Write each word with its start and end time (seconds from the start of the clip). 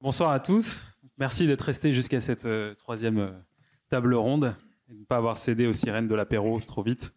Bonsoir 0.00 0.30
à 0.30 0.38
tous. 0.38 0.80
Merci 1.18 1.48
d'être 1.48 1.62
restés 1.62 1.92
jusqu'à 1.92 2.20
cette 2.20 2.44
euh, 2.44 2.72
troisième 2.76 3.18
euh, 3.18 3.30
table 3.90 4.14
ronde 4.14 4.54
et 4.88 4.94
de 4.94 5.00
ne 5.00 5.04
pas 5.04 5.16
avoir 5.16 5.36
cédé 5.36 5.66
aux 5.66 5.72
sirènes 5.72 6.06
de 6.06 6.14
l'apéro 6.14 6.60
trop 6.60 6.84
vite. 6.84 7.12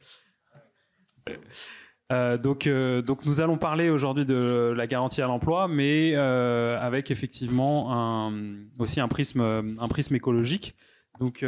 Euh, 2.12 2.38
donc, 2.40 2.66
nous 2.66 3.40
allons 3.40 3.58
parler 3.60 3.92
aujourd'hui 3.92 4.26
de 4.26 4.74
la 4.76 4.88
garantie 4.88 5.22
à 5.22 5.28
l'emploi, 5.28 5.68
mais 5.68 6.16
avec 6.16 7.12
effectivement 7.12 8.34
aussi 8.80 9.00
un 9.00 9.08
prisme, 9.08 9.42
un 9.42 9.88
prisme 9.88 10.16
écologique. 10.16 10.76
Donc, 11.20 11.46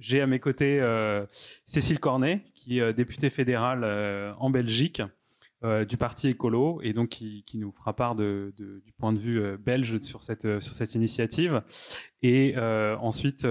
j'ai 0.00 0.20
à 0.20 0.26
mes 0.26 0.40
côtés 0.40 0.82
Cécile 1.64 2.00
Cornet, 2.00 2.44
qui 2.54 2.80
est 2.80 2.92
députée 2.92 3.30
fédérale 3.30 4.34
en 4.38 4.50
Belgique 4.50 5.02
du 5.62 5.96
parti 5.96 6.28
écolo, 6.28 6.80
et 6.82 6.92
donc 6.92 7.10
qui, 7.10 7.44
nous 7.54 7.72
fera 7.72 7.94
part 7.94 8.14
du 8.16 8.94
point 8.98 9.12
de 9.12 9.18
vue 9.18 9.56
belge 9.58 10.00
sur 10.00 10.22
cette 10.22 10.60
sur 10.60 10.74
cette 10.74 10.94
initiative. 10.94 11.62
Et 12.22 12.56
ensuite, 12.58 13.46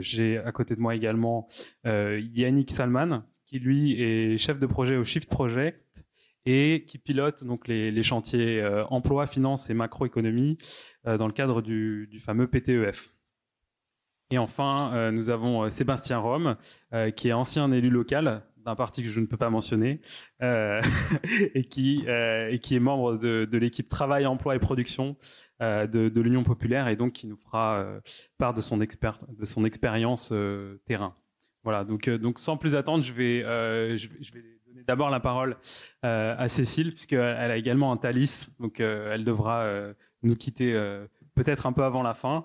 j'ai 0.00 0.38
à 0.38 0.52
côté 0.52 0.76
de 0.76 0.80
moi 0.80 0.94
également 0.94 1.46
Yannick 1.84 2.70
Salman, 2.70 3.22
qui 3.46 3.58
lui 3.58 4.00
est 4.00 4.36
chef 4.38 4.58
de 4.58 4.66
projet 4.66 4.96
au 4.96 5.04
Shift 5.04 5.28
Project 5.28 5.82
et 6.44 6.84
qui 6.86 6.98
pilote 6.98 7.44
donc 7.44 7.68
les, 7.68 7.90
les 7.90 8.02
chantiers 8.02 8.60
euh, 8.60 8.84
emploi, 8.86 9.26
finance 9.26 9.70
et 9.70 9.74
macroéconomie 9.74 10.58
euh, 11.06 11.16
dans 11.18 11.26
le 11.26 11.32
cadre 11.32 11.62
du, 11.62 12.08
du, 12.10 12.18
fameux 12.18 12.46
PTEF. 12.46 13.14
Et 14.30 14.38
enfin, 14.38 14.94
euh, 14.94 15.10
nous 15.10 15.30
avons 15.30 15.68
Sébastien 15.68 16.18
Rome, 16.18 16.56
qui 17.16 17.28
est 17.28 17.32
ancien 17.32 17.70
élu 17.70 17.90
local 17.90 18.42
d'un 18.64 18.74
parti 18.74 19.02
que 19.02 19.08
je 19.08 19.20
ne 19.20 19.26
peux 19.26 19.36
pas 19.36 19.50
mentionner, 19.50 20.00
et 20.40 21.64
qui 21.64 22.04
et 22.06 22.58
qui 22.60 22.74
est 22.74 22.80
membre 22.80 23.16
de, 23.16 23.58
l'équipe 23.58 23.88
Travail, 23.88 24.26
Emploi 24.26 24.56
et 24.56 24.58
Production 24.58 25.16
de, 25.60 25.86
de 25.86 26.20
l'Union 26.20 26.42
populaire, 26.42 26.88
et 26.88 26.96
donc 26.96 27.12
qui 27.12 27.26
nous 27.26 27.36
fera 27.36 27.84
part 28.38 28.54
de 28.54 28.60
son 28.60 28.80
expert 28.80 29.18
de 29.28 29.44
son 29.44 29.64
expérience 29.64 30.32
terrain. 30.86 31.14
Voilà, 31.64 31.84
donc, 31.84 32.08
euh, 32.08 32.18
donc 32.18 32.38
sans 32.38 32.56
plus 32.56 32.74
attendre, 32.74 33.04
je 33.04 33.12
vais, 33.12 33.44
euh, 33.44 33.96
je 33.96 34.08
je 34.20 34.32
vais 34.32 34.42
donner 34.66 34.82
d'abord 34.82 35.10
la 35.10 35.20
parole 35.20 35.56
euh, 36.04 36.34
à 36.36 36.48
Cécile, 36.48 36.92
puisqu'elle 36.92 37.20
a 37.50 37.56
également 37.56 37.92
un 37.92 37.96
Thalys, 37.96 38.48
donc 38.58 38.80
euh, 38.80 39.12
elle 39.12 39.24
devra 39.24 39.62
euh, 39.62 39.94
nous 40.22 40.34
quitter 40.34 40.74
euh, 40.74 41.06
peut-être 41.42 41.66
un 41.66 41.72
peu 41.72 41.84
avant 41.84 42.02
la 42.02 42.14
fin, 42.14 42.44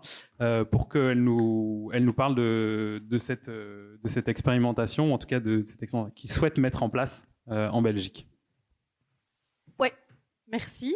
pour 0.71 0.89
qu'elle 0.89 1.23
nous, 1.23 1.89
elle 1.93 2.05
nous 2.05 2.13
parle 2.13 2.35
de, 2.35 3.17
cette, 3.17 3.49
de 3.49 3.99
cette 4.05 4.27
expérimentation, 4.27 5.13
en 5.13 5.17
tout 5.17 5.27
cas 5.27 5.39
de 5.39 5.63
cette 5.63 5.83
expérimentation 5.83 6.15
qu'il 6.15 6.31
souhaite 6.31 6.57
mettre 6.57 6.83
en 6.83 6.89
place 6.89 7.27
en 7.47 7.81
Belgique. 7.81 8.27
Ouais, 9.79 9.93
merci. 10.47 10.95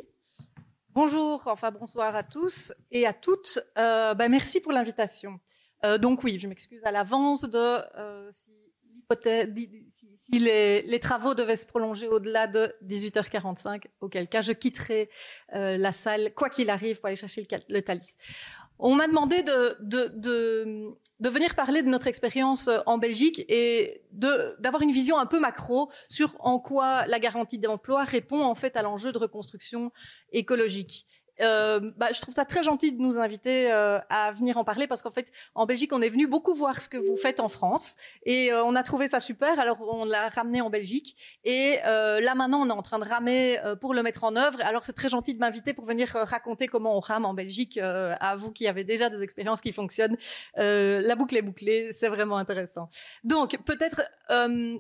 Bonjour, 0.90 1.48
enfin 1.48 1.72
bonsoir 1.72 2.16
à 2.16 2.24
tous 2.24 2.74
et 2.92 3.06
à 3.06 3.14
toutes. 3.14 3.60
Bah, 3.76 4.30
merci 4.30 4.62
pour 4.62 4.72
l'invitation. 4.72 5.40
Euh, 5.84 5.98
donc 5.98 6.24
oui, 6.24 6.38
je 6.40 6.48
m'excuse 6.48 6.82
à 6.84 6.92
l'avance 6.92 7.42
de 7.42 7.98
euh, 7.98 8.30
si, 9.20 10.40
les, 10.40 11.00
travaux 11.00 11.34
devaient 11.34 11.58
se 11.58 11.66
prolonger 11.66 12.08
au-delà 12.08 12.48
de 12.48 12.74
18h45, 12.86 13.84
auquel 14.02 14.28
cas 14.28 14.42
je 14.42 14.52
quitterai 14.52 15.10
euh, 15.54 15.78
la 15.78 15.92
salle, 15.92 16.34
quoi 16.34 16.50
qu'il 16.50 16.70
arrive, 16.70 17.00
pour 17.00 17.08
aller 17.08 17.16
chercher 17.16 17.48
le, 17.50 17.58
le 17.70 17.82
Thalys. 17.82 18.18
On 18.84 18.96
m'a 18.96 19.08
demandé 19.08 19.44
de, 19.44 19.78
de, 19.82 21.30
venir 21.30 21.54
parler 21.54 21.84
de 21.84 21.88
notre 21.88 22.08
expérience 22.08 22.68
en 22.88 22.98
Belgique 22.98 23.46
et 23.48 24.02
d'avoir 24.12 24.82
une 24.82 24.92
vision 24.92 25.20
un 25.20 25.28
peu 25.28 25.40
macro 25.40 25.92
sur 26.10 26.36
en 26.40 26.60
quoi 26.60 27.06
la 27.06 27.20
garantie 27.20 27.60
d'emploi 27.60 28.04
répond 28.04 28.42
en 28.42 28.56
fait 28.56 28.76
à 28.76 28.82
l'enjeu 28.82 29.12
de 29.12 29.20
reconstruction 29.20 29.92
écologique. 30.32 31.06
Euh, 31.40 31.92
bah, 31.98 32.08
je 32.14 32.22
trouve 32.22 32.34
ça 32.34 32.46
très 32.46 32.64
gentil 32.64 32.92
de 32.92 33.02
nous 33.02 33.18
inviter 33.18 33.72
euh, 33.72 34.00
à 34.10 34.32
venir 34.32 34.58
en 34.58 34.64
parler 34.64 34.88
parce 34.88 35.02
qu'en 35.02 35.12
fait, 35.12 35.32
en 35.56 35.66
Belgique, 35.66 35.92
on 35.94 36.02
est 36.02 36.10
venu 36.10 36.28
beaucoup 36.28 36.54
voir 36.54 36.82
ce 36.82 36.90
que 36.90 36.98
vous 36.98 37.16
faites 37.16 37.40
en 37.40 37.50
France 37.50 37.96
et 38.26 38.52
euh, 38.52 38.64
on 38.64 38.76
a 38.76 38.84
trouvé 38.84 39.08
ça 39.08 39.20
super. 39.20 39.60
Alors, 39.60 39.78
on 39.82 40.06
l'a 40.06 40.30
ramené 40.30 40.62
en 40.62 40.70
Belgique 40.70 41.16
et 41.44 41.80
euh, 41.86 42.22
là 42.22 42.36
maintenant, 42.36 42.62
on 42.62 42.70
est 42.70 42.74
en 42.74 42.82
train 42.82 43.00
de 43.00 43.06
ramer 43.06 43.60
euh, 43.60 43.76
pour 43.76 43.94
le 43.94 44.04
mettre 44.04 44.24
en 44.24 44.36
œuvre. 44.36 44.60
Alors, 44.64 44.84
c'est 44.84 44.94
très 44.94 45.10
gentil 45.10 45.34
de 45.34 45.40
m'inviter 45.40 45.74
pour 45.74 45.86
venir 45.86 46.10
raconter 46.10 46.68
comment 46.68 46.96
on 46.96 47.00
rame 47.00 47.26
en 47.26 47.34
Belgique 47.34 47.78
à 47.82 48.36
vous 48.36 48.52
qui 48.52 48.68
avez 48.68 48.84
déjà 48.84 49.10
des 49.10 49.22
expériences 49.22 49.62
qui 49.62 49.72
fonctionnent. 49.72 50.18
la 50.56 51.16
boucle 51.16 51.36
est 51.38 51.42
bouclée, 51.42 51.92
c'est 51.94 52.10
vraiment 52.10 52.38
intéressant. 52.38 52.90
Donc, 53.24 53.58
peut-être 53.66 54.02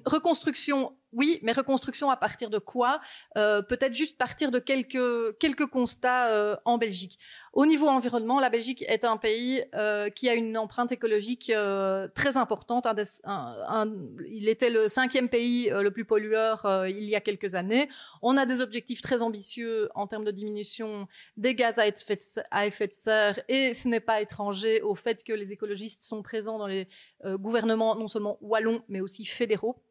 reconstruction 0.06 0.94
oui, 1.14 1.40
mais 1.44 1.52
reconstruction 1.52 2.10
à 2.10 2.18
partir 2.18 2.50
de 2.50 2.58
quoi? 2.58 3.02
Euh, 3.38 3.62
Peut-être 3.62 3.94
juste 3.94 4.18
partir 4.18 4.52
de 4.52 4.60
quelques 4.60 5.38
quelques 5.40 5.68
constats 5.68 6.30
euh, 6.30 6.56
en 6.66 6.78
Belgique. 6.78 7.20
Au 7.54 7.66
niveau 7.66 7.88
environnement, 7.88 8.40
la 8.40 8.50
Belgique 8.50 8.84
est 8.88 9.04
un 9.04 9.18
pays 9.18 9.64
euh, 9.76 10.10
qui 10.10 10.30
a 10.30 10.36
une 10.36 10.58
empreinte 10.58 10.92
écologique 10.92 11.50
euh, 11.50 12.08
très 12.16 12.38
importante. 12.38 12.86
Un 12.86 12.96
un, 13.26 13.56
un, 13.68 13.94
il 14.30 14.48
était 14.48 14.70
le 14.70 14.88
cinquième 14.88 15.28
pays 15.28 15.70
euh, 15.70 15.82
le 15.82 15.92
plus 15.92 16.06
pollueur 16.06 16.66
euh, 16.66 16.90
il 16.90 17.04
y 17.04 17.16
a 17.16 17.22
quelques 17.22 17.56
années. 17.56 17.90
On 18.22 18.38
a 18.38 18.46
des 18.46 18.62
objectifs 18.62 19.02
très 19.02 19.22
ambitieux 19.22 19.90
en 19.96 20.08
termes 20.08 20.24
de 20.24 20.32
diminution 20.32 21.08
des 21.36 21.56
gaz 21.56 21.78
à 21.78 21.88
effet 21.88 22.16
de, 22.16 22.42
à 22.52 22.68
effet 22.68 22.88
de 22.88 22.94
serre, 22.94 23.40
et 23.50 23.74
ce 23.74 23.88
n'est 23.88 24.00
pas 24.00 24.22
étranger 24.22 24.82
au 24.82 24.96
fait 24.96 25.24
que 25.24 25.34
les 25.34 25.52
écologistes 25.52 26.04
sont 26.04 26.22
présents 26.22 26.58
dans 26.58 26.68
les 26.68 26.88
gouvernements 27.24 27.96
non 27.96 28.08
seulement 28.08 28.38
wallons 28.42 28.84
mais 28.88 29.02
aussi 29.02 29.26
fédéraux 29.26 29.82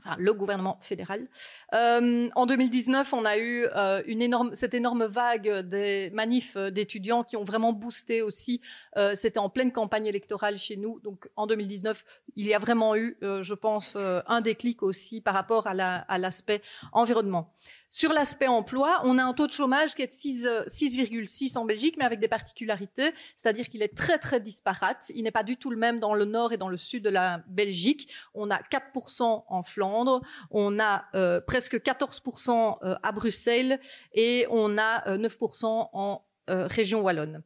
enfin, 0.00 0.16
le 0.18 0.32
gouvernement 0.32 0.78
fédéral. 0.80 1.28
Euh, 1.74 2.28
en 2.34 2.46
2019, 2.46 3.12
on 3.12 3.24
a 3.24 3.38
eu 3.38 3.66
euh, 3.74 4.02
une 4.06 4.22
énorme, 4.22 4.54
cette 4.54 4.74
énorme 4.74 5.04
vague 5.04 5.60
des 5.60 6.10
manifs 6.10 6.56
d'étudiants 6.56 7.24
qui 7.24 7.36
ont 7.36 7.44
vraiment 7.44 7.72
boosté 7.72 8.22
aussi. 8.22 8.60
Euh, 8.96 9.14
C'était 9.14 9.38
en 9.38 9.48
pleine 9.48 9.72
campagne 9.72 10.06
électorale 10.06 10.58
chez 10.58 10.76
nous. 10.76 11.00
Donc 11.00 11.28
en 11.36 11.46
2019, 11.46 12.04
il 12.36 12.46
y 12.46 12.54
a 12.54 12.58
vraiment 12.58 12.96
eu, 12.96 13.16
euh, 13.22 13.42
je 13.42 13.54
pense, 13.54 13.94
euh, 13.96 14.20
un 14.26 14.40
déclic 14.40 14.82
aussi 14.82 15.20
par 15.20 15.34
rapport 15.34 15.66
à 15.66 15.74
l'aspect 16.18 16.62
la, 16.82 16.88
à 16.92 17.00
environnement. 17.00 17.52
Sur 17.96 18.12
l'aspect 18.12 18.48
emploi, 18.48 19.00
on 19.04 19.18
a 19.18 19.22
un 19.22 19.32
taux 19.34 19.46
de 19.46 19.52
chômage 19.52 19.94
qui 19.94 20.02
est 20.02 20.08
de 20.08 20.68
6,6 20.68 21.56
en 21.56 21.64
Belgique, 21.64 21.94
mais 21.96 22.04
avec 22.04 22.18
des 22.18 22.26
particularités, 22.26 23.12
c'est-à-dire 23.36 23.68
qu'il 23.68 23.82
est 23.82 23.96
très 23.96 24.18
très 24.18 24.40
disparate. 24.40 25.12
Il 25.14 25.22
n'est 25.22 25.30
pas 25.30 25.44
du 25.44 25.56
tout 25.56 25.70
le 25.70 25.76
même 25.76 26.00
dans 26.00 26.12
le 26.12 26.24
nord 26.24 26.52
et 26.52 26.56
dans 26.56 26.68
le 26.68 26.76
sud 26.76 27.04
de 27.04 27.08
la 27.08 27.44
Belgique. 27.46 28.12
On 28.34 28.50
a 28.50 28.58
4% 28.58 29.44
en 29.46 29.62
Flandre, 29.62 30.22
on 30.50 30.80
a 30.80 31.04
euh, 31.14 31.40
presque 31.40 31.76
14% 31.76 32.78
euh, 32.82 32.96
à 33.04 33.12
Bruxelles 33.12 33.78
et 34.12 34.48
on 34.50 34.76
a 34.76 35.08
euh, 35.08 35.16
9% 35.16 35.90
en 35.92 36.24
euh, 36.50 36.66
région 36.66 37.00
wallonne. 37.00 37.42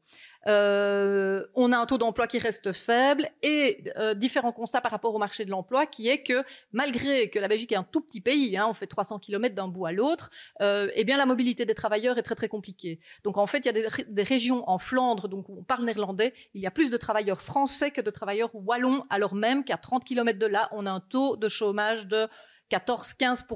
Euh, 0.46 1.44
on 1.54 1.72
a 1.72 1.76
un 1.76 1.84
taux 1.84 1.98
d'emploi 1.98 2.26
qui 2.26 2.38
reste 2.38 2.72
faible 2.72 3.28
et 3.42 3.84
euh, 3.96 4.14
différents 4.14 4.52
constats 4.52 4.80
par 4.80 4.92
rapport 4.92 5.14
au 5.14 5.18
marché 5.18 5.44
de 5.44 5.50
l'emploi 5.50 5.84
qui 5.84 6.08
est 6.08 6.22
que 6.22 6.42
malgré 6.72 7.28
que 7.28 7.38
la 7.38 7.48
Belgique 7.48 7.72
est 7.72 7.76
un 7.76 7.84
tout 7.84 8.00
petit 8.00 8.20
pays, 8.20 8.56
hein, 8.56 8.66
on 8.68 8.72
fait 8.72 8.86
300 8.86 9.18
km 9.18 9.54
d'un 9.54 9.68
bout 9.68 9.86
à 9.86 9.92
l'autre, 9.92 10.30
euh, 10.62 10.88
eh 10.94 11.04
bien 11.04 11.16
la 11.16 11.26
mobilité 11.26 11.66
des 11.66 11.74
travailleurs 11.74 12.18
est 12.18 12.22
très 12.22 12.34
très 12.34 12.48
compliquée. 12.48 13.00
Donc 13.24 13.36
en 13.36 13.46
fait, 13.46 13.58
il 13.58 13.66
y 13.66 13.68
a 13.68 14.04
des, 14.08 14.22
régions 14.22 14.68
en 14.68 14.78
Flandre, 14.78 15.28
donc 15.28 15.50
on 15.50 15.62
parle 15.62 15.84
néerlandais, 15.84 16.32
il 16.54 16.62
y 16.62 16.66
a 16.66 16.70
plus 16.70 16.90
de 16.90 16.96
travailleurs 16.96 17.42
français 17.42 17.90
que 17.90 18.00
de 18.00 18.10
travailleurs 18.10 18.50
wallons, 18.54 19.04
alors 19.10 19.34
même 19.34 19.64
qu'à 19.64 19.76
30 19.76 20.04
km 20.04 20.38
de 20.38 20.46
là, 20.46 20.68
on 20.72 20.86
a 20.86 20.90
un 20.90 21.00
taux 21.00 21.36
de 21.36 21.48
chômage 21.48 22.06
de 22.06 22.26
14-15 22.70 23.46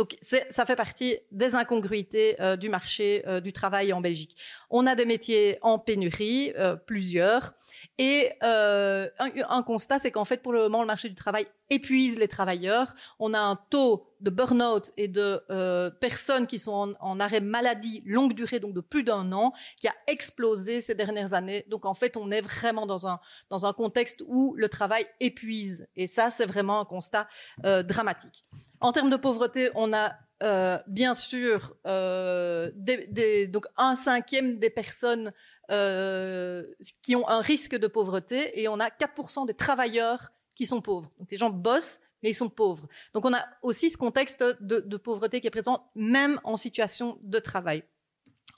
donc 0.00 0.16
ça 0.22 0.64
fait 0.64 0.76
partie 0.76 1.18
des 1.30 1.54
incongruités 1.54 2.40
euh, 2.40 2.56
du 2.56 2.70
marché 2.70 3.22
euh, 3.26 3.40
du 3.40 3.52
travail 3.52 3.92
en 3.92 4.00
Belgique. 4.00 4.34
On 4.70 4.86
a 4.86 4.94
des 4.94 5.04
métiers 5.04 5.58
en 5.60 5.78
pénurie, 5.78 6.54
euh, 6.56 6.74
plusieurs, 6.74 7.52
et 7.98 8.30
un, 8.40 9.08
un, 9.18 9.62
constat, 9.62 9.98
c'est 9.98 10.10
qu'en 10.10 10.24
fait 10.24 10.40
pour 10.42 10.54
le 10.54 10.60
moment 10.60 10.80
le 10.80 10.86
marché 10.86 11.10
du 11.10 11.14
travail 11.14 11.48
épuise 11.70 12.18
les 12.18 12.28
travailleurs. 12.28 12.94
On 13.18 13.34
a 13.34 13.38
un 13.38 13.56
taux 13.56 14.06
de 14.20 14.30
burn-out 14.30 14.90
et 14.96 15.08
de 15.08 15.42
euh, 15.50 15.90
personnes 15.90 16.46
qui 16.46 16.58
sont 16.58 16.72
en, 16.72 16.92
en, 17.00 17.20
arrêt 17.20 17.40
maladie 17.40 18.02
longue 18.04 18.34
durée, 18.34 18.60
donc 18.60 18.74
de 18.74 18.80
plus 18.80 19.02
d'un 19.02 19.32
an, 19.32 19.52
qui 19.80 19.88
a 19.88 19.94
explosé 20.06 20.80
ces 20.80 20.94
dernières 20.94 21.32
années. 21.32 21.64
Donc 21.68 21.86
en 21.86 21.94
fait, 21.94 22.16
on 22.16 22.30
est 22.30 22.42
vraiment 22.42 22.86
dans 22.86 23.06
un 23.06 23.20
dans 23.48 23.64
un 23.64 23.72
contexte 23.72 24.22
où 24.26 24.54
le 24.56 24.68
travail 24.68 25.06
épuise, 25.20 25.86
et 25.96 26.06
ça 26.06 26.30
c'est 26.30 26.46
vraiment 26.46 26.80
un 26.80 26.84
constat 26.84 27.28
euh, 27.64 27.82
dramatique. 27.82 28.44
En 28.80 28.92
termes 28.92 29.10
de 29.10 29.16
pauvreté, 29.16 29.70
on 29.74 29.92
a 29.92 30.12
euh, 30.42 30.78
bien 30.86 31.12
sûr 31.12 31.76
euh, 31.86 32.70
des, 32.74 33.06
des, 33.08 33.46
donc 33.46 33.66
un 33.76 33.94
cinquième 33.94 34.58
des 34.58 34.70
personnes 34.70 35.34
euh, 35.70 36.64
qui 37.02 37.14
ont 37.14 37.28
un 37.28 37.42
risque 37.42 37.76
de 37.76 37.86
pauvreté 37.86 38.58
et 38.58 38.66
on 38.66 38.80
a 38.80 38.88
4% 38.88 39.46
des 39.46 39.52
travailleurs 39.52 40.30
qui 40.60 40.66
sont 40.66 40.82
pauvres. 40.82 41.10
Donc 41.18 41.30
les 41.30 41.38
gens 41.38 41.48
bossent, 41.48 42.00
mais 42.22 42.28
ils 42.28 42.34
sont 42.34 42.50
pauvres. 42.50 42.86
Donc 43.14 43.24
on 43.24 43.32
a 43.32 43.42
aussi 43.62 43.88
ce 43.88 43.96
contexte 43.96 44.44
de, 44.60 44.96
pauvreté 44.98 45.40
qui 45.40 45.46
est 45.46 45.50
présent 45.50 45.90
même 45.94 46.38
en 46.44 46.58
situation 46.58 47.18
de 47.22 47.38
travail. 47.38 47.82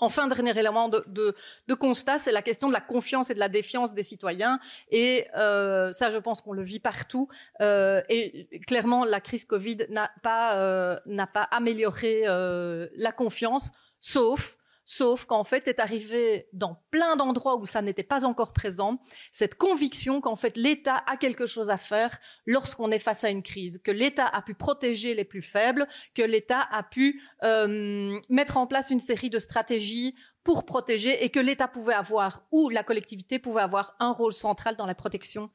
Enfin, 0.00 0.26
dernier 0.26 0.58
élément 0.58 0.88
de, 0.88 1.04
de, 1.06 1.36
de 1.68 1.74
constat, 1.74 2.18
c'est 2.18 2.32
la 2.32 2.42
question 2.42 2.66
de 2.66 2.72
la 2.72 2.80
confiance 2.80 3.30
et 3.30 3.34
de 3.34 3.38
la 3.38 3.48
défiance 3.48 3.94
des 3.94 4.02
citoyens. 4.02 4.58
Et 4.90 5.28
euh, 5.36 5.92
ça, 5.92 6.10
je 6.10 6.18
pense 6.18 6.40
qu'on 6.40 6.54
le 6.54 6.64
vit 6.64 6.80
partout. 6.80 7.28
Euh, 7.60 8.02
et 8.08 8.48
clairement, 8.66 9.04
la 9.04 9.20
crise 9.20 9.44
Covid 9.44 9.86
n'a 9.90 10.10
pas 10.24 10.56
euh, 10.56 10.98
n'a 11.06 11.28
pas 11.28 11.44
amélioré 11.44 12.22
la 12.24 13.12
confiance, 13.12 13.70
sauf 14.00 14.56
sauf 14.92 15.24
qu'en 15.24 15.44
fait 15.44 15.68
est 15.68 15.80
arrivé 15.80 16.48
dans 16.52 16.82
plein 16.90 17.16
d'endroits 17.16 17.56
où 17.56 17.64
ça 17.64 17.80
n'était 17.80 18.02
pas 18.02 18.26
encore 18.26 18.52
présent, 18.52 19.00
cette 19.30 19.54
conviction 19.54 20.20
qu'en 20.20 20.36
fait 20.36 20.54
l'État 20.56 21.02
a 21.06 21.16
quelque 21.16 21.46
chose 21.46 21.70
à 21.70 21.78
faire 21.78 22.18
lorsqu'on 22.46 22.90
est 22.90 22.98
face 22.98 23.24
à 23.24 23.30
une 23.30 23.42
crise, 23.42 23.80
que 23.82 23.90
l'État 23.90 24.26
a 24.26 24.42
pu 24.42 24.54
protéger 24.54 25.14
les 25.14 25.24
plus 25.24 25.40
faibles, 25.40 25.88
que 26.14 26.22
l'État 26.22 26.60
a 26.70 26.82
pu 26.82 27.22
euh, 27.42 28.20
mettre 28.28 28.58
en 28.58 28.66
place 28.66 28.90
une 28.90 29.00
série 29.00 29.30
de 29.30 29.38
stratégies 29.38 30.14
pour 30.44 30.66
protéger 30.66 31.24
et 31.24 31.30
que 31.30 31.40
l'État 31.40 31.68
pouvait 31.68 31.94
avoir 31.94 32.46
ou 32.50 32.68
la 32.68 32.82
collectivité 32.82 33.38
pouvait 33.38 33.62
avoir 33.62 33.96
un 33.98 34.12
rôle 34.12 34.34
central 34.34 34.76
dans 34.76 34.86
la 34.86 34.94
protection 34.94 35.50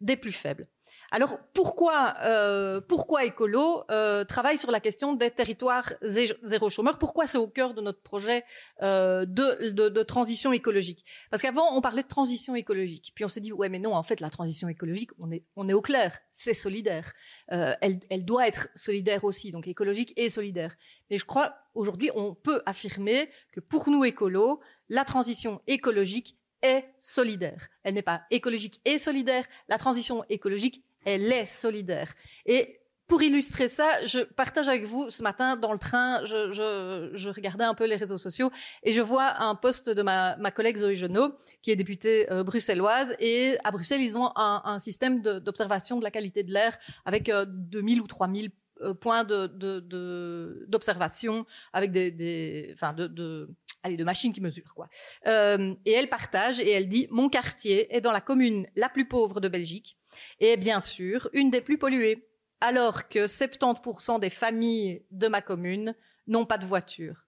des 0.00 0.16
plus 0.16 0.32
faibles. 0.32 0.68
Alors 1.14 1.38
pourquoi 1.52 2.14
euh, 2.24 2.80
pourquoi 2.80 3.26
écolo 3.26 3.84
euh, 3.90 4.24
travaille 4.24 4.56
sur 4.56 4.70
la 4.70 4.80
question 4.80 5.12
des 5.12 5.30
territoires 5.30 5.92
zéro 6.00 6.70
chômeur? 6.70 6.96
Pourquoi 6.96 7.26
c'est 7.26 7.36
au 7.36 7.46
cœur 7.46 7.74
de 7.74 7.82
notre 7.82 8.00
projet 8.00 8.44
euh, 8.82 9.26
de, 9.26 9.70
de, 9.72 9.90
de, 9.90 10.02
transition 10.02 10.54
écologique? 10.54 11.04
Parce 11.30 11.42
qu'avant 11.42 11.76
on 11.76 11.82
parlait 11.82 12.02
de 12.02 12.08
transition 12.08 12.56
écologique, 12.56 13.12
puis 13.14 13.26
on 13.26 13.28
s'est 13.28 13.40
dit 13.40 13.52
ouais 13.52 13.68
mais 13.68 13.78
non 13.78 13.94
en 13.94 14.02
fait 14.02 14.20
la 14.20 14.30
transition 14.30 14.70
écologique 14.70 15.10
on 15.18 15.30
est 15.30 15.44
on 15.54 15.68
est 15.68 15.74
au 15.74 15.82
clair, 15.82 16.18
c'est 16.30 16.54
solidaire, 16.54 17.12
euh, 17.52 17.74
elle, 17.82 18.00
elle 18.08 18.24
doit 18.24 18.48
être 18.48 18.68
solidaire 18.74 19.24
aussi 19.24 19.52
donc 19.52 19.68
écologique 19.68 20.14
et 20.16 20.30
solidaire. 20.30 20.74
Mais 21.10 21.18
je 21.18 21.26
crois 21.26 21.54
aujourd'hui 21.74 22.10
on 22.14 22.34
peut 22.34 22.62
affirmer 22.64 23.28
que 23.52 23.60
pour 23.60 23.90
nous 23.90 24.02
écolos 24.06 24.60
la 24.88 25.04
transition 25.04 25.60
écologique 25.66 26.38
est 26.62 26.86
solidaire. 27.00 27.68
Elle 27.82 27.94
n'est 27.94 28.02
pas 28.02 28.22
écologique 28.30 28.80
et 28.84 28.98
solidaire. 28.98 29.44
La 29.68 29.76
transition 29.76 30.24
écologique 30.30 30.82
elle 31.04 31.30
est 31.32 31.46
solidaire. 31.46 32.12
Et 32.46 32.78
pour 33.08 33.22
illustrer 33.22 33.68
ça, 33.68 34.06
je 34.06 34.20
partage 34.20 34.68
avec 34.68 34.84
vous 34.84 35.10
ce 35.10 35.22
matin 35.22 35.56
dans 35.56 35.72
le 35.72 35.78
train, 35.78 36.24
je, 36.24 36.52
je, 36.52 37.10
je 37.12 37.28
regardais 37.28 37.64
un 37.64 37.74
peu 37.74 37.86
les 37.86 37.96
réseaux 37.96 38.16
sociaux 38.16 38.50
et 38.82 38.92
je 38.92 39.02
vois 39.02 39.42
un 39.42 39.54
poste 39.54 39.90
de 39.90 40.00
ma, 40.00 40.36
ma 40.36 40.50
collègue 40.50 40.78
Zoé 40.78 40.94
Genot, 40.94 41.34
qui 41.60 41.70
est 41.70 41.76
députée 41.76 42.30
euh, 42.32 42.42
bruxelloise. 42.42 43.14
Et 43.18 43.58
à 43.64 43.70
Bruxelles, 43.70 44.00
ils 44.00 44.16
ont 44.16 44.30
un, 44.36 44.62
un 44.64 44.78
système 44.78 45.20
d'observation 45.20 45.98
de, 45.98 46.04
la 46.04 46.10
qualité 46.10 46.42
de 46.42 46.52
l'air 46.52 46.78
avec 47.04 47.28
euh, 47.28 47.44
2000 47.46 48.00
ou 48.00 48.06
3000 48.06 48.50
euh, 48.82 48.94
points 48.94 49.24
d'observation, 49.24 51.34
de, 51.34 51.40
de, 51.40 51.46
avec 51.72 51.92
des, 51.92 52.10
des 52.10 52.70
enfin 52.72 52.94
de, 52.94 53.48
allez, 53.82 53.96
de 53.96 54.04
machines 54.04 54.32
qui 54.32 54.40
mesurent 54.40 54.74
quoi. 54.74 54.88
Euh, 55.26 55.74
et 55.84 55.92
elle 55.92 56.08
partage 56.08 56.60
et 56.60 56.70
elle 56.70 56.88
dit 56.88 57.06
mon 57.10 57.28
quartier 57.28 57.94
est 57.94 58.00
dans 58.00 58.12
la 58.12 58.20
commune 58.20 58.66
la 58.74 58.88
plus 58.88 59.06
pauvre 59.06 59.40
de 59.40 59.48
Belgique 59.48 59.98
et 60.40 60.56
bien 60.56 60.80
sûr 60.80 61.28
une 61.32 61.50
des 61.50 61.60
plus 61.60 61.78
polluées, 61.78 62.28
alors 62.60 63.08
que 63.08 63.26
70% 63.26 64.20
des 64.20 64.30
familles 64.30 65.04
de 65.10 65.28
ma 65.28 65.40
commune 65.40 65.94
n'ont 66.26 66.46
pas 66.46 66.58
de 66.58 66.66
voiture. 66.66 67.26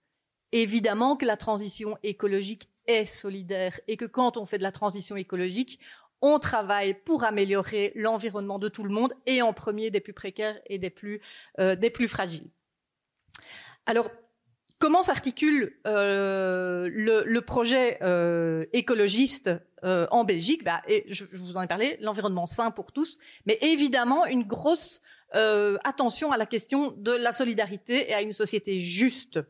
Évidemment 0.53 1.17
que 1.17 1.27
la 1.27 1.37
transition 1.37 1.99
écologique 2.03 2.69
est 2.87 3.07
solidaire 3.07 3.81
et 3.89 3.97
que 3.97 4.05
quand 4.05 4.37
on 4.37 4.47
fait 4.47 4.59
de 4.59 4.63
la 4.63 4.73
transition 4.73 5.17
écologique, 5.17 5.81
on 6.23 6.39
travaille 6.39 6.95
pour 6.95 7.25
améliorer 7.25 7.93
l'environnement 7.95 8.59
de 8.59 8.69
tout 8.69 8.83
le 8.83 8.91
monde 8.91 9.13
et 9.27 9.43
en 9.43 9.53
premier 9.53 9.91
des 9.91 10.01
plus 10.01 10.13
précaires 10.13 10.59
et 10.67 10.79
des 10.79 10.91
plus, 10.91 11.21
euh, 11.61 11.77
fragiles. 12.09 12.51
Alors, 13.85 14.11
comment 14.79 15.03
s'articule 15.03 15.79
euh, 15.87 16.89
le, 16.91 17.25
le, 17.27 17.41
projet 17.43 17.99
euh, 18.03 18.65
écologiste 18.73 19.51
euh, 19.85 20.07
en 20.11 20.25
Belgique, 20.25 20.65
bah, 20.65 20.83
et 20.89 21.05
je, 21.09 21.25
vous 21.35 21.57
en 21.57 21.63
ai 21.63 21.67
parlé, 21.67 21.99
l'environnement 22.01 22.47
sain 22.47 22.71
pour 22.71 22.93
tous, 22.93 23.19
mais 23.47 23.59
évidemment 23.61 24.27
une 24.27 24.45
grosse 24.45 25.03
euh, 25.35 25.77
attention 25.85 26.33
à 26.33 26.37
la 26.37 26.47
question 26.47 26.93
de 26.97 27.13
la 27.13 27.33
solidarité 27.33 28.11
et 28.11 28.15
à 28.15 28.23
une 28.23 28.33
société 28.33 28.79
juste 28.79 29.41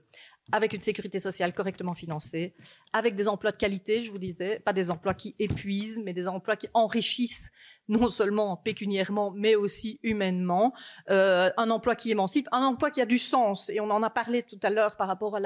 avec 0.53 0.73
une 0.73 0.81
sécurité 0.81 1.21
sociale 1.21 1.55
correctement 1.55 1.95
financée, 1.95 2.55
avec 2.93 3.15
des 3.15 3.29
emplois 3.29 3.51
de 3.51 3.57
qualité, 3.57 4.03
je 4.03 4.11
vous 4.11 4.19
disais, 4.19 4.61
pas 4.61 4.73
des 4.73 4.91
emplois 4.91 5.15
qui 5.15 5.35
épuisent, 5.39 6.01
mais 6.05 6.13
des 6.13 6.29
emplois 6.29 6.57
qui 6.57 6.69
enrichissent 6.75 7.51
non 7.89 8.09
seulement 8.09 8.57
pécuniairement, 8.57 9.31
mais 9.31 9.57
aussi 9.57 10.01
humainement, 10.03 10.73
euh, 11.11 11.51
un 11.57 11.71
emploi 11.71 11.95
qui 11.95 12.11
émancipe, 12.11 12.49
un 12.51 12.63
emploi 12.63 12.91
qui 12.91 13.01
a 13.03 13.07
du 13.07 13.19
sens. 13.19 13.69
Et 13.69 13.81
on 13.81 13.91
en 13.91 14.03
a 14.03 14.11
parlé 14.11 14.43
tout 14.43 14.59
à 14.63 14.71
l'heure 14.71 14.97
par 14.97 15.07
rapport 15.07 15.39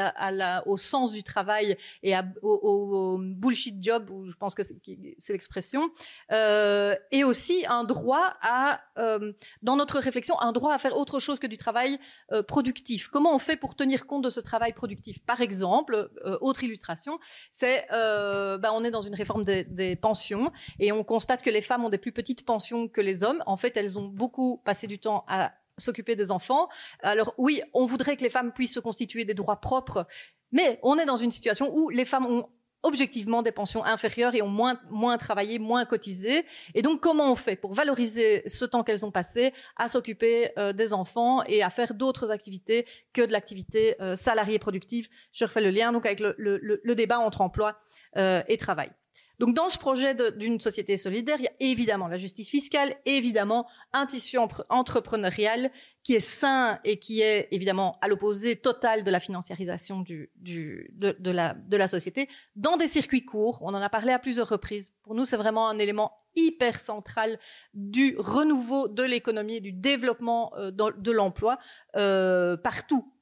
au 0.66 0.76
sens 0.76 1.12
du 1.12 1.22
travail 1.22 1.76
et 2.02 2.14
au, 2.42 3.18
bullshit 3.18 3.82
job, 3.82 4.10
où 4.10 4.28
je 4.28 4.34
pense 4.34 4.54
que 4.54 4.62
c'est 4.62 5.32
l'expression, 5.32 5.90
euh, 6.32 6.94
et 7.10 7.24
aussi 7.24 7.64
un 7.68 7.84
droit 7.84 8.34
à, 8.40 8.80
euh, 8.98 9.32
dans 9.62 9.76
notre 9.76 9.98
réflexion, 9.98 10.40
un 10.40 10.52
droit 10.52 10.72
à 10.72 10.78
faire 10.78 10.96
autre 10.96 11.18
chose 11.18 11.38
que 11.38 11.46
du 11.46 11.56
travail 11.56 11.98
productif. 12.46 13.08
Comment 13.08 13.34
on 13.34 13.38
fait 13.38 13.56
pour 13.56 13.74
tenir 13.74 14.06
compte 14.06 14.22
de 14.22 14.30
ce 14.30 14.40
travail 14.40 14.72
productif? 14.72 14.87
Par 15.26 15.40
exemple, 15.40 16.10
euh, 16.24 16.38
autre 16.40 16.64
illustration, 16.64 17.18
c'est, 17.50 17.86
euh, 17.92 18.58
bah, 18.58 18.70
on 18.74 18.84
est 18.84 18.90
dans 18.90 19.02
une 19.02 19.14
réforme 19.14 19.44
des, 19.44 19.96
pensions 19.96 20.52
et 20.78 20.92
on 20.92 21.02
constate 21.02 21.42
que 21.42 21.50
les 21.50 21.60
femmes 21.60 21.84
ont 21.84 21.88
des 21.88 21.98
plus 21.98 22.12
petites 22.12 22.44
pensions 22.44 22.88
que 22.88 23.00
les 23.00 23.24
hommes. 23.24 23.42
En 23.46 23.56
fait, 23.56 23.76
elles 23.76 23.98
ont 23.98 24.06
beaucoup 24.06 24.58
passé 24.64 24.86
du 24.86 24.98
temps 24.98 25.24
à 25.28 25.52
s'occuper 25.78 26.16
des 26.16 26.30
enfants. 26.30 26.68
Alors 27.02 27.34
oui, 27.38 27.62
on 27.72 27.86
voudrait 27.86 28.16
que 28.16 28.22
les 28.22 28.30
femmes 28.30 28.52
puissent 28.52 28.74
se 28.74 28.80
constituer 28.80 29.24
des 29.24 29.34
droits 29.34 29.60
propres, 29.60 30.06
mais 30.52 30.78
on 30.82 30.98
est 30.98 31.06
dans 31.06 31.16
une 31.16 31.30
situation 31.30 31.70
où 31.74 31.88
les 31.90 32.04
femmes 32.04 32.26
ont 32.26 32.48
objectivement 32.82 33.42
des 33.42 33.52
pensions 33.52 33.84
inférieures 33.84 34.34
et 34.34 34.42
ont 34.42 34.48
moins, 34.48 34.80
moins 34.90 35.18
travaillé, 35.18 35.58
moins 35.58 35.84
cotisé. 35.84 36.44
Et 36.74 36.82
donc, 36.82 37.00
comment 37.00 37.32
on 37.32 37.36
fait 37.36 37.56
pour 37.56 37.74
valoriser 37.74 38.42
ce 38.46 38.64
temps 38.64 38.84
qu'elles 38.84 39.04
ont 39.04 39.10
passé 39.10 39.52
à 39.76 39.88
s'occuper 39.88 40.50
euh, 40.58 40.72
des 40.72 40.92
enfants 40.92 41.42
et 41.44 41.62
à 41.62 41.70
faire 41.70 41.94
d'autres 41.94 42.30
activités 42.30 42.86
que 43.12 43.22
de 43.22 43.32
l'activité 43.32 44.00
euh, 44.00 44.16
salariée 44.16 44.58
productive? 44.58 45.08
Je 45.32 45.44
refais 45.44 45.60
le 45.60 45.70
lien 45.70 45.92
donc 45.92 46.06
avec 46.06 46.20
le, 46.20 46.34
le, 46.38 46.60
le 46.62 46.94
débat 46.94 47.18
entre 47.18 47.40
emploi 47.40 47.78
euh, 48.16 48.42
et 48.48 48.56
travail. 48.56 48.90
Donc 49.38 49.54
dans 49.54 49.68
ce 49.68 49.78
projet 49.78 50.16
d'une 50.36 50.58
société 50.58 50.96
solidaire, 50.96 51.36
il 51.38 51.44
y 51.44 51.48
a 51.48 51.52
évidemment 51.60 52.08
la 52.08 52.16
justice 52.16 52.50
fiscale, 52.50 52.94
évidemment 53.06 53.68
un 53.92 54.06
tissu 54.06 54.36
entrepreneurial 54.68 55.70
qui 56.02 56.14
est 56.14 56.20
sain 56.20 56.80
et 56.84 56.98
qui 56.98 57.20
est 57.20 57.48
évidemment 57.52 57.98
à 58.00 58.08
l'opposé 58.08 58.56
total 58.56 59.04
de 59.04 59.10
la 59.10 59.20
financiarisation 59.20 60.02
de 60.02 61.76
la 61.76 61.88
société, 61.88 62.28
dans 62.56 62.76
des 62.76 62.88
circuits 62.88 63.24
courts. 63.24 63.60
On 63.62 63.74
en 63.74 63.82
a 63.82 63.88
parlé 63.88 64.12
à 64.12 64.18
plusieurs 64.18 64.48
reprises. 64.48 64.92
Pour 65.02 65.14
nous, 65.14 65.24
c'est 65.24 65.36
vraiment 65.36 65.68
un 65.68 65.78
élément 65.78 66.12
hyper 66.34 66.80
central 66.80 67.38
du 67.74 68.16
renouveau 68.18 68.88
de 68.88 69.02
l'économie 69.02 69.56
et 69.56 69.60
du 69.60 69.72
développement 69.72 70.52
euh, 70.56 70.70
de 70.70 71.10
l'emploi 71.10 71.58
euh, 71.96 72.56
partout, 72.56 73.12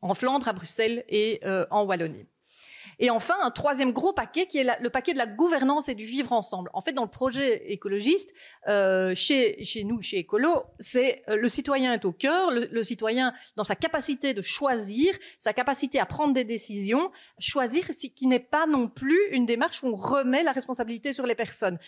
en 0.00 0.14
Flandre, 0.14 0.48
à 0.48 0.52
Bruxelles 0.52 1.04
et 1.08 1.40
euh, 1.44 1.66
en 1.70 1.84
Wallonie. 1.84 2.26
Et 2.98 3.10
enfin, 3.10 3.34
un 3.42 3.50
troisième 3.50 3.92
gros 3.92 4.12
paquet 4.12 4.46
qui 4.46 4.58
est 4.58 4.80
le 4.80 4.90
paquet 4.90 5.12
de 5.12 5.18
la 5.18 5.26
gouvernance 5.26 5.88
et 5.88 5.94
du 5.94 6.04
vivre 6.04 6.32
ensemble. 6.32 6.70
En 6.72 6.80
fait, 6.80 6.92
dans 6.92 7.02
le 7.02 7.10
projet 7.10 7.70
écologiste, 7.70 8.32
euh, 8.68 9.14
chez, 9.14 9.62
chez 9.64 9.84
nous, 9.84 10.02
chez 10.02 10.18
Écolo, 10.18 10.64
c'est 10.78 11.22
euh, 11.28 11.36
le 11.36 11.48
citoyen 11.48 11.92
est 11.92 12.04
au 12.04 12.12
cœur, 12.12 12.50
le, 12.50 12.68
le, 12.70 12.82
citoyen 12.82 13.32
dans 13.56 13.64
sa 13.64 13.76
capacité 13.76 14.34
de 14.34 14.42
choisir, 14.42 15.14
sa 15.38 15.52
capacité 15.52 16.00
à 16.00 16.06
prendre 16.06 16.32
des 16.32 16.44
décisions, 16.44 17.10
choisir 17.38 17.86
qui 18.14 18.26
n'est 18.26 18.38
pas 18.38 18.66
non 18.66 18.88
plus 18.88 19.20
une 19.30 19.46
démarche 19.46 19.82
où 19.82 19.88
on 19.88 19.94
remet 19.94 20.42
la 20.42 20.52
responsabilité 20.52 21.12
sur 21.12 21.26
les 21.26 21.34
personnes. 21.34 21.78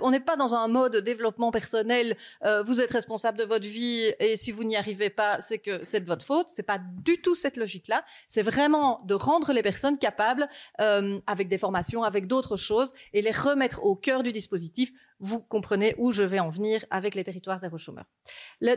on 0.00 0.10
n'est 0.10 0.20
pas 0.20 0.36
dans 0.36 0.54
un 0.54 0.68
mode 0.68 0.96
développement 0.96 1.50
personnel, 1.50 2.16
euh, 2.44 2.62
vous 2.62 2.80
êtes 2.80 2.90
responsable 2.90 3.38
de 3.38 3.44
votre 3.44 3.66
vie 3.66 4.12
et 4.18 4.36
si 4.36 4.52
vous 4.52 4.64
n'y 4.64 4.76
arrivez 4.76 5.10
pas, 5.10 5.40
c'est 5.40 5.58
que 5.58 5.84
c'est 5.84 6.00
de 6.00 6.06
votre 6.06 6.24
faute. 6.24 6.48
C'est 6.48 6.62
pas 6.62 6.78
du 6.78 7.20
tout 7.20 7.34
cette 7.34 7.56
logique-là. 7.56 8.04
C'est 8.28 8.42
vraiment 8.42 9.00
de 9.04 9.14
rendre 9.14 9.52
les 9.52 9.62
personnes 9.62 9.98
capables 9.98 10.48
euh, 10.80 11.20
avec 11.26 11.48
des 11.48 11.58
formations, 11.58 12.02
avec 12.02 12.26
d'autres 12.26 12.56
choses, 12.56 12.92
et 13.12 13.22
les 13.22 13.30
remettre 13.30 13.84
au 13.84 13.96
cœur 13.96 14.22
du 14.22 14.32
dispositif. 14.32 14.92
Vous 15.18 15.40
comprenez 15.40 15.94
où 15.98 16.12
je 16.12 16.22
vais 16.22 16.40
en 16.40 16.48
venir 16.48 16.84
avec 16.90 17.14
les 17.14 17.24
territoires 17.24 17.58
zéro 17.58 17.76
chômeur. 17.76 18.06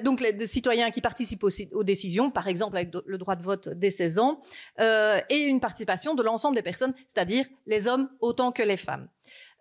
donc 0.04 0.20
les, 0.20 0.46
citoyens 0.46 0.92
qui 0.92 1.00
participent 1.00 1.44
aux, 1.44 1.84
décisions, 1.84 2.32
par 2.32 2.48
exemple 2.48 2.76
avec 2.76 2.94
le 3.06 3.18
droit 3.18 3.36
de 3.36 3.44
vote 3.44 3.70
dès 3.70 3.92
16 3.92 4.20
ans, 4.20 4.42
euh, 4.82 5.20
et 5.30 5.38
une 5.38 5.62
participation 5.62 6.16
de 6.16 6.24
l'ensemble 6.24 6.56
des 6.56 6.62
personnes, 6.62 6.94
c'est-à-dire 7.08 7.46
les 7.66 7.88
hommes 7.88 8.10
autant 8.20 8.52
que 8.52 8.64
les 8.64 8.78
femmes. 8.78 9.08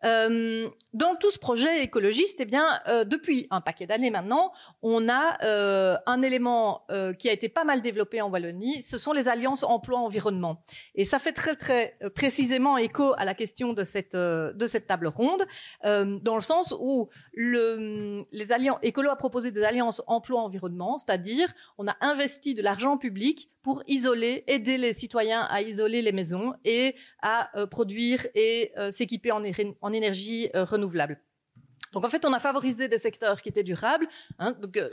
Euh, 0.04 0.68
dans 0.92 1.14
tout 1.16 1.30
ce 1.30 1.38
projet 1.38 1.82
écologiste, 1.82 2.40
eh 2.40 2.44
bien, 2.44 2.66
euh, 2.88 3.04
depuis 3.04 3.46
un 3.50 3.60
paquet 3.60 3.86
d'années 3.86 4.10
maintenant, 4.10 4.52
on 4.82 5.08
a 5.08 5.38
euh, 5.44 5.96
un 6.06 6.22
élément 6.22 6.84
euh, 6.90 7.12
qui 7.12 7.28
a 7.28 7.32
été 7.32 7.48
pas 7.48 7.64
mal 7.64 7.80
développé 7.80 8.20
en 8.20 8.28
Wallonie. 8.30 8.82
Ce 8.82 8.98
sont 8.98 9.12
les 9.12 9.28
alliances 9.28 9.62
emploi-environnement, 9.62 10.62
et 10.94 11.04
ça 11.04 11.18
fait 11.18 11.32
très 11.32 11.54
très 11.56 11.96
euh, 12.02 12.10
précisément 12.10 12.76
écho 12.78 13.14
à 13.16 13.24
la 13.24 13.34
question 13.34 13.72
de 13.72 13.84
cette 13.84 14.16
de 14.16 14.66
cette 14.66 14.86
table 14.86 15.06
ronde, 15.06 15.44
dans 15.84 16.34
le 16.34 16.40
sens 16.40 16.74
où 16.78 17.08
le, 17.34 18.18
les 18.32 18.52
alliances 18.52 18.78
écolo 18.82 19.10
a 19.10 19.16
proposé 19.16 19.50
des 19.50 19.64
alliances 19.64 20.02
emploi-environnement, 20.06 20.98
c'est-à-dire 20.98 21.48
on 21.78 21.86
a 21.88 21.96
investi 22.00 22.54
de 22.54 22.62
l'argent 22.62 22.98
public 22.98 23.50
pour 23.62 23.82
isoler, 23.86 24.44
aider 24.46 24.78
les 24.78 24.92
citoyens 24.92 25.42
à 25.42 25.62
isoler 25.62 26.02
les 26.02 26.12
maisons 26.12 26.52
et 26.64 26.94
à 27.22 27.50
produire 27.70 28.26
et 28.34 28.72
s'équiper 28.90 29.32
en, 29.32 29.42
en 29.80 29.92
énergie 29.92 30.48
euh, 30.54 30.64
renouvelable. 30.64 31.20
Donc 31.92 32.04
en 32.04 32.08
fait, 32.08 32.24
on 32.24 32.32
a 32.32 32.40
favorisé 32.40 32.88
des 32.88 32.98
secteurs 32.98 33.42
qui 33.42 33.48
étaient 33.48 33.62
durables. 33.62 34.06
Hein, 34.38 34.52
donc, 34.60 34.76
euh, 34.76 34.90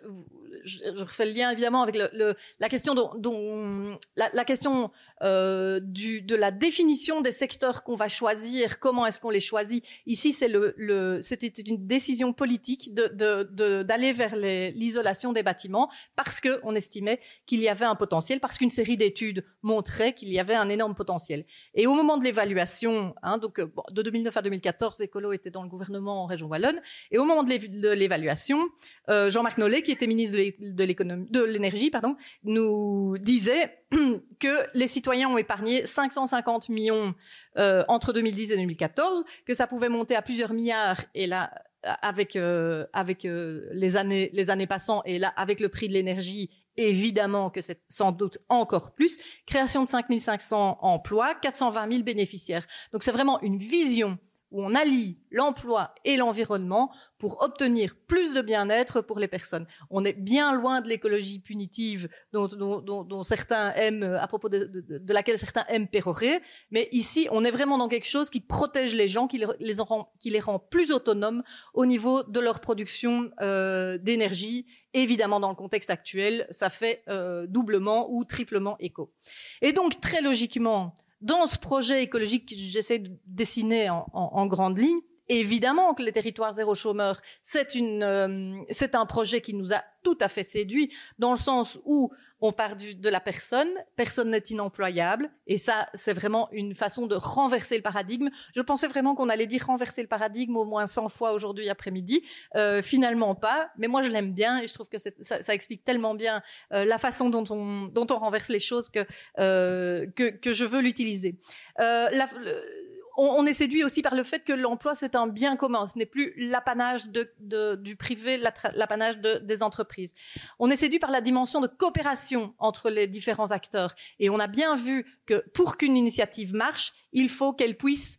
je, 0.65 0.79
je, 0.95 1.03
refais 1.03 1.25
le 1.25 1.31
lien 1.31 1.51
évidemment 1.51 1.81
avec 1.81 1.95
le, 1.95 2.09
le, 2.13 2.35
la 2.59 2.69
question 2.69 2.93
dont, 2.93 3.11
dont 3.17 3.97
la, 4.15 4.29
la, 4.33 4.43
question 4.43 4.91
euh, 5.21 5.79
du, 5.81 6.21
de 6.21 6.35
la 6.35 6.51
définition 6.51 7.21
des 7.21 7.31
secteurs 7.31 7.83
qu'on 7.83 7.95
va 7.95 8.09
choisir. 8.09 8.79
Comment 8.79 9.05
est-ce 9.05 9.19
qu'on 9.19 9.29
les 9.29 9.39
choisit 9.39 9.83
Ici, 10.05 10.33
c'est 10.33 10.47
le, 10.47 10.73
le 10.77 11.21
c'était 11.21 11.47
une 11.61 11.87
décision 11.87 12.33
politique 12.33 12.93
de, 12.93 13.07
de, 13.07 13.83
d'aller 13.83 14.11
vers 14.11 14.35
l'isolation 14.35 15.33
des 15.33 15.43
bâtiments 15.43 15.89
parce 16.15 16.41
que 16.41 16.59
on 16.63 16.75
estimait 16.75 17.19
qu'il 17.45 17.61
y 17.61 17.69
avait 17.69 17.85
un 17.85 17.95
potentiel, 17.95 18.39
parce 18.39 18.57
qu'une 18.57 18.69
série 18.69 18.97
d'études 18.97 19.45
montrait 19.61 20.13
qu'il 20.13 20.29
y 20.29 20.39
avait 20.39 20.55
un 20.55 20.69
énorme 20.69 20.95
potentiel. 20.95 21.45
Et 21.73 21.87
au 21.87 21.93
moment 21.93 22.17
de 22.17 22.23
l'évaluation, 22.23 23.15
hein, 23.23 23.37
donc 23.37 23.61
bon, 23.61 23.83
de 23.91 24.01
2009 24.01 24.35
à 24.35 24.41
2014, 24.41 25.01
Écolo 25.01 25.31
était 25.31 25.51
dans 25.51 25.63
le 25.63 25.69
gouvernement 25.69 26.23
en 26.23 26.25
région 26.25 26.47
wallonne. 26.47 26.81
Et 27.11 27.17
au 27.17 27.25
moment 27.25 27.43
de 27.43 27.89
l'évaluation, 27.93 28.67
euh, 29.09 29.29
Jean-Marc 29.29 29.57
Nollet, 29.57 29.81
qui 29.81 29.91
était 29.91 30.07
ministre 30.07 30.37
de 30.37 30.83
l'économie, 30.83 31.29
de 31.29 31.43
l'énergie, 31.43 31.89
pardon, 31.89 32.15
nous 32.43 33.17
disait 33.19 33.77
que 34.39 34.67
les 34.73 34.87
citoyens 34.87 35.29
ont 35.29 35.37
épargné 35.37 35.85
550 35.85 36.69
millions 36.69 37.15
euh, 37.57 37.83
entre 37.87 38.13
2010 38.13 38.51
et 38.51 38.55
2014, 38.57 39.23
que 39.45 39.53
ça 39.53 39.67
pouvait 39.67 39.89
monter 39.89 40.15
à 40.15 40.21
plusieurs 40.21 40.53
milliards. 40.53 41.03
Et 41.15 41.27
là, 41.27 41.51
avec 41.83 42.35
euh, 42.35 42.85
avec 42.91 43.23
les 43.23 43.95
années 43.95 44.29
les 44.33 44.49
années 44.49 44.67
passant 44.67 45.01
et 45.05 45.17
là 45.17 45.29
avec 45.37 45.61
le 45.61 45.69
prix 45.69 45.87
de 45.87 45.93
l'énergie 45.93 46.49
évidemment 46.75 47.49
que 47.49 47.61
c'est 47.61 47.81
sans 47.87 48.11
doute 48.11 48.37
encore 48.49 48.93
plus 48.93 49.17
création 49.47 49.85
de 49.85 49.89
5500 49.89 50.79
emplois 50.81 51.35
420 51.35 51.89
000 51.89 52.03
bénéficiaires 52.03 52.67
donc 52.91 53.03
c'est 53.03 53.13
vraiment 53.13 53.39
une 53.41 53.57
vision 53.57 54.17
où 54.51 54.63
on 54.63 54.75
allie 54.75 55.17
l'emploi 55.31 55.93
et 56.05 56.17
l'environnement 56.17 56.91
pour 57.17 57.41
obtenir 57.41 57.95
plus 58.07 58.33
de 58.33 58.41
bien-être 58.41 59.01
pour 59.01 59.19
les 59.19 59.27
personnes. 59.27 59.67
On 59.89 60.05
est 60.05 60.13
bien 60.13 60.53
loin 60.53 60.81
de 60.81 60.87
l'écologie 60.87 61.39
punitive 61.39 62.09
dont, 62.31 62.47
dont, 62.47 63.03
dont, 63.03 63.23
certains 63.23 63.71
aiment, 63.73 64.03
à 64.03 64.27
propos 64.27 64.49
de, 64.49 64.65
de, 64.65 65.13
laquelle 65.13 65.37
certains 65.37 65.65
aiment 65.67 65.87
pérorer, 65.87 66.39
mais 66.71 66.87
ici, 66.91 67.27
on 67.31 67.43
est 67.43 67.51
vraiment 67.51 67.77
dans 67.77 67.89
quelque 67.89 68.07
chose 68.07 68.29
qui 68.29 68.39
protège 68.39 68.95
les 68.95 69.07
gens, 69.07 69.27
qui 69.27 69.37
les, 69.37 69.47
les 69.59 69.75
rend, 69.75 70.11
qui 70.19 70.29
les 70.29 70.39
rend 70.39 70.59
plus 70.59 70.91
autonomes 70.91 71.43
au 71.73 71.85
niveau 71.85 72.23
de 72.23 72.39
leur 72.39 72.59
production 72.59 73.29
euh, 73.41 73.97
d'énergie. 73.97 74.65
Évidemment, 74.93 75.39
dans 75.39 75.49
le 75.49 75.55
contexte 75.55 75.89
actuel, 75.89 76.47
ça 76.49 76.69
fait 76.69 77.03
euh, 77.09 77.45
doublement 77.47 78.11
ou 78.11 78.23
triplement 78.23 78.77
écho. 78.79 79.13
Et 79.61 79.73
donc, 79.73 79.99
très 79.99 80.21
logiquement, 80.21 80.95
dans 81.21 81.47
ce 81.47 81.57
projet 81.57 82.03
écologique 82.03 82.49
que 82.49 82.55
j'essaie 82.55 82.99
de 82.99 83.11
dessiner 83.25 83.89
en, 83.89 84.05
en, 84.13 84.45
grande 84.47 84.77
ligne, 84.77 85.01
Évidemment 85.29 85.93
que 85.93 86.01
les 86.01 86.11
territoires 86.11 86.53
zéro 86.53 86.73
chômeur, 86.73 87.21
c'est 87.43 87.75
euh, 87.75 88.63
un 88.93 89.05
projet 89.05 89.41
qui 89.41 89.53
nous 89.53 89.73
a 89.73 89.83
tout 90.03 90.17
à 90.21 90.27
fait 90.27 90.43
séduit 90.43 90.91
dans 91.19 91.31
le 91.31 91.37
sens 91.37 91.79
où 91.85 92.11
on 92.41 92.51
part 92.51 92.75
du, 92.75 92.95
de 92.95 93.09
la 93.09 93.19
personne, 93.19 93.69
personne 93.95 94.29
n'est 94.29 94.43
inemployable, 94.49 95.29
et 95.47 95.57
ça, 95.57 95.87
c'est 95.93 96.13
vraiment 96.13 96.49
une 96.51 96.73
façon 96.73 97.05
de 97.05 97.15
renverser 97.15 97.75
le 97.75 97.81
paradigme. 97.81 98.29
Je 98.55 98.61
pensais 98.61 98.87
vraiment 98.87 99.13
qu'on 99.13 99.29
allait 99.29 99.45
dire 99.45 99.65
renverser 99.65 100.01
le 100.01 100.07
paradigme 100.07 100.55
au 100.55 100.65
moins 100.65 100.87
100 100.87 101.09
fois 101.09 101.33
aujourd'hui 101.33 101.69
après-midi. 101.69 102.21
Euh, 102.55 102.81
finalement 102.81 103.35
pas, 103.35 103.69
mais 103.77 103.87
moi 103.87 104.01
je 104.01 104.09
l'aime 104.09 104.33
bien 104.33 104.59
et 104.59 104.67
je 104.67 104.73
trouve 104.73 104.89
que 104.89 104.97
ça, 104.97 105.11
ça, 105.21 105.53
explique 105.53 105.83
tellement 105.83 106.15
bien 106.15 106.41
euh, 106.71 106.85
la 106.85 106.97
façon 106.97 107.29
dont 107.29 107.43
on, 107.49 107.87
dont 107.87 108.07
on 108.09 108.19
renverse 108.19 108.49
les 108.49 108.59
choses 108.59 108.89
que, 108.89 109.05
euh, 109.39 110.07
que, 110.15 110.29
que, 110.29 110.53
je 110.53 110.65
veux 110.65 110.79
l'utiliser. 110.79 111.37
Euh, 111.79 112.09
la, 112.11 112.29
le, 112.39 112.78
on, 113.19 113.45
est 113.45 113.53
séduit 113.53 113.83
aussi 113.83 114.01
par 114.01 114.15
le 114.15 114.23
fait 114.23 114.43
que 114.43 114.53
l'emploi 114.53 114.95
c'est 114.95 115.15
un 115.15 115.27
bien 115.27 115.55
commun, 115.55 115.87
ce 115.87 115.97
n'est 115.97 116.05
plus 116.05 116.33
l'apanage 116.37 117.09
du 117.09 117.95
privé, 117.95 118.37
l'apanage 118.75 119.19
de, 119.19 119.39
des 119.39 119.61
entreprises. 119.63 120.13
On 120.57 120.69
est 120.69 120.75
séduit 120.75 120.99
par 120.99 121.11
la 121.11 121.21
dimension 121.21 121.59
de 121.61 121.67
coopération 121.67 122.53
entre 122.59 122.89
les 122.89 123.07
différents 123.07 123.51
acteurs 123.51 123.93
et 124.19 124.29
on 124.29 124.39
a 124.39 124.47
bien 124.47 124.75
vu 124.75 125.05
que 125.25 125.43
pour 125.53 125.77
qu'une 125.77 125.97
initiative 125.97 126.53
marche, 126.53 126.93
il 127.11 127.29
faut 127.29 127.53
qu'elle 127.53 127.75
puisse 127.75 128.17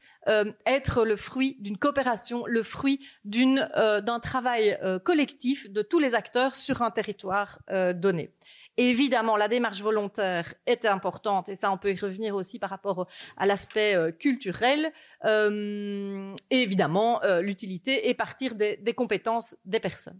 être 0.66 1.04
le 1.04 1.16
fruit 1.16 1.56
d'une 1.60 1.78
coopération, 1.78 2.44
le 2.46 2.62
fruit 2.62 3.00
d'une 3.24 3.68
euh, 3.76 4.00
d'un 4.00 4.20
travail 4.20 4.78
euh, 4.82 4.98
collectif 4.98 5.70
de 5.70 5.82
tous 5.82 5.98
les 5.98 6.14
acteurs 6.14 6.54
sur 6.56 6.82
un 6.82 6.90
territoire 6.90 7.60
euh, 7.70 7.92
donné. 7.92 8.30
Évidemment, 8.76 9.36
la 9.36 9.48
démarche 9.48 9.82
volontaire 9.82 10.54
est 10.66 10.86
importante 10.86 11.48
et 11.48 11.54
ça, 11.54 11.70
on 11.70 11.76
peut 11.76 11.92
y 11.92 11.98
revenir 11.98 12.34
aussi 12.34 12.58
par 12.58 12.70
rapport 12.70 13.06
à 13.36 13.44
l'aspect 13.44 13.94
euh, 13.94 14.10
culturel. 14.10 14.92
Euh, 15.26 16.34
et 16.50 16.62
évidemment, 16.62 17.22
euh, 17.24 17.42
l'utilité 17.42 18.08
et 18.08 18.14
partir 18.14 18.54
des, 18.54 18.76
des, 18.78 18.94
compétences 18.94 19.56
des 19.64 19.80
personnes. 19.80 20.18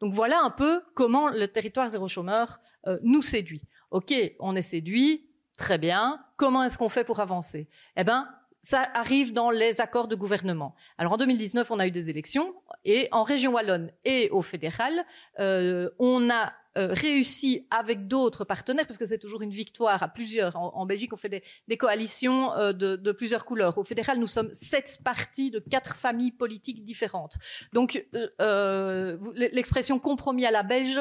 Donc 0.00 0.12
voilà 0.14 0.40
un 0.42 0.50
peu 0.50 0.82
comment 0.94 1.28
le 1.28 1.48
territoire 1.48 1.88
zéro 1.88 2.06
chômeur 2.06 2.60
euh, 2.86 2.98
nous 3.02 3.22
séduit. 3.22 3.62
Ok, 3.90 4.14
on 4.38 4.54
est 4.54 4.62
séduit, 4.62 5.28
très 5.56 5.78
bien. 5.78 6.24
Comment 6.36 6.62
est-ce 6.62 6.78
qu'on 6.78 6.88
fait 6.88 7.04
pour 7.04 7.18
avancer? 7.18 7.68
Eh 7.96 8.04
ben, 8.04 8.28
ça 8.60 8.88
arrive 8.94 9.32
dans 9.32 9.50
les 9.50 9.80
accords 9.80 10.08
de 10.08 10.16
gouvernement. 10.16 10.74
Alors 10.98 11.12
en 11.12 11.16
2019, 11.16 11.70
on 11.70 11.78
a 11.78 11.86
eu 11.86 11.90
des 11.90 12.10
élections 12.10 12.54
et 12.84 13.08
en 13.12 13.22
région 13.22 13.52
wallonne 13.52 13.90
et 14.04 14.28
au 14.30 14.42
fédéral, 14.42 14.92
euh, 15.38 15.90
on 15.98 16.30
a 16.30 16.52
euh, 16.78 16.88
réussi 16.92 17.66
avec 17.70 18.06
d'autres 18.06 18.44
partenaires, 18.44 18.86
parce 18.86 18.98
que 18.98 19.06
c'est 19.06 19.18
toujours 19.18 19.42
une 19.42 19.50
victoire 19.50 20.00
à 20.02 20.06
plusieurs. 20.06 20.54
En, 20.56 20.86
Belgique, 20.86 21.12
on 21.12 21.16
fait 21.16 21.28
des, 21.28 21.42
des 21.66 21.76
coalitions 21.76 22.52
euh, 22.52 22.72
de, 22.72 22.94
de, 22.94 23.12
plusieurs 23.12 23.44
couleurs. 23.44 23.78
Au 23.78 23.84
fédéral, 23.84 24.18
nous 24.18 24.28
sommes 24.28 24.52
sept 24.52 24.98
partis 25.04 25.50
de 25.50 25.58
quatre 25.58 25.96
familles 25.96 26.30
politiques 26.30 26.84
différentes. 26.84 27.38
Donc, 27.72 28.06
euh, 28.14 28.28
euh 28.40 29.18
l'expression 29.34 29.98
compromis 29.98 30.46
à 30.46 30.50
la 30.50 30.62
belge, 30.62 31.00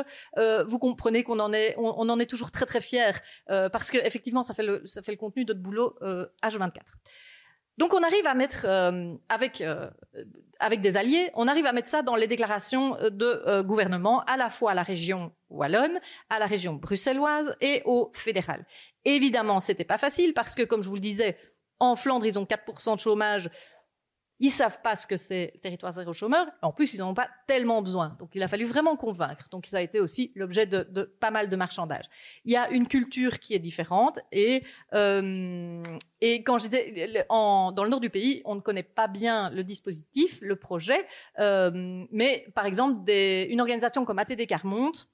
vous 0.67 0.79
comprenez 0.79 1.23
qu'on 1.23 1.39
en 1.39 1.53
est, 1.53 1.75
on, 1.77 2.09
en 2.09 2.19
est 2.19 2.25
toujours 2.25 2.51
très 2.51 2.65
très 2.65 2.81
fiers, 2.81 3.11
parce 3.47 3.91
que 3.91 3.97
effectivement, 3.97 4.43
ça 4.43 4.53
fait 4.53 4.63
le, 4.63 4.81
ça 4.85 5.01
fait 5.01 5.11
le 5.11 5.17
contenu 5.17 5.45
de 5.45 5.53
notre 5.53 5.61
boulot 5.61 5.95
H24. 6.43 6.81
Donc 7.77 7.93
on 7.93 8.01
arrive 8.03 8.25
à 8.25 8.33
mettre 8.33 8.65
euh, 8.67 9.13
avec 9.29 9.61
euh, 9.61 9.89
avec 10.59 10.81
des 10.81 10.97
alliés, 10.97 11.29
on 11.35 11.47
arrive 11.47 11.67
à 11.67 11.73
mettre 11.73 11.87
ça 11.89 12.01
dans 12.01 12.15
les 12.15 12.25
déclarations 12.25 12.97
de 13.11 13.43
euh, 13.47 13.61
gouvernement 13.61 14.23
à 14.23 14.37
la 14.37 14.49
fois 14.49 14.71
à 14.71 14.73
la 14.73 14.81
région 14.81 15.31
wallonne, 15.49 15.99
à 16.31 16.39
la 16.39 16.47
région 16.47 16.73
bruxelloise 16.73 17.55
et 17.61 17.83
au 17.85 18.11
fédéral. 18.15 18.65
Évidemment, 19.05 19.59
c'était 19.59 19.85
pas 19.85 19.99
facile 19.99 20.33
parce 20.33 20.55
que 20.55 20.63
comme 20.63 20.81
je 20.81 20.89
vous 20.89 20.95
le 20.95 21.01
disais, 21.01 21.37
en 21.79 21.95
Flandre, 21.95 22.25
ils 22.25 22.39
ont 22.39 22.45
4% 22.45 22.95
de 22.95 22.99
chômage 22.99 23.51
ils 24.39 24.51
savent 24.51 24.81
pas 24.81 24.95
ce 24.95 25.07
que 25.07 25.17
c'est 25.17 25.53
territoire 25.61 25.91
zéro 25.91 26.13
chômeur. 26.13 26.47
En 26.61 26.71
plus, 26.71 26.93
ils 26.93 26.99
n'en 26.99 27.09
ont 27.09 27.13
pas 27.13 27.29
tellement 27.47 27.81
besoin. 27.81 28.15
Donc, 28.19 28.29
il 28.35 28.43
a 28.43 28.47
fallu 28.47 28.65
vraiment 28.65 28.95
convaincre. 28.95 29.47
Donc, 29.49 29.65
ça 29.65 29.77
a 29.77 29.81
été 29.81 29.99
aussi 29.99 30.31
l'objet 30.35 30.65
de, 30.65 30.87
de, 30.89 31.03
pas 31.03 31.31
mal 31.31 31.49
de 31.49 31.55
marchandage. 31.55 32.05
Il 32.45 32.51
y 32.51 32.55
a 32.55 32.69
une 32.69 32.87
culture 32.87 33.39
qui 33.39 33.53
est 33.53 33.59
différente 33.59 34.19
et 34.31 34.63
euh, 34.93 35.83
et 36.21 36.43
quand 36.43 36.57
je 36.57 36.67
disais 36.67 37.25
en, 37.29 37.71
dans 37.71 37.83
le 37.83 37.89
nord 37.89 37.99
du 37.99 38.09
pays, 38.09 38.41
on 38.45 38.55
ne 38.55 38.61
connaît 38.61 38.83
pas 38.83 39.07
bien 39.07 39.49
le 39.51 39.63
dispositif, 39.63 40.39
le 40.41 40.55
projet, 40.55 41.05
euh, 41.39 42.05
mais 42.11 42.47
par 42.55 42.65
exemple, 42.65 43.03
des, 43.03 43.47
une 43.49 43.61
organisation 43.61 44.05
comme 44.05 44.19
ATD 44.19 44.47
Carmonte 44.47 45.09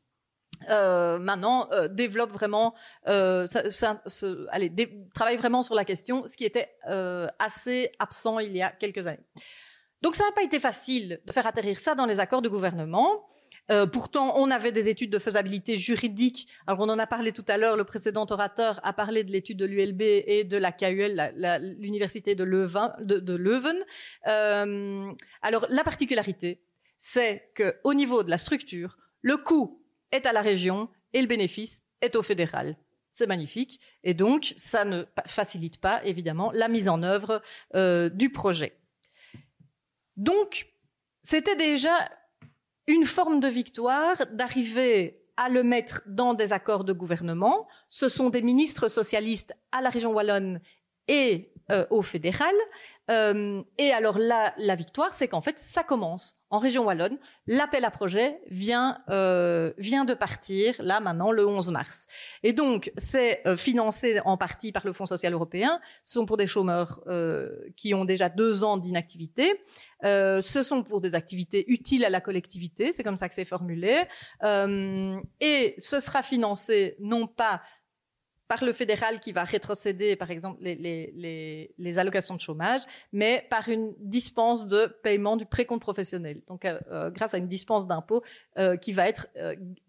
euh, 0.69 1.19
maintenant 1.19 1.67
euh, 1.71 1.87
développe 1.87 2.31
vraiment, 2.31 2.73
euh, 3.07 3.45
ça, 3.45 3.69
ça, 3.71 4.01
ce, 4.05 4.47
allez, 4.49 4.71
travaille 5.13 5.37
vraiment 5.37 5.61
sur 5.61 5.75
la 5.75 5.85
question, 5.85 6.25
ce 6.27 6.37
qui 6.37 6.45
était 6.45 6.69
euh, 6.89 7.27
assez 7.39 7.91
absent 7.99 8.39
il 8.39 8.55
y 8.55 8.61
a 8.61 8.69
quelques 8.69 9.07
années. 9.07 9.25
Donc 10.01 10.15
ça 10.15 10.23
n'a 10.25 10.31
pas 10.31 10.43
été 10.43 10.59
facile 10.59 11.21
de 11.25 11.31
faire 11.31 11.47
atterrir 11.47 11.79
ça 11.79 11.95
dans 11.95 12.05
les 12.05 12.19
accords 12.19 12.41
de 12.41 12.49
gouvernement. 12.49 13.25
Euh, 13.71 13.85
pourtant, 13.85 14.37
on 14.37 14.51
avait 14.51 14.73
des 14.73 14.89
études 14.89 15.09
de 15.09 15.19
faisabilité 15.19 15.77
juridique. 15.77 16.47
Alors, 16.67 16.81
on 16.81 16.89
en 16.89 16.99
a 16.99 17.07
parlé 17.07 17.31
tout 17.31 17.45
à 17.47 17.57
l'heure. 17.57 17.77
Le 17.77 17.85
précédent 17.85 18.25
orateur 18.29 18.81
a 18.83 18.91
parlé 18.91 19.23
de 19.23 19.31
l'étude 19.31 19.57
de 19.57 19.65
l'ULB 19.65 20.01
et 20.01 20.43
de 20.43 20.57
la 20.57 20.73
KUL, 20.73 21.31
l'université 21.79 22.35
de 22.35 22.43
Leuven. 22.43 22.91
De, 22.99 23.19
de 23.19 23.33
Leuven. 23.33 23.77
Euh, 24.27 25.09
alors, 25.41 25.65
la 25.69 25.83
particularité, 25.83 26.61
c'est 26.99 27.51
que 27.55 27.75
au 27.85 27.93
niveau 27.93 28.23
de 28.23 28.29
la 28.29 28.37
structure, 28.37 28.97
le 29.21 29.37
coût 29.37 29.82
est 30.13 30.25
à 30.25 30.31
la 30.31 30.41
région 30.41 30.87
et 31.11 31.21
le 31.21 31.27
bénéfice 31.27 31.81
est 32.01 32.15
au 32.15 32.23
fédéral. 32.23 32.77
C'est 33.11 33.27
magnifique. 33.27 33.79
Et 34.03 34.13
donc, 34.13 34.53
ça 34.57 34.85
ne 34.85 35.03
facilite 35.25 35.79
pas, 35.79 36.03
évidemment, 36.05 36.51
la 36.53 36.67
mise 36.67 36.89
en 36.89 37.03
œuvre 37.03 37.41
euh, 37.75 38.09
du 38.09 38.31
projet. 38.31 38.79
Donc, 40.15 40.67
c'était 41.21 41.55
déjà 41.55 41.93
une 42.87 43.05
forme 43.05 43.39
de 43.39 43.47
victoire 43.47 44.15
d'arriver 44.31 45.21
à 45.37 45.49
le 45.49 45.63
mettre 45.63 46.01
dans 46.05 46.33
des 46.33 46.53
accords 46.53 46.83
de 46.83 46.93
gouvernement. 46.93 47.67
Ce 47.89 48.09
sont 48.09 48.29
des 48.29 48.41
ministres 48.41 48.87
socialistes 48.87 49.55
à 49.71 49.81
la 49.81 49.89
région 49.89 50.11
wallonne 50.11 50.59
et 51.07 51.53
euh, 51.71 51.85
au 51.91 52.01
fédéral. 52.01 52.53
Euh, 53.09 53.63
et 53.77 53.91
alors 53.91 54.19
là, 54.19 54.53
la 54.57 54.75
victoire, 54.75 55.13
c'est 55.13 55.29
qu'en 55.29 55.39
fait, 55.39 55.57
ça 55.57 55.81
commence 55.81 56.35
en 56.49 56.59
région 56.59 56.83
wallonne. 56.83 57.17
L'appel 57.47 57.85
à 57.85 57.89
projet 57.89 58.41
vient 58.49 58.97
euh, 59.09 59.71
vient 59.77 60.03
de 60.03 60.13
partir 60.13 60.75
là 60.79 60.99
maintenant 60.99 61.31
le 61.31 61.47
11 61.47 61.71
mars. 61.71 62.07
Et 62.43 62.51
donc 62.51 62.91
c'est 62.97 63.41
financé 63.55 64.19
en 64.25 64.35
partie 64.35 64.73
par 64.73 64.85
le 64.85 64.91
Fonds 64.91 65.05
social 65.05 65.31
européen. 65.31 65.79
Ce 66.03 66.15
sont 66.15 66.25
pour 66.25 66.35
des 66.35 66.47
chômeurs 66.47 67.01
qui 67.77 67.93
ont 67.93 68.03
déjà 68.03 68.27
deux 68.27 68.65
ans 68.65 68.75
d'inactivité. 68.75 69.63
ce 70.03 70.61
sont 70.63 70.83
pour 70.83 70.99
des 70.99 71.15
activités 71.15 71.63
utiles 71.71 72.03
à 72.03 72.09
la 72.09 72.19
collectivité. 72.19 72.91
C'est 72.91 73.03
comme 73.03 73.17
ça 73.17 73.29
que 73.29 73.35
c'est 73.35 73.45
formulé. 73.45 74.01
et 74.43 75.75
ce 75.77 75.99
sera 76.01 76.21
financé 76.21 76.97
non 76.99 77.25
pas 77.25 77.61
par 78.53 78.63
le 78.63 78.73
fédéral 78.73 79.19
qui 79.19 79.31
va 79.31 79.43
rétrocéder, 79.43 80.15
par 80.15 80.29
exemple, 80.29 80.59
les, 80.61 81.97
allocations 81.97 82.35
de 82.35 82.39
chômage, 82.39 82.81
mais 83.11 83.47
par 83.49 83.67
une 83.67 83.95
dispense 83.99 84.67
de 84.67 84.85
paiement 85.01 85.37
du 85.37 85.45
précompte 85.47 85.81
professionnel. 85.81 86.41
Donc, 86.47 86.65
euh, 86.65 86.79
euh, 86.91 87.09
grâce 87.09 87.33
à 87.33 87.39
une 87.39 87.47
dispense 87.47 87.87
d'impôt 87.87 88.21
euh, 88.59 88.77
qui 88.77 88.91
va 88.93 89.07
être 89.07 89.27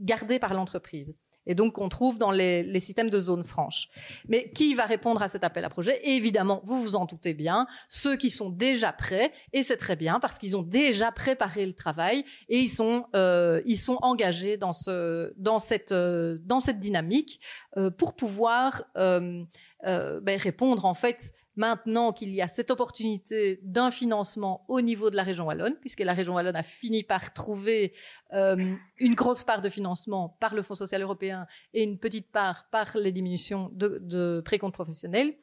gardée 0.00 0.38
par 0.38 0.54
l'entreprise 0.54 1.14
et 1.46 1.54
donc 1.54 1.74
qu'on 1.74 1.88
trouve 1.88 2.18
dans 2.18 2.30
les, 2.30 2.62
les, 2.62 2.80
systèmes 2.80 3.10
de 3.10 3.18
zones 3.18 3.44
franches. 3.44 3.88
Mais 4.28 4.50
qui 4.50 4.74
va 4.74 4.84
répondre 4.84 5.22
à 5.22 5.28
cet 5.28 5.44
appel 5.44 5.64
à 5.64 5.70
projet? 5.70 6.00
Évidemment, 6.04 6.60
vous 6.64 6.82
vous 6.82 6.96
en 6.96 7.04
doutez 7.04 7.34
bien, 7.34 7.66
ceux 7.88 8.16
qui 8.16 8.30
sont 8.30 8.50
déjà 8.50 8.92
prêts, 8.92 9.32
et 9.52 9.62
c'est 9.62 9.76
très 9.76 9.96
bien 9.96 10.20
parce 10.20 10.38
qu'ils 10.38 10.56
ont 10.56 10.62
déjà 10.62 11.12
préparé 11.12 11.66
le 11.66 11.72
travail 11.72 12.24
et 12.48 12.58
ils 12.58 12.68
sont 12.68 13.06
euh, 13.14 13.62
ils 13.66 13.78
sont 13.78 13.98
engagés 14.02 14.56
dans 14.56 14.72
ce 14.72 15.32
dans 15.36 15.58
cette 15.58 15.92
euh, 15.92 16.38
dans 16.44 16.60
cette 16.60 16.78
dynamique 16.78 17.40
euh, 17.76 17.90
pour 17.90 18.14
pouvoir 18.14 18.84
euh, 18.96 19.44
euh, 19.84 20.20
ben, 20.20 20.38
répondre 20.38 20.84
en 20.84 20.94
fait 20.94 21.32
maintenant 21.56 22.12
qu'il 22.12 22.34
y 22.34 22.42
a 22.42 22.48
cette 22.48 22.70
opportunité 22.70 23.60
d'un 23.62 23.90
financement 23.90 24.64
au 24.68 24.80
niveau 24.80 25.10
de 25.10 25.16
la 25.16 25.22
région 25.22 25.46
wallonne, 25.46 25.76
puisque 25.80 26.00
la 26.00 26.14
région 26.14 26.34
wallonne 26.34 26.56
a 26.56 26.62
fini 26.62 27.02
par 27.02 27.32
trouver 27.32 27.94
euh, 28.32 28.74
une 28.98 29.14
grosse 29.14 29.44
part 29.44 29.60
de 29.60 29.68
financement 29.68 30.36
par 30.40 30.54
le 30.54 30.62
Fonds 30.62 30.74
social 30.74 31.02
européen 31.02 31.46
et 31.72 31.82
une 31.82 31.98
petite 31.98 32.30
part 32.32 32.68
par 32.70 32.96
les 32.96 33.12
diminutions 33.12 33.70
de, 33.72 33.98
de 34.02 34.42
précomptes 34.44 34.74
professionnels, 34.74 35.34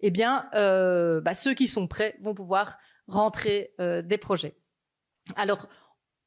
eh 0.00 0.10
bien, 0.10 0.48
euh, 0.54 1.20
bah, 1.20 1.34
ceux 1.34 1.54
qui 1.54 1.68
sont 1.68 1.86
prêts 1.86 2.16
vont 2.22 2.34
pouvoir 2.34 2.78
rentrer 3.08 3.74
euh, 3.80 4.02
des 4.02 4.18
projets. 4.18 4.56
Alors, 5.34 5.66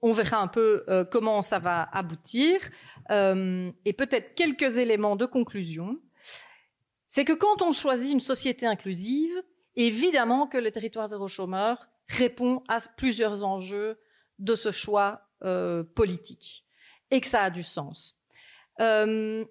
on 0.01 0.13
verra 0.13 0.37
un 0.37 0.47
peu 0.47 0.85
comment 1.11 1.41
ça 1.41 1.59
va 1.59 1.83
aboutir 1.91 2.61
et 3.09 3.93
peut-être 3.93 4.33
quelques 4.33 4.77
éléments 4.77 5.17
de 5.17 5.25
conclusion 5.25 5.99
c'est 7.09 7.25
que 7.25 7.33
quand 7.33 7.61
on 7.61 7.71
choisit 7.71 8.11
une 8.11 8.19
société 8.19 8.65
inclusive, 8.65 9.43
évidemment 9.75 10.47
que 10.47 10.57
le 10.57 10.71
territoire 10.71 11.07
zéro 11.07 11.27
chômeur 11.27 11.89
répond 12.07 12.63
à 12.67 12.79
plusieurs 12.97 13.43
enjeux 13.43 13.99
de 14.37 14.55
ce 14.55 14.71
choix 14.71 15.29
euh, 15.43 15.83
politique 15.83 16.65
et 17.11 17.19
que 17.21 17.27
ça 17.27 17.43
a 17.43 17.49
du 17.49 17.63
sens. 17.63 18.17
Euh, 18.79 19.43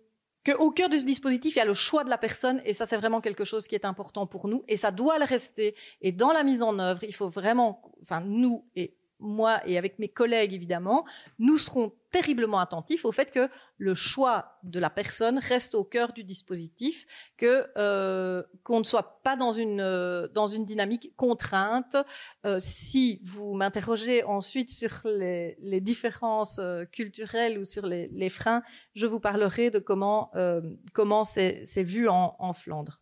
qu'au 0.45 0.71
cœur 0.71 0.89
de 0.89 0.99
ce 0.99 1.05
dispositif, 1.05 1.57
il 1.57 1.59
y 1.59 1.63
a 1.63 1.67
le 1.67 1.75
choix 1.75 2.05
de 2.05 2.11
la 2.11 2.19
personne 2.19 2.63
et 2.65 2.73
ça, 2.73 2.87
c'est 2.87 2.97
vraiment 2.97 3.21
quelque 3.21 3.45
chose 3.45 3.67
qui 3.67 3.75
est 3.75 3.85
important 3.85 4.27
pour 4.27 4.49
nous 4.49 4.65
et 4.69 4.77
ça 4.77 4.91
doit 4.91 5.19
le 5.19 5.25
rester. 5.25 5.75
Et 6.01 6.13
dans 6.13 6.33
la 6.33 6.45
mise 6.45 6.63
en 6.63 6.79
œuvre, 6.79 7.05
il 7.05 7.15
faut 7.15 7.29
vraiment, 7.29 7.83
enfin 8.01 8.21
nous 8.21 8.67
et 8.75 8.98
moi 9.21 9.61
et 9.67 9.79
avec 9.79 9.99
mes 9.99 10.09
collègues 10.09 10.53
évidemment, 10.53 11.05
nous 11.39 11.59
serons 11.59 11.93
terriblement 12.11 12.59
attentifs 12.59 13.05
au 13.05 13.13
fait 13.13 13.31
que 13.31 13.49
le 13.77 13.95
choix 13.95 14.59
de 14.63 14.81
la 14.81 14.91
personne 14.91 15.39
reste 15.39 15.75
au 15.75 15.85
cœur 15.85 16.13
du 16.13 16.25
dispositif, 16.25 17.07
que 17.37 17.67
euh, 17.77 18.43
qu'on 18.63 18.79
ne 18.79 18.85
soit 18.85 19.21
pas 19.23 19.37
dans 19.37 19.53
une 19.53 19.81
euh, 19.81 20.27
dans 20.29 20.47
une 20.47 20.65
dynamique 20.65 21.13
contrainte. 21.17 21.97
Euh, 22.47 22.59
si 22.59 23.21
vous 23.25 23.55
m'interrogez 23.55 24.25
ensuite 24.25 24.71
sur 24.71 25.01
les, 25.05 25.57
les 25.61 25.81
différences 25.81 26.59
euh, 26.59 26.85
culturelles 26.87 27.59
ou 27.59 27.65
sur 27.65 27.87
les, 27.87 28.09
les, 28.09 28.31
freins, 28.31 28.63
je 28.95 29.07
vous 29.07 29.21
parlerai 29.21 29.71
de 29.71 29.79
comment 29.79 30.31
euh, 30.35 30.63
comment 30.93 31.25
c'est 31.25 31.83
vu 31.83 32.09
en, 32.09 32.37
en 32.39 32.53
Flandre 32.53 33.01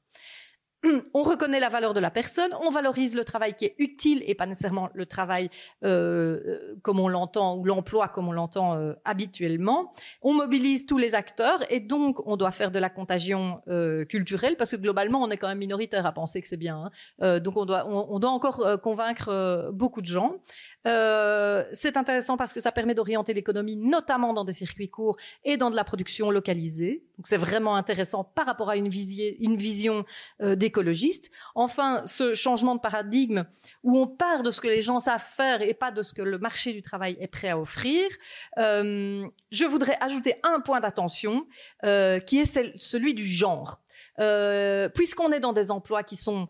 on 1.15 1.23
reconnaît 1.23 1.61
la 1.61 1.69
valeur 1.69 1.95
de 1.95 2.01
la 2.01 2.11
personne, 2.11 2.51
on 2.61 2.71
valorise 2.71 3.15
le 3.15 3.25
travail 3.25 3.55
qui 3.55 3.65
est 3.65 3.75
utile 3.79 4.23
et 4.27 4.35
pas 4.35 4.47
nécessairement 4.47 4.91
le 4.95 5.07
travail 5.07 5.49
euh, 5.85 6.41
euh, 6.47 6.77
comme 6.83 7.01
on 7.01 7.09
l'entend 7.09 7.57
ou 7.57 7.65
l'emploi 7.65 8.09
comme 8.09 8.29
on 8.29 8.33
l'entend 8.33 8.77
euh, 8.77 8.93
habituellement. 9.05 9.93
On 10.23 10.35
mobilise 10.35 10.87
tous 10.87 10.99
les 10.99 11.15
acteurs 11.15 11.61
et 11.71 11.81
donc 11.81 12.27
on 12.27 12.37
doit 12.37 12.51
faire 12.51 12.71
de 12.71 12.79
la 12.79 12.91
contagion 12.91 13.61
culturelle 14.09 14.57
parce 14.57 14.73
que 14.73 14.77
globalement 14.77 15.23
on 15.23 15.31
est 15.31 15.37
quand 15.37 15.49
même 15.49 15.59
minoritaire 15.59 16.07
à 16.07 16.13
penser 16.13 16.41
que 16.41 16.49
c'est 16.49 16.57
bien. 16.57 16.91
Hein. 17.21 17.41
donc 17.41 17.57
on 17.57 17.65
doit 17.65 17.87
on 17.87 18.19
doit 18.19 18.31
encore 18.31 18.81
convaincre 18.83 19.71
beaucoup 19.73 20.01
de 20.01 20.07
gens. 20.07 20.37
Euh, 20.87 21.65
c'est 21.73 21.97
intéressant 21.97 22.37
parce 22.37 22.53
que 22.53 22.61
ça 22.61 22.71
permet 22.71 22.95
d'orienter 22.95 23.35
l'économie, 23.35 23.77
notamment 23.77 24.33
dans 24.33 24.45
des 24.45 24.53
circuits 24.53 24.89
courts 24.89 25.17
et 25.45 25.57
dans 25.57 25.71
de 25.71 25.77
la 25.77 25.85
production 25.85 26.31
localisée. 26.31 27.05
Donc 27.19 27.27
c'est 27.27 27.37
vraiment 27.37 27.77
intéressant 27.77 28.25
par 28.25 28.47
rapport 28.47 28.71
à 28.71 28.77
une, 28.77 28.89
vision 28.89 30.05
euh, 30.43 30.55
d'écologiste. 30.55 31.31
Enfin, 31.55 32.03
ce 32.07 32.35
changement 32.35 32.77
de 32.77 32.81
paradigme 32.81 33.47
où 33.83 33.99
on 33.99 34.07
part 34.07 34.43
de 34.43 34.51
ce 34.51 34.61
que 34.61 34.69
les 34.69 34.83
gens 34.83 35.01
savent 35.01 35.25
faire 35.25 35.63
et 35.63 35.75
pas 35.75 35.91
de 35.91 36.03
ce 36.03 36.15
que 36.15 36.23
le 36.23 36.39
marché 36.39 36.73
du 36.73 36.83
travail 36.83 37.17
est 37.21 37.29
prêt 37.29 37.49
à 37.49 37.59
offrir. 37.59 38.05
Euh, 38.59 39.27
je 39.51 39.65
voudrais 39.65 39.97
ajouter 40.01 40.37
un 40.45 40.61
point 40.61 40.81
d'attention 40.81 41.47
qui 41.83 42.39
est 42.39 42.77
celui 42.77 43.15
du 43.15 43.25
genre. 43.25 43.81
Puisqu'on 44.95 45.33
est 45.33 45.41
dans 45.41 45.53
des 45.53 45.71
emplois 45.71 46.03
qui 46.03 46.17
sont 46.17 46.49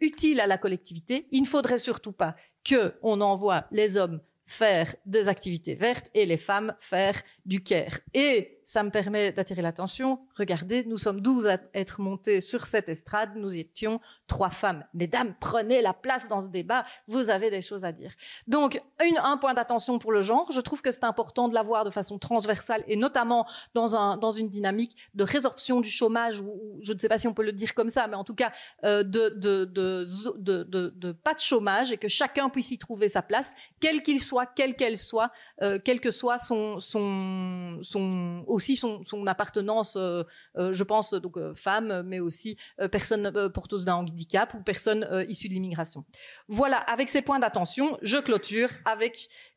utiles 0.00 0.40
à 0.40 0.46
la 0.46 0.58
collectivité, 0.58 1.28
il 1.30 1.42
ne 1.42 1.46
faudrait 1.46 1.78
surtout 1.78 2.12
pas 2.12 2.34
que 2.64 2.94
on 3.02 3.20
envoie 3.20 3.66
les 3.70 3.96
hommes 3.96 4.20
faire 4.46 4.94
des 5.06 5.28
activités 5.28 5.74
vertes 5.74 6.10
et 6.14 6.26
les 6.26 6.36
femmes 6.36 6.74
faire 6.78 7.20
du 7.46 7.62
care. 7.62 8.00
Et 8.12 8.60
ça 8.72 8.82
me 8.82 8.88
permet 8.88 9.32
d'attirer 9.32 9.60
l'attention. 9.60 10.18
Regardez, 10.34 10.82
nous 10.84 10.96
sommes 10.96 11.20
12 11.20 11.46
à 11.46 11.58
être 11.74 12.00
montés 12.00 12.40
sur 12.40 12.64
cette 12.64 12.88
estrade. 12.88 13.36
Nous 13.36 13.54
étions 13.54 14.00
trois 14.28 14.48
femmes. 14.48 14.82
Mesdames, 14.94 15.34
prenez 15.40 15.82
la 15.82 15.92
place 15.92 16.26
dans 16.26 16.40
ce 16.40 16.46
débat. 16.46 16.86
Vous 17.06 17.28
avez 17.28 17.50
des 17.50 17.60
choses 17.60 17.84
à 17.84 17.92
dire. 17.92 18.14
Donc, 18.46 18.80
une, 19.04 19.18
un 19.18 19.36
point 19.36 19.52
d'attention 19.52 19.98
pour 19.98 20.10
le 20.10 20.22
genre. 20.22 20.50
Je 20.52 20.60
trouve 20.62 20.80
que 20.80 20.90
c'est 20.90 21.04
important 21.04 21.48
de 21.48 21.54
l'avoir 21.54 21.84
de 21.84 21.90
façon 21.90 22.18
transversale 22.18 22.82
et 22.88 22.96
notamment 22.96 23.46
dans, 23.74 23.94
un, 23.94 24.16
dans 24.16 24.30
une 24.30 24.48
dynamique 24.48 24.96
de 25.12 25.24
résorption 25.24 25.82
du 25.82 25.90
chômage 25.90 26.40
ou, 26.40 26.78
je 26.80 26.94
ne 26.94 26.98
sais 26.98 27.10
pas 27.10 27.18
si 27.18 27.28
on 27.28 27.34
peut 27.34 27.44
le 27.44 27.52
dire 27.52 27.74
comme 27.74 27.90
ça, 27.90 28.06
mais 28.06 28.16
en 28.16 28.24
tout 28.24 28.34
cas 28.34 28.52
euh, 28.84 29.02
de, 29.02 29.34
de, 29.36 29.66
de, 29.66 30.06
de, 30.38 30.62
de, 30.96 31.12
pas 31.12 31.34
de 31.34 31.40
chômage 31.40 31.92
et 31.92 31.98
que 31.98 32.08
chacun 32.08 32.48
puisse 32.48 32.70
y 32.70 32.78
trouver 32.78 33.10
sa 33.10 33.20
place, 33.20 33.52
quel 33.80 34.02
qu'il 34.02 34.22
soit, 34.22 34.46
quelle 34.46 34.76
qu'elle 34.76 34.96
soit, 34.96 35.30
euh, 35.60 35.78
quel 35.84 36.00
que 36.00 36.10
soit 36.10 36.38
son, 36.38 36.80
son, 36.80 37.78
son 37.82 38.42
aussi 38.62 38.76
son, 38.76 39.26
appartenance, 39.26 39.96
euh, 39.96 40.22
euh, 40.56 40.72
je 40.72 40.84
pense 40.84 41.14
donc 41.14 41.36
euh, 41.36 41.52
femme, 41.54 42.02
mais 42.06 42.20
aussi 42.20 42.56
personne 42.92 43.50
porteuse 43.52 43.84
d'un 43.84 43.96
handicap 43.96 44.54
ou 44.54 44.62
personne 44.62 45.06
issue 45.28 45.48
de 45.48 45.54
l'immigration. 45.54 46.04
Voilà, 46.48 46.76
avec 46.76 47.08
ces 47.08 47.22
points 47.22 47.40
d'attention, 47.40 47.98
je 48.02 48.18
clôture 48.18 48.68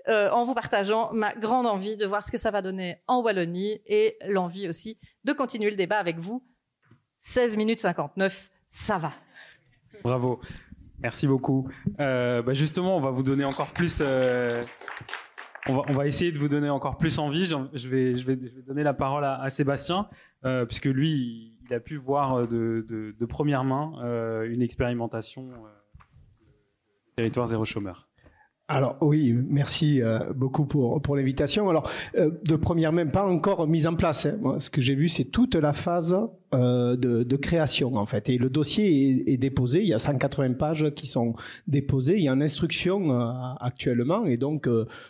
en 0.07 0.43
vous 0.43 0.53
partageant 0.53 1.13
ma 1.13 1.33
grande 1.35 1.67
envie 1.67 1.97
de 1.97 2.05
voir 2.05 2.23
ce 2.23 2.31
que 2.31 2.37
ça 2.37 2.51
va 2.51 2.61
donner 2.61 2.97
en 3.07 3.21
Wallonie 3.21 3.81
et 3.85 4.17
l'envie 4.27 4.67
aussi 4.67 4.99
de 5.23 5.33
continuer 5.33 5.69
le 5.69 5.75
débat 5.75 5.97
avec 5.97 6.17
vous. 6.17 6.43
16 7.19 7.57
minutes 7.57 7.79
59, 7.79 8.51
ça 8.67 8.97
va. 8.97 9.13
Bravo. 10.03 10.39
Merci 10.99 11.27
beaucoup. 11.27 11.69
Bah 11.97 12.53
justement, 12.53 12.97
on 12.97 13.01
va 13.01 13.11
vous 13.11 13.23
donner 13.23 13.45
encore 13.45 13.71
plus 13.71 14.01
on 15.67 15.93
va, 15.93 16.07
essayer 16.07 16.31
de 16.31 16.37
vous 16.37 16.47
donner 16.47 16.69
encore 16.69 16.97
plus 16.97 17.17
envie. 17.19 17.45
Je 17.45 17.87
vais, 17.87 18.15
je 18.15 18.25
vais, 18.25 18.35
donner 18.35 18.83
la 18.83 18.93
parole 18.93 19.23
à, 19.25 19.49
Sébastien, 19.49 20.07
euh, 20.45 20.65
puisque 20.65 20.85
lui, 20.85 21.53
il 21.67 21.73
a 21.73 21.79
pu 21.79 21.95
voir 21.97 22.47
de, 22.47 22.85
de, 22.87 23.25
première 23.25 23.63
main 23.63 23.93
euh, 24.03 24.47
une 24.49 24.61
expérimentation 24.61 25.49
euh, 25.49 25.69
territoire 27.15 27.47
zéro 27.47 27.65
chômeur. 27.65 28.07
Alors 28.67 28.97
oui, 29.01 29.31
merci 29.47 30.01
euh, 30.01 30.33
beaucoup 30.33 30.65
pour 30.65 30.99
pour 31.01 31.15
l'invitation. 31.15 31.69
Alors 31.69 31.89
euh, 32.15 32.31
de 32.45 32.55
première 32.55 32.91
même 32.91 33.11
pas 33.11 33.25
encore 33.25 33.67
mise 33.67 33.85
en 33.85 33.95
place. 33.95 34.25
Hein. 34.25 34.37
Moi, 34.41 34.59
ce 34.59 34.71
que 34.71 34.81
j'ai 34.81 34.95
vu, 34.95 35.07
c'est 35.07 35.25
toute 35.25 35.53
la 35.53 35.71
phase 35.71 36.17
euh, 36.53 36.95
de, 36.95 37.23
de, 37.23 37.35
création 37.35 37.95
en 37.95 38.05
fait. 38.05 38.29
Et 38.29 38.37
le 38.37 38.49
dossier 38.49 39.09
est, 39.09 39.33
est, 39.33 39.37
déposé. 39.37 39.81
Il 39.81 39.87
y 39.87 39.93
a 39.93 39.97
180 39.97 40.53
pages 40.53 40.91
qui 40.95 41.07
sont 41.07 41.35
déposées. 41.67 42.15
Il 42.17 42.23
y 42.23 42.29
a 42.29 42.33
une 42.33 42.41
instruction 42.41 43.11
actuellement, 43.59 44.25
et 44.25 44.37
donc 44.37 44.69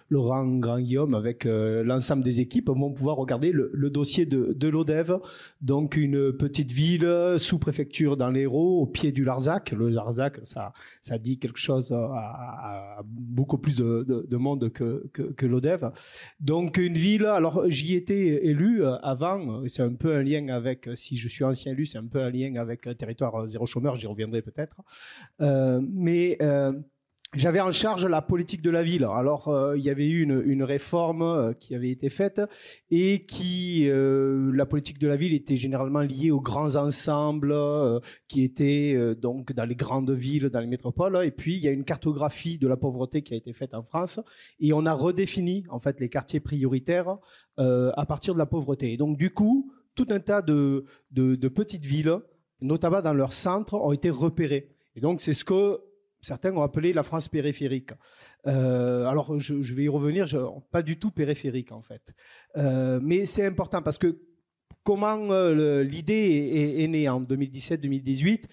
Laurent 0.10 0.46
Grand 0.58 0.80
Guillaume 0.80 1.14
avec 1.14 1.46
l'ensemble 1.46 2.24
des 2.24 2.40
équipes 2.40 2.70
vont 2.70 2.92
pouvoir 2.92 3.18
regarder 3.18 3.52
le, 3.52 3.70
le 3.74 3.90
dossier 3.90 4.26
de, 4.26 4.54
de 4.56 4.68
l'ODEV, 4.68 5.20
donc 5.62 5.98
une 5.98 6.34
petite 6.34 6.72
ville 6.72 7.36
sous 7.38 7.60
préfecture 7.60 8.18
dans 8.18 8.30
l'Hérault, 8.30 8.82
au 8.82 8.86
pied 8.86 9.12
du 9.12 9.24
Larzac. 9.24 9.72
Le 9.72 9.90
Larzac, 9.90 10.40
ça 10.44 10.74
ça 11.06 11.20
dit 11.20 11.38
quelque 11.38 11.60
chose 11.60 11.92
à, 11.92 11.98
à, 11.98 13.00
à 13.00 13.02
beaucoup 13.06 13.60
plus 13.60 13.78
de, 13.78 14.26
de, 14.28 14.38
monde 14.38 14.72
que, 14.72 15.08
que, 15.14 15.22
que 15.22 15.46
l'ODEV. 15.46 15.92
Donc 16.40 16.78
une 16.78 16.96
ville, 16.96 17.28
alors 17.28 17.70
j'y 17.70 17.94
étais 17.94 18.48
élu 18.48 18.84
euh, 18.84 18.98
avant, 19.04 19.62
c'est 19.68 19.84
un 19.84 19.94
peu 19.94 20.16
un 20.16 20.24
lien 20.24 20.48
avec, 20.48 20.90
si 20.96 21.16
je 21.18 21.25
suis 21.30 21.44
ancien 21.44 21.72
élu, 21.72 21.86
c'est 21.86 21.98
un 21.98 22.08
peu 22.08 22.22
un 22.22 22.30
lien 22.30 22.56
avec 22.56 22.88
territoire 22.98 23.48
zéro 23.48 23.66
chômeur, 23.66 23.96
j'y 23.98 24.08
reviendrai 24.08 24.42
peut-être. 24.42 24.82
Euh, 25.42 25.82
mais 25.82 26.38
j'avais 27.36 27.60
en 27.60 27.72
charge 27.72 28.06
la 28.06 28.22
politique 28.22 28.62
de 28.62 28.70
la 28.70 28.84
ville. 28.84 29.04
Alors, 29.04 29.50
euh, 29.50 29.78
il 29.78 29.84
y 29.84 29.90
avait 29.90 30.08
eu 30.08 30.22
une, 30.24 30.64
réforme 30.64 31.22
euh, 31.22 31.54
qui 31.54 31.76
avait 31.76 31.90
été 31.90 32.10
faite 32.10 32.42
et 32.90 33.26
qui, 33.26 33.90
euh, 33.90 34.52
la 34.54 34.66
politique 34.66 35.00
de 35.00 35.08
la 35.08 35.16
ville 35.16 35.34
était 35.34 35.58
généralement 35.58 36.00
liée 36.00 36.32
aux 36.32 36.40
grands 36.40 36.76
ensembles 36.76 37.56
qui 38.28 38.44
étaient 38.44 38.98
donc 39.16 39.54
dans 39.54 39.66
les 39.66 39.76
grandes 39.76 40.12
villes, 40.12 40.50
dans 40.50 40.60
les 40.60 40.68
métropoles. 40.68 41.26
Et 41.26 41.32
puis, 41.32 41.56
il 41.56 41.62
y 41.62 41.68
a 41.68 41.72
une 41.72 41.84
cartographie 41.84 42.58
de 42.58 42.68
la 42.68 42.78
pauvreté 42.78 43.22
qui 43.22 43.34
a 43.34 43.38
été 43.38 43.54
faite 43.54 43.74
en 43.74 43.84
France 43.84 44.20
et 44.60 44.74
on 44.74 44.86
a 44.86 44.94
redéfini 44.94 45.66
en 45.70 45.80
fait 45.80 46.00
les 46.00 46.10
quartiers 46.10 46.40
prioritaires 46.40 47.18
à 47.58 48.06
partir 48.08 48.34
de 48.34 48.40
la 48.40 48.46
pauvreté. 48.46 48.94
Et 48.94 48.98
donc, 48.98 49.18
du 49.18 49.32
coup, 49.32 49.72
tout 49.96 50.08
un 50.10 50.20
tas 50.20 50.42
de, 50.42 50.86
petites 51.56 51.86
villes, 51.86 52.18
notamment 52.62 53.02
dans 53.02 53.14
leur 53.14 53.34
centre, 53.34 53.74
ont 53.74 53.92
été 53.92 54.10
repérées. 54.10 54.70
Et 54.96 55.02
donc, 55.02 55.22
c'est 55.22 55.34
ce 55.34 55.44
que 55.44 55.80
certains 56.22 56.56
ont 56.56 56.62
appelé 56.62 56.94
la 56.94 57.04
France 57.04 57.28
périphérique. 57.28 57.92
Euh, 58.48 59.06
alors, 59.06 59.40
je, 59.40 59.74
vais 59.74 59.84
y 59.84 59.90
revenir, 59.90 60.26
pas 60.72 60.82
du 60.82 60.98
tout 60.98 61.12
périphérique 61.12 61.72
en 61.72 61.82
fait. 61.82 62.14
Euh, 62.58 63.00
mais 63.02 63.26
c'est 63.26 63.46
important 63.46 63.82
parce 63.82 63.98
que 63.98 64.20
comment 64.84 65.32
euh, 65.32 65.84
l'idée 65.84 66.78
est, 66.80 66.88
née 66.88 67.08
en 67.10 67.22
2017-2018 67.22 68.46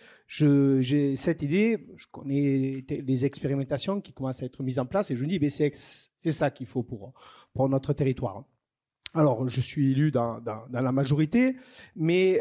J'ai 0.83 1.17
cette 1.17 1.43
idée, 1.43 1.87
je 1.97 2.07
connais 2.11 2.85
les 2.89 3.25
expérimentations 3.25 4.01
qui 4.01 4.13
commencent 4.13 4.43
à 4.43 4.47
être 4.47 4.63
mises 4.63 4.79
en 4.79 4.87
place 4.87 5.11
et 5.11 5.17
je 5.17 5.25
me 5.25 5.29
dis, 5.29 5.51
c'est 5.51 6.31
ça 6.33 6.51
qu'il 6.51 6.67
faut 6.67 6.83
pour 6.83 7.69
notre 7.69 7.93
territoire. 7.93 8.45
Alors, 9.15 9.49
je 9.49 9.61
suis 9.61 9.93
élu 9.93 10.11
dans, 10.11 10.41
dans, 10.41 10.67
dans 10.69 10.81
la 10.81 10.93
majorité, 10.93 11.57
mais 11.97 12.41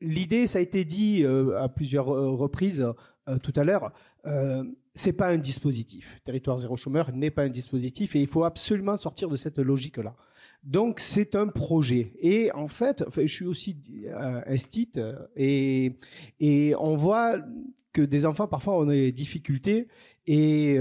l'idée, 0.00 0.46
ça 0.46 0.58
a 0.58 0.62
été 0.62 0.84
dit 0.84 1.24
à 1.24 1.68
plusieurs 1.68 2.06
reprises 2.06 2.86
euh, 3.28 3.38
tout 3.38 3.52
à 3.56 3.64
l'heure, 3.64 3.92
euh, 4.26 4.62
c'est 4.94 5.12
pas 5.12 5.28
un 5.28 5.38
dispositif. 5.38 6.20
Territoire 6.24 6.58
zéro 6.58 6.76
chômeur 6.76 7.12
n'est 7.12 7.32
pas 7.32 7.42
un 7.42 7.48
dispositif 7.48 8.14
et 8.14 8.20
il 8.20 8.28
faut 8.28 8.44
absolument 8.44 8.96
sortir 8.96 9.28
de 9.28 9.36
cette 9.36 9.58
logique-là. 9.58 10.14
Donc 10.62 11.00
c'est 11.00 11.34
un 11.34 11.48
projet. 11.48 12.12
Et 12.20 12.52
en 12.52 12.68
fait, 12.68 13.04
je 13.16 13.26
suis 13.26 13.46
aussi 13.46 13.76
euh, 14.06 14.42
esthite 14.46 14.98
euh, 14.98 15.14
et, 15.34 15.98
et 16.38 16.74
on 16.78 16.94
voit 16.94 17.38
que 17.92 18.02
des 18.02 18.26
enfants 18.26 18.46
parfois 18.46 18.78
ont 18.78 18.86
des 18.86 19.10
difficultés 19.10 19.88
et, 20.26 20.76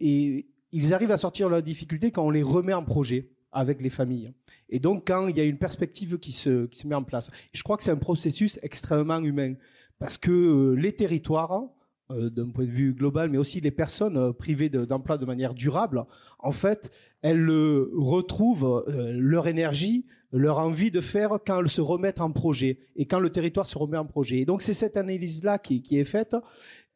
et 0.00 0.46
ils 0.72 0.92
arrivent 0.92 1.12
à 1.12 1.16
sortir 1.16 1.48
de 1.48 1.60
difficultés 1.60 2.10
quand 2.10 2.26
on 2.26 2.30
les 2.30 2.42
remet 2.42 2.72
en 2.72 2.82
projet 2.82 3.28
avec 3.58 3.80
les 3.80 3.90
familles. 3.90 4.32
Et 4.68 4.78
donc 4.78 5.06
quand 5.06 5.28
il 5.28 5.36
y 5.36 5.40
a 5.40 5.44
une 5.44 5.58
perspective 5.58 6.18
qui 6.18 6.32
se, 6.32 6.66
qui 6.66 6.78
se 6.78 6.86
met 6.86 6.94
en 6.94 7.02
place. 7.02 7.30
je 7.52 7.62
crois 7.62 7.76
que 7.76 7.82
c'est 7.82 7.90
un 7.90 7.96
processus 7.96 8.58
extrêmement 8.62 9.18
humain 9.18 9.54
parce 9.98 10.16
que 10.16 10.74
les 10.76 10.92
territoires 10.92 11.62
euh, 12.10 12.30
d'un 12.30 12.48
point 12.48 12.64
de 12.64 12.70
vue 12.70 12.94
global, 12.94 13.28
mais 13.28 13.36
aussi 13.36 13.60
les 13.60 13.70
personnes 13.70 14.16
euh, 14.16 14.32
privées 14.32 14.70
d'emploi 14.70 15.18
de, 15.18 15.26
manière 15.26 15.52
durable, 15.52 16.06
en 16.38 16.52
fait, 16.52 16.90
elles 17.20 17.50
retrouvent 17.50 18.82
euh, 18.88 19.12
leur 19.12 19.46
énergie, 19.46 20.06
leur 20.32 20.58
envie 20.58 20.90
de 20.90 21.02
faire 21.02 21.38
quand 21.46 21.60
elles 21.60 21.68
se 21.68 21.82
remettent 21.82 22.22
en 22.22 22.32
projet 22.32 22.78
et 22.96 23.04
quand 23.04 23.20
le 23.20 23.28
territoire 23.28 23.66
se 23.66 23.76
remet 23.76 23.98
en 23.98 24.06
projet. 24.06 24.38
Et 24.38 24.46
donc 24.46 24.62
c'est 24.62 24.72
cette 24.72 24.96
analyse-là 24.96 25.58
qui, 25.58 25.82
qui, 25.82 25.98
est 25.98 26.06
faite 26.06 26.34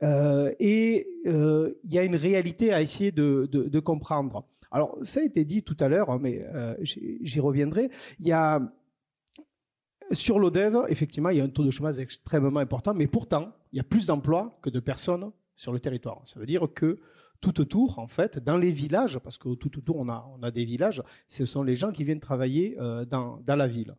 et 0.02 1.06
il 1.24 1.74
y 1.92 1.98
a 1.98 2.04
une 2.04 2.16
réalité 2.16 2.72
à 2.72 2.80
essayer 2.82 3.12
de, 3.12 3.48
de, 3.52 3.80
comprendre. 3.80 4.44
Alors 4.72 4.98
ça 5.04 5.20
a 5.20 5.22
été 5.22 5.44
dit 5.44 5.62
tout 5.62 5.76
à 5.78 5.88
l'heure, 5.88 6.10
hein, 6.10 6.18
mais 6.20 6.44
j'y 6.80 7.40
reviendrai. 7.40 7.90
Il 8.18 8.26
y 8.26 8.32
a 8.32 8.60
sur 10.12 10.38
l'ODEV, 10.38 10.84
effectivement, 10.88 11.30
il 11.30 11.38
y 11.38 11.40
a 11.40 11.44
un 11.44 11.48
taux 11.48 11.64
de 11.64 11.70
chômage 11.70 11.98
extrêmement 11.98 12.60
important, 12.60 12.94
mais 12.94 13.06
pourtant, 13.06 13.52
il 13.72 13.76
y 13.76 13.80
a 13.80 13.84
plus 13.84 14.06
d'emplois 14.06 14.58
que 14.62 14.70
de 14.70 14.80
personnes 14.80 15.30
sur 15.56 15.72
le 15.72 15.80
territoire. 15.80 16.22
Ça 16.26 16.40
veut 16.40 16.46
dire 16.46 16.66
que 16.74 16.98
tout 17.40 17.60
autour, 17.60 17.98
en 17.98 18.06
fait, 18.06 18.38
dans 18.38 18.56
les 18.56 18.72
villages, 18.72 19.18
parce 19.18 19.36
que 19.36 19.54
tout 19.54 19.76
autour 19.78 19.96
on 19.96 20.08
a, 20.08 20.28
on 20.38 20.42
a 20.42 20.50
des 20.50 20.64
villages, 20.64 21.02
ce 21.28 21.44
sont 21.44 21.62
les 21.62 21.76
gens 21.76 21.90
qui 21.90 22.04
viennent 22.04 22.20
travailler 22.20 22.76
euh, 22.78 23.04
dans, 23.04 23.40
dans 23.44 23.56
la 23.56 23.66
ville. 23.66 23.96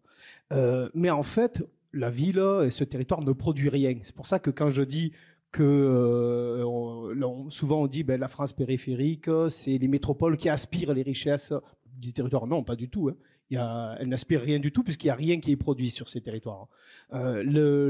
Euh, 0.54 0.90
mais 0.94 1.10
en 1.10 1.24
fait, 1.24 1.64
la 1.92 2.10
ville 2.10 2.44
et 2.64 2.72
ce 2.72 2.84
territoire 2.84 3.22
ne 3.22 3.34
produit 3.34 3.70
rien. 3.70 3.96
C'est 4.04 4.16
pour 4.16 4.28
ça 4.28 4.40
que 4.40 4.50
quand 4.50 4.72
je 4.72 4.82
dis 4.82 5.12
que 5.54 5.64
euh, 5.64 7.50
souvent 7.50 7.84
on 7.84 7.88
dit 7.88 8.04
ben, 8.04 8.20
la 8.20 8.28
France 8.28 8.52
périphérique, 8.52 9.30
c'est 9.48 9.78
les 9.78 9.88
métropoles 9.88 10.36
qui 10.36 10.50
aspirent 10.50 10.94
les 10.94 11.04
richesses 11.04 11.54
du 11.98 12.12
territoire. 12.12 12.46
Non, 12.48 12.64
pas 12.64 12.76
du 12.76 12.90
tout. 12.90 13.08
Hein 13.10 13.16
elle 13.52 14.08
n'aspire 14.08 14.42
rien 14.42 14.60
du 14.60 14.72
tout 14.72 14.84
puisqu'il 14.84 15.08
n'y 15.08 15.12
a 15.12 15.16
rien 15.16 15.40
qui 15.40 15.52
est 15.52 15.56
produit 15.56 15.90
sur 15.90 16.10
ces 16.10 16.22
territoires. 16.22 16.68
Euh, 17.14 17.44
le, 17.44 17.90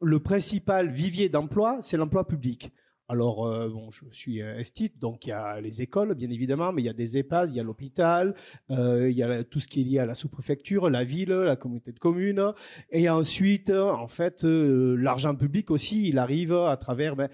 le 0.00 0.18
principal 0.20 0.90
vivier 0.90 1.28
d'emploi, 1.28 1.78
c'est 1.80 1.96
l'emploi 1.96 2.26
public. 2.26 2.72
Alors, 3.12 3.46
euh, 3.46 3.68
bon, 3.68 3.90
je 3.90 4.04
suis 4.10 4.38
esthite, 4.38 4.98
donc 4.98 5.26
il 5.26 5.28
y 5.28 5.32
a 5.32 5.60
les 5.60 5.82
écoles, 5.82 6.14
bien 6.14 6.30
évidemment, 6.30 6.72
mais 6.72 6.80
il 6.80 6.86
y 6.86 6.88
a 6.88 6.94
des 6.94 7.18
EHPAD, 7.18 7.50
il 7.50 7.56
y 7.56 7.60
a 7.60 7.62
l'hôpital, 7.62 8.34
euh, 8.70 9.10
il 9.10 9.14
y 9.18 9.22
a 9.22 9.44
tout 9.44 9.60
ce 9.60 9.68
qui 9.68 9.82
est 9.82 9.84
lié 9.84 9.98
à 9.98 10.06
la 10.06 10.14
sous-préfecture, 10.14 10.88
la 10.88 11.04
ville, 11.04 11.28
la 11.28 11.56
communauté 11.56 11.92
de 11.92 11.98
communes. 11.98 12.42
Et 12.90 13.10
ensuite, 13.10 13.68
en 13.68 14.08
fait, 14.08 14.44
euh, 14.44 14.96
l'argent 14.96 15.34
public 15.34 15.70
aussi, 15.70 16.08
il 16.08 16.16
arrive 16.16 16.54
à 16.54 16.78
travers 16.78 17.14
ben, 17.14 17.28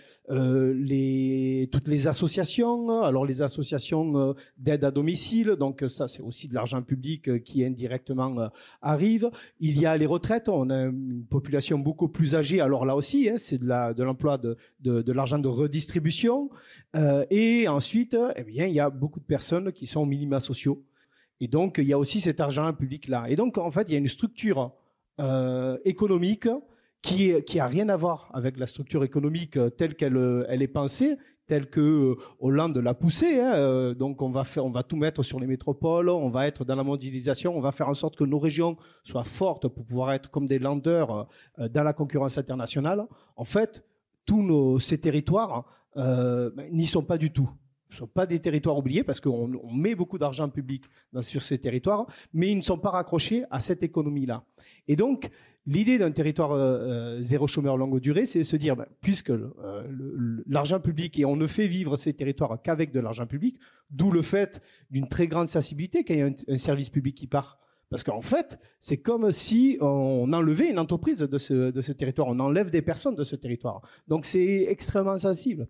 toutes 1.71 1.87
les 1.87 2.09
associations. 2.09 3.05
Alors, 3.05 3.25
les 3.25 3.41
associations 3.41 4.35
d'aide 4.57 4.83
à 4.83 4.91
domicile, 4.91 5.55
donc 5.61 5.85
ça, 5.89 6.09
c'est 6.09 6.23
aussi 6.23 6.49
de 6.49 6.55
l'argent 6.55 6.83
public 6.83 7.45
qui 7.45 7.65
indirectement 7.65 8.51
arrive. 8.83 9.31
Il 9.61 9.79
y 9.79 9.87
a 9.87 9.97
les 9.97 10.07
retraites, 10.07 10.49
on 10.49 10.71
a 10.71 10.87
une 10.87 11.25
population 11.31 11.79
beaucoup 11.79 12.09
plus 12.09 12.35
âgée. 12.35 12.61
Alors 12.61 12.85
là 12.85 12.97
aussi, 12.97 13.29
hein, 13.29 13.37
c'est 13.37 13.59
de 13.59 14.03
l'emploi 14.03 14.39
de, 14.39 14.57
de, 14.81 15.03
de 15.03 15.13
l'argent 15.13 15.39
de 15.39 15.47
redistribution. 15.69 16.51
Euh, 16.97 17.25
et 17.31 17.69
ensuite, 17.69 18.17
eh 18.37 18.43
bien, 18.43 18.67
il 18.67 18.75
y 18.75 18.81
a 18.81 18.91
beaucoup 18.91 19.21
de 19.21 19.25
personnes 19.25 19.73
qui 19.73 19.87
sont 19.87 20.01
aux 20.01 20.07
minima 20.07 20.41
sociaux. 20.41 20.83
Et 21.41 21.49
donc, 21.49 21.79
il 21.79 21.85
y 21.85 21.93
a 21.93 21.99
aussi 21.99 22.21
cet 22.21 22.41
argent 22.41 22.73
public-là. 22.73 23.27
Et 23.29 23.37
donc, 23.37 23.59
en 23.59 23.71
fait, 23.71 23.83
il 23.89 23.93
y 23.93 23.95
a 23.95 23.99
une 23.99 24.09
structure 24.09 24.73
euh, 25.21 25.79
économique 25.85 26.49
qui, 27.01 27.33
qui 27.45 27.61
a 27.61 27.67
rien 27.67 27.89
à 27.89 27.97
voir 27.97 28.29
avec 28.35 28.59
la 28.59 28.67
structure 28.67 29.05
économique 29.05 29.57
telle 29.77 29.95
qu'elle 29.95 30.47
elle 30.49 30.63
est 30.63 30.69
pensée, 30.69 31.17
telle 31.47 31.71
que 31.71 31.81
euh, 31.81 32.17
Hollande 32.41 32.77
l'a 32.79 32.95
poussée. 32.95 33.41
Hein. 33.41 33.93
Donc, 33.93 34.21
on 34.21 34.31
va 34.31 34.43
on 34.57 34.71
va 34.71 34.83
tout 34.83 34.97
mettre 34.97 35.23
sur 35.23 35.39
les 35.39 35.47
métropoles, 35.47 36.09
on 36.09 36.31
va 36.31 36.49
être 36.49 36.65
dans 36.65 36.75
la 36.75 36.83
mondialisation, 36.83 37.57
on 37.57 37.61
va 37.61 37.71
faire 37.71 37.89
en 37.89 37.95
sorte 37.95 38.17
que 38.17 38.25
nos 38.25 38.41
régions 38.41 38.77
soient 39.05 39.23
fortes 39.23 39.69
pour 39.69 39.85
pouvoir 39.85 40.13
être 40.13 40.29
comme 40.31 40.49
des 40.49 40.59
landers 40.59 41.29
dans 41.57 41.85
la 41.85 41.93
concurrence 41.93 42.37
internationale. 42.37 43.07
En 43.37 43.45
fait, 43.45 43.85
tous 44.29 44.79
ces 44.79 44.99
territoires 44.99 45.65
euh, 45.97 46.51
ben, 46.55 46.71
n'y 46.71 46.87
sont 46.87 47.03
pas 47.03 47.17
du 47.17 47.33
tout. 47.33 47.51
Ce 47.89 47.95
ne 47.95 47.99
sont 48.01 48.07
pas 48.07 48.27
des 48.27 48.39
territoires 48.39 48.77
oubliés 48.77 49.03
parce 49.03 49.21
qu'on 49.21 49.49
met 49.73 49.95
beaucoup 49.95 50.19
d'argent 50.19 50.51
public 50.51 50.85
sur 51.23 51.43
ces 51.43 51.57
territoires, 51.57 52.07
mais 52.35 52.51
ils 52.51 52.57
ne 52.59 52.63
sont 52.63 52.77
pas 52.77 52.91
raccrochés 52.91 53.45
à 53.51 53.61
cette 53.61 53.83
économie-là. 53.83 54.45
Et 54.87 54.97
donc, 54.97 55.31
l'idée 55.65 55.97
d'un 55.97 56.13
territoire 56.13 56.53
euh, 56.53 56.59
euh, 56.59 57.23
zéro 57.23 57.47
chômeur 57.47 57.79
longue 57.79 57.99
durée, 58.01 58.27
c'est 58.27 58.41
de 58.41 58.45
se 58.45 58.57
dire, 58.57 58.77
ben, 58.77 58.85
puisque 59.01 59.33
l'argent 60.47 60.81
public, 60.81 61.19
et 61.19 61.25
on 61.25 61.35
ne 61.35 61.47
fait 61.47 61.67
vivre 61.67 61.97
ces 61.97 62.13
territoires 62.13 62.61
qu'avec 62.63 62.93
de 62.93 63.01
l'argent 63.01 63.27
public, 63.27 63.59
d'où 63.91 64.11
le 64.11 64.21
fait 64.21 64.61
d'une 64.91 65.09
très 65.09 65.27
grande 65.27 65.49
sensibilité 65.49 66.05
qu'il 66.05 66.17
y 66.17 66.21
ait 66.21 66.35
un 66.49 66.57
service 66.57 66.91
public 66.91 67.15
qui 67.15 67.27
part 67.27 67.59
parce 67.91 68.05
qu'en 68.05 68.21
fait, 68.21 68.59
c'est 68.81 68.99
comme 68.99 69.31
si 69.31 69.79
on 69.81 70.33
enlevait 70.33 70.71
une 70.71 70.79
entreprise 70.79 71.21
de 71.21 71.39
ce, 71.39 71.71
de 71.71 71.81
ce 71.81 71.93
territoire, 71.93 72.29
on 72.29 72.39
enlève 72.39 72.71
des 72.71 72.83
personnes 72.83 73.15
de 73.15 73.25
ce 73.25 73.37
territoire. 73.37 73.81
Donc 74.07 74.25
c'est 74.25 74.67
extrêmement 74.69 75.19
sensible. 75.19 75.69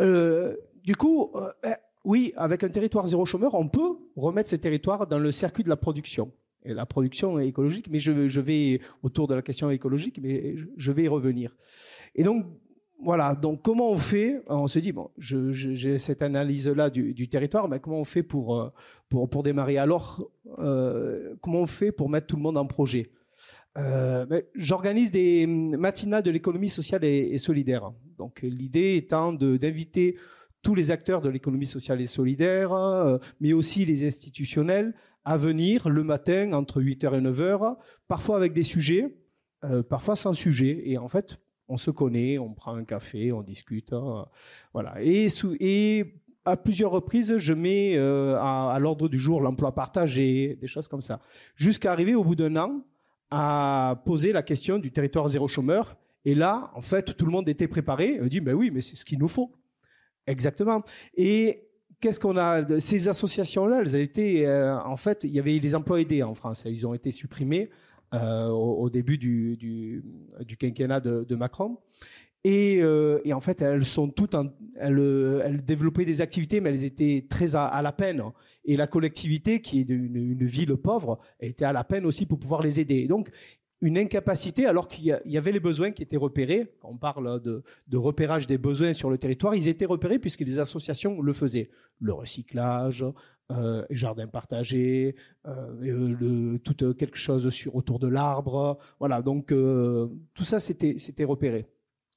Euh, 0.00 0.56
du 0.82 0.96
coup, 0.96 1.30
euh, 1.34 1.50
eh, 1.64 1.74
oui, 2.04 2.32
avec 2.36 2.64
un 2.64 2.68
territoire 2.68 3.06
zéro 3.06 3.24
chômeur, 3.26 3.54
on 3.54 3.68
peut 3.68 3.98
remettre 4.16 4.48
ces 4.48 4.58
territoires 4.58 5.06
dans 5.06 5.18
le 5.18 5.30
circuit 5.30 5.64
de 5.64 5.68
la 5.68 5.76
production. 5.76 6.32
Et 6.66 6.72
la 6.72 6.86
production 6.86 7.38
écologique, 7.38 7.88
mais 7.90 7.98
je, 7.98 8.26
je 8.28 8.40
vais 8.40 8.80
autour 9.02 9.28
de 9.28 9.34
la 9.34 9.42
question 9.42 9.70
écologique, 9.70 10.18
mais 10.22 10.56
je 10.78 10.92
vais 10.92 11.04
y 11.04 11.08
revenir. 11.08 11.54
Et 12.14 12.22
donc, 12.22 12.46
voilà, 13.02 13.34
donc 13.34 13.62
comment 13.62 13.90
on 13.90 13.98
fait 13.98 14.42
On 14.46 14.66
se 14.66 14.78
dit 14.78 14.92
bon, 14.92 15.10
j'ai 15.18 15.98
cette 15.98 16.22
analyse-là 16.22 16.90
du, 16.90 17.28
territoire, 17.28 17.68
mais 17.68 17.80
comment 17.80 18.00
on 18.00 18.04
fait 18.04 18.22
pour 18.22 18.60
euh, 18.60 19.42
démarrer 19.42 19.78
Alors, 19.78 20.30
euh, 20.58 21.34
comment 21.40 21.60
on 21.60 21.66
fait 21.66 21.92
pour 21.92 22.08
mettre 22.08 22.28
tout 22.28 22.36
le 22.36 22.42
monde 22.42 22.56
en 22.56 22.66
projet 22.66 23.10
euh, 23.76 24.42
J'organise 24.54 25.10
des 25.10 25.46
matinales 25.46 26.22
de 26.22 26.30
l'économie 26.30 26.68
sociale 26.68 27.04
et, 27.04 27.36
solidaire. 27.38 27.92
Donc 28.16 28.40
l'idée 28.42 28.96
étant 28.96 29.32
d'inviter 29.32 30.16
tous 30.62 30.74
les 30.74 30.90
acteurs 30.90 31.20
de 31.20 31.28
l'économie 31.28 31.66
sociale 31.66 32.00
et 32.00 32.06
solidaire, 32.06 32.72
mais 33.40 33.52
aussi 33.52 33.84
les 33.84 34.06
institutionnels, 34.06 34.94
à 35.24 35.36
venir 35.36 35.88
le 35.88 36.04
matin 36.04 36.52
entre 36.52 36.80
8h 36.80 37.18
et 37.18 37.20
9h, 37.20 37.76
parfois 38.08 38.36
avec 38.36 38.54
des 38.54 38.62
sujets, 38.62 39.14
parfois 39.90 40.16
sans 40.16 40.32
sujet. 40.32 40.82
Et 40.86 40.96
en 40.96 41.08
fait, 41.08 41.38
on 41.74 41.76
se 41.76 41.90
connaît, 41.90 42.38
on 42.38 42.52
prend 42.54 42.74
un 42.74 42.84
café, 42.84 43.32
on 43.32 43.42
discute, 43.42 43.92
hein, 43.92 44.26
voilà. 44.72 44.94
Et, 45.00 45.28
à 46.46 46.56
plusieurs 46.58 46.90
reprises, 46.90 47.38
je 47.38 47.54
mets 47.54 47.96
euh, 47.96 48.36
à, 48.38 48.78
l'ordre 48.78 49.08
du 49.08 49.18
jour 49.18 49.40
l'emploi 49.40 49.74
partagé, 49.74 50.58
des 50.60 50.68
choses 50.68 50.88
comme 50.88 51.00
ça, 51.00 51.20
jusqu'à 51.56 51.90
arriver 51.90 52.14
au 52.14 52.22
bout 52.22 52.36
d'un 52.36 52.54
an 52.56 52.82
a 53.30 54.02
posé 54.04 54.30
la 54.32 54.42
question 54.42 54.78
du 54.78 54.92
territoire 54.92 55.26
zéro 55.28 55.48
chômeur. 55.48 55.96
Et 56.26 56.34
là, 56.34 56.70
en 56.74 56.82
fait, 56.82 57.16
tout 57.16 57.24
le 57.24 57.32
monde 57.32 57.48
était 57.48 57.66
préparé. 57.66 58.18
On 58.22 58.26
dit, 58.26 58.40
ben 58.40 58.54
oui, 58.54 58.70
mais 58.70 58.82
c'est 58.82 58.94
ce 58.94 59.04
qu'il 59.04 59.18
nous 59.18 59.28
faut. 59.28 59.52
Exactement. 60.26 60.82
Et 61.16 61.66
qu'est-ce 61.98 62.20
qu'on 62.20 62.36
a 62.36 62.78
Ces 62.78 63.08
associations-là, 63.08 63.80
elles 63.80 63.96
ont 63.96 64.00
été, 64.00 64.46
euh, 64.46 64.78
en 64.80 64.98
fait, 64.98 65.24
il 65.24 65.30
y 65.30 65.38
avait 65.38 65.58
les 65.58 65.74
emplois 65.74 66.00
aidés 66.00 66.22
en 66.22 66.34
France. 66.34 66.62
Ils 66.66 66.86
ont 66.86 66.94
été 66.94 67.10
supprimés 67.10 67.70
euh, 68.12 68.48
au, 68.48 68.90
début 68.90 69.18
du, 69.18 70.02
quinquennat 70.58 71.00
de, 71.00 71.34
Macron. 71.34 71.78
Et, 72.44 72.80
euh, 72.82 73.20
et, 73.24 73.32
en 73.32 73.40
fait, 73.40 73.62
elles 73.62 73.86
sont 73.86 74.08
toutes, 74.08 74.36
elles, 74.76 75.64
développaient 75.64 76.04
des 76.04 76.20
activités, 76.20 76.60
mais 76.60 76.70
elles 76.70 76.84
étaient 76.84 77.26
très 77.28 77.56
à, 77.56 77.80
la 77.82 77.92
peine. 77.92 78.22
Et 78.66 78.76
la 78.76 78.86
collectivité, 78.86 79.60
qui 79.60 79.80
est 79.80 79.88
une, 79.88 80.44
ville 80.44 80.76
pauvre, 80.76 81.18
était 81.40 81.64
à 81.64 81.72
la 81.72 81.84
peine 81.84 82.04
aussi 82.04 82.26
pour 82.26 82.38
pouvoir 82.38 82.62
les 82.62 82.80
aider. 82.80 83.06
Donc, 83.06 83.30
une 83.80 83.98
incapacité, 83.98 84.66
alors 84.66 84.88
qu'il 84.88 85.20
y, 85.24 85.36
avait 85.36 85.52
les 85.52 85.60
besoins 85.60 85.90
qui 85.90 86.02
étaient 86.02 86.16
repérés. 86.16 86.72
On 86.82 86.96
parle 86.96 87.40
de, 87.40 87.62
repérage 87.96 88.46
des 88.46 88.58
besoins 88.58 88.92
sur 88.92 89.10
le 89.10 89.18
territoire, 89.18 89.54
ils 89.54 89.68
étaient 89.68 89.84
repérés 89.84 90.18
puisque 90.18 90.40
les 90.40 90.58
associations 90.58 91.20
le 91.20 91.32
faisaient. 91.32 91.70
Le 92.00 92.12
recyclage, 92.12 93.04
euh, 93.50 93.84
jardin 93.90 94.26
partagé, 94.26 95.16
euh, 95.46 96.16
le, 96.18 96.58
tout 96.58 96.94
quelque 96.94 97.18
chose 97.18 97.50
sur 97.50 97.76
autour 97.76 97.98
de 97.98 98.08
l'arbre. 98.08 98.78
Voilà, 98.98 99.20
donc 99.22 99.52
euh, 99.52 100.08
tout 100.34 100.44
ça 100.44 100.60
c'était 100.60 100.94
c'était 100.98 101.24
repéré. 101.24 101.66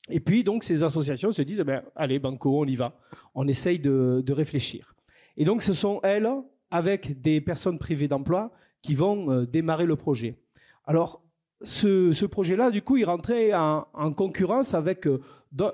Et 0.09 0.19
puis 0.21 0.43
donc 0.43 0.63
ces 0.63 0.83
associations 0.83 1.31
se 1.31 1.41
disent, 1.41 1.59
eh 1.59 1.65
ben, 1.65 1.83
allez 1.95 2.19
Banco, 2.19 2.61
on 2.61 2.65
y 2.65 2.75
va, 2.75 2.97
on 3.35 3.47
essaye 3.47 3.79
de, 3.79 4.23
de, 4.25 4.33
réfléchir. 4.33 4.95
Et 5.35 5.43
donc 5.43 5.61
ce 5.61 5.73
sont 5.73 5.99
elles, 6.03 6.29
avec 6.71 7.21
des 7.21 7.41
personnes 7.41 7.77
privées 7.77 8.07
d'emploi, 8.07 8.51
qui 8.81 8.95
vont 8.95 9.31
euh, 9.31 9.45
démarrer 9.45 9.85
le 9.85 9.97
projet. 9.97 10.37
Alors 10.85 11.21
ce, 11.63 12.11
ce 12.13 12.25
projet-là, 12.25 12.71
du 12.71 12.81
coup, 12.81 12.97
il 12.97 13.03
rentrait 13.03 13.53
en, 13.53 13.85
en 13.93 14.13
concurrence 14.13 14.73
avec 14.73 15.07
euh, 15.07 15.21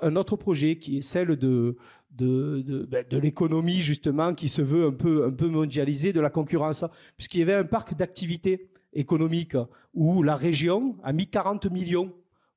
un 0.02 0.16
autre 0.16 0.36
projet 0.36 0.76
qui 0.76 0.98
est 0.98 1.02
celle 1.02 1.36
de 1.36 1.76
de, 2.14 2.62
de, 2.62 2.84
ben, 2.84 3.04
de 3.08 3.18
l'économie 3.18 3.82
justement 3.82 4.34
qui 4.34 4.48
se 4.48 4.62
veut 4.62 4.86
un 4.86 4.92
peu 4.92 5.26
un 5.26 5.32
peu 5.32 5.48
mondialisée 5.48 6.12
de 6.12 6.20
la 6.20 6.30
concurrence 6.30 6.84
puisqu'il 7.16 7.40
y 7.40 7.42
avait 7.42 7.54
un 7.54 7.64
parc 7.64 7.96
d'activités 7.96 8.68
économiques 8.92 9.56
où 9.94 10.22
la 10.22 10.36
région 10.36 10.96
a 11.02 11.12
mis 11.12 11.26
40 11.26 11.70
millions 11.70 12.12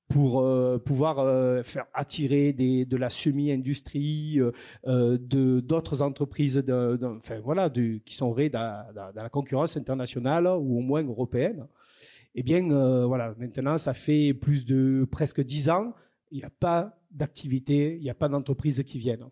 pour 0.08 0.42
euh, 0.42 0.78
pouvoir 0.78 1.20
euh, 1.20 1.64
faire 1.64 1.86
attirer 1.94 2.54
des, 2.54 2.86
de 2.86 2.98
la 2.98 3.10
semi-industrie, 3.10 4.40
euh, 4.88 5.18
d'autres 5.18 6.02
entreprises, 6.02 6.56
de, 6.56 7.00
enfin 7.18 7.40
voilà, 7.40 7.70
qui 7.70 8.16
sont 8.16 8.34
dans, 8.34 8.86
dans, 8.96 9.12
dans, 9.14 9.24
la 9.24 9.30
concurrence 9.30 9.76
internationale 9.76 10.48
ou 10.48 10.78
au 10.78 10.82
moins 10.82 11.04
européenne. 11.04 11.68
Eh 12.36 12.44
bien, 12.44 12.62
voilà, 13.06 13.34
maintenant 13.38 13.78
ça 13.78 13.94
fait 13.94 14.34
plus 14.34 14.64
de 14.64 15.08
presque 15.10 15.42
dix 15.42 15.70
ans, 15.70 15.94
il 16.32 16.38
n'y 16.38 16.44
a 16.44 16.52
pas 16.52 17.00
d'activité, 17.10 17.96
il 17.96 18.04
n'y 18.04 18.10
a 18.10 18.16
pas 18.16 18.30
d'entreprise 18.30 18.84
qui 18.86 19.00
viennent. 19.00 19.26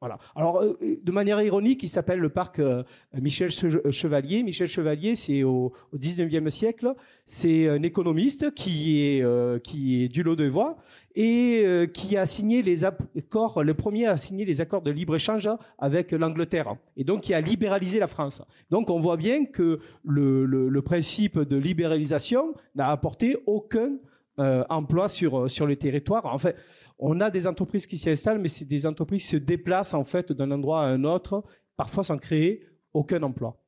Voilà. 0.00 0.18
Alors, 0.34 0.62
euh, 0.62 0.78
de 0.80 1.12
manière 1.12 1.42
ironique, 1.42 1.82
il 1.82 1.88
s'appelle 1.88 2.20
le 2.20 2.30
parc 2.30 2.58
euh, 2.58 2.82
Michel 3.12 3.50
Chevalier. 3.50 4.42
Michel 4.42 4.66
Chevalier, 4.66 5.14
c'est 5.14 5.42
au, 5.42 5.74
au 5.92 5.98
19e 5.98 6.48
siècle. 6.48 6.94
C'est 7.26 7.68
un 7.68 7.82
économiste 7.82 8.54
qui 8.54 9.02
est 9.02 9.22
euh, 9.22 9.58
qui 9.58 10.02
est 10.02 10.08
du 10.08 10.22
lot 10.22 10.36
de 10.36 10.46
voix 10.46 10.78
et 11.14 11.66
qui 11.92 12.16
a 12.16 12.24
signé 12.24 12.62
les 12.62 12.84
accords, 12.84 13.64
le 13.64 13.74
premier 13.74 14.06
à 14.06 14.16
signer 14.16 14.44
les 14.44 14.60
accords 14.60 14.80
de 14.80 14.92
libre 14.92 15.16
échange 15.16 15.50
avec 15.76 16.12
l'Angleterre. 16.12 16.76
Et 16.96 17.02
donc, 17.02 17.22
qui 17.22 17.34
a 17.34 17.40
libéralisé 17.40 17.98
la 17.98 18.06
France. 18.06 18.42
Donc, 18.70 18.90
on 18.90 19.00
voit 19.00 19.16
bien 19.16 19.44
que 19.44 19.80
le, 20.04 20.46
le, 20.46 20.68
le 20.68 20.82
principe 20.82 21.40
de 21.40 21.56
libéralisation 21.56 22.54
n'a 22.76 22.90
apporté 22.90 23.36
aucun 23.46 23.96
euh, 24.38 24.64
emploi 24.68 25.08
sur 25.08 25.50
sur 25.50 25.66
le 25.66 25.76
territoire. 25.76 26.26
En 26.26 26.38
fait, 26.38 26.56
on 26.98 27.20
a 27.20 27.30
des 27.30 27.46
entreprises 27.46 27.86
qui 27.86 27.98
s'y 27.98 28.10
installent, 28.10 28.38
mais 28.38 28.48
c'est 28.48 28.64
des 28.64 28.86
entreprises 28.86 29.22
qui 29.22 29.28
se 29.28 29.36
déplacent 29.36 29.94
en 29.94 30.04
fait 30.04 30.32
d'un 30.32 30.50
endroit 30.50 30.82
à 30.82 30.86
un 30.86 31.04
autre, 31.04 31.44
parfois 31.76 32.04
sans 32.04 32.18
créer 32.18 32.64
aucun 32.92 33.22
emploi. 33.22 33.60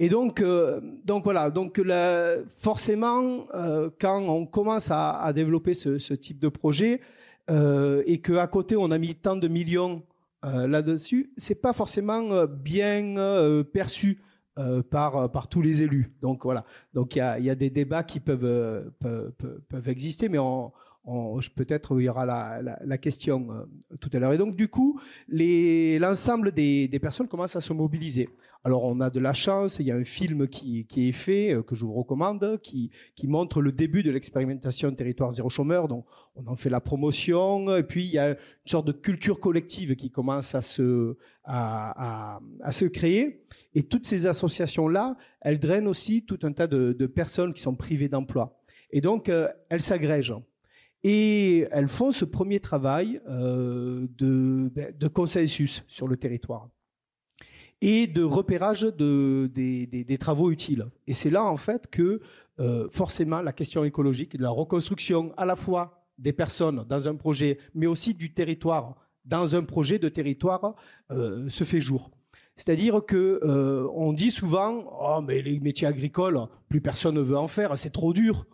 Et 0.00 0.08
donc, 0.08 0.40
euh, 0.40 0.80
voilà, 1.24 1.52
forcément, 2.58 3.46
euh, 3.54 3.90
quand 4.00 4.20
on 4.22 4.46
commence 4.46 4.90
à, 4.92 5.20
à 5.20 5.32
développer 5.32 5.74
ce, 5.74 6.14
type 6.14 6.38
de 6.38 6.48
projet 6.48 7.00
euh, 7.50 8.02
et 8.06 8.20
qu'à 8.20 8.46
côté 8.46 8.76
on 8.76 8.90
a 8.90 8.98
mis 8.98 9.14
tant 9.14 9.36
de 9.36 9.48
millions 9.48 10.02
euh, 10.44 10.68
là-dessus, 10.68 11.32
c'est 11.36 11.60
pas 11.60 11.72
forcément 11.72 12.30
euh, 12.30 12.46
bien 12.46 13.64
perçu 13.72 14.20
par 14.90 15.30
par 15.30 15.48
tous 15.48 15.62
les 15.62 15.82
élus. 15.82 16.12
Donc 16.20 16.44
voilà, 16.44 16.64
donc 16.94 17.14
il 17.16 17.18
y 17.18 17.22
a, 17.22 17.38
y 17.38 17.50
a, 17.50 17.54
des 17.54 17.70
débats 17.70 18.02
qui 18.02 18.20
peuvent 18.20 18.90
peuvent, 18.98 19.32
peuvent 19.68 19.88
exister, 19.88 20.28
mais 20.28 20.38
on 20.38 20.72
peut-être 21.54 22.00
il 22.00 22.04
y 22.04 22.08
aura 22.08 22.26
la, 22.26 22.78
la, 22.84 22.98
question 22.98 23.48
euh, 23.50 23.96
tout 24.00 24.10
à 24.12 24.18
l'heure. 24.18 24.32
Et 24.32 24.38
donc 24.38 24.56
du 24.56 24.68
coup, 24.68 25.00
l'ensemble 25.28 26.52
des, 26.52 26.98
personnes 27.00 27.28
commencent 27.28 27.56
à 27.56 27.60
se 27.60 27.72
mobiliser. 27.72 28.28
Alors 28.64 28.84
on 28.84 29.00
a 29.00 29.08
de 29.08 29.20
la 29.20 29.32
chance, 29.32 29.78
il 29.78 29.86
y 29.86 29.92
a 29.92 29.96
un 29.96 30.04
film 30.04 30.48
qui, 30.48 30.86
est 30.96 31.12
fait, 31.12 31.54
euh, 31.54 31.62
que 31.62 31.74
je 31.74 31.84
vous 31.84 31.94
recommande, 31.94 32.60
qui, 32.62 32.90
montre 33.24 33.62
le 33.62 33.72
début 33.72 34.02
de 34.02 34.10
l'expérimentation 34.10 34.92
territoire 34.92 35.32
zéro 35.32 35.48
chômeur, 35.48 35.88
donc 35.88 36.04
on 36.34 36.46
en 36.46 36.56
fait 36.56 36.70
la 36.70 36.80
promotion, 36.80 37.76
et 37.76 37.82
puis 37.82 38.04
il 38.04 38.10
y 38.10 38.18
a 38.18 38.30
une 38.30 38.36
sorte 38.66 38.86
de 38.86 38.92
culture 38.92 39.38
collective 39.40 39.94
qui 39.96 40.10
commence 40.10 40.54
à 40.54 40.62
se, 40.62 41.14
créer. 42.88 43.44
Et 43.74 43.84
toutes 43.84 44.06
ces 44.06 44.26
associations-là, 44.26 45.16
elles 45.40 45.60
drainent 45.60 45.86
aussi 45.86 46.24
tout 46.24 46.38
un 46.42 46.52
tas 46.52 46.66
de, 46.66 46.92
de 46.92 47.06
personnes 47.06 47.54
qui 47.54 47.62
sont 47.62 47.76
privées 47.76 48.08
d'emploi. 48.08 48.58
Et 48.90 49.00
donc, 49.00 49.28
euh, 49.28 49.48
elles 49.68 49.82
s'agrègent. 49.82 50.34
Et 51.04 51.66
elles 51.70 51.88
font 51.88 52.10
ce 52.10 52.24
premier 52.24 52.60
travail 52.60 53.20
euh, 53.28 54.06
de, 54.18 54.70
ben, 54.74 54.92
de, 54.96 55.08
consensus 55.08 55.84
sur 55.86 56.08
le 56.08 56.16
territoire 56.16 56.68
et 57.80 58.08
de 58.08 58.24
repérage 58.24 58.82
de, 58.82 59.48
des, 59.54 60.18
travaux 60.18 60.50
utiles. 60.50 60.86
Et 61.06 61.14
c'est 61.14 61.30
là 61.30 61.44
en 61.44 61.56
fait 61.56 61.88
que 61.88 62.20
euh, 62.58 62.88
forcément 62.90 63.40
la 63.40 63.52
question 63.52 63.84
écologique, 63.84 64.36
de 64.36 64.42
la 64.42 64.50
reconstruction 64.50 65.32
à 65.36 65.46
la 65.46 65.54
fois 65.54 66.04
des 66.18 66.32
personnes 66.32 66.84
dans 66.88 67.06
un 67.06 67.14
projet, 67.14 67.58
mais 67.74 67.86
aussi 67.86 68.14
du 68.14 68.34
territoire 68.34 68.96
dans 69.24 69.54
un 69.54 69.62
projet 69.62 70.00
de 70.00 70.08
territoire 70.08 70.74
euh, 71.12 71.48
se 71.48 71.62
fait 71.62 71.80
jour. 71.80 72.10
C'est-à-dire 72.56 73.02
que 73.06 73.40
on 73.94 74.12
dit 74.12 74.32
souvent, 74.32 74.82
oh 75.00 75.20
mais 75.22 75.42
les 75.42 75.60
métiers 75.60 75.86
agricoles, 75.86 76.40
plus 76.68 76.80
personne 76.80 77.14
ne 77.14 77.20
veut 77.20 77.38
en 77.38 77.46
faire, 77.46 77.78
c'est 77.78 77.90
trop 77.90 78.12
dur. 78.12 78.46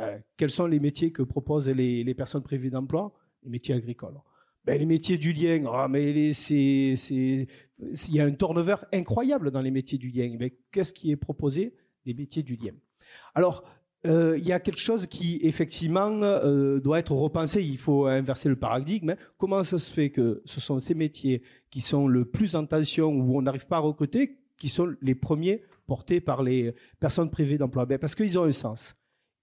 Euh, 0.00 0.18
quels 0.36 0.50
sont 0.50 0.66
les 0.66 0.80
métiers 0.80 1.12
que 1.12 1.22
proposent 1.22 1.68
les, 1.68 2.14
personnes 2.14 2.42
privées 2.42 2.70
d'emploi? 2.70 3.12
Les 3.42 3.50
métiers 3.50 3.74
agricoles. 3.74 4.14
Ben, 4.64 4.78
les 4.78 4.86
métiers 4.86 5.18
du 5.18 5.32
lien, 5.32 5.64
ah, 5.72 5.88
mais 5.88 6.30
il 6.30 7.46
y 8.14 8.20
a 8.20 8.24
un 8.24 8.32
turnover 8.32 8.76
incroyable 8.92 9.50
dans 9.50 9.60
les 9.60 9.72
métiers 9.72 9.98
du 9.98 10.08
lien. 10.10 10.36
Mais 10.38 10.56
qu'est-ce 10.70 10.92
qui 10.92 11.10
est 11.10 11.16
proposé 11.16 11.74
Des 12.06 12.14
métiers 12.14 12.44
du 12.44 12.54
lien? 12.56 12.72
Alors, 13.34 13.64
euh, 14.06 14.36
il 14.38 14.44
y 14.44 14.52
a 14.52 14.60
quelque 14.60 14.80
chose 14.80 15.06
qui 15.06 15.40
effectivement 15.42 16.10
euh, 16.22 16.80
doit 16.80 17.00
être 17.00 17.12
repensé. 17.12 17.62
Il 17.62 17.78
faut 17.78 18.06
inverser 18.06 18.48
le 18.48 18.56
paradigme. 18.56 19.10
Hein. 19.10 19.16
Comment 19.36 19.62
ça 19.64 19.78
se 19.78 19.90
fait 19.90 20.10
que 20.10 20.42
ce 20.44 20.60
sont 20.60 20.78
ces 20.78 20.94
métiers 20.94 21.42
qui 21.70 21.80
sont 21.80 22.06
le 22.06 22.24
plus 22.24 22.54
en 22.54 22.64
tension 22.64 23.08
où 23.08 23.36
on 23.36 23.42
n'arrive 23.42 23.66
pas 23.66 23.76
à 23.76 23.80
recruter, 23.80 24.38
qui 24.58 24.68
sont 24.68 24.94
les 25.02 25.14
premiers 25.14 25.62
portés 25.86 26.20
par 26.20 26.42
les 26.42 26.72
personnes 27.00 27.30
privées 27.30 27.58
d'emploi? 27.58 27.84
Ben 27.84 27.98
Parce 27.98 28.14
qu'ils 28.14 28.38
ont 28.38 28.44
un 28.44 28.52
sens 28.52 28.94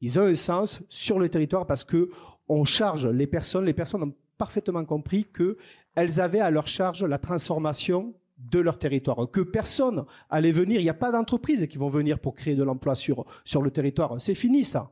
ils 0.01 0.19
ont 0.19 0.23
un 0.23 0.35
sens 0.35 0.81
sur 0.89 1.19
le 1.19 1.29
territoire 1.29 1.65
parce 1.65 1.83
que 1.83 2.09
on 2.47 2.65
charge 2.65 3.05
les 3.05 3.27
personnes, 3.27 3.65
les 3.65 3.73
personnes 3.73 4.03
ont 4.03 4.13
parfaitement 4.37 4.83
compris 4.85 5.25
que 5.25 5.57
elles 5.95 6.19
avaient 6.19 6.39
à 6.39 6.49
leur 6.49 6.67
charge 6.67 7.03
la 7.03 7.17
transformation 7.17 8.13
de 8.37 8.59
leur 8.59 8.79
territoire, 8.79 9.29
que 9.29 9.41
personne 9.41 10.05
allait 10.29 10.53
venir, 10.53 10.79
il 10.79 10.83
n'y 10.83 10.89
a 10.89 10.93
pas 10.93 11.11
d'entreprise 11.11 11.67
qui 11.67 11.77
vont 11.77 11.89
venir 11.89 12.19
pour 12.19 12.35
créer 12.35 12.55
de 12.55 12.63
l'emploi 12.63 12.95
sur 12.95 13.25
sur 13.43 13.61
le 13.61 13.71
territoire, 13.71 14.19
c'est 14.19 14.35
fini 14.35 14.63
ça. 14.63 14.91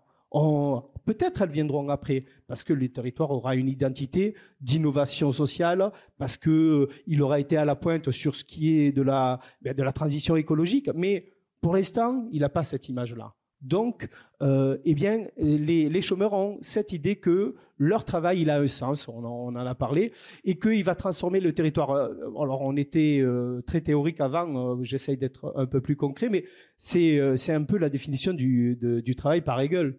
Peut-être 1.06 1.42
elles 1.42 1.52
viendront 1.52 1.88
après, 1.88 2.26
parce 2.48 2.66
que 2.66 2.74
le 2.74 2.90
territoire 2.90 3.32
aura 3.32 3.56
une 3.56 3.70
identité 3.70 4.36
d'innovation 4.60 5.32
sociale, 5.32 5.92
parce 6.18 6.36
que 6.36 6.90
il 7.08 7.22
aura 7.22 7.40
été 7.40 7.56
à 7.56 7.64
la 7.64 7.76
pointe 7.76 8.12
sur 8.12 8.36
ce 8.36 8.44
qui 8.44 8.78
est 8.78 8.92
de 8.92 9.02
la 9.02 9.40
ben, 9.62 9.74
de 9.74 9.84
la 9.84 9.94
transition 9.94 10.36
écologique. 10.36 10.90
Mais 10.94 11.32
pour 11.62 11.74
l'instant, 11.74 12.28
il 12.32 12.42
n'a 12.42 12.50
pas 12.50 12.64
cette 12.64 12.90
image-là. 12.90 13.34
Donc, 13.62 14.08
euh, 14.42 14.78
eh 14.86 14.94
bien, 14.94 15.28
les, 15.38 15.90
les, 15.90 16.02
chômeurs 16.02 16.34
ont 16.34 16.58
cette 16.62 16.92
idée 16.94 17.16
que 17.16 17.56
leur 17.80 18.06
travail, 18.06 18.42
il 18.42 18.50
a 18.50 18.60
un 18.60 18.68
sens, 18.68 19.08
on 19.08 19.24
en, 19.24 19.30
on 19.30 19.56
en 19.56 19.66
a 19.66 19.76
parlé, 19.76 20.12
et 20.46 20.60
qu'il 20.60 20.84
va 20.84 20.94
transformer 20.96 21.40
le 21.40 21.54
territoire. 21.54 21.92
Euh, 21.92 22.14
alors, 22.40 22.62
on 22.62 22.76
était 22.76 23.20
euh, 23.20 23.62
très 23.66 23.82
théorique 23.82 24.22
avant, 24.22 24.76
euh, 24.78 24.84
j'essaye 24.84 25.18
d'être 25.18 25.54
un 25.56 25.66
peu 25.66 25.82
plus 25.82 25.96
concret, 25.96 26.30
mais 26.30 26.46
c'est 26.78 27.18
euh, 27.18 27.36
un 27.50 27.64
peu 27.64 27.78
la 27.78 27.90
définition 27.90 28.34
du, 28.34 28.78
du 28.78 29.16
travail 29.16 29.42
par 29.42 29.60
Hegel. 29.60 29.98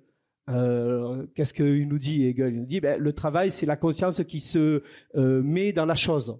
Qu'est-ce 1.34 1.52
qu'il 1.52 1.88
nous 1.88 1.98
dit 1.98 2.26
Hegel? 2.26 2.54
Il 2.54 2.60
nous 2.60 2.66
dit, 2.66 2.80
ben, 2.80 2.98
le 2.98 3.12
travail, 3.12 3.50
c'est 3.50 3.66
la 3.66 3.76
conscience 3.76 4.22
qui 4.24 4.40
se 4.40 4.82
met 5.14 5.72
dans 5.72 5.84
la 5.84 5.94
chose. 5.94 6.38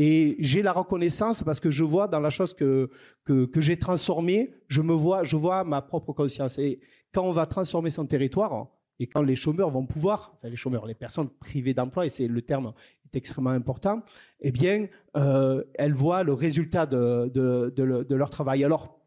Et 0.00 0.36
j'ai 0.38 0.62
la 0.62 0.72
reconnaissance 0.72 1.42
parce 1.42 1.58
que 1.58 1.72
je 1.72 1.82
vois 1.82 2.06
dans 2.06 2.20
la 2.20 2.30
chose 2.30 2.54
que 2.54 2.88
que, 3.24 3.60
j'ai 3.60 3.76
transformée, 3.76 4.54
je 4.68 4.80
me 4.80 4.94
vois, 4.94 5.24
je 5.24 5.34
vois 5.34 5.64
ma 5.64 5.82
propre 5.82 6.12
conscience. 6.12 6.56
Et 6.56 6.78
quand 7.12 7.24
on 7.24 7.32
va 7.32 7.46
transformer 7.46 7.90
son 7.90 8.06
territoire 8.06 8.68
et 9.00 9.08
quand 9.08 9.22
les 9.22 9.34
chômeurs 9.34 9.70
vont 9.70 9.86
pouvoir, 9.86 10.34
enfin 10.36 10.50
les 10.50 10.56
chômeurs, 10.56 10.86
les 10.86 10.94
personnes 10.94 11.28
privées 11.28 11.74
d'emploi, 11.74 12.06
et 12.06 12.10
c'est 12.10 12.28
le 12.28 12.42
terme 12.42 12.72
est 13.06 13.16
extrêmement 13.16 13.50
important, 13.50 14.02
eh 14.40 14.52
bien, 14.52 14.86
euh, 15.16 15.64
elles 15.74 15.94
voient 15.94 16.22
le 16.22 16.32
résultat 16.32 16.86
de, 16.86 17.28
de, 17.34 18.14
leur 18.14 18.30
travail. 18.30 18.62
Alors, 18.62 19.00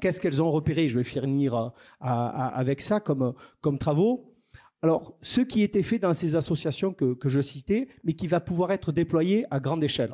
qu'est-ce 0.00 0.20
qu'elles 0.20 0.40
ont 0.40 0.52
repéré? 0.52 0.88
Je 0.88 0.98
vais 0.98 1.04
finir 1.04 1.72
à, 2.00 2.46
avec 2.56 2.80
ça 2.80 3.00
comme, 3.00 3.34
comme 3.60 3.78
travaux. 3.78 4.32
Alors, 4.80 5.18
ce 5.22 5.40
qui 5.40 5.62
était 5.62 5.82
fait 5.82 5.98
dans 5.98 6.12
ces 6.12 6.36
associations 6.36 6.92
que, 6.92 7.14
que 7.14 7.28
je 7.28 7.40
citais, 7.40 7.88
mais 8.04 8.12
qui 8.12 8.28
va 8.28 8.38
pouvoir 8.38 8.70
être 8.70 8.92
déployé 8.92 9.44
à 9.50 9.58
grande 9.58 9.82
échelle. 9.82 10.12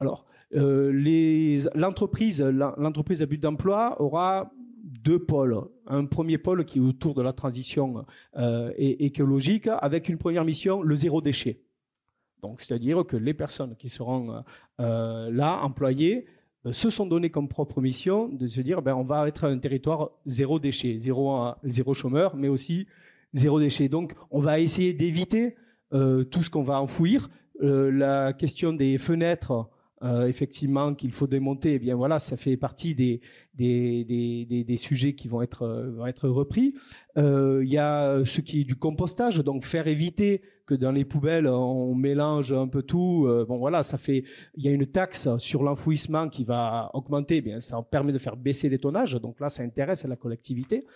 Alors, 0.00 0.26
euh, 0.54 1.58
l'entreprise, 1.74 2.42
à 2.42 3.26
but 3.26 3.40
d'emploi 3.40 4.00
aura 4.00 4.50
deux 4.82 5.18
pôles. 5.18 5.60
Un 5.86 6.06
premier 6.06 6.38
pôle 6.38 6.64
qui 6.64 6.78
est 6.78 6.82
autour 6.82 7.14
de 7.14 7.22
la 7.22 7.32
transition 7.32 8.04
euh, 8.36 8.72
écologique, 8.78 9.68
avec 9.80 10.08
une 10.08 10.18
première 10.18 10.44
mission, 10.44 10.82
le 10.82 10.94
zéro 10.96 11.20
déchet. 11.20 11.60
Donc, 12.40 12.60
c'est-à-dire 12.60 13.04
que 13.04 13.16
les 13.16 13.34
personnes 13.34 13.74
qui 13.76 13.88
seront 13.88 14.42
euh, 14.80 15.30
là, 15.30 15.60
employées, 15.62 16.26
se 16.72 16.90
sont 16.90 17.06
données 17.06 17.30
comme 17.30 17.48
propre 17.48 17.80
mission 17.80 18.28
de 18.28 18.46
se 18.46 18.60
dire, 18.60 18.82
ben, 18.82 18.94
on 18.94 19.04
va 19.04 19.26
être 19.28 19.44
un 19.44 19.58
territoire 19.58 20.10
zéro 20.26 20.58
déchet, 20.58 20.98
zéro, 20.98 21.52
zéro 21.62 21.94
chômeur, 21.94 22.36
mais 22.36 22.48
aussi 22.48 22.86
zéro 23.32 23.60
déchet. 23.60 23.88
Donc, 23.88 24.14
on 24.30 24.40
va 24.40 24.60
essayer 24.60 24.92
d'éviter 24.92 25.54
tout 25.92 26.42
ce 26.42 26.50
qu'on 26.50 26.64
va 26.64 26.80
enfouir. 26.80 27.30
La 27.60 28.32
question 28.32 28.72
des 28.72 28.98
fenêtres 28.98 29.70
euh, 30.02 30.28
effectivement 30.28 30.94
qu'il 30.94 31.10
faut 31.10 31.26
démonter, 31.26 31.74
eh 31.74 31.78
bien 31.78 31.96
voilà, 31.96 32.18
ça 32.18 32.36
fait 32.36 32.56
partie 32.56 32.94
des 32.94 33.20
des, 33.54 34.04
des, 34.04 34.62
des, 34.62 34.76
sujets 34.76 35.14
qui 35.14 35.26
vont 35.26 35.42
être 35.42 35.90
vont 35.96 36.06
être 36.06 36.28
repris. 36.28 36.74
Euh, 37.16 37.62
il 37.64 37.70
y 37.70 37.78
a 37.78 38.24
ce 38.24 38.40
qui 38.40 38.60
est 38.60 38.64
du 38.64 38.76
compostage, 38.76 39.38
donc 39.38 39.64
faire 39.64 39.88
éviter 39.88 40.42
que 40.66 40.74
dans 40.74 40.92
les 40.92 41.04
poubelles 41.04 41.48
on 41.48 41.96
mélange 41.96 42.52
un 42.52 42.68
peu 42.68 42.82
tout. 42.82 43.26
Euh, 43.26 43.44
bon 43.44 43.58
voilà, 43.58 43.82
ça 43.82 43.98
fait. 43.98 44.22
Il 44.54 44.64
y 44.64 44.68
a 44.68 44.70
une 44.70 44.86
taxe 44.86 45.28
sur 45.38 45.64
l'enfouissement 45.64 46.28
qui 46.28 46.44
va 46.44 46.90
augmenter. 46.94 47.38
Eh 47.38 47.40
bien 47.40 47.60
ça 47.60 47.82
permet 47.82 48.12
de 48.12 48.18
faire 48.18 48.36
baisser 48.36 48.68
les 48.68 48.78
tonnages, 48.78 49.14
donc 49.14 49.40
là 49.40 49.48
ça 49.48 49.64
intéresse 49.64 50.04
la 50.04 50.16
collectivité. 50.16 50.86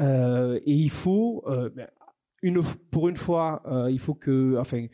et 0.00 0.60
il 0.66 0.90
faut 0.90 1.44
ben, 1.46 1.86
pour 2.90 3.08
une 3.08 3.16
fois, 3.16 3.62
euh, 3.66 3.90
il 3.90 3.98
faut 3.98 4.14
que, 4.14 4.56
enfin, 4.58 4.86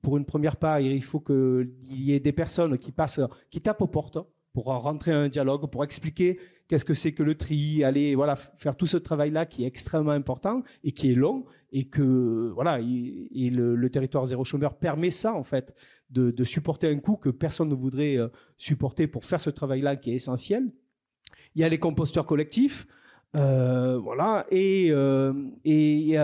pour 0.00 0.16
une 0.16 0.24
première 0.24 0.56
part, 0.56 0.80
il 0.80 1.02
faut 1.02 1.20
qu'il 1.20 1.70
y 1.82 2.12
ait 2.12 2.20
des 2.20 2.32
personnes 2.32 2.76
qui 2.78 2.92
passent, 2.92 3.20
qui 3.50 3.60
tapent 3.60 3.82
aux 3.82 3.86
portes 3.86 4.18
pour 4.52 4.64
rentrer 4.64 5.12
un 5.12 5.28
dialogue, 5.28 5.70
pour 5.70 5.84
expliquer 5.84 6.38
qu'est-ce 6.68 6.84
que 6.84 6.94
c'est 6.94 7.12
que 7.12 7.22
le 7.22 7.36
tri, 7.36 7.84
aller, 7.84 8.14
voilà, 8.14 8.36
faire 8.36 8.76
tout 8.76 8.86
ce 8.86 8.96
travail-là 8.96 9.46
qui 9.46 9.64
est 9.64 9.66
extrêmement 9.66 10.12
important 10.12 10.62
et 10.84 10.92
qui 10.92 11.12
est 11.12 11.14
long 11.14 11.44
et 11.70 11.84
que, 11.88 12.50
voilà, 12.54 12.80
et, 12.80 13.50
le, 13.50 13.88
territoire 13.88 14.26
zéro 14.26 14.44
chômeur 14.44 14.76
permet 14.78 15.10
ça, 15.10 15.34
en 15.34 15.44
fait, 15.44 15.74
de, 16.10 16.30
de 16.30 16.44
supporter 16.44 16.88
un 16.88 16.98
coût 16.98 17.16
que 17.16 17.30
personne 17.30 17.68
ne 17.68 17.74
voudrait 17.74 18.18
euh, 18.18 18.28
supporter 18.58 19.06
pour 19.06 19.24
faire 19.24 19.40
ce 19.40 19.50
travail-là 19.50 19.96
qui 19.96 20.10
est 20.10 20.14
essentiel. 20.14 20.70
Il 21.54 21.62
y 21.62 21.64
a 21.64 21.68
les 21.68 21.78
composteurs 21.78 22.26
collectifs. 22.26 22.86
Euh, 23.34 23.98
voilà 23.98 24.44
et 24.50 24.88
euh, 24.90 25.32
et 25.64 25.92
il 25.94 26.06
y, 26.06 26.16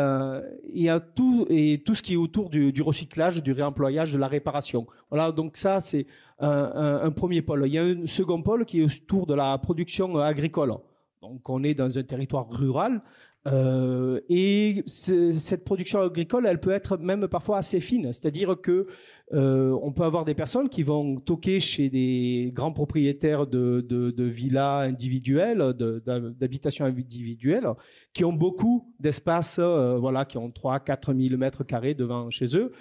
a, 0.90 1.01
tout 1.01 1.47
et 1.49 1.81
tout 1.83 1.94
ce 1.94 2.03
qui 2.03 2.12
est 2.12 2.16
autour 2.16 2.51
du, 2.51 2.71
du, 2.71 2.83
recyclage, 2.83 3.42
du 3.42 3.53
réemployage, 3.53 4.12
de 4.12 4.18
la 4.18 4.29
réparation. 4.29 4.87
Voilà 5.11 5.33
donc 5.33 5.57
ça 5.57 5.81
c'est 5.81 6.07
un, 6.38 7.01
un, 7.03 7.11
premier 7.11 7.40
pôle. 7.40 7.64
Il 7.66 7.73
y 7.73 7.79
a 7.79 7.83
un 7.83 8.07
second 8.07 8.42
pôle 8.42 8.66
qui 8.66 8.81
est 8.81 8.85
autour 8.85 9.27
de 9.27 9.35
la 9.35 9.57
production 9.57 10.18
agricole. 10.18 10.75
Donc 11.20 11.48
on 11.48 11.64
est 11.64 11.74
dans 11.74 11.98
un 11.98 12.02
territoire 12.02 12.48
rural 12.48 13.02
euh, 13.46 14.20
et 14.28 14.83
cette 14.87 15.64
production 15.64 16.00
agricole, 16.00 16.46
elle 16.46 16.61
peut 16.61 16.70
être 16.70 16.98
même 16.98 17.28
parfois 17.28 17.59
assez 17.59 17.81
fine. 17.81 18.12
C'est-à-dire 18.12 18.57
que 18.61 18.87
euh, 19.33 19.78
on 19.83 19.92
peut 19.92 20.04
avoir 20.04 20.24
des 20.24 20.35
personnes 20.35 20.68
qui 20.68 20.83
vont 20.83 21.16
toquer 21.16 21.61
chez 21.61 21.88
des 21.88 22.50
grands 22.54 22.72
propriétaires 22.72 23.46
de, 23.46 24.14
villas 24.18 24.87
individuelles, 24.87 25.74
d'habitations 25.74 26.85
individuelles, 26.85 27.68
qui 28.12 28.24
ont 28.24 28.33
beaucoup 28.33 28.92
d'espace, 29.00 29.59
euh, 29.59 29.98
voilà, 29.98 30.24
qui 30.24 30.38
ont 30.38 30.50
3 30.50 30.81
4 30.81 31.14
000 31.14 31.37
mètres 31.37 31.64
carrés 31.64 31.94
devant 31.94 32.31
chez 32.31 32.57
eux 32.57 32.72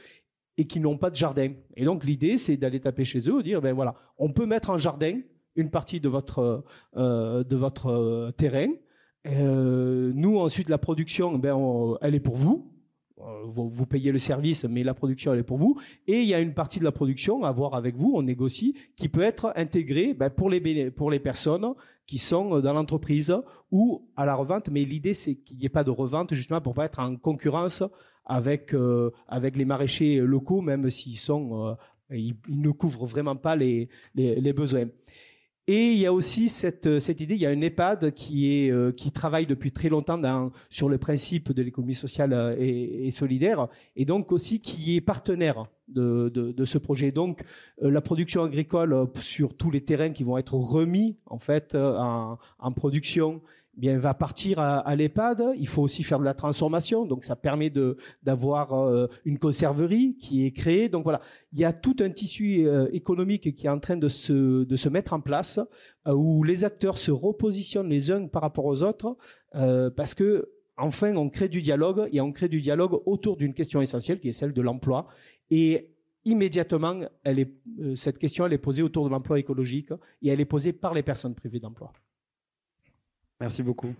et 0.57 0.65
qui 0.65 0.79
n'ont 0.79 0.97
pas 0.97 1.11
de 1.11 1.15
jardin. 1.15 1.53
Et 1.75 1.85
donc 1.85 2.03
l'idée, 2.03 2.37
c'est 2.37 2.57
d'aller 2.57 2.79
taper 2.79 3.05
chez 3.05 3.29
eux, 3.29 3.43
dire 3.43 3.61
ben 3.61 3.73
voilà, 3.73 3.95
on 4.17 4.31
peut 4.33 4.45
mettre 4.45 4.69
en 4.69 4.77
jardin 4.77 5.19
une 5.57 5.69
partie 5.69 5.99
de 5.99 6.07
votre 6.07 6.63
euh, 6.95 7.43
de 7.43 7.55
votre 7.57 7.87
euh, 7.87 8.31
terrain. 8.31 8.69
Euh, 9.25 10.11
nous 10.15 10.37
ensuite 10.37 10.69
la 10.69 10.77
production, 10.77 11.37
ben 11.37 11.57
elle 12.01 12.15
est 12.15 12.21
pour 12.21 12.35
vous. 12.35 12.71
Vous, 13.45 13.87
payez 13.87 14.11
le 14.11 14.19
service, 14.19 14.63
mais 14.65 14.83
la 14.83 14.93
production 14.93 15.33
elle 15.33 15.39
est 15.39 15.43
pour 15.43 15.57
vous. 15.57 15.79
Et 16.05 16.19
il 16.19 16.27
y 16.27 16.35
a 16.35 16.39
une 16.39 16.53
partie 16.53 16.77
de 16.77 16.83
la 16.83 16.91
production 16.91 17.43
à 17.43 17.51
voir 17.51 17.73
avec 17.73 17.95
vous, 17.95 18.13
on 18.15 18.21
négocie, 18.21 18.75
qui 18.95 19.09
peut 19.09 19.23
être 19.23 19.51
intégrée 19.55 20.13
ben, 20.13 20.29
pour 20.29 20.51
les 20.51 20.91
pour 20.91 21.09
les 21.09 21.19
personnes 21.19 21.73
qui 22.05 22.19
sont 22.19 22.59
dans 22.59 22.73
l'entreprise 22.73 23.35
ou 23.71 24.07
à 24.15 24.25
la 24.25 24.35
revente. 24.35 24.69
Mais 24.69 24.85
l'idée 24.85 25.15
c'est 25.15 25.35
qu'il 25.35 25.57
n'y 25.57 25.65
ait 25.65 25.69
pas 25.69 25.83
de 25.83 25.89
revente 25.89 26.35
justement 26.35 26.61
pour 26.61 26.75
pas 26.75 26.85
être 26.85 26.99
en 26.99 27.15
concurrence 27.15 27.83
avec 28.23 28.75
avec 29.27 29.57
les 29.57 29.65
maraîchers 29.65 30.17
locaux, 30.17 30.61
même 30.61 30.87
s'ils 30.91 31.17
sont 31.17 31.75
ils, 32.11 32.35
ne 32.47 32.69
couvrent 32.69 33.07
vraiment 33.07 33.35
pas 33.35 33.55
les, 33.55 33.89
les 34.13 34.53
besoins. 34.53 34.85
Et 35.69 35.91
il 35.91 35.99
y 35.99 36.05
a 36.05 36.13
aussi 36.13 36.47
cette, 36.47 36.87
euh, 36.87 36.99
cette 36.99 37.19
idée, 37.19 37.35
il 37.35 37.41
y 37.41 37.45
a 37.45 37.51
une 37.51 37.61
EHPAD 37.61 38.13
qui, 38.13 38.53
est, 38.53 38.71
euh, 38.71 38.93
qui 38.93 39.11
travaille 39.11 39.45
depuis 39.45 39.73
très 39.73 39.89
longtemps 39.89 40.17
dans, 40.17 40.53
sur 40.69 40.87
le 40.87 40.97
principe 40.97 41.51
de 41.51 41.61
l'économie 41.61 41.93
sociale 41.93 42.31
euh, 42.31 42.55
et, 42.57 43.11
solidaire, 43.11 43.67
et 43.97 44.05
donc 44.05 44.31
aussi 44.31 44.61
qui 44.61 44.95
est 44.95 45.01
partenaire 45.01 45.65
de, 45.89 46.29
de, 46.29 46.53
de 46.53 46.65
ce 46.65 46.77
projet. 46.77 47.11
Donc 47.11 47.43
la 47.81 47.99
production 47.99 48.43
agricole 48.43 49.07
sur 49.19 49.55
tous 49.55 49.69
les 49.69 49.81
terrains 49.81 50.11
qui 50.11 50.23
vont 50.23 50.37
être 50.37 50.53
remis 50.53 51.17
en 51.25 51.39
fait 51.39 51.75
en, 51.75 52.37
en 52.59 52.71
production 52.71 53.41
bien 53.77 53.99
va 53.99 54.13
partir 54.13 54.59
à, 54.59 54.95
l'EHPAD. 54.95 55.53
Il 55.57 55.67
faut 55.67 55.83
aussi 55.83 56.03
faire 56.03 56.19
de 56.19 56.25
la 56.25 56.33
transformation, 56.33 57.05
donc 57.05 57.23
ça 57.23 57.35
permet 57.35 57.69
de 57.69 57.97
d'avoir 58.23 58.73
euh, 58.73 59.07
une 59.23 59.37
conserverie 59.37 60.17
qui 60.17 60.45
est 60.45 60.51
créée. 60.51 60.89
Donc 60.89 61.03
voilà, 61.03 61.21
il 61.53 61.59
y 61.59 61.65
a 61.65 61.73
tout 61.73 61.95
un 61.99 62.09
tissu 62.09 62.67
euh, 62.67 62.87
économique 62.91 63.55
qui 63.55 63.67
est 63.67 63.69
en 63.69 63.79
train 63.79 63.97
de 63.97 64.09
se 64.09 64.63
de 64.63 64.75
se 64.75 64.89
mettre 64.89 65.13
en 65.13 65.21
place 65.21 65.59
euh, 66.07 66.13
où 66.13 66.43
les 66.43 66.65
acteurs 66.65 66.97
se 66.97 67.11
repositionnent 67.11 67.89
les 67.89 68.11
uns 68.11 68.27
par 68.27 68.41
rapport 68.41 68.65
aux 68.65 68.83
autres 68.83 69.15
parce 69.95 70.13
que 70.13 70.49
enfin 70.77 71.15
on 71.15 71.29
crée 71.29 71.47
du 71.47 71.61
dialogue 71.61 72.07
et 72.11 72.21
on 72.21 72.31
crée 72.31 72.49
du 72.49 72.61
dialogue 72.61 73.01
autour 73.05 73.37
d'une 73.37 73.53
question 73.53 73.81
essentielle 73.81 74.19
qui 74.19 74.29
est 74.29 74.33
celle 74.33 74.53
de 74.53 74.61
l'emploi 74.61 75.07
et 75.49 75.89
immédiatement, 76.25 76.99
cette 77.95 78.19
question, 78.19 78.45
elle 78.45 78.53
est 78.53 78.57
posée 78.57 78.83
autour 78.83 79.05
de 79.05 79.09
l'emploi 79.09 79.39
écologique 79.39 79.91
et 80.21 80.27
elle 80.27 80.41
est 80.41 80.45
posée 80.45 80.73
par 80.73 80.93
les 80.93 81.01
personnes 81.01 81.33
privées 81.33 81.61
d'emploi. 81.61 81.93
Merci 83.39 83.61
beaucoup. 83.61 83.93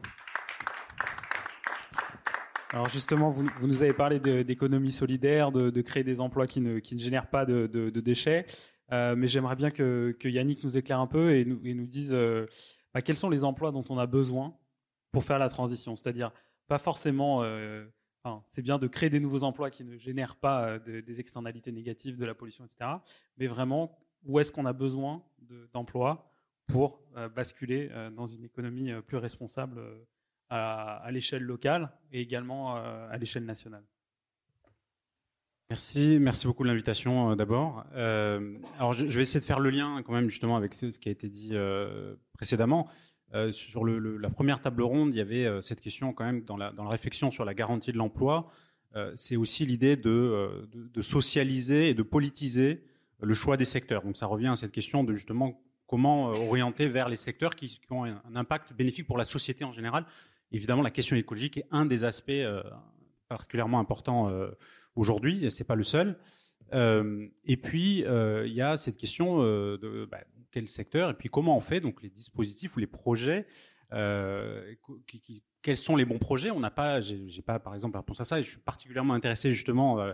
Alors 2.71 2.89
justement, 2.89 3.29
vous, 3.29 3.47
nous 3.61 3.83
avez 3.83 3.93
parlé 3.93 4.19
d'économie 4.43 4.91
solidaire, 4.91 5.51
de, 5.51 5.81
créer 5.81 6.03
des 6.03 6.19
emplois 6.19 6.47
qui 6.47 6.59
ne, 6.59 6.79
génèrent 6.81 7.29
pas 7.29 7.45
de, 7.45 7.89
déchets, 7.99 8.45
euh, 8.91 9.15
mais 9.15 9.27
j'aimerais 9.27 9.55
bien 9.55 9.71
que, 9.71 10.15
Yannick 10.23 10.63
nous 10.63 10.75
éclaire 10.77 10.99
un 10.99 11.07
peu 11.07 11.33
et 11.33 11.45
nous, 11.45 11.87
dise 11.87 12.13
euh, 12.13 12.47
bah, 12.93 13.01
quels 13.01 13.17
sont 13.17 13.29
les 13.29 13.43
emplois 13.43 13.71
dont 13.71 13.83
on 13.89 13.97
a 13.97 14.05
besoin 14.05 14.57
pour 15.11 15.23
faire 15.23 15.39
la 15.39 15.49
transition. 15.49 15.95
C'est-à-dire 15.95 16.31
pas 16.67 16.77
forcément, 16.77 17.41
euh, 17.43 17.85
c'est 18.47 18.61
bien 18.61 18.77
de 18.77 18.87
créer 18.87 19.09
des 19.09 19.19
nouveaux 19.21 19.43
emplois 19.43 19.69
qui 19.69 19.85
ne 19.85 19.95
génèrent 19.95 20.35
pas 20.35 20.79
des 20.79 21.19
externalités 21.19 21.71
négatives, 21.71 22.17
de 22.17 22.25
la 22.25 22.35
pollution, 22.35 22.65
etc. 22.65 22.91
Mais 23.37 23.47
vraiment, 23.47 23.97
où 24.25 24.39
est-ce 24.39 24.51
qu'on 24.51 24.65
a 24.65 24.73
besoin 24.73 25.23
d'emplois 25.73 26.29
pour 26.67 27.01
euh, 27.15 27.29
basculer 27.29 27.89
euh, 27.91 28.09
dans 28.09 28.27
une 28.27 28.43
économie 28.43 28.91
euh, 28.91 29.01
plus 29.01 29.17
responsable 29.17 29.81
à, 30.49 31.07
l'échelle 31.11 31.43
locale 31.43 31.91
et 32.11 32.21
également 32.21 32.77
à 32.77 33.17
l'échelle 33.17 33.43
nationale. 33.43 33.83
Merci, 35.69 36.19
merci 36.21 36.47
beaucoup 36.47 36.63
de 36.63 36.69
l'invitation 36.69 37.35
d'abord. 37.35 37.83
Alors 37.93 38.93
je, 38.93 39.05
vais 39.07 39.23
essayer 39.23 39.41
de 39.41 39.45
faire 39.45 39.59
le 39.59 39.69
lien 39.69 40.01
quand 40.03 40.13
même 40.13 40.29
justement 40.29 40.55
avec 40.55 40.73
ce, 40.73 40.85
qui 40.85 41.09
a 41.09 41.11
été 41.11 41.27
dit 41.27 41.53
précédemment. 42.31 42.87
Sur 43.51 43.83
la 43.83 44.29
première 44.29 44.61
table 44.61 44.83
ronde, 44.83 45.13
il 45.13 45.17
y 45.17 45.21
avait 45.21 45.61
cette 45.61 45.81
question 45.81 46.13
quand 46.13 46.23
même 46.23 46.45
dans 46.45 46.55
la, 46.55 46.71
réflexion 46.87 47.29
sur 47.29 47.43
la 47.43 47.53
garantie 47.53 47.91
de 47.91 47.97
l'emploi. 47.97 48.49
C'est 49.15 49.35
aussi 49.35 49.65
l'idée 49.65 49.97
de, 49.97 50.65
socialiser 51.01 51.89
et 51.89 51.93
de 51.93 52.03
politiser 52.03 52.85
le 53.19 53.33
choix 53.33 53.57
des 53.57 53.65
secteurs. 53.65 54.03
Donc 54.03 54.15
ça 54.15 54.27
revient 54.27 54.47
à 54.47 54.55
cette 54.55 54.71
question 54.71 55.03
de 55.03 55.11
justement 55.11 55.61
comment 55.87 56.29
euh, 56.29 56.37
orienter 56.37 56.87
vers 56.87 57.09
les 57.09 57.17
secteurs 57.17 57.55
qui, 57.55 57.79
ont 57.89 58.05
un 58.05 58.35
impact 58.35 58.73
bénéfique 58.73 59.07
pour 59.07 59.17
la 59.17 59.25
société 59.25 59.63
en 59.63 59.71
général. 59.71 60.05
Évidemment, 60.51 60.81
la 60.81 60.91
question 60.91 61.15
écologique 61.15 61.57
est 61.57 61.67
un 61.71 61.85
des 61.85 62.03
aspects 62.03 62.29
euh, 62.29 62.61
particulièrement 63.27 63.79
importants 63.79 64.29
euh, 64.29 64.51
aujourd'hui, 64.95 65.49
c'est 65.51 65.63
pas 65.63 65.75
le 65.75 65.83
seul. 65.83 66.17
Euh, 66.73 67.27
et 67.45 67.57
puis, 67.57 68.03
euh, 68.05 68.45
il 68.45 68.53
y 68.53 68.61
a 68.61 68.77
cette 68.77 68.97
question 68.97 69.41
euh, 69.41 69.77
de 69.77 70.07
bah, 70.09 70.19
quel 70.51 70.67
secteur 70.67 71.09
et 71.09 71.13
puis 71.13 71.29
comment 71.29 71.55
on 71.57 71.61
fait, 71.61 71.79
donc 71.79 72.01
les 72.01 72.09
dispositifs 72.09 72.75
ou 72.75 72.79
les 72.79 72.87
projets 72.87 73.47
quels 75.61 75.77
sont 75.77 75.95
les 75.95 76.03
bons 76.03 76.19
projets? 76.19 76.51
On 76.51 76.59
n'a 76.59 76.71
pas, 76.71 76.99
j'ai 76.99 77.41
pas 77.41 77.57
par 77.57 77.73
exemple 77.73 77.95
la 77.95 78.01
réponse 78.01 78.19
à 78.19 78.25
ça. 78.25 78.39
Et 78.39 78.43
je 78.43 78.49
suis 78.49 78.59
particulièrement 78.59 79.13
intéressé 79.13 79.53
justement 79.53 79.99
à 79.99 80.13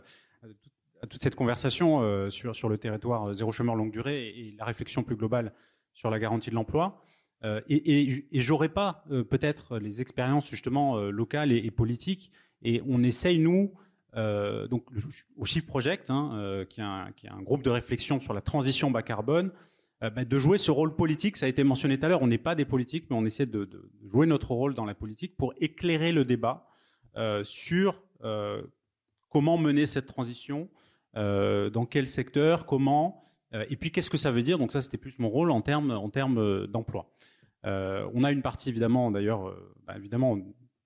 toute 1.07 1.21
cette 1.21 1.35
conversation 1.35 2.29
sur 2.29 2.55
sur 2.55 2.69
le 2.69 2.77
territoire 2.77 3.33
zéro 3.33 3.51
chômeur 3.51 3.75
longue 3.75 3.91
durée 3.91 4.27
et 4.27 4.55
la 4.57 4.65
réflexion 4.65 5.03
plus 5.03 5.15
globale 5.15 5.53
sur 5.93 6.09
la 6.09 6.19
garantie 6.19 6.49
de 6.49 6.55
l'emploi. 6.55 7.03
Euh, 7.45 7.61
et, 7.67 8.01
et, 8.01 8.25
et 8.31 8.69
pas 8.69 9.03
euh, 9.11 9.23
peut-être 9.23 9.77
les 9.77 10.01
expériences 10.01 10.49
justement 10.49 10.97
euh, 10.97 11.09
locales 11.09 11.51
et, 11.51 11.71
politiques. 11.71 12.31
Et 12.61 12.81
on 12.87 13.03
essaye 13.03 13.39
nous, 13.39 13.73
donc 14.15 14.85
au 15.35 15.43
Shift 15.43 15.67
Project, 15.67 16.09
hein, 16.09 16.63
qui, 16.69 16.79
est 16.79 16.83
un, 16.83 17.11
qui, 17.13 17.27
est 17.27 17.29
un, 17.29 17.41
groupe 17.41 17.61
de 17.61 17.69
réflexion 17.69 18.21
sur 18.21 18.33
la 18.33 18.39
transition 18.39 18.89
bas 18.89 19.01
carbone, 19.01 19.51
bah, 19.99 20.23
de 20.23 20.39
jouer 20.39 20.57
ce 20.57 20.71
rôle 20.71 20.95
politique. 20.95 21.35
Ça 21.35 21.45
a 21.45 21.49
été 21.49 21.65
mentionné 21.65 21.97
tout 21.97 22.05
à 22.05 22.09
l'heure. 22.09 22.21
On 22.21 22.27
n'est 22.27 22.37
pas 22.37 22.55
des 22.55 22.63
politiques, 22.63 23.07
mais 23.09 23.17
on 23.17 23.25
essaie 23.25 23.45
de, 23.45 23.67
jouer 24.05 24.27
notre 24.27 24.51
rôle 24.51 24.75
dans 24.75 24.85
la 24.85 24.95
politique 24.95 25.35
pour 25.35 25.53
éclairer 25.59 26.13
le 26.13 26.23
débat 26.23 26.69
sur 27.43 28.01
comment 29.29 29.57
mener 29.57 29.85
cette 29.85 30.05
transition, 30.05 30.69
dans 31.15 31.85
quel 31.89 32.07
secteur, 32.07 32.65
comment, 32.65 33.21
et 33.69 33.75
puis 33.75 33.91
qu'est-ce 33.91 34.09
que 34.09 34.17
ça 34.17 34.31
veut 34.31 34.43
dire? 34.43 34.57
Donc 34.57 34.71
ça, 34.71 34.81
c'était 34.81 34.97
plus 34.97 35.19
mon 35.19 35.29
rôle 35.29 35.51
en 35.51 35.61
termes 35.61 36.09
termes 36.11 36.67
d'emploi. 36.67 37.13
Euh, 37.65 38.09
on 38.13 38.23
a 38.23 38.31
une 38.31 38.41
partie 38.41 38.69
évidemment, 38.69 39.11
d'ailleurs, 39.11 39.47
euh, 39.47 39.73
bah, 39.85 39.95
évidemment, 39.97 40.37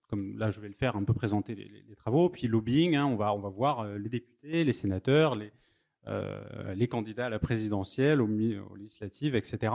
comme 0.09 0.37
là 0.37 0.51
je 0.51 0.59
vais 0.59 0.67
le 0.67 0.75
faire, 0.75 0.95
un 0.95 1.03
peu 1.03 1.13
présenter 1.13 1.55
les, 1.55 1.95
travaux, 1.95 2.29
puis 2.29 2.47
lobbying, 2.47 2.95
hein, 2.95 3.05
on 3.05 3.15
va 3.15 3.33
on 3.33 3.39
va 3.39 3.49
voir 3.49 3.79
euh, 3.79 3.97
les 3.97 4.09
députés, 4.09 4.63
les 4.63 4.73
sénateurs, 4.73 5.35
les 5.35 6.87
candidats 6.87 7.25
à 7.25 7.29
la 7.29 7.39
présidentielle, 7.39 8.21
aux, 8.21 8.29
législatives, 8.77 9.35
etc. 9.35 9.73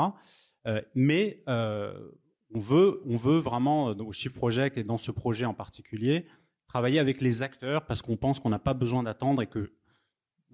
mais 0.94 1.42
on 1.46 2.58
veut 2.58 3.02
on 3.06 3.16
veut 3.16 3.38
vraiment 3.38 3.88
au 3.88 4.12
Shift 4.12 4.34
Project 4.34 4.78
et 4.78 4.84
dans 4.84 4.96
ce 4.96 5.10
projet 5.10 5.44
en 5.44 5.52
particulier 5.52 6.24
travailler 6.68 7.00
avec 7.00 7.20
les 7.20 7.42
acteurs 7.42 7.84
parce 7.84 8.00
qu'on 8.00 8.16
pense 8.16 8.40
qu'on 8.40 8.48
n'a 8.48 8.58
pas 8.58 8.72
besoin 8.72 9.02
d'attendre 9.02 9.42
et 9.42 9.46
que 9.46 9.72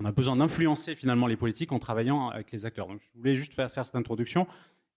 on 0.00 0.04
a 0.04 0.12
besoin 0.12 0.36
d'influencer 0.36 0.94
finalement 0.94 1.26
les 1.26 1.36
politiques 1.36 1.72
en 1.72 1.78
travaillant 1.78 2.28
avec 2.28 2.52
les 2.52 2.66
acteurs. 2.66 2.86
Donc 2.86 3.00
je 3.00 3.18
voulais 3.18 3.34
juste 3.34 3.54
faire 3.54 3.70
cette 3.70 3.94
introduction 3.94 4.46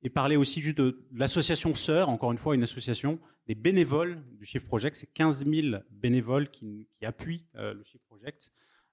et 0.04 0.10
parler 0.10 0.36
aussi 0.36 0.62
juste 0.62 0.78
de 0.78 1.04
l'association 1.14 1.76
Sœur, 1.76 2.10
encore 2.10 2.32
une 2.32 2.38
fois 2.38 2.56
une 2.56 2.64
association 2.64 3.20
des 3.48 3.56
bénévoles 3.56 4.22
du 4.38 4.46
Shift 4.46 4.66
Project. 4.68 4.96
C'est 4.96 5.12
15 5.14 5.46
000 5.46 5.78
bénévoles 5.92 6.50
qui, 6.50 6.88
appuient 7.04 7.46
euh, 7.56 7.74
le 7.74 7.84
Shift 7.84 8.04
Project 8.06 8.52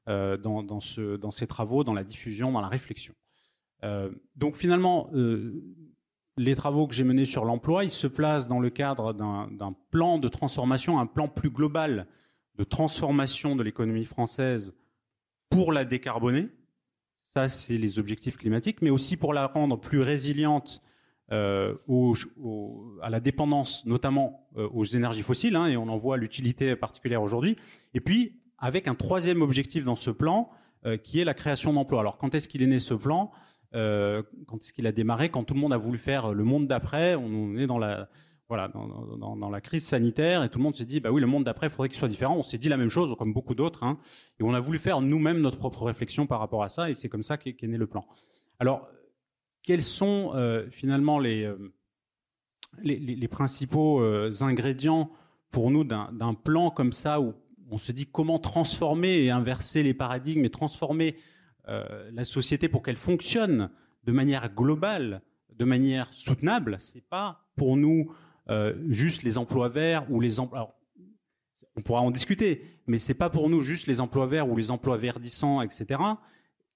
euh, 0.09 0.37
dans, 0.37 0.63
dans, 0.63 0.79
travaux, 1.49 1.85
dans 1.85 1.95
la 1.95 2.05
diffusion, 2.05 2.53
dans 2.53 2.61
la 2.61 2.69
réflexion. 2.69 3.15
Euh, 3.85 4.11
donc 4.37 4.57
finalement, 4.57 5.11
les 6.37 6.55
travaux 6.55 6.87
que 6.87 6.95
j'ai 6.95 7.05
menés 7.05 7.27
sur 7.27 7.45
l'emploi, 7.45 7.85
ils 7.85 7.91
se 7.91 8.07
placent 8.07 8.49
dans 8.49 8.61
le 8.61 8.71
cadre 8.71 9.13
d'un 9.13 9.77
plan 9.91 10.19
de 10.19 10.29
transformation, 10.29 10.99
un 10.99 11.07
plan 11.07 11.29
plus 11.29 11.51
global 11.51 12.07
de 12.57 12.65
transformation 12.65 13.57
de 13.57 13.63
l'économie 13.63 14.05
française 14.05 14.75
pour 15.59 15.73
la 15.73 15.85
décarboner. 15.85 16.51
Ça, 17.35 17.49
c'est 17.49 17.79
les 17.79 17.99
objectifs 17.99 18.37
climatiques, 18.37 18.81
mais 18.81 18.91
aussi 18.91 19.17
pour 19.17 19.35
la 19.35 19.49
rendre 19.49 19.77
plus 19.77 20.01
résiliente 20.01 20.81
euh, 21.33 21.75
à 23.03 23.11
la 23.11 23.19
dépendance, 23.19 23.85
notamment 23.85 24.49
euh, 24.57 24.69
aux 24.69 24.85
énergies 24.85 25.25
fossiles, 25.25 25.57
hein, 25.57 25.67
et 25.67 25.77
on 25.77 25.89
en 25.89 25.97
voit 25.97 26.17
l'utilité 26.17 26.77
particulière 26.77 27.23
aujourd'hui. 27.23 27.57
Et 27.93 28.01
puis, 28.01 28.41
avec 28.57 28.87
un 28.87 28.95
troisième 28.95 29.43
objectif 29.43 29.83
dans 29.83 29.97
ce 29.97 30.11
plan, 30.11 30.49
euh, 30.87 30.97
qui 30.97 31.19
est 31.19 31.25
la 31.25 31.35
création 31.35 31.73
d'emplois. 31.73 32.03
Alors, 32.03 32.19
quand 32.19 32.37
est-ce 32.37 32.47
qu'il 32.47 32.63
est 32.63 32.69
né 32.69 32.79
ce 32.79 32.95
plan? 32.95 33.33
Quand 33.73 34.63
est-ce 34.63 34.73
qu'il 34.73 34.87
a 34.87 34.93
démarré? 34.93 35.29
Quand 35.29 35.43
tout 35.43 35.55
le 35.55 35.61
monde 35.61 35.73
a 35.73 35.77
voulu 35.77 35.99
faire 35.99 36.33
le 36.35 36.45
monde 36.45 36.69
d'après, 36.69 37.17
on 37.17 37.57
est 37.57 37.67
dans 37.67 37.79
la 37.79 38.09
voilà, 38.49 38.69
dans, 38.69 39.51
la 39.51 39.61
crise 39.61 39.85
sanitaire, 39.85 40.43
et 40.43 40.49
tout 40.49 40.59
le 40.59 40.65
monde 40.65 40.75
s'est 40.75 40.87
dit, 40.87 41.01
bah 41.01 41.11
oui, 41.11 41.21
le 41.21 41.27
monde 41.27 41.45
d'après, 41.45 41.67
il 41.67 41.71
faudrait 41.71 41.91
qu'il 41.91 41.99
soit 41.99 42.09
différent. 42.09 42.37
On 42.37 42.43
s'est 42.43 42.57
dit 42.57 42.71
la 42.71 42.79
même 42.79 42.89
chose, 42.89 43.15
comme 43.19 43.35
beaucoup 43.35 43.55
d'autres, 43.55 43.85
hein, 43.85 43.99
et 44.41 44.43
on 44.43 44.55
a 44.55 44.61
voulu 44.61 44.79
faire 44.79 45.03
nous-mêmes 45.03 45.41
notre 45.41 45.59
propre 45.59 45.85
réflexion 45.85 46.27
par 46.27 46.41
rapport 46.41 46.63
à 46.63 46.69
ça, 46.69 46.89
et 46.89 46.95
c'est 46.95 47.11
comme 47.11 47.23
ça 47.23 47.37
qu'est 47.37 47.63
né 47.63 47.77
le 47.77 47.87
plan. 47.87 48.07
Alors, 48.59 48.89
quels 49.63 49.83
sont 49.83 50.33
euh, 50.35 50.67
finalement 50.71 51.21
euh, 51.23 51.57
les, 52.83 52.99
les, 52.99 53.29
principaux 53.29 54.01
euh, 54.01 54.33
ingrédients 54.41 55.11
pour 55.51 55.71
nous 55.71 55.85
d'un 55.85 56.35
plan 56.35 56.71
comme 56.71 56.93
ça 56.93 57.21
où 57.21 57.35
on 57.71 57.77
se 57.77 57.93
dit 57.93 58.07
comment 58.07 58.39
transformer 58.39 59.25
et 59.25 59.31
inverser 59.31 59.83
les 59.83 59.93
paradigmes 59.93 60.45
et 60.45 60.51
transformer 60.51 61.17
la 61.67 62.25
société 62.25 62.67
pour 62.71 62.83
qu'elle 62.83 62.97
fonctionne 62.97 63.69
de 64.05 64.13
manière 64.13 64.55
globale, 64.55 65.21
de 65.55 65.67
manière 65.67 66.09
soutenable? 66.15 66.79
C'est 66.81 67.07
pas 67.07 67.47
pour 67.57 67.77
nous 67.77 68.11
juste 68.89 69.23
les 69.23 69.39
emplois 69.39 69.69
verts 69.69 70.11
ou 70.11 70.21
les 70.21 70.41
emplois. 70.41 70.75
On 71.77 71.83
pourra 71.83 72.01
en 72.01 72.11
discuter, 72.11 72.65
mais 72.87 72.99
c'est 72.99 73.15
pas 73.15 73.31
pour 73.31 73.49
nous 73.49 73.61
juste 73.61 73.87
les 73.87 74.01
emplois 74.01 74.27
verts 74.27 74.49
ou 74.49 74.57
les 74.57 74.71
emplois 74.71 74.97
verdissants, 74.97 75.63
etc. 75.63 76.01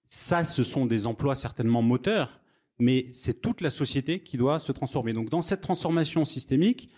Ça, 0.06 0.44
ce 0.44 0.62
sont 0.62 0.86
des 0.86 1.06
emplois 1.06 1.34
certainement 1.34 1.82
moteurs, 1.82 2.40
mais 2.78 3.08
c'est 3.12 3.40
toute 3.40 3.60
la 3.60 3.70
société 3.70 4.22
qui 4.22 4.36
doit 4.36 4.60
se 4.60 4.72
transformer. 4.72 5.12
Donc 5.12 5.30
dans 5.30 5.42
cette 5.42 5.60
transformation 5.60 6.24
systémique, 6.24 6.90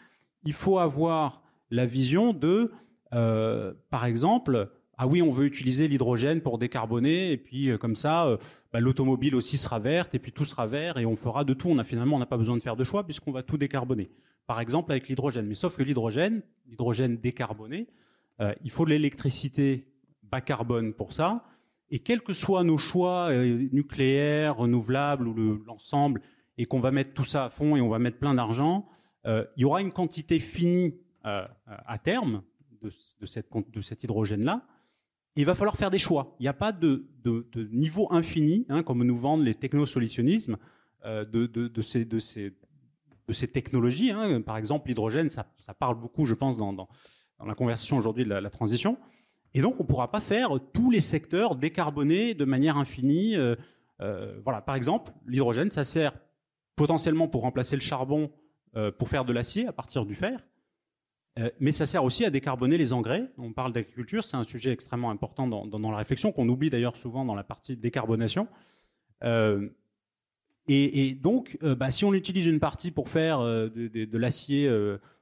il 0.45 0.53
faut 0.53 0.79
avoir 0.79 1.43
la 1.71 1.87
vision 1.87 2.33
de, 2.33 2.73
euh, 3.13 3.73
par 3.91 4.05
exemple, 4.05 4.71
ah 4.99 5.07
oui, 5.07 5.23
on 5.23 5.31
veut 5.31 5.47
utiliser 5.47 5.89
l'hydrogène 5.89 6.41
pour 6.41 6.59
décarboner, 6.59 7.33
et 7.33 7.37
puis 7.37 7.71
euh, 7.71 7.79
comme 7.79 7.97
ça, 7.97 8.27
euh, 8.27 8.37
bah, 8.73 8.81
l'automobile 8.81 9.35
aussi 9.35 9.57
sera 9.59 9.79
verte, 9.79 10.15
et 10.15 10.19
puis 10.19 10.33
tout 10.33 10.45
sera 10.45 10.67
vert, 10.67 10.99
et 10.99 11.07
on 11.07 11.17
fera 11.17 11.45
de 11.45 11.55
tout. 11.55 11.69
On 11.69 11.79
a 11.79 11.85
finalement, 11.85 12.17
on 12.17 12.21
n'a 12.21 12.27
pas 12.27 12.39
besoin 12.39 12.57
de 12.57 12.63
faire 12.63 12.77
de 12.77 12.85
choix 12.85 13.05
puisqu'on 13.05 13.33
va 13.33 13.43
tout 13.43 13.59
décarboner. 13.59 14.11
Par 14.47 14.61
exemple, 14.61 14.93
avec 14.93 15.09
l'hydrogène. 15.09 15.47
Mais 15.47 15.55
sauf 15.55 15.77
que 15.77 15.83
l'hydrogène, 15.83 16.43
l'hydrogène 16.67 17.17
décarboné, 17.17 17.89
il 18.63 18.71
faut 18.71 18.85
de 18.85 18.91
l'électricité 18.91 19.87
bas 20.23 20.41
carbone 20.41 20.93
pour 20.93 21.13
ça. 21.13 21.45
Et 21.91 22.01
quels 22.01 22.23
que 22.23 22.33
soient 22.33 22.65
nos 22.65 22.79
choix 22.79 23.31
euh, 23.31 23.69
nucléaires, 23.73 24.57
renouvelables 24.57 25.29
ou 25.29 25.63
l'ensemble, 25.65 26.21
et 26.59 26.65
qu'on 26.65 26.81
va 26.81 26.91
mettre 26.91 27.15
tout 27.15 27.25
ça 27.25 27.45
à 27.45 27.51
fond 27.51 27.77
et 27.77 27.81
on 27.81 27.89
va 27.89 27.99
mettre 27.99 28.19
plein 28.19 28.35
d'argent, 28.35 28.89
euh, 29.27 29.45
il 29.57 29.63
y 29.63 29.65
aura 29.65 29.81
une 29.81 29.93
quantité 29.93 30.39
finie 30.39 30.97
euh, 31.27 31.47
à 31.67 31.99
terme 31.99 32.43
de 32.81 33.81
cet 33.81 34.05
hydrogène-là. 34.05 34.67
Il 35.37 35.47
va 35.47 35.55
falloir 35.55 35.77
faire 35.77 35.91
des 35.91 35.99
choix. 35.99 36.37
Il 36.39 36.45
n'y 36.45 36.49
a 36.49 36.53
pas 36.55 36.71
de, 36.71 37.07
niveau 37.73 38.07
infini, 38.13 38.67
hein, 38.69 38.83
comme 38.83 39.03
nous 39.03 39.17
vendent 39.17 39.45
les 39.45 39.55
technosolutionnismes 39.55 40.57
euh, 41.05 41.25
de, 41.25 41.81
ces, 41.81 43.49
technologies. 43.49 44.11
Hein. 44.11 44.41
Par 44.43 44.57
exemple, 44.57 44.89
l'hydrogène, 44.89 45.31
ça, 45.31 45.45
parle 45.79 45.99
beaucoup, 45.99 46.25
je 46.25 46.35
pense, 46.35 46.57
dans, 46.57 46.89
la 47.45 47.55
conversation 47.55 47.97
aujourd'hui 47.97 48.25
de 48.25 48.31
la, 48.31 48.51
transition. 48.51 48.97
Et 49.55 49.61
donc, 49.61 49.75
on 49.81 49.83
ne 49.83 49.89
pourra 49.89 50.11
pas 50.11 50.21
faire 50.21 50.51
tous 50.73 50.91
les 50.91 51.01
secteurs 51.01 51.57
décarbonés 51.57 52.35
de 52.35 52.45
manière 52.45 52.77
infinie. 52.77 53.37
Euh, 53.37 53.57
euh, 54.01 54.41
voilà, 54.45 54.61
par 54.61 54.77
exemple, 54.77 55.13
l'hydrogène, 55.27 55.71
ça 55.73 55.85
sert 55.85 56.17
potentiellement 56.77 57.27
pour 57.29 57.43
remplacer 57.43 57.77
le 57.77 57.83
charbon 57.83 58.31
pour 58.99 59.09
faire 59.09 59.25
de 59.25 59.33
l'acier 59.33 59.69
à 59.69 59.73
partir 59.73 60.05
du 60.05 60.17
fer, 60.17 60.45
euh, 61.39 61.51
mais 61.61 61.73
ça 61.73 61.87
sert 61.87 62.05
aussi 62.05 62.25
à 62.25 62.31
décarboner 62.31 62.79
les 62.79 62.93
engrais. 62.93 63.31
On 63.39 63.53
parle 63.53 63.73
d'agriculture, 63.73 64.25
c'est 64.25 64.37
un 64.37 64.45
sujet 64.45 64.73
extrêmement 64.73 65.11
important 65.11 65.47
dans, 65.49 65.91
la 65.91 65.97
réflexion 65.97 66.33
qu'on 66.33 66.49
oublie 66.49 66.71
d'ailleurs 66.71 66.97
souvent 66.97 67.25
dans 67.25 67.35
la 67.35 67.45
partie 67.45 67.77
décarbonation. 67.77 68.49
Euh, 69.23 69.69
et, 70.67 71.15
donc, 71.15 71.59
bah, 71.61 71.91
si 71.91 72.07
on 72.07 72.15
utilise 72.15 72.47
une 72.47 72.59
partie 72.59 72.91
pour 72.91 73.11
faire 73.11 73.41
de, 73.41 74.17
l'acier 74.17 74.71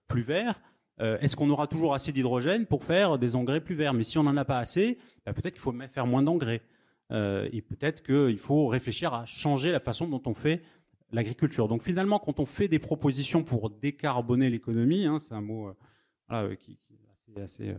plus 0.07 0.23
vert, 0.23 0.61
euh, 1.01 1.19
est-ce 1.21 1.37
qu'on 1.37 1.51
aura 1.51 1.67
toujours 1.67 1.95
assez 1.95 2.13
d'hydrogène 2.13 2.67
pour 2.67 2.85
faire 2.85 3.19
des 3.19 3.35
engrais 3.35 3.61
plus 3.61 3.75
verts? 3.75 3.95
Mais 3.95 4.05
si 4.05 4.19
on 4.19 4.23
n'en 4.23 4.37
a 4.37 4.45
pas 4.45 4.59
assez, 4.59 4.99
bah, 5.27 5.33
peut-être 5.33 5.55
qu'il 5.55 5.63
faut 5.63 5.75
faire 5.93 6.07
moins 6.07 6.23
d'engrais. 6.23 6.63
Euh, 7.11 7.49
et 7.53 7.61
peut-être 7.61 8.03
qu'il 8.03 8.39
faut 8.39 8.69
réfléchir 8.69 9.13
à 9.13 9.27
changer 9.27 9.73
la 9.73 9.81
façon 9.81 10.07
dont 10.07 10.23
on 10.27 10.35
fait 10.35 10.63
l'agriculture. 11.11 11.69
Donc 11.69 11.83
finalement, 11.83 12.19
quand 12.19 12.41
on 12.41 12.47
fait 12.47 12.69
des 12.69 12.79
propositions 12.79 13.43
pour 13.43 13.71
décarboner 13.71 14.49
l'économie, 14.49 15.07
hein, 15.07 15.19
c'est 15.19 15.35
un 15.35 15.43
mot 15.43 15.73
euh, 16.41 16.55
qui, 16.55 16.79
est 17.37 17.41
assez, 17.41 17.75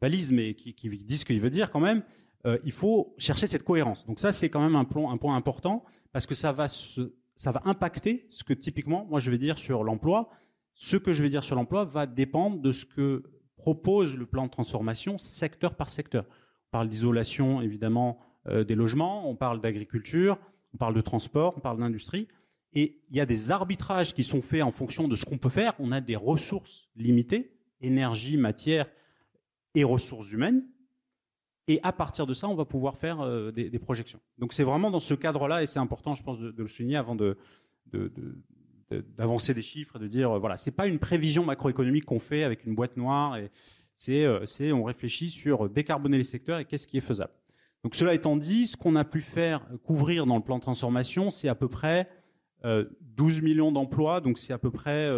balise, 0.00 0.32
mais 0.32 0.54
qui, 0.54 0.72
dit 0.74 1.18
ce 1.18 1.24
qu'il 1.24 1.40
veut 1.40 1.50
dire 1.50 1.70
quand 1.70 1.80
même, 1.80 2.02
il 2.64 2.70
faut 2.70 3.12
chercher 3.18 3.48
cette 3.48 3.64
cohérence. 3.64 4.06
Donc 4.06 4.20
ça, 4.20 4.30
c'est 4.30 4.48
quand 4.48 4.60
même 4.60 4.76
un, 4.76 4.84
point 4.84 5.34
important, 5.34 5.84
parce 6.12 6.26
que 6.26 6.34
ça 6.36 6.52
va, 6.52 6.68
ça 6.68 7.50
va 7.50 7.60
impacter 7.64 8.28
ce 8.30 8.44
que 8.44 8.52
typiquement, 8.52 9.04
moi 9.10 9.18
je 9.18 9.32
vais 9.32 9.38
dire 9.38 9.58
sur 9.58 9.82
l'emploi, 9.82 10.30
ce 10.74 10.96
que 10.96 11.12
je 11.12 11.24
vais 11.24 11.28
dire 11.28 11.42
sur 11.42 11.56
l'emploi 11.56 11.84
va 11.84 12.06
dépendre 12.06 12.60
de 12.60 12.70
ce 12.70 12.84
que 12.84 13.24
propose 13.56 14.14
le 14.16 14.26
plan 14.26 14.46
de 14.46 14.50
transformation 14.50 15.18
secteur 15.18 15.74
par 15.74 15.90
secteur. 15.90 16.24
On 16.68 16.70
parle 16.70 16.88
d'isolation, 16.88 17.60
évidemment, 17.62 18.20
euh, 18.48 18.64
des 18.64 18.74
logements, 18.74 19.28
on 19.28 19.34
parle 19.34 19.60
d'agriculture, 19.60 20.38
on 20.74 20.76
parle 20.76 20.94
de 20.94 21.00
transport, 21.00 21.54
on 21.56 21.60
parle 21.60 21.78
d'industrie. 21.78 22.28
Et 22.76 23.00
il 23.08 23.16
y 23.16 23.20
a 23.20 23.26
des 23.26 23.50
arbitrages 23.50 24.12
qui 24.12 24.22
sont 24.22 24.42
faits 24.42 24.62
en 24.62 24.70
fonction 24.70 25.08
de 25.08 25.16
ce 25.16 25.24
qu'on 25.24 25.38
peut 25.38 25.48
faire. 25.48 25.72
On 25.78 25.92
a 25.92 26.02
des 26.02 26.14
ressources 26.14 26.90
limitées, 26.94 27.56
énergie, 27.80 28.36
matière 28.36 28.86
et 29.74 29.82
ressources 29.82 30.30
humaines. 30.30 30.62
Et 31.68 31.80
à 31.82 31.92
partir 31.92 32.26
de 32.26 32.34
ça, 32.34 32.48
on 32.48 32.54
va 32.54 32.66
pouvoir 32.66 32.98
faire 32.98 33.22
euh, 33.22 33.50
des, 33.50 33.78
projections. 33.78 34.20
Donc 34.36 34.52
c'est 34.52 34.62
vraiment 34.62 34.90
dans 34.90 35.00
ce 35.00 35.14
cadre-là, 35.14 35.62
et 35.62 35.66
c'est 35.66 35.78
important, 35.78 36.14
je 36.14 36.22
pense, 36.22 36.38
de, 36.38 36.54
le 36.54 36.68
souligner 36.68 36.96
avant 36.96 37.16
d'avancer 39.16 39.54
des 39.54 39.62
chiffres, 39.62 39.98
de 39.98 40.06
dire 40.06 40.38
voilà, 40.38 40.58
c'est 40.58 40.70
pas 40.70 40.86
une 40.86 40.98
prévision 40.98 41.46
macroéconomique 41.46 42.04
qu'on 42.04 42.20
fait 42.20 42.44
avec 42.44 42.66
une 42.66 42.74
boîte 42.74 42.98
noire 42.98 43.38
et 43.38 43.50
c'est 43.94 44.70
on 44.70 44.84
réfléchit 44.84 45.30
sur 45.30 45.70
décarboner 45.70 46.18
les 46.18 46.24
secteurs 46.24 46.58
et 46.58 46.66
qu'est-ce 46.66 46.86
qui 46.86 46.98
est 46.98 47.00
faisable. 47.00 47.32
Donc 47.82 47.94
cela 47.94 48.12
étant 48.14 48.36
dit, 48.36 48.66
ce 48.66 48.76
qu'on 48.76 48.96
a 48.96 49.04
pu 49.04 49.22
faire 49.22 49.66
couvrir 49.82 50.26
dans 50.26 50.36
le 50.36 50.42
plan 50.42 50.58
de 50.58 50.62
transformation, 50.62 51.30
c'est 51.30 51.48
à 51.48 51.54
peu 51.54 51.68
près 51.68 52.08
12 52.64 53.42
millions 53.42 53.72
d'emplois, 53.72 54.20
donc 54.20 54.38
c'est 54.38 54.52
à 54.52 54.58
peu 54.58 54.70
près 54.70 55.10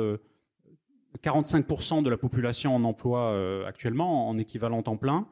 45% 1.23 2.03
de 2.03 2.11
la 2.11 2.17
population 2.17 2.75
en 2.75 2.85
emploi 2.85 3.67
actuellement 3.67 4.29
en 4.29 4.37
équivalent 4.39 4.83
temps 4.83 4.97
plein. 4.97 5.27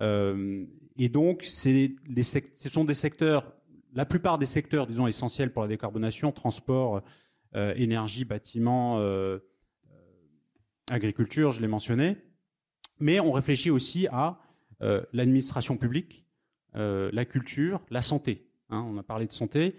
et 0.00 1.08
donc, 1.08 1.42
ce 1.42 2.68
sont 2.70 2.84
des 2.84 2.94
secteurs, 2.94 3.52
la 3.94 4.06
plupart 4.06 4.38
des 4.38 4.46
secteurs, 4.46 4.86
disons, 4.86 5.06
essentiels 5.06 5.52
pour 5.52 5.62
la 5.62 5.68
décarbonation, 5.68 6.30
transport, 6.32 7.02
euh, 7.56 7.72
énergie, 7.76 8.26
bâtiment, 8.26 8.98
euh, 8.98 9.38
euh, 9.90 9.96
agriculture, 10.90 11.52
je 11.52 11.62
l'ai 11.62 11.68
mentionné. 11.68 12.16
Mais 13.00 13.20
on 13.20 13.32
réfléchit 13.32 13.70
aussi 13.70 14.06
à 14.08 14.40
l'administration 15.12 15.76
publique, 15.76 16.24
la 16.74 17.24
culture, 17.24 17.80
la 17.90 18.00
santé. 18.00 18.48
Hein, 18.70 18.86
on 18.88 18.96
a 18.96 19.02
parlé 19.02 19.26
de 19.26 19.32
santé. 19.32 19.74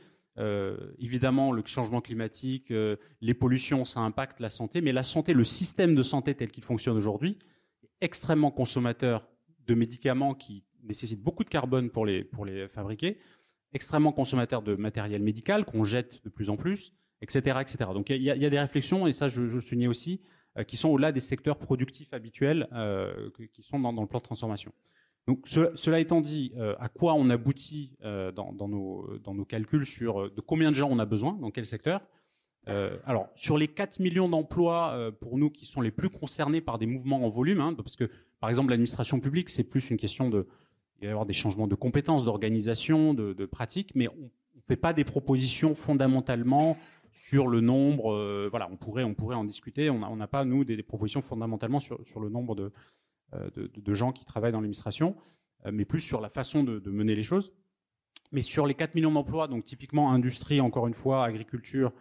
Évidemment, 0.99 1.51
le 1.51 1.63
changement 1.65 2.01
climatique, 2.01 2.73
les 3.21 3.33
pollutions, 3.33 3.85
ça 3.85 3.99
impacte 3.99 4.39
la 4.39 4.49
santé, 4.49 4.81
mais 4.81 4.91
la 4.91 5.03
santé, 5.03 5.33
le 5.33 5.43
système 5.43 5.95
de 5.95 6.03
santé 6.03 6.35
tel 6.35 6.49
qu'il 6.49 6.63
fonctionne 6.63 6.97
aujourd'hui, 6.97 7.37
est 7.83 7.89
extrêmement 8.01 8.51
consommateur 8.51 9.27
de 9.67 9.73
médicaments 9.75 10.33
qui 10.33 10.63
nécessitent 10.83 11.21
beaucoup 11.21 11.43
de 11.43 11.49
carbone 11.49 11.89
pour 11.89 12.05
les, 12.05 12.25
fabriquer, 12.69 13.19
extrêmement 13.73 14.11
consommateur 14.11 14.61
de 14.61 14.75
matériel 14.75 15.21
médical 15.21 15.65
qu'on 15.65 15.83
jette 15.83 16.23
de 16.23 16.29
plus 16.29 16.49
en 16.49 16.57
plus, 16.57 16.93
etc., 17.21 17.59
etc. 17.61 17.77
Donc 17.93 18.09
il 18.09 18.21
y, 18.21 18.31
a 18.31 18.49
des 18.49 18.59
réflexions, 18.59 19.07
et 19.07 19.13
ça 19.13 19.27
je, 19.27 19.47
je 19.47 19.59
soulignais 19.59 19.87
aussi, 19.87 20.21
euh, 20.57 20.63
qui 20.63 20.77
sont 20.77 20.89
au-delà 20.89 21.11
des 21.11 21.19
secteurs 21.19 21.57
productifs 21.57 22.11
habituels 22.13 22.67
euh, 22.73 23.29
qui 23.53 23.61
sont 23.61 23.79
dans, 23.79 23.91
le 23.91 24.07
plan 24.07 24.17
de 24.17 24.23
transformation. 24.23 24.71
Donc 25.27 25.47
cela 25.47 25.99
étant 25.99 26.21
dit, 26.21 26.51
euh, 26.57 26.75
à 26.79 26.89
quoi 26.89 27.13
on 27.13 27.29
aboutit 27.29 27.91
dans, 28.01 28.67
nos, 28.67 29.17
dans 29.23 29.33
nos 29.33 29.45
calculs 29.45 29.85
sur 29.85 30.31
de 30.31 30.41
combien 30.41 30.71
de 30.71 30.75
gens 30.75 30.89
on 30.91 30.99
a 30.99 31.05
besoin, 31.05 31.33
dans 31.33 31.51
quel 31.51 31.65
secteur 31.65 32.01
alors, 33.03 33.29
sur 33.33 33.57
les 33.57 33.67
4 33.67 33.99
millions 33.99 34.29
d'emplois, 34.29 35.11
pour 35.21 35.39
nous 35.39 35.49
qui 35.49 35.65
sont 35.65 35.81
les 35.81 35.89
plus 35.89 36.11
concernés 36.11 36.61
par 36.61 36.77
des 36.77 36.85
mouvements 36.85 37.25
en 37.25 37.27
volume, 37.27 37.61
hein, 37.61 37.73
parce 37.73 37.95
que, 37.95 38.11
par 38.39 38.47
exemple, 38.47 38.69
l'administration 38.69 39.19
publique, 39.19 39.49
c'est 39.49 39.63
plus 39.63 39.89
une 39.89 39.97
question 39.97 40.29
de... 40.29 40.45
Il 41.01 41.05
va 41.05 41.07
y 41.07 41.09
avoir 41.09 41.25
des 41.25 41.33
changements 41.33 41.65
de 41.65 41.73
compétences, 41.73 42.25
d'organisation, 42.25 43.15
de, 43.15 43.45
pratiques, 43.47 43.93
mais 43.95 44.07
on 44.07 44.25
ne 44.57 44.61
fait 44.61 44.75
pas 44.75 44.93
des 44.93 45.03
propositions 45.03 45.73
fondamentalement 45.73 46.77
sur 47.29 47.47
le 47.47 47.61
nombre, 47.61 48.13
euh, 48.13 48.47
voilà, 48.49 48.69
on 48.71 48.75
pourrait, 48.75 49.03
on 49.03 49.13
pourrait 49.13 49.35
en 49.35 49.43
discuter. 49.43 49.89
On 49.89 50.15
n'a 50.15 50.27
pas, 50.27 50.45
nous, 50.45 50.63
des, 50.63 50.81
propositions 50.83 51.21
fondamentalement 51.21 51.79
sur, 51.79 52.19
le 52.19 52.29
nombre 52.29 52.55
de, 52.55 52.63
euh, 52.63 52.71
de, 53.33 53.69
de, 53.75 53.93
gens 53.93 54.11
qui 54.11 54.25
travaillent 54.25 54.51
dans 54.51 54.59
l'administration, 54.59 55.15
euh, 55.65 55.71
mais 55.73 55.85
plus 55.85 56.01
sur 56.01 56.21
la 56.21 56.29
façon 56.29 56.63
de, 56.63 56.89
mener 56.89 57.15
les 57.15 57.23
choses. 57.23 57.53
Mais 58.31 58.41
sur 58.41 58.67
les 58.67 58.75
4 58.75 58.95
millions 58.95 59.11
d'emplois, 59.11 59.47
donc 59.47 59.65
typiquement 59.65 60.11
industrie, 60.11 60.61
encore 60.61 60.87
une 60.87 60.93
fois, 60.93 61.25
agriculture, 61.25 61.91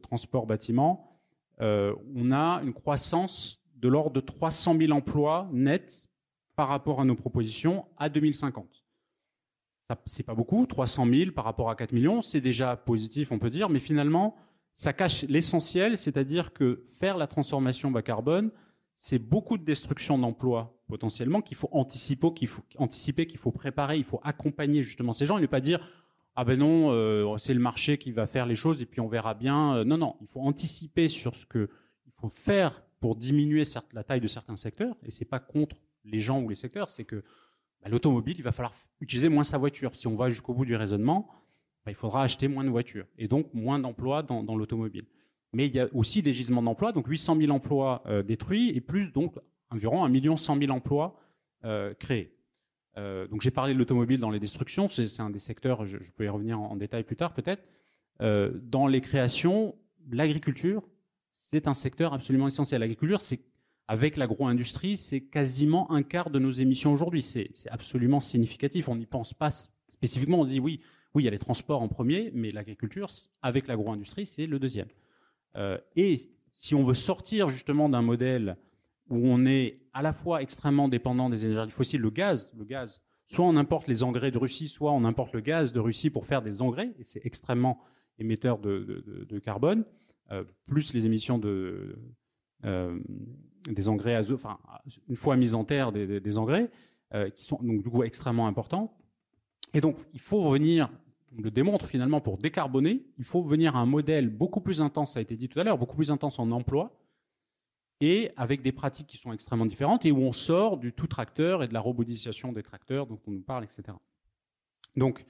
transport, 0.00 0.46
bâtiment, 0.46 1.20
on 1.60 2.32
a 2.32 2.62
une 2.62 2.72
croissance 2.72 3.62
de 3.76 3.88
l'ordre 3.88 4.12
de 4.12 4.20
300 4.20 4.78
000 4.78 4.92
emplois 4.92 5.50
nets 5.52 6.08
par 6.56 6.68
rapport 6.68 7.00
à 7.02 7.04
nos 7.04 7.14
propositions 7.14 7.84
à 7.98 8.08
2050 8.08 8.82
c'est 10.06 10.22
pas 10.22 10.34
beaucoup, 10.34 10.66
300 10.66 11.06
000 11.06 11.30
par 11.32 11.44
rapport 11.44 11.70
à 11.70 11.76
4 11.76 11.92
millions, 11.92 12.22
c'est 12.22 12.40
déjà 12.40 12.76
positif, 12.76 13.32
on 13.32 13.38
peut 13.38 13.50
dire, 13.50 13.68
mais 13.68 13.78
finalement, 13.78 14.36
ça 14.74 14.92
cache 14.92 15.24
l'essentiel, 15.24 15.98
c'est-à-dire 15.98 16.52
que 16.52 16.84
faire 16.98 17.16
la 17.16 17.26
transformation 17.26 17.90
bas 17.90 18.02
carbone, 18.02 18.50
c'est 18.96 19.18
beaucoup 19.18 19.58
de 19.58 19.64
destruction 19.64 20.18
d'emplois 20.18 20.78
potentiellement 20.88 21.40
qu'il 21.40 21.56
faut 21.56 21.68
anticiper, 21.72 23.26
qu'il 23.26 23.38
faut 23.38 23.50
préparer, 23.50 23.96
il 23.96 24.04
faut 24.04 24.20
accompagner 24.22 24.82
justement 24.82 25.12
ces 25.12 25.26
gens 25.26 25.38
et 25.38 25.40
ne 25.40 25.46
pas 25.46 25.60
dire 25.60 25.88
ah 26.34 26.44
ben 26.44 26.58
non, 26.58 26.90
euh, 26.92 27.36
c'est 27.36 27.52
le 27.52 27.60
marché 27.60 27.98
qui 27.98 28.10
va 28.10 28.26
faire 28.26 28.46
les 28.46 28.54
choses 28.54 28.80
et 28.80 28.86
puis 28.86 29.00
on 29.00 29.08
verra 29.08 29.34
bien. 29.34 29.84
Non, 29.84 29.98
non, 29.98 30.16
il 30.22 30.26
faut 30.26 30.40
anticiper 30.40 31.08
sur 31.08 31.36
ce 31.36 31.44
que 31.44 31.68
il 32.06 32.12
faut 32.12 32.30
faire 32.30 32.82
pour 33.00 33.16
diminuer 33.16 33.64
la 33.92 34.04
taille 34.04 34.20
de 34.20 34.28
certains 34.28 34.56
secteurs 34.56 34.96
et 35.02 35.10
c'est 35.10 35.26
pas 35.26 35.40
contre 35.40 35.76
les 36.04 36.20
gens 36.20 36.40
ou 36.40 36.48
les 36.48 36.54
secteurs, 36.54 36.90
c'est 36.90 37.04
que 37.04 37.22
bah, 37.82 37.88
l'automobile, 37.90 38.36
il 38.38 38.42
va 38.42 38.52
falloir 38.52 38.74
utiliser 39.00 39.28
moins 39.28 39.44
sa 39.44 39.58
voiture. 39.58 39.94
Si 39.96 40.06
on 40.06 40.14
va 40.14 40.30
jusqu'au 40.30 40.54
bout 40.54 40.64
du 40.64 40.76
raisonnement, 40.76 41.28
bah, 41.84 41.90
il 41.90 41.94
faudra 41.94 42.22
acheter 42.22 42.48
moins 42.48 42.64
de 42.64 42.70
voitures 42.70 43.06
et 43.18 43.28
donc 43.28 43.52
moins 43.52 43.78
d'emplois 43.78 44.22
dans, 44.22 44.56
l'automobile. 44.56 45.06
Mais 45.52 45.66
il 45.66 45.74
y 45.74 45.80
a 45.80 45.88
aussi 45.92 46.22
des 46.22 46.32
gisements 46.32 46.62
d'emplois, 46.62 46.92
donc 46.92 47.06
800 47.06 47.36
000 47.40 47.52
emplois 47.52 48.02
euh, 48.06 48.22
détruits 48.22 48.70
et 48.70 48.80
plus 48.80 49.12
donc 49.12 49.34
environ 49.70 50.04
1 50.04 50.08
million 50.08 50.36
100 50.36 50.58
000 50.58 50.72
emplois 50.72 51.18
euh, 51.64 51.94
créés. 51.94 52.34
Euh, 52.96 53.26
donc 53.28 53.42
j'ai 53.42 53.50
parlé 53.50 53.74
de 53.74 53.78
l'automobile 53.78 54.20
dans 54.20 54.30
les 54.30 54.40
destructions, 54.40 54.88
c'est 54.88 55.20
un 55.20 55.30
des 55.30 55.38
secteurs, 55.38 55.86
je, 55.86 55.98
peux 56.16 56.24
y 56.24 56.28
revenir 56.28 56.60
en, 56.60 56.76
détail 56.76 57.04
plus 57.04 57.16
tard 57.16 57.34
peut-être. 57.34 57.62
dans 58.20 58.86
les 58.86 59.00
créations, 59.00 59.74
l'agriculture, 60.10 60.82
c'est 61.32 61.68
un 61.68 61.74
secteur 61.74 62.14
absolument 62.14 62.48
essentiel. 62.48 62.80
L'agriculture, 62.80 63.20
c'est 63.20 63.40
avec 63.88 64.16
l'agro-industrie, 64.16 64.96
c'est 64.96 65.20
quasiment 65.20 65.90
un 65.90 66.02
quart 66.02 66.30
de 66.30 66.38
nos 66.38 66.50
émissions 66.50 66.92
aujourd'hui. 66.92 67.22
C'est 67.22 67.50
absolument 67.70 68.20
significatif. 68.20 68.88
On 68.88 68.96
n'y 68.96 69.06
pense 69.06 69.34
pas 69.34 69.50
spécifiquement. 69.90 70.40
On 70.40 70.44
dit 70.44 70.60
oui, 70.60 70.80
oui, 71.14 71.22
il 71.22 71.26
y 71.26 71.28
a 71.28 71.30
les 71.30 71.38
transports 71.38 71.82
en 71.82 71.88
premier, 71.88 72.30
mais 72.34 72.50
l'agriculture, 72.50 73.10
avec 73.42 73.66
l'agro-industrie, 73.66 74.24
c'est 74.24 74.46
le 74.46 74.58
deuxième. 74.58 74.88
Euh, 75.56 75.78
et 75.96 76.30
si 76.52 76.74
on 76.74 76.82
veut 76.82 76.94
sortir 76.94 77.48
justement 77.48 77.88
d'un 77.88 78.02
modèle 78.02 78.56
où 79.10 79.16
on 79.16 79.44
est 79.46 79.80
à 79.92 80.02
la 80.02 80.12
fois 80.12 80.42
extrêmement 80.42 80.88
dépendant 80.88 81.28
des 81.28 81.46
énergies 81.46 81.70
fossiles, 81.70 82.00
le 82.00 82.10
gaz, 82.10 82.52
le 82.56 82.64
gaz, 82.64 83.02
soit 83.26 83.44
on 83.44 83.56
importe 83.56 83.88
les 83.88 84.02
engrais 84.02 84.30
de 84.30 84.38
Russie, 84.38 84.68
soit 84.68 84.92
on 84.92 85.04
importe 85.04 85.32
le 85.34 85.40
gaz 85.40 85.72
de 85.72 85.80
Russie 85.80 86.10
pour 86.10 86.26
faire 86.26 86.42
des 86.42 86.62
engrais, 86.62 86.94
et 86.98 87.04
c'est 87.04 87.24
extrêmement 87.26 87.80
émetteur 88.18 88.58
de, 88.58 89.38
carbone, 89.42 89.84
euh, 90.30 90.44
plus 90.66 90.94
les 90.94 91.06
émissions 91.06 91.38
de, 91.38 91.98
euh, 92.64 92.98
des 93.68 93.88
engrais 93.88 94.14
azo, 94.14 94.34
enfin, 94.34 94.58
une 95.08 95.16
fois 95.16 95.36
mis 95.36 95.54
en 95.54 95.64
terre, 95.64 95.92
des, 95.92 96.38
engrais, 96.38 96.70
qui 97.34 97.44
sont 97.44 97.58
donc 97.62 97.82
du 97.82 97.90
coup 97.90 98.02
extrêmement 98.02 98.46
importants. 98.46 98.96
Et 99.74 99.80
donc, 99.80 99.96
il 100.12 100.20
faut 100.20 100.40
revenir, 100.42 100.90
on 101.01 101.01
le 101.38 101.50
démontre 101.50 101.86
finalement, 101.86 102.20
pour 102.20 102.38
décarboner, 102.38 103.04
il 103.18 103.24
faut 103.24 103.42
venir 103.42 103.76
à 103.76 103.80
un 103.80 103.86
modèle 103.86 104.28
beaucoup 104.28 104.60
plus 104.60 104.80
intense, 104.80 105.12
ça 105.12 105.18
a 105.18 105.22
été 105.22 105.36
dit 105.36 105.48
tout 105.48 105.58
à 105.60 105.64
l'heure, 105.64 105.78
beaucoup 105.78 105.96
plus 105.96 106.10
intense 106.10 106.38
en 106.38 106.50
emploi, 106.50 106.98
et 108.00 108.32
avec 108.36 108.62
des 108.62 108.72
pratiques 108.72 109.06
qui 109.06 109.16
sont 109.16 109.32
extrêmement 109.32 109.66
différentes, 109.66 110.04
et 110.04 110.12
où 110.12 110.18
on 110.18 110.32
sort 110.32 110.76
du 110.76 110.92
tout 110.92 111.06
tracteur 111.06 111.62
et 111.62 111.68
de 111.68 111.74
la 111.74 111.80
robotisation 111.80 112.52
des 112.52 112.62
tracteurs 112.62 113.06
dont 113.06 113.20
on 113.26 113.30
nous 113.30 113.42
parle, 113.42 113.64
etc. 113.64 113.96
Donc, 114.96 115.24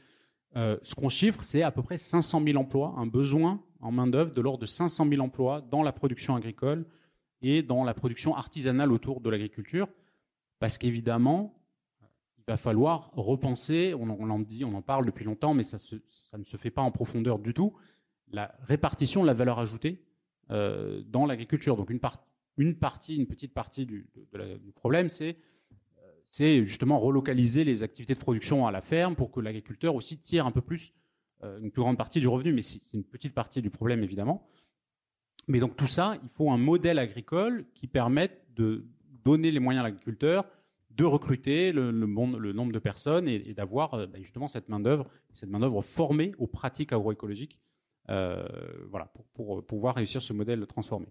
euh, 0.56 0.76
ce 0.82 0.94
qu'on 0.94 1.08
chiffre, 1.08 1.42
c'est 1.44 1.62
à 1.62 1.70
peu 1.70 1.82
près 1.82 1.98
500 1.98 2.42
000 2.44 2.58
emplois, 2.58 2.94
un 2.98 3.06
besoin 3.06 3.62
en 3.80 3.90
main-d'œuvre 3.90 4.32
de 4.32 4.40
l'ordre 4.40 4.60
de 4.60 4.66
500 4.66 5.08
000 5.08 5.22
emplois 5.22 5.60
dans 5.60 5.82
la 5.82 5.92
production 5.92 6.34
agricole 6.36 6.86
et 7.40 7.62
dans 7.62 7.84
la 7.84 7.94
production 7.94 8.36
artisanale 8.36 8.92
autour 8.92 9.20
de 9.20 9.30
l'agriculture, 9.30 9.88
parce 10.58 10.78
qu'évidemment, 10.78 11.61
il 12.46 12.50
va 12.50 12.56
falloir 12.56 13.10
repenser, 13.14 13.94
on 13.94 14.10
en, 14.10 14.18
on 14.20 14.74
en 14.74 14.82
parle 14.82 15.06
depuis 15.06 15.24
longtemps, 15.24 15.54
mais 15.54 15.62
ça, 15.62 15.76
ne 16.36 16.44
se 16.44 16.56
fait 16.56 16.70
pas 16.70 16.82
en 16.82 16.90
profondeur 16.90 17.38
du 17.38 17.54
tout, 17.54 17.74
la 18.30 18.54
répartition 18.62 19.22
de 19.22 19.26
la 19.26 19.34
valeur 19.34 19.58
ajoutée 19.58 20.02
euh, 20.50 21.02
dans 21.06 21.26
l'agriculture. 21.26 21.76
Donc 21.76 21.90
une, 21.90 22.00
partie, 22.00 23.16
une 23.16 23.26
petite 23.26 23.54
partie 23.54 23.86
du, 23.86 24.06
problème, 24.74 25.08
c'est 25.08 25.36
c'est 26.32 26.64
justement 26.64 26.98
relocaliser 26.98 27.62
les 27.62 27.82
activités 27.82 28.14
de 28.14 28.18
production 28.18 28.66
à 28.66 28.72
la 28.72 28.80
ferme 28.80 29.14
pour 29.14 29.30
que 29.30 29.38
l'agriculteur 29.38 29.94
aussi 29.94 30.16
tire 30.16 30.46
un 30.46 30.50
peu 30.50 30.62
plus, 30.62 30.94
euh, 31.44 31.60
une 31.60 31.70
plus 31.70 31.82
grande 31.82 31.98
partie 31.98 32.20
du 32.20 32.26
revenu, 32.26 32.54
mais 32.54 32.62
c'est 32.62 32.80
une 32.94 33.04
petite 33.04 33.34
partie 33.34 33.60
du 33.60 33.68
problème 33.68 34.02
évidemment. 34.02 34.48
Mais 35.46 35.60
donc 35.60 35.76
tout 35.76 35.86
ça, 35.86 36.16
il 36.22 36.28
faut 36.30 36.50
un 36.50 36.56
modèle 36.56 36.98
agricole 36.98 37.66
qui 37.74 37.86
permette 37.86 38.46
de 38.56 38.86
donner 39.24 39.50
les 39.50 39.60
moyens 39.60 39.84
à 39.84 39.88
l'agriculteur 39.88 40.46
de 40.96 41.04
recruter 41.04 41.72
le, 41.72 41.90
nombre 41.90 42.72
de 42.72 42.78
personnes 42.78 43.28
et, 43.28 43.54
d'avoir 43.54 43.94
euh, 43.94 44.06
bah, 44.06 44.18
justement 44.20 44.48
cette 44.48 44.68
main 44.68 44.80
d'œuvre, 44.80 45.08
cette 45.32 45.50
main 45.50 45.60
d'œuvre 45.60 45.82
formée 45.82 46.32
aux 46.38 46.46
pratiques 46.46 46.92
agroécologiques, 46.92 47.58
euh, 48.10 48.46
voilà, 48.90 49.10
pour, 49.34 49.58
euh, 49.58 49.62
pouvoir 49.62 49.94
réussir 49.94 50.22
ce 50.22 50.32
modèle 50.32 50.66
transformé. 50.66 51.06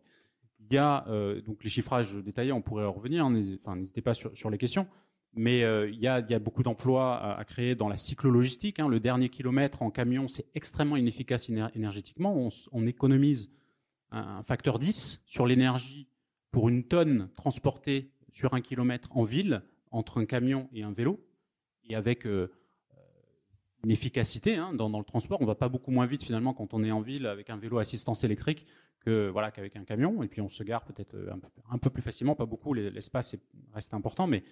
Il 0.59 0.75
y 0.75 0.77
a 0.77 1.05
donc 1.45 1.63
les 1.65 1.69
chiffrages 1.69 2.15
détaillés, 2.15 2.53
on 2.53 2.61
pourrait 2.61 2.85
en 2.85 2.93
revenir. 2.93 3.25
Enfin, 3.25 3.75
n'hésitez 3.75 4.01
pas 4.01 4.13
sur, 4.13 4.49
les 4.49 4.57
questions. 4.57 4.87
Mais 5.33 5.61
il, 5.89 5.99
y 5.99 6.07
a, 6.07 6.39
beaucoup 6.39 6.63
d'emplois 6.63 7.35
à, 7.35 7.43
créer 7.43 7.75
dans 7.75 7.89
la 7.89 7.97
cyclo-logistique. 7.97 8.79
Hein. 8.79 8.87
Le 8.87 9.01
dernier 9.01 9.27
kilomètre 9.27 9.81
en 9.81 9.89
camion, 9.89 10.29
c'est 10.29 10.45
extrêmement 10.53 10.95
inefficace 10.95 11.49
énergétiquement. 11.49 12.37
On, 12.37 12.49
on 12.71 12.85
économise 12.85 13.51
un 14.11 14.43
facteur 14.43 14.79
10 14.79 15.23
sur 15.25 15.45
l'énergie 15.45 16.07
pour 16.51 16.69
une 16.69 16.83
tonne 16.83 17.29
transportée 17.33 18.11
sur 18.31 18.53
un 18.53 18.61
kilomètre 18.61 19.09
en 19.17 19.23
ville 19.23 19.63
entre 19.91 20.19
un 20.19 20.25
camion 20.25 20.69
et 20.73 20.83
un 20.83 20.91
vélo, 20.91 21.19
et 21.87 21.95
avec 21.95 22.25
euh, 22.25 22.51
une 23.83 23.91
efficacité 23.91 24.55
hein, 24.55 24.73
dans, 24.73 24.89
le 24.97 25.05
transport. 25.05 25.41
On 25.41 25.45
va 25.45 25.55
pas 25.55 25.69
beaucoup 25.69 25.91
moins 25.91 26.05
vite 26.05 26.23
finalement 26.23 26.53
quand 26.53 26.73
on 26.73 26.83
est 26.83 26.91
en 26.91 27.01
ville 27.01 27.25
avec 27.25 27.49
un 27.49 27.57
vélo 27.57 27.77
assistance 27.79 28.23
électrique 28.23 28.65
que 28.99 29.29
voilà 29.29 29.51
qu'avec 29.51 29.75
un 29.75 29.83
camion. 29.83 30.23
Et 30.23 30.27
puis 30.27 30.41
on 30.41 30.49
se 30.49 30.63
gare 30.63 30.83
peut-être 30.83 31.15
un, 31.69 31.77
peu 31.77 31.89
plus 31.89 32.01
facilement, 32.01 32.35
pas 32.35 32.45
beaucoup. 32.45 32.73
L'espace 32.73 33.35
reste 33.73 33.93
important, 33.93 34.27
mais 34.27 34.43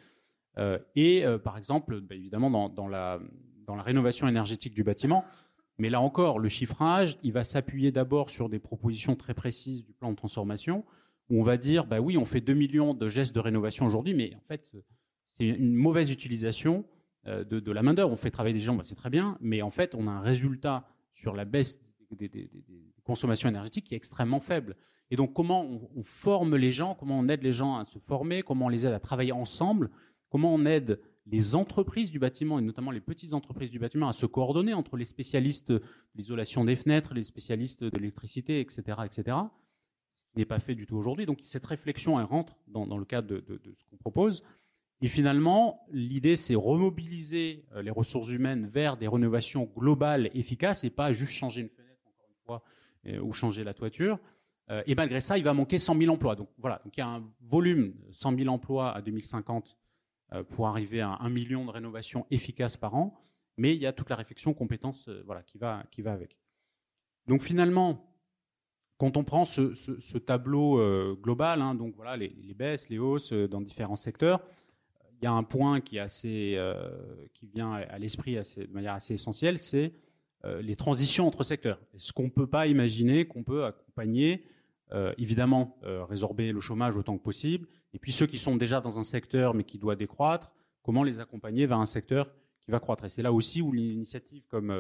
euh, 0.58 0.80
et 0.96 1.26
euh, 1.26 1.38
par 1.38 1.58
exemple, 1.58 2.02
bah, 2.02 2.16
évidemment 2.16 2.70
dans, 2.70 2.88
la 2.88 3.20
dans 3.66 3.76
la 3.76 3.84
rénovation 3.84 4.28
énergétique 4.28 4.74
du 4.74 4.84
bâtiment. 4.84 5.24
Mais 5.78 5.90
là 5.90 6.02
encore, 6.02 6.40
le 6.40 6.50
chiffrage, 6.50 7.18
il 7.24 7.32
va 7.32 7.46
s'appuyer 7.46 7.92
d'abord 7.92 8.30
sur 8.30 8.50
des 8.50 8.60
propositions 8.60 9.16
très 9.16 9.34
précises 9.34 9.86
du 9.86 9.94
plan 9.94 10.12
de 10.12 10.18
transformation, 10.18 10.84
où 11.30 11.40
on 11.40 11.44
va 11.44 11.56
dire, 11.56 11.86
bah 11.86 12.02
oui, 12.02 12.18
on 12.18 12.26
fait 12.26 12.42
2 12.42 12.54
millions 12.54 12.94
de 12.94 13.08
gestes 13.08 13.34
de 13.34 13.40
rénovation 13.40 13.86
aujourd'hui, 13.86 14.14
mais 14.14 14.36
en 14.36 14.42
fait, 14.42 14.74
c'est 15.40 15.48
une 15.48 15.74
mauvaise 15.74 16.12
utilisation 16.12 16.86
euh, 17.28 17.44
de, 17.44 17.72
la 17.72 17.82
main-d'œuvre. 17.82 18.12
On 18.12 18.18
fait 18.18 18.32
travailler 18.32 18.54
des 18.54 18.60
gens, 18.60 18.76
bah, 18.76 18.84
c'est 18.84 18.96
très 18.96 19.10
bien, 19.10 19.38
mais 19.40 19.62
en 19.62 19.72
fait, 19.72 19.96
on 19.96 20.08
a 20.08 20.12
un 20.12 20.22
résultat 20.22 20.86
sur 21.12 21.34
la 21.34 21.46
baisse 21.46 21.80
des, 22.12 22.50
consommations 23.04 23.50
énergétiques 23.50 23.86
qui 23.86 23.94
est 23.94 23.98
extrêmement 23.98 24.40
faible. 24.40 24.76
Et 25.12 25.16
donc, 25.16 25.34
comment 25.34 25.66
on, 25.96 26.04
forme 26.04 26.56
les 26.56 26.72
gens, 26.72 26.94
comment 26.94 27.18
on 27.18 27.28
aide 27.28 27.42
les 27.42 27.54
gens 27.54 27.78
à 27.78 27.86
se 27.86 27.98
former, 28.00 28.44
comment 28.44 28.66
on 28.66 28.70
les 28.70 28.86
aide 28.86 28.94
à 28.94 29.00
travailler 29.00 29.32
ensemble, 29.32 29.90
comment 30.30 30.54
on 30.54 30.66
aide 30.66 31.00
les 31.26 31.56
entreprises 31.56 32.12
du 32.12 32.20
bâtiment, 32.20 32.60
et 32.60 32.62
notamment 32.62 32.92
les 32.92 33.02
petites 33.02 33.34
entreprises 33.34 33.72
du 33.72 33.80
bâtiment, 33.80 34.10
à 34.10 34.14
se 34.14 34.26
coordonner 34.26 34.74
entre 34.74 34.98
les 34.98 35.06
spécialistes 35.06 35.72
de 35.72 35.82
l'isolation 36.16 36.66
des 36.66 36.76
fenêtres, 36.76 37.14
les 37.14 37.24
spécialistes 37.24 37.84
de 37.84 37.98
l'électricité, 37.98 38.60
etc., 38.60 38.82
etc., 39.06 39.38
ce 40.14 40.26
qui 40.26 40.38
n'est 40.38 40.46
pas 40.46 40.60
fait 40.60 40.76
du 40.76 40.86
tout 40.86 40.98
aujourd'hui. 40.98 41.26
Donc, 41.26 41.40
cette 41.44 41.66
réflexion, 41.66 42.20
elle 42.20 42.26
rentre 42.26 42.58
dans, 42.68 42.98
le 42.98 43.06
cadre 43.06 43.28
de, 43.28 43.40
de 43.40 43.74
ce 43.76 43.86
qu'on 43.86 43.98
propose. 43.98 44.44
Et 45.02 45.08
finalement, 45.08 45.86
l'idée, 45.92 46.36
c'est 46.36 46.56
remobiliser 46.56 47.66
euh, 47.74 47.82
les 47.82 47.92
ressources 47.92 48.30
humaines 48.30 48.68
vers 48.68 48.98
des 48.98 49.08
rénovations 49.08 49.64
globales 49.78 50.30
efficaces 50.34 50.84
et 50.84 50.90
pas 50.90 51.14
juste 51.14 51.32
changer 51.32 51.62
une 51.62 51.70
fenêtre, 51.70 52.02
encore 52.06 52.28
une 52.30 52.46
fois, 52.46 52.64
euh, 53.08 53.22
ou 53.22 53.32
changer 53.32 53.64
la 53.64 53.74
toiture. 53.74 54.20
Euh, 54.70 54.84
et 54.88 54.96
malgré 54.96 55.22
ça, 55.22 55.38
il 55.38 55.44
va 55.44 55.54
manquer 55.54 55.80
100 55.80 55.98
000 55.98 56.14
emplois. 56.14 56.36
Donc 56.36 56.50
voilà, 56.58 56.82
donc 56.84 56.98
il 56.98 57.00
y 57.00 57.04
a 57.04 57.08
un 57.08 57.24
volume 57.42 57.94
100 58.12 58.38
000 58.38 58.50
emplois 58.50 58.92
à 58.92 59.02
2050 59.02 59.78
pour 60.50 60.68
arriver 60.68 61.02
à 61.02 61.18
un 61.22 61.30
million 61.30 61.66
de 61.66 61.72
rénovations 61.72 62.28
efficaces 62.30 62.78
par 62.78 62.94
an. 62.94 63.20
Mais 63.58 63.74
il 63.74 63.82
y 63.82 63.88
a 63.88 63.94
toute 63.94 64.12
la 64.12 64.16
réflexion 64.16 64.54
compétence 64.54 65.10
voilà, 65.26 65.42
qui, 65.42 65.58
va, 65.58 65.84
qui 65.90 66.04
va 66.04 66.14
avec. 66.14 66.38
Donc 67.26 67.42
finalement, 67.42 68.14
quand 69.00 69.18
on 69.18 69.24
prend 69.24 69.44
ce, 69.44 70.18
tableau 70.20 71.16
global, 71.16 71.64
hein, 71.64 71.74
donc 71.74 71.96
voilà, 71.96 72.16
les, 72.16 72.54
baisses, 72.54 72.90
les 72.90 73.00
hausses 73.00 73.34
dans 73.34 73.60
différents 73.60 73.96
secteurs, 73.96 74.40
il 75.22 75.26
y 75.26 75.28
a 75.28 75.32
un 75.32 75.44
point 75.44 75.82
qui, 75.82 75.98
est 75.98 76.58
euh, 76.58 76.90
vient 77.54 77.74
à 77.74 78.00
l'esprit 78.00 78.36
de 78.36 78.74
manière 78.74 78.94
assez 78.94 79.14
essentielle, 79.14 79.60
c'est 79.60 79.94
euh, 80.46 80.62
les 80.62 80.76
transitions 80.76 81.28
entre 81.28 81.44
secteurs. 81.44 81.80
Ce 81.98 82.14
qu'on 82.14 82.26
ne 82.26 82.30
peut 82.30 82.48
pas 82.48 82.68
imaginer 82.68 83.26
qu'on 83.26 83.44
peut 83.44 83.66
accompagner, 83.66 84.46
euh, 84.94 85.14
évidemment, 85.18 85.78
résorber 85.84 86.52
le 86.52 86.62
chômage 86.62 86.96
autant 86.96 87.18
que 87.18 87.24
possible, 87.24 87.68
et 87.94 88.00
puis 88.00 88.12
ceux 88.12 88.28
qui 88.28 88.38
sont 88.38 88.56
déjà 88.56 88.80
dans 88.82 89.00
un 89.00 89.04
secteur 89.04 89.54
mais 89.54 89.64
qui 89.64 89.78
doit 89.78 89.96
décroître, 89.96 90.52
comment 90.84 91.04
les 91.04 91.20
accompagner 91.20 91.66
vers 91.66 91.80
un 91.80 91.86
secteur 91.86 92.32
qui 92.62 92.72
va 92.72 92.80
croître? 92.80 93.04
Et 93.06 93.10
c'est 93.10 93.24
là 93.24 93.34
aussi 93.34 93.62
où 93.62 93.72
l'initiative 93.74 94.44
comme 94.48 94.74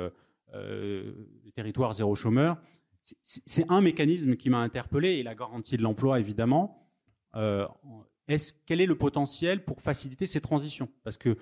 les 0.53 1.51
territoires 1.53 1.93
zéro 1.93 2.15
chômeur, 2.15 2.57
c'est 3.01 3.65
un 3.69 3.81
mécanisme 3.81 4.35
qui 4.35 4.49
m'a 4.49 4.59
interpellé, 4.59 5.13
et 5.13 5.23
la 5.23 5.35
garantie 5.35 5.77
de 5.77 5.81
l'emploi, 5.81 6.19
évidemment, 6.19 6.87
quel 8.65 8.81
est 8.81 8.85
le 8.85 8.97
potentiel 8.97 9.63
pour 9.63 9.81
faciliter 9.81 10.25
ces 10.25 10.41
transitions? 10.41 10.89
Parce 11.03 11.17
que 11.17 11.37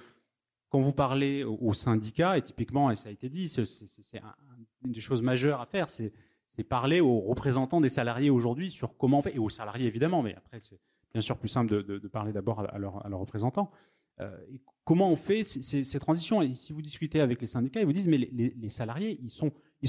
quand 0.70 0.80
vous 0.80 0.94
parlez 0.94 1.44
aux 1.44 1.74
syndicats, 1.74 2.38
et 2.38 2.42
typiquement, 2.42 2.92
et 2.92 2.96
ça 2.96 3.10
a 3.10 3.12
été 3.12 3.30
dit, 3.30 3.50
c'est 3.50 3.64
une 4.84 4.92
des 4.92 5.02
choses 5.02 5.22
majeures 5.22 5.62
à 5.62 5.66
faire, 5.66 5.90
c'est 5.90 6.12
parler 6.68 7.00
aux 7.00 7.20
représentants 7.20 7.82
des 7.82 7.90
salariés 7.90 8.30
aujourd'hui 8.30 8.72
sur 8.72 8.98
comment 8.98 9.20
on 9.20 9.22
fait, 9.22 9.36
et 9.36 9.40
aux 9.40 9.50
salariés 9.50 9.86
évidemment, 9.86 10.24
mais 10.24 10.36
après 10.36 10.60
c'est 10.60 10.80
bien 11.14 11.22
sûr 11.22 11.38
plus 11.38 11.50
simple 11.50 11.84
de, 11.84 12.08
parler 12.08 12.34
d'abord 12.34 12.60
à, 12.60 12.78
leurs 12.78 13.20
représentants. 13.20 13.72
Euh, 14.20 14.36
comment 14.84 15.10
on 15.10 15.16
fait 15.16 15.44
ces, 15.44 16.00
transitions? 16.00 16.42
Et 16.42 16.56
si 16.56 16.74
vous 16.74 16.82
discutez 16.82 17.22
avec 17.22 17.40
les 17.42 17.48
syndicats, 17.48 17.80
ils 17.80 17.86
vous 17.86 17.94
disent 17.94 18.08
mais 18.08 18.18
les, 18.18 18.70
salariés, 18.70 19.20
ils 19.22 19.30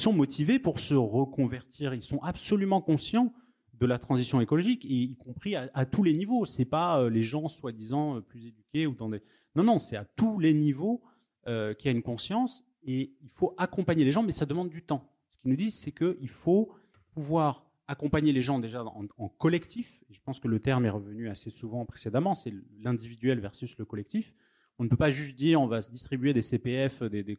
sont 0.00 0.12
motivés 0.12 0.58
pour 0.58 0.78
se 0.78 0.94
reconvertir, 0.94 1.94
ils 1.94 2.04
sont 2.04 2.20
absolument 2.22 2.80
conscients 2.80 3.32
de 3.78 3.86
la 3.86 3.98
transition 3.98 4.40
écologique, 4.40 4.84
y 4.84 5.14
compris 5.16 5.54
à, 5.56 5.86
tous 5.86 6.02
les 6.02 6.12
niveaux. 6.12 6.46
C'est 6.46 6.64
pas 6.64 7.00
euh, 7.00 7.10
les 7.10 7.22
gens 7.22 7.48
soi-disant 7.48 8.16
euh, 8.16 8.20
plus 8.20 8.46
éduqués 8.46 8.86
ou 8.86 8.94
dans 8.94 9.08
des. 9.08 9.22
Non, 9.54 9.64
non, 9.64 9.78
c'est 9.78 9.96
à 9.96 10.04
tous 10.04 10.38
les 10.38 10.52
niveaux 10.52 11.02
euh, 11.46 11.74
qu'il 11.74 11.90
y 11.90 11.94
a 11.94 11.96
une 11.96 12.02
conscience 12.02 12.64
et 12.82 13.12
il 13.22 13.30
faut 13.30 13.54
accompagner 13.56 14.04
les 14.04 14.12
gens, 14.12 14.22
mais 14.22 14.32
ça 14.32 14.46
demande 14.46 14.70
du 14.70 14.82
temps. 14.82 15.08
Ce 15.30 15.38
qu'ils 15.38 15.50
nous 15.50 15.56
disent, 15.56 15.78
c'est 15.78 15.92
qu'il 15.92 16.28
faut 16.28 16.72
pouvoir 17.12 17.64
accompagner 17.86 18.32
les 18.32 18.42
gens 18.42 18.58
déjà 18.58 18.84
en, 18.84 19.28
collectif. 19.28 20.02
Et 20.10 20.14
je 20.14 20.20
pense 20.20 20.40
que 20.40 20.48
le 20.48 20.60
terme 20.60 20.84
est 20.84 20.90
revenu 20.90 21.28
assez 21.28 21.50
souvent 21.50 21.86
précédemment. 21.86 22.34
C'est 22.34 22.52
l'individuel 22.82 23.40
versus 23.40 23.76
le 23.78 23.84
collectif. 23.84 24.34
On 24.78 24.84
ne 24.84 24.88
peut 24.88 24.96
pas 24.96 25.10
juste 25.10 25.36
dire 25.36 25.60
on 25.60 25.66
va 25.66 25.82
se 25.82 25.90
distribuer 25.90 26.32
des 26.32 26.42
CPF, 26.42 27.02
des, 27.02 27.22
des, 27.22 27.36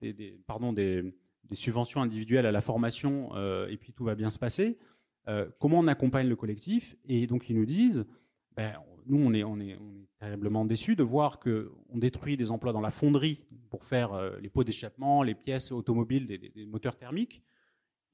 des, 0.00 0.38
pardon, 0.46 0.72
des, 0.72 1.14
subventions 1.52 2.02
individuelles 2.02 2.46
à 2.46 2.52
la 2.52 2.60
formation 2.60 3.30
et 3.68 3.76
puis 3.76 3.92
tout 3.92 4.04
va 4.04 4.14
bien 4.14 4.30
se 4.30 4.38
passer. 4.38 4.78
Euh, 5.28 5.48
comment 5.58 5.78
on 5.78 5.86
accompagne 5.86 6.28
le 6.28 6.36
collectif 6.36 6.96
Et 7.06 7.26
donc 7.26 7.48
ils 7.48 7.56
nous 7.56 7.66
disent, 7.66 8.04
ben, 8.56 8.74
nous 9.06 9.18
on 9.18 9.32
est, 9.32 9.44
on, 9.44 9.54
on 9.54 10.06
terriblement 10.18 10.64
déçus 10.64 10.94
de 10.94 11.02
voir 11.02 11.38
qu'on 11.40 11.98
détruit 11.98 12.36
des 12.36 12.50
emplois 12.50 12.72
dans 12.72 12.80
la 12.80 12.90
fonderie 12.90 13.44
pour 13.70 13.84
faire 13.84 14.12
euh, 14.12 14.38
les 14.40 14.48
pots 14.48 14.64
d'échappement, 14.64 15.22
les 15.22 15.34
pièces 15.34 15.72
automobiles, 15.72 16.26
des, 16.26 16.66
moteurs 16.66 16.96
thermiques. 16.96 17.42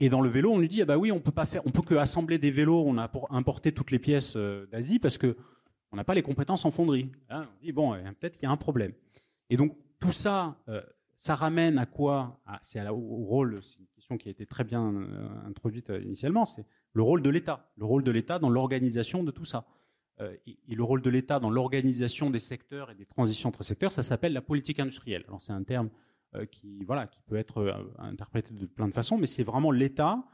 Et 0.01 0.09
dans 0.09 0.21
le 0.21 0.29
vélo, 0.29 0.53
on 0.53 0.59
nous 0.59 0.67
dit, 0.69 0.81
ah 0.81 0.85
bah 0.85 0.97
oui, 0.97 1.11
on 1.11 1.21
peut 1.21 1.33
pas 1.33 1.45
faire, 1.45 1.67
on 1.67 1.71
peut 1.71 1.83
que 1.83 1.95
assembler 1.95 2.39
des 2.39 2.51
vélos, 2.51 2.85
on 2.87 2.97
a 2.99 3.09
pour 3.09 3.33
importer 3.35 3.73
toutes 3.73 3.91
les 3.91 3.99
pièces 3.99 4.37
euh, 4.37 4.67
d'Asie 4.67 4.99
parce 4.99 5.19
que 5.19 5.37
on 5.91 5.97
n'a 5.97 6.05
pas 6.05 6.15
les 6.15 6.23
compétences 6.23 6.65
en 6.65 6.71
fonderie. 6.71 7.11
Hein, 7.29 7.47
on 7.47 7.65
dit 7.65 7.73
bon, 7.73 7.93
peut-être 8.21 8.39
qu'il 8.39 8.47
y 8.47 8.51
a 8.51 8.53
un 8.53 8.57
problème. 8.57 8.93
Et 9.51 9.57
donc 9.57 9.77
tout 10.01 10.13
ça, 10.13 10.57
ça 11.19 11.35
ramène 11.35 11.79
à 11.79 11.85
quoi 11.85 12.41
C'est 12.63 12.81
au 12.89 12.97
rôle, 12.97 13.61
c'est 13.63 13.79
une 13.79 13.87
question 13.95 14.17
qui 14.17 14.29
a 14.29 14.31
été 14.31 14.47
très 14.47 14.65
bien 14.65 15.07
introduite 15.45 15.93
initialement, 16.03 16.47
c'est 16.47 16.65
le 16.95 17.03
rôle 17.03 17.21
de 17.23 17.29
l'État, 17.29 17.71
le 17.77 17.85
rôle 17.85 18.05
de 18.05 18.11
l'État 18.11 18.39
dans 18.39 18.49
l'organisation 18.49 19.23
de 19.23 19.31
tout 19.31 19.45
ça. 19.45 19.67
Euh, 20.21 20.35
et, 20.47 20.75
le 20.75 20.83
rôle 20.83 21.03
de 21.03 21.11
l'État 21.11 21.39
dans 21.39 21.51
l'organisation 21.51 22.31
des 22.31 22.41
secteurs 22.41 22.91
et 22.91 22.95
des 22.95 23.07
transitions 23.07 23.49
entre 23.49 23.63
secteurs, 23.63 23.93
ça 23.93 24.03
s'appelle 24.03 24.33
la 24.33 24.43
politique 24.43 24.81
industrielle. 24.81 25.25
Alors 25.29 25.43
c'est 25.43 25.53
un 25.53 25.63
terme 25.63 25.91
euh, 26.35 26.47
qui, 26.47 26.85
voilà, 26.85 27.07
qui 27.07 27.21
peut 27.23 27.37
être 27.37 27.59
euh, 27.59 27.73
interprété 27.99 28.53
de 28.55 28.67
plein 28.67 28.89
de 28.89 28.95
façons, 28.95 29.19
mais 29.19 29.27
c'est 29.27 29.45
vraiment 29.45 29.71
l'État 29.71 30.25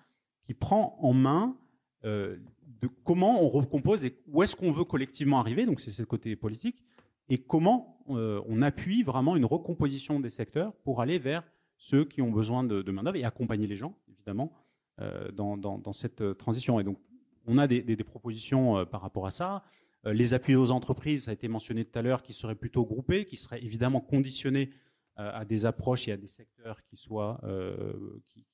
qui 0.44 0.54
prend 0.54 0.96
en 1.00 1.12
main 1.12 1.56
de 2.02 2.86
comment 3.02 3.42
on 3.42 3.48
recompose 3.48 4.04
et 4.04 4.14
où 4.26 4.42
est-ce 4.42 4.54
qu'on 4.54 4.72
veut 4.72 4.84
collectivement 4.84 5.40
arriver. 5.40 5.64
Donc 5.64 5.80
c'est 5.80 5.90
ce 5.90 6.02
côté 6.02 6.36
politique 6.36 6.84
et 7.28 7.38
comment 7.38 8.02
on 8.06 8.60
appuie 8.60 9.02
vraiment 9.02 9.34
une 9.34 9.46
recomposition 9.46 10.20
des 10.20 10.30
secteurs 10.30 10.74
pour 10.84 11.00
aller 11.00 11.18
vers 11.18 11.42
ceux 11.78 12.04
qui 12.04 12.20
ont 12.22 12.30
besoin 12.30 12.64
de, 12.64 12.82
de 12.82 12.92
main 12.92 13.02
d'œuvre 13.02 13.16
et 13.16 13.24
accompagner 13.24 13.66
les 13.66 13.76
gens, 13.76 13.96
évidemment, 14.08 14.52
euh, 15.00 15.32
dans, 15.32 15.92
cette 15.92 16.20
euh, 16.20 16.34
transition. 16.34 16.78
Et 16.78 16.84
donc, 16.84 17.00
on 17.46 17.58
a 17.58 17.66
des, 17.66 17.96
propositions 17.96 18.78
euh, 18.78 18.84
par 18.84 19.00
rapport 19.00 19.26
à 19.26 19.32
ça. 19.32 19.64
les 20.04 20.34
appuis 20.34 20.54
aux 20.54 20.70
entreprises, 20.70 21.24
ça 21.24 21.32
a 21.32 21.34
été 21.34 21.48
mentionné 21.48 21.84
tout 21.84 21.98
à 21.98 22.02
l'heure, 22.02 22.22
qui 22.22 22.32
seraient 22.32 22.54
plutôt 22.54 22.86
groupés, 22.86 23.24
qui 23.24 23.36
seraient 23.36 23.60
évidemment 23.60 24.00
conditionnés 24.00 24.70
à 25.16 25.44
des 25.44 25.66
approches 25.66 26.06
et 26.08 26.12
à 26.12 26.16
des 26.16 26.28
secteurs 26.28 26.82
qui 26.84 26.96
soient, 26.96 27.40
qui, 28.26 28.44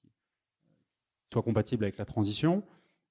soient 1.33 1.43
compatibles 1.43 1.85
avec 1.85 1.99
la 1.99 2.05
transition. 2.05 2.63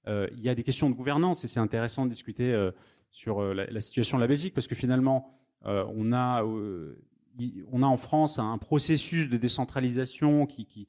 il 0.07 0.41
y 0.41 0.49
a 0.49 0.55
des 0.55 0.64
questions 0.64 0.89
de 0.89 0.95
gouvernance 0.95 1.43
et 1.43 1.47
c'est 1.47 1.60
intéressant 1.60 2.05
de 2.05 2.12
discuter 2.12 2.70
sur 3.12 3.41
la, 3.41 3.82
situation 3.82 4.18
de 4.18 4.22
la 4.22 4.28
Belgique 4.28 4.53
parce 4.53 4.68
que 4.68 4.76
finalement, 4.76 5.36
on, 5.66 6.14
a, 6.14 6.43
on 6.43 7.84
a 7.84 7.86
en 7.86 7.97
France 7.97 8.39
un 8.39 8.57
processus 8.57 9.30
de 9.30 9.38
décentralisation 9.38 10.45
qui, 10.45 10.88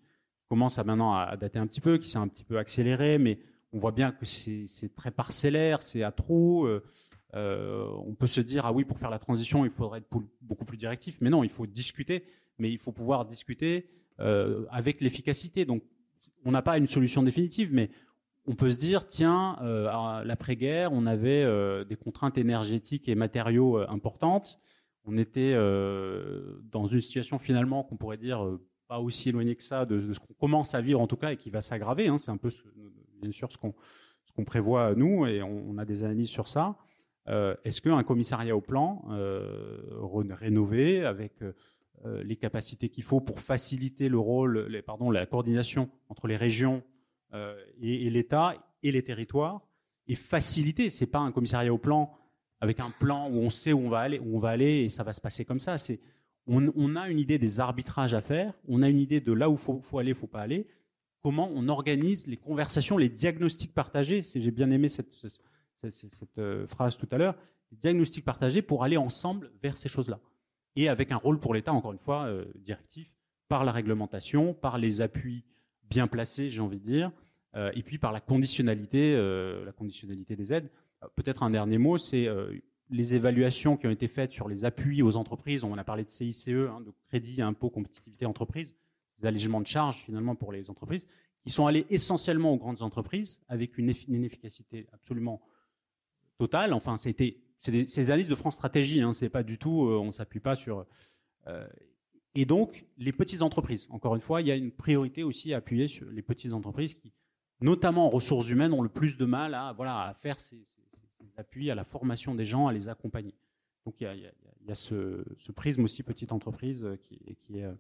commence 0.49 0.81
à 0.81 0.85
maintenant 0.85 1.15
à 1.15 1.37
dater 1.37 1.61
un 1.61 1.67
petit 1.69 1.81
peu, 1.81 1.97
qui 1.97 2.09
s'est 2.09 2.19
un 2.19 2.27
petit 2.27 2.43
peu 2.43 2.59
accéléré, 2.59 3.19
mais 3.19 3.39
on 3.73 3.79
voit 3.79 3.93
bien 3.93 4.11
que 4.11 4.27
c'est 4.27 4.95
très 4.97 5.13
parcellaire, 5.13 5.83
c'est 5.83 6.03
à 6.03 6.11
trop. 6.11 6.67
Euh, 6.67 6.83
euh, 7.35 7.87
on 8.05 8.15
peut 8.15 8.27
se 8.27 8.41
dire 8.41 8.67
ah 8.67 8.73
oui 8.73 8.85
pour 8.85 8.99
faire 8.99 9.09
la 9.09 9.21
transition 9.21 9.65
il 9.65 9.71
faudrait 9.71 10.01
être 10.01 10.09
beaucoup 10.43 10.65
plus 10.65 10.77
directif, 10.77 11.19
mais 11.21 11.31
non 11.31 11.45
il 11.45 11.51
faut 11.51 11.67
discuter, 11.67 12.25
mais 12.59 12.73
il 12.73 12.79
faut 12.79 12.91
pouvoir 12.91 13.25
discuter 13.25 13.89
euh, 14.19 14.67
avec 14.71 15.01
l'efficacité. 15.01 15.65
Donc 15.65 15.85
on 16.45 16.51
n'a 16.51 16.63
pas 16.63 16.77
une 16.77 16.89
solution 16.89 17.23
définitive, 17.23 17.71
mais 17.73 17.91
on 18.51 18.55
peut 18.55 18.71
se 18.71 18.79
dire 18.79 19.07
tiens 19.07 19.57
à 19.61 20.23
l'après-guerre 20.25 20.93
on 20.93 21.07
avait 21.07 21.45
des 21.85 21.97
contraintes 21.97 22.37
énergétiques 22.37 23.09
et 23.09 23.15
matériaux 23.15 23.79
importantes, 23.89 24.59
on 25.05 25.17
était 25.17 25.55
dans 25.55 26.87
une 26.87 27.01
situation 27.01 27.39
finalement 27.39 27.85
qu'on 27.85 27.97
pourrait 27.97 28.17
dire 28.17 28.59
pas 28.89 28.99
aussi 28.99 29.29
éloigné 29.29 29.55
que 29.55 29.63
ça 29.63 29.87
de, 29.87 30.13
ce 30.13 30.19
qu'on 30.19 30.35
commence 30.35 30.75
à 30.75 30.81
vivre 30.81 31.01
en 31.01 31.07
tout 31.07 31.17
cas 31.17 31.33
et 31.33 31.37
qui 31.37 31.49
va 31.49 31.63
s'aggraver. 31.63 32.09
Hein. 32.09 32.19
C'est 32.19 32.33
un 32.33 32.37
peu, 32.37 32.51
bien 33.23 33.31
sûr, 33.31 33.53
ce 33.53 33.57
qu'on 33.57 33.73
ce 34.31 34.37
qu'on 34.37 34.45
prévoit 34.45 34.95
nous 34.95 35.27
et 35.27 35.43
on, 35.43 35.77
a 35.79 35.85
des 35.85 36.05
analyses 36.05 36.31
sur 36.31 36.49
ça. 36.49 36.77
Euh, 37.29 37.55
est-ce 37.65 37.81
qu'un 37.81 38.03
commissariat 38.03 38.57
au 38.57 38.61
plan 38.61 39.05
euh, 39.11 39.79
rénové 40.31 41.05
avec 41.05 41.43
euh, 41.43 42.23
les 42.23 42.37
capacités 42.37 42.89
qu'il 42.89 43.05
faut 43.05 43.21
pour 43.21 43.41
faciliter 43.41 44.09
le 44.09 44.19
rôle, 44.19 44.83
pardon, 44.87 45.11
la 45.11 45.27
coordination 45.27 45.91
entre 46.09 46.29
les 46.29 46.37
régions 46.37 46.83
et, 47.33 48.07
et 48.07 48.11
l'État 48.11 48.55
et 48.83 48.93
les 48.93 49.03
territoires, 49.03 49.61
et 50.07 50.15
faciliter. 50.15 50.91
C'est 50.91 51.07
pas 51.07 51.21
un 51.21 51.33
commissariat 51.33 51.73
au 51.73 51.79
plan 51.79 52.13
avec 52.61 52.81
un 52.81 52.91
plan 52.91 53.29
où 53.31 53.39
on 53.39 53.51
sait 53.51 53.73
où 53.73 53.81
on 53.81 53.89
va 53.89 54.01
aller, 54.01 54.19
où 54.19 54.37
on 54.37 54.39
va 54.39 54.51
aller 54.51 54.81
et 54.81 54.89
ça 54.89 55.03
va 55.03 55.13
se 55.13 55.21
passer 55.21 55.45
comme 55.45 55.61
ça. 55.61 55.79
C'est 55.79 56.01
on, 56.47 56.97
a 56.97 57.09
une 57.09 57.19
idée 57.19 57.39
des 57.39 57.61
arbitrages 57.61 58.15
à 58.15 58.21
faire, 58.21 58.55
on 58.67 58.83
a 58.83 58.89
une 58.89 58.99
idée 58.99 59.21
de 59.21 59.33
là 59.33 59.49
où 59.49 59.57
faut, 59.57 59.81
faut 59.83 59.99
aller, 59.99 60.15
faut 60.15 60.27
pas 60.27 60.41
aller. 60.41 60.67
Comment 61.23 61.51
on 61.55 61.69
organise 61.69 62.27
les 62.27 62.37
conversations, 62.37 62.97
les 62.97 63.09
diagnostics 63.09 63.73
partagés. 63.73 64.23
J'ai 64.23 64.51
bien 64.51 64.71
aimé 64.71 64.89
cette, 64.89 65.15
euh, 66.39 66.67
phrase 66.67 66.97
tout 66.97 67.09
à 67.13 67.19
l'heure. 67.19 67.37
Diagnostics 67.71 68.25
partagés 68.25 68.63
pour 68.63 68.83
aller 68.83 68.97
ensemble 68.97 69.53
vers 69.63 69.77
ces 69.77 69.89
choses-là. 69.89 70.19
Et 70.77 70.89
avec 70.89 71.13
un 71.13 71.17
rôle 71.17 71.39
pour 71.39 71.55
l'État, 71.55 71.73
encore 71.73 71.93
une 71.93 71.99
fois, 71.99 72.25
euh, 72.25 72.47
directif, 72.57 73.13
par 73.49 73.65
la 73.65 73.71
réglementation, 73.71 74.55
par 74.55 74.79
les 74.79 75.03
appuis 75.03 75.45
bien 75.91 76.07
placés, 76.07 76.51
j'ai 76.51 76.61
envie 76.61 76.79
de 76.79 76.85
dire, 76.85 77.13
euh, 77.57 77.71
et 77.75 77.83
puis 77.83 77.99
par 77.99 78.13
la 78.13 78.21
conditionnalité, 78.21 79.15
la 79.15 79.73
conditionnalité 79.73 80.37
des 80.37 80.53
aides. 80.53 80.71
Peut-être 81.17 81.43
un 81.43 81.51
dernier 81.51 81.79
mot, 81.79 81.99
c'est 81.99 82.29
les 82.91 83.15
évaluations 83.15 83.77
qui 83.77 83.87
ont 83.87 83.91
été 83.91 84.09
faites 84.09 84.33
sur 84.33 84.49
les 84.49 84.65
appuis 84.65 85.03
aux 85.03 85.17
entreprises, 85.17 85.65
on 85.65 85.77
a 85.79 85.85
parlé 85.85 86.05
de 86.05 86.11
CICE, 86.11 86.49
hein, 86.49 86.81
de 86.81 86.93
crédit 87.09 87.41
impôt 87.41 87.71
compétitivité 87.71 88.27
entreprise, 88.27 88.75
des 89.19 89.29
allégements 89.29 89.61
de 89.61 89.67
charges 89.67 89.99
finalement 89.99 90.35
pour 90.35 90.53
les 90.53 90.71
entreprises, 90.71 91.07
qui 91.43 91.51
sont 91.51 91.67
allés 91.67 91.87
essentiellement 91.91 92.53
aux 92.53 92.59
grandes 92.59 92.83
entreprises 92.83 93.41
avec 93.49 93.79
une, 93.79 93.89
efficacité 93.89 94.87
absolument 94.93 95.41
totale. 96.39 96.73
Enfin, 96.73 96.99
c'était 96.99 97.39
c'est 97.57 97.73
des, 97.73 98.11
analyses 98.11 98.29
de 98.29 98.35
France 98.35 98.55
Stratégie, 98.55 99.03
hein, 99.03 99.13
c'est 99.13 99.29
pas 99.29 99.43
du 99.43 99.59
tout, 99.59 99.87
euh, 99.87 99.99
on 99.99 100.13
s'appuie 100.13 100.41
pas 100.41 100.57
sur. 100.57 100.87
Euh, 101.47 101.67
et 102.35 102.45
donc 102.45 102.87
les 102.99 103.13
petites 103.13 103.43
entreprises. 103.43 103.87
Encore 103.91 104.15
une 104.15 104.21
fois, 104.21 104.41
il 104.41 104.49
y 104.49 104.51
a 104.51 104.57
une 104.57 104.71
priorité 104.71 105.23
aussi 105.23 105.53
à 105.55 105.59
appuyer 105.59 105.89
sur 105.89 106.09
les 106.11 106.23
petites 106.23 106.53
entreprises 106.53 106.95
qui, 106.95 107.13
notamment 107.61 108.07
en 108.07 108.11
ressources 108.11 108.51
humaines, 108.51 108.73
ont 108.73 108.83
le 108.83 108.89
plus 108.89 109.17
de 109.17 109.25
mal 109.25 109.55
à 109.55 109.73
voilà 109.73 110.03
à 110.03 110.15
faire 110.15 110.39
ces, 110.39 110.63
appuie 111.37 111.71
à 111.71 111.75
la 111.75 111.85
formation 111.85 112.35
des 112.35 112.45
gens, 112.45 112.67
à 112.67 112.73
les 112.73 112.89
accompagner. 112.89 113.35
Donc 113.85 114.01
il 114.01 114.31
y 114.67 114.71
a, 114.71 114.75
ce, 114.75 115.25
prisme 115.53 115.85
aussi 115.85 116.03
petite 116.03 116.33
entreprise 116.33 116.87
qui, 117.01 117.19
qui 117.39 117.59
est 117.59 117.65
euh, 117.65 117.75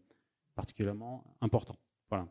particulièrement 0.55 1.24
important. 1.40 1.76
Voilà. 2.09 2.26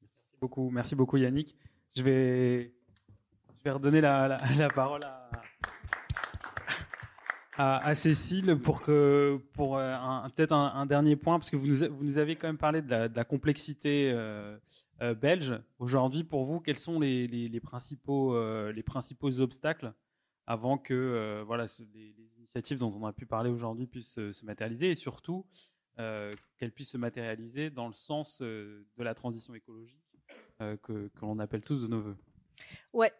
Merci 0.00 0.36
beaucoup, 0.40 0.70
merci 0.70 0.94
beaucoup 0.94 1.16
Yannick. 1.16 1.56
Je 1.96 2.02
vais, 2.02 2.74
je 3.58 3.64
vais 3.64 3.70
redonner 3.70 4.00
la, 4.00 4.38
parole 4.74 5.04
à, 5.04 5.30
à, 7.56 7.94
Cécile 7.94 8.56
pour 8.56 8.80
que 8.80 9.38
pour 9.52 9.76
euh, 9.76 9.96
peut-être 10.34 10.52
un, 10.52 10.86
dernier 10.86 11.16
point 11.16 11.38
parce 11.38 11.50
que 11.50 11.56
vous 11.56 11.66
nous, 11.66 11.76
vous 11.76 12.04
nous 12.04 12.18
avez 12.18 12.36
quand 12.36 12.46
même 12.46 12.58
parlé 12.58 12.82
de 12.82 12.90
la, 12.90 13.24
complexité 13.24 14.10
euh, 14.12 14.58
belge. 15.20 15.60
Aujourd'hui, 15.78 16.24
pour 16.24 16.44
vous, 16.44 16.60
quels 16.60 16.78
sont 16.78 16.98
les, 17.00 17.26
les 17.26 17.60
principaux 17.60 18.36
les 18.70 18.82
principaux 18.82 19.40
obstacles 19.40 19.92
avant 20.46 20.78
que 20.78 20.94
euh, 20.94 21.44
voilà, 21.46 21.66
les, 21.94 22.14
initiatives 22.38 22.78
dont 22.78 22.92
on 22.92 23.06
a 23.06 23.12
pu 23.12 23.26
parler 23.26 23.50
aujourd'hui 23.50 23.86
puissent 23.86 24.14
se 24.32 24.44
matérialiser 24.44 24.90
et 24.90 24.94
surtout 24.94 25.46
euh, 25.98 26.34
qu'elles 26.58 26.72
puissent 26.72 26.90
se 26.90 26.98
matérialiser 26.98 27.70
dans 27.70 27.86
le 27.86 27.94
sens 27.94 28.40
euh, 28.42 28.86
de 28.96 29.02
la 29.02 29.14
transition 29.14 29.54
écologique 29.54 29.98
que, 30.58 31.08
que 31.08 31.20
l'on 31.22 31.40
appelle 31.40 31.62
tous 31.62 31.82
de 31.82 31.88
nos 31.88 32.00
voeux? 32.00 32.16
Ouais. 32.92 33.12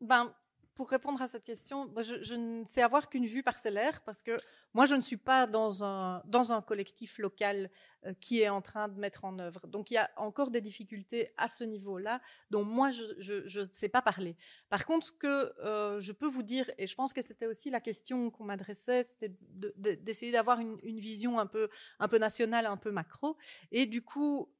Ben, 0.00 0.32
pour 0.76 0.90
répondre 0.90 1.22
à 1.22 1.26
cette 1.26 1.42
question, 1.44 1.90
je, 2.02 2.34
ne 2.34 2.64
sais 2.66 2.82
avoir 2.82 3.08
qu'une 3.08 3.24
vue 3.24 3.42
parcellaire 3.42 4.02
parce 4.02 4.22
que 4.22 4.38
moi, 4.74 4.84
je 4.84 4.94
ne 4.94 5.00
suis 5.00 5.16
pas 5.16 5.46
dans 5.46 5.82
un, 5.82 6.22
dans 6.26 6.52
un 6.52 6.60
collectif 6.60 7.18
local 7.18 7.70
euh, 8.04 8.12
qui 8.20 8.42
est 8.42 8.50
en 8.50 8.60
train 8.60 8.88
de 8.88 9.00
mettre 9.00 9.24
en 9.24 9.38
œuvre. 9.38 9.66
Donc, 9.66 9.90
il 9.90 9.94
y 9.94 9.96
a 9.96 10.10
encore 10.18 10.50
des 10.50 10.60
difficultés 10.60 11.32
à 11.38 11.48
ce 11.48 11.64
niveau-là 11.64 12.20
dont 12.50 12.62
moi, 12.62 12.90
je 12.90 13.58
ne 13.58 13.64
sais 13.64 13.88
pas 13.88 14.02
parler. 14.02 14.36
Par 14.68 14.84
contre, 14.84 15.06
ce 15.06 15.12
que 15.12 15.54
euh, 15.64 15.98
je 15.98 16.12
peux 16.12 16.28
vous 16.28 16.42
dire, 16.42 16.70
et 16.76 16.86
je 16.86 16.94
pense 16.94 17.14
que 17.14 17.22
c'était 17.22 17.46
aussi 17.46 17.70
la 17.70 17.80
question 17.80 18.30
qu'on 18.30 18.44
m'adressait, 18.44 19.02
c'était 19.02 19.34
d'essayer 19.76 20.30
d'avoir 20.30 20.60
une, 20.60 20.78
une, 20.82 21.00
vision 21.00 21.38
un 21.38 21.46
peu, 21.46 21.70
un 21.98 22.08
peu 22.08 22.18
nationale, 22.18 22.66
un 22.66 22.76
peu 22.76 22.90
macro. 22.90 23.38
Et 23.72 23.86
du 23.86 24.02
coup, 24.02 24.50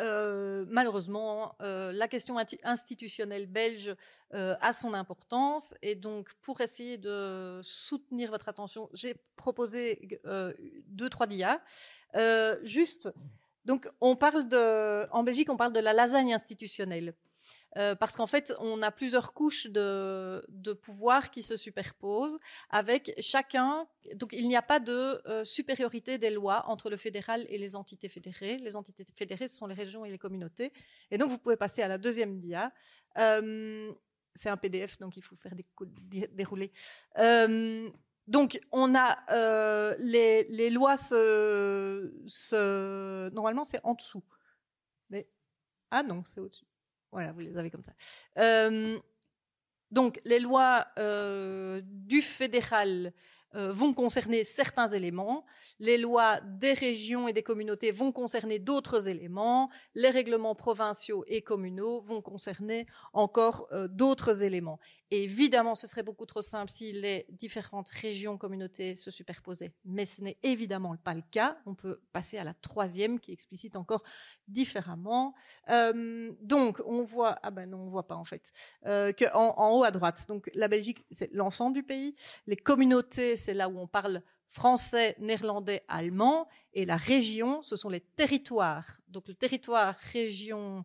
euh, 0.00 0.64
malheureusement, 0.68 1.54
euh, 1.60 1.92
la 1.92 2.08
question 2.08 2.36
institutionnelle 2.64 3.46
belge 3.46 3.94
euh, 4.34 4.54
a 4.60 4.72
son 4.72 4.94
importance 4.94 5.74
et 5.82 5.94
donc 5.94 6.32
pour 6.40 6.60
essayer 6.60 6.98
de 6.98 7.60
soutenir 7.62 8.30
votre 8.30 8.48
attention, 8.48 8.88
j'ai 8.94 9.14
proposé 9.36 10.20
deux 10.86 11.08
trois 11.08 11.26
dias. 11.26 11.60
juste, 12.62 13.08
donc 13.64 13.88
en 14.00 15.22
Belgique, 15.22 15.50
on 15.50 15.56
parle 15.56 15.72
de 15.72 15.80
la 15.80 15.92
lasagne 15.92 16.34
institutionnelle. 16.34 17.14
Euh, 17.76 17.94
parce 17.94 18.16
qu'en 18.16 18.26
fait, 18.26 18.52
on 18.58 18.82
a 18.82 18.90
plusieurs 18.90 19.32
couches 19.32 19.66
de, 19.68 20.44
de 20.48 20.72
pouvoir 20.72 21.30
qui 21.30 21.42
se 21.42 21.56
superposent 21.56 22.38
avec 22.70 23.14
chacun. 23.18 23.86
Donc, 24.14 24.32
il 24.32 24.46
n'y 24.46 24.56
a 24.56 24.62
pas 24.62 24.80
de 24.80 25.22
euh, 25.26 25.44
supériorité 25.44 26.18
des 26.18 26.30
lois 26.30 26.64
entre 26.68 26.90
le 26.90 26.96
fédéral 26.96 27.46
et 27.48 27.58
les 27.58 27.74
entités 27.74 28.08
fédérées. 28.08 28.58
Les 28.58 28.76
entités 28.76 29.04
fédérées, 29.16 29.48
ce 29.48 29.56
sont 29.56 29.66
les 29.66 29.74
régions 29.74 30.04
et 30.04 30.10
les 30.10 30.18
communautés. 30.18 30.72
Et 31.10 31.18
donc, 31.18 31.30
vous 31.30 31.38
pouvez 31.38 31.56
passer 31.56 31.82
à 31.82 31.88
la 31.88 31.98
deuxième 31.98 32.38
dia. 32.40 32.72
Euh, 33.18 33.92
c'est 34.34 34.48
un 34.48 34.56
PDF, 34.56 34.98
donc 34.98 35.16
il 35.16 35.22
faut 35.22 35.36
faire 35.36 35.54
des 35.54 35.66
dérouler. 36.32 36.72
donc, 38.26 38.58
on 38.70 38.94
a 38.94 39.94
les, 39.98 40.44
les, 40.44 40.70
lois 40.70 40.96
se, 40.96 42.14
se 42.26 43.28
normalement 43.30 43.64
c'est 43.64 43.80
en 43.84 43.92
dessous, 43.92 44.24
mais 45.10 45.28
ah 45.90 46.02
non, 46.02 46.24
c'est 46.26 46.40
au-dessus. 46.40 46.64
Voilà, 47.12 47.32
vous 47.32 47.40
les 47.40 47.56
avez 47.58 47.70
comme 47.70 47.84
ça. 47.84 47.92
Euh, 48.38 48.98
donc, 49.90 50.18
les 50.24 50.40
lois 50.40 50.86
euh, 50.98 51.82
du 51.84 52.22
fédéral 52.22 53.12
euh, 53.54 53.70
vont 53.70 53.92
concerner 53.92 54.44
certains 54.44 54.88
éléments, 54.88 55.44
les 55.78 55.98
lois 55.98 56.40
des 56.40 56.72
régions 56.72 57.28
et 57.28 57.34
des 57.34 57.42
communautés 57.42 57.92
vont 57.92 58.10
concerner 58.10 58.58
d'autres 58.58 59.08
éléments, 59.08 59.70
les 59.94 60.08
règlements 60.08 60.54
provinciaux 60.54 61.22
et 61.26 61.42
communaux 61.42 62.00
vont 62.00 62.22
concerner 62.22 62.86
encore 63.12 63.68
d'autres 63.90 64.42
éléments. 64.42 64.80
Évidemment, 65.12 65.74
ce 65.74 65.86
serait 65.86 66.02
beaucoup 66.02 66.26
trop 66.26 66.42
simple 66.42 66.70
si 66.70 66.92
les 66.92 67.26
différentes 67.28 67.90
régions, 67.90 68.38
communautés 68.38 68.96
se 68.96 69.10
superposaient, 69.10 69.72
mais 69.84 70.06
ce 70.06 70.22
n'est 70.22 70.38
évidemment 70.42 70.96
pas 70.96 71.14
le 71.14 71.22
cas. 71.30 71.58
On 71.66 71.74
peut 71.74 72.00
passer 72.12 72.38
à 72.38 72.44
la 72.44 72.54
troisième 72.54 73.20
qui 73.20 73.32
explicite 73.32 73.76
encore 73.76 74.02
différemment. 74.48 75.34
Euh, 75.68 76.32
donc, 76.40 76.80
on 76.86 77.04
voit, 77.04 77.38
ah 77.42 77.50
ben 77.50 77.68
non, 77.68 77.82
on 77.82 77.88
voit 77.90 78.06
pas 78.06 78.16
en 78.16 78.24
fait, 78.24 78.52
euh, 78.86 79.12
que 79.12 79.24
en, 79.34 79.76
haut 79.76 79.84
à 79.84 79.90
droite, 79.90 80.24
donc 80.28 80.50
la 80.54 80.68
Belgique, 80.68 81.04
c'est 81.10 81.30
l'ensemble 81.32 81.74
du 81.74 81.82
pays, 81.82 82.14
les 82.46 82.56
communautés, 82.56 83.36
c'est 83.36 83.54
là 83.54 83.68
où 83.68 83.78
on 83.78 83.86
parle 83.86 84.22
français, 84.48 85.16
néerlandais, 85.18 85.82
allemand, 85.88 86.46
et 86.74 86.84
la 86.84 86.96
région, 86.96 87.62
ce 87.62 87.74
sont 87.74 87.88
les 87.88 88.00
territoires. 88.00 89.00
Donc 89.08 89.28
le 89.28 89.34
territoire, 89.34 89.94
région, 90.12 90.84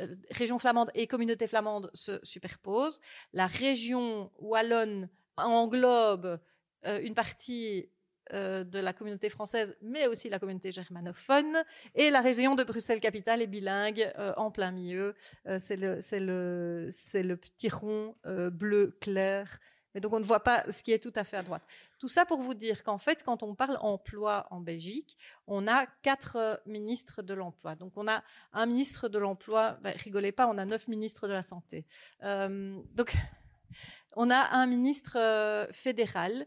euh, 0.00 0.14
région 0.30 0.58
flamande 0.58 0.90
et 0.94 1.06
communauté 1.06 1.46
flamande 1.46 1.90
se 1.94 2.18
superposent. 2.22 3.00
La 3.32 3.46
région 3.46 4.30
wallonne 4.38 5.08
englobe 5.36 6.40
euh, 6.86 7.00
une 7.02 7.14
partie 7.14 7.90
euh, 8.32 8.64
de 8.64 8.78
la 8.78 8.92
communauté 8.92 9.28
française, 9.28 9.76
mais 9.82 10.06
aussi 10.06 10.30
la 10.30 10.38
communauté 10.38 10.72
germanophone. 10.72 11.62
Et 11.94 12.10
la 12.10 12.20
région 12.20 12.54
de 12.54 12.64
Bruxelles-Capitale 12.64 13.42
est 13.42 13.46
bilingue 13.46 14.10
en 14.36 14.50
plein 14.50 14.70
milieu. 14.70 15.14
c'est 15.58 15.76
le, 15.76 17.34
petit 17.34 17.68
rond 17.68 18.14
bleu 18.24 18.96
clair 19.00 19.58
mais 19.94 20.00
donc 20.00 20.12
on 20.12 20.20
ne 20.20 20.24
voit 20.24 20.42
pas 20.42 20.64
ce 20.70 20.82
qui 20.82 20.92
est 20.92 20.98
tout 20.98 21.12
à 21.16 21.24
fait 21.24 21.36
à 21.36 21.42
droite. 21.42 21.62
Tout 21.98 22.08
ça 22.08 22.24
pour 22.24 22.40
vous 22.40 22.54
dire 22.54 22.82
qu'en 22.82 22.98
fait, 22.98 23.22
quand 23.22 23.42
on 23.42 23.54
parle 23.54 23.78
emploi 23.80 24.46
en 24.50 24.60
Belgique, 24.60 25.16
on 25.46 25.66
a 25.68 25.86
quatre 26.02 26.36
euh, 26.36 26.56
ministres 26.66 27.22
de 27.22 27.34
l'emploi. 27.34 27.74
Donc 27.74 27.92
on 27.96 28.08
a 28.08 28.22
un 28.52 28.66
ministre 28.66 29.08
de 29.08 29.18
l'emploi, 29.18 29.78
ben, 29.82 29.94
rigolez 29.96 30.32
pas, 30.32 30.46
on 30.48 30.58
a 30.58 30.64
neuf 30.64 30.88
ministres 30.88 31.28
de 31.28 31.32
la 31.32 31.42
santé. 31.42 31.84
Euh, 32.22 32.80
donc 32.94 33.14
on 34.16 34.30
a 34.30 34.56
un 34.56 34.66
ministre 34.66 35.16
euh, 35.18 35.66
fédéral 35.72 36.46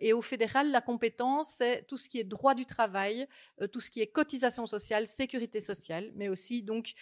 et 0.00 0.12
au 0.12 0.20
fédéral, 0.20 0.70
la 0.70 0.82
compétence, 0.82 1.54
c'est 1.56 1.86
tout 1.86 1.96
ce 1.96 2.10
qui 2.10 2.20
est 2.20 2.24
droit 2.24 2.54
du 2.54 2.66
travail, 2.66 3.26
tout 3.72 3.80
ce 3.80 3.90
qui 3.90 4.02
est 4.02 4.06
cotisation 4.06 4.66
sociale, 4.66 5.06
sécurité 5.06 5.62
sociale, 5.62 6.12
mais 6.14 6.28
aussi 6.28 6.62
donc 6.62 6.92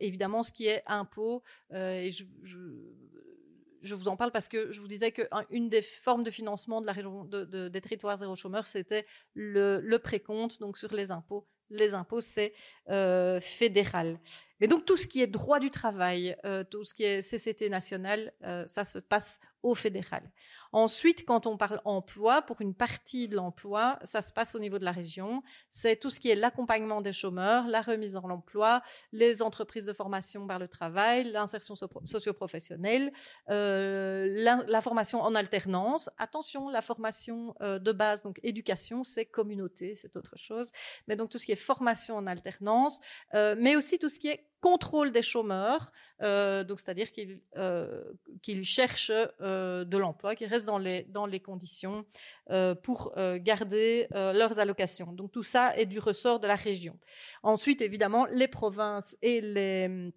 évidemment 0.00 0.42
ce 0.42 0.50
qui 0.50 0.66
est 0.66 0.82
impôt. 0.86 1.44
et 1.72 2.10
je, 2.10 2.24
je 3.84 3.94
vous 3.94 4.08
en 4.08 4.16
parle 4.16 4.32
parce 4.32 4.48
que 4.48 4.72
je 4.72 4.80
vous 4.80 4.88
disais 4.88 5.12
qu'une 5.12 5.68
des 5.68 5.82
formes 5.82 6.24
de 6.24 6.30
financement 6.30 6.80
de 6.80 6.86
la 6.86 6.92
région 6.92 7.24
de, 7.24 7.68
des 7.68 7.80
territoires 7.80 8.16
zéro 8.16 8.34
chômeur, 8.34 8.66
c'était 8.66 9.06
le, 9.34 9.80
le, 9.80 9.98
précompte, 9.98 10.58
donc 10.58 10.78
sur 10.78 10.92
les 10.92 11.10
impôts. 11.10 11.46
Les 11.70 11.94
impôts, 11.94 12.20
c'est 12.20 12.52
euh, 12.90 13.40
fédéral. 13.40 14.18
Mais 14.60 14.68
donc 14.68 14.84
tout 14.84 14.96
ce 14.96 15.06
qui 15.06 15.20
est 15.20 15.26
droit 15.26 15.58
du 15.58 15.70
travail, 15.70 16.36
tout 16.70 16.84
ce 16.84 16.94
qui 16.94 17.04
est 17.04 17.22
CCT 17.22 17.68
national, 17.68 18.32
ça 18.66 18.84
se 18.84 18.98
passe 18.98 19.40
au 19.64 19.74
fédéral. 19.74 20.30
Ensuite, 20.72 21.24
quand 21.24 21.46
on 21.46 21.56
parle 21.56 21.80
emploi, 21.84 22.42
pour 22.42 22.60
une 22.60 22.74
partie 22.74 23.28
de 23.28 23.36
l'emploi, 23.36 23.98
ça 24.04 24.22
se 24.22 24.32
passe 24.32 24.54
au 24.54 24.58
niveau 24.58 24.78
de 24.78 24.84
la 24.84 24.92
région. 24.92 25.42
C'est 25.70 25.96
tout 25.96 26.10
ce 26.10 26.20
qui 26.20 26.30
est 26.30 26.34
l'accompagnement 26.34 27.00
des 27.00 27.12
chômeurs, 27.12 27.66
la 27.66 27.80
remise 27.80 28.16
en 28.16 28.28
emploi, 28.28 28.82
les 29.12 29.40
entreprises 29.40 29.86
de 29.86 29.92
formation 29.92 30.46
par 30.46 30.58
le 30.58 30.68
travail, 30.68 31.24
l'insertion 31.24 31.74
socio-professionnelle, 32.04 33.12
euh, 33.50 34.26
la, 34.28 34.80
formation 34.80 35.22
en 35.22 35.34
alternance. 35.34 36.10
Attention, 36.18 36.68
la 36.68 36.82
formation 36.82 37.54
euh, 37.62 37.78
de 37.78 37.92
base, 37.92 38.22
donc 38.22 38.38
éducation, 38.42 39.02
c'est 39.02 39.24
communauté, 39.24 39.94
c'est 39.94 40.16
autre 40.16 40.36
chose. 40.36 40.72
Mais 41.08 41.16
donc 41.16 41.30
tout 41.30 41.38
ce 41.38 41.46
qui 41.46 41.52
est 41.52 41.56
formation 41.56 42.16
en 42.16 42.26
alternance, 42.26 43.00
euh, 43.34 43.54
mais 43.58 43.76
aussi 43.76 43.98
tout 43.98 44.10
ce 44.10 44.18
qui 44.18 44.28
est 44.28 44.46
contrôle 44.64 45.12
des 45.12 45.20
chômeurs, 45.20 45.92
euh, 46.22 46.64
donc 46.64 46.80
c'est-à-dire 46.80 47.12
qu'ils 47.12 47.42
euh, 47.58 48.02
cherchent 48.62 49.12
euh, 49.12 49.84
de 49.84 49.98
l'emploi, 49.98 50.34
qu'ils 50.34 50.48
restent 50.48 50.64
dans 50.64 50.78
les, 50.78 51.02
dans 51.10 51.26
les 51.26 51.38
conditions 51.38 52.06
pour 52.82 53.12
garder 53.50 54.06
leurs 54.12 54.58
allocations. 54.58 55.12
Donc 55.12 55.32
tout 55.32 55.42
ça 55.42 55.76
est 55.76 55.86
du 55.86 55.98
ressort 55.98 56.40
de 56.40 56.46
la 56.46 56.56
région. 56.56 56.98
Ensuite, 57.42 57.82
évidemment, 57.82 58.26
les 58.30 58.48
provinces 58.48 59.16
et 59.20 59.40
les 59.40 60.12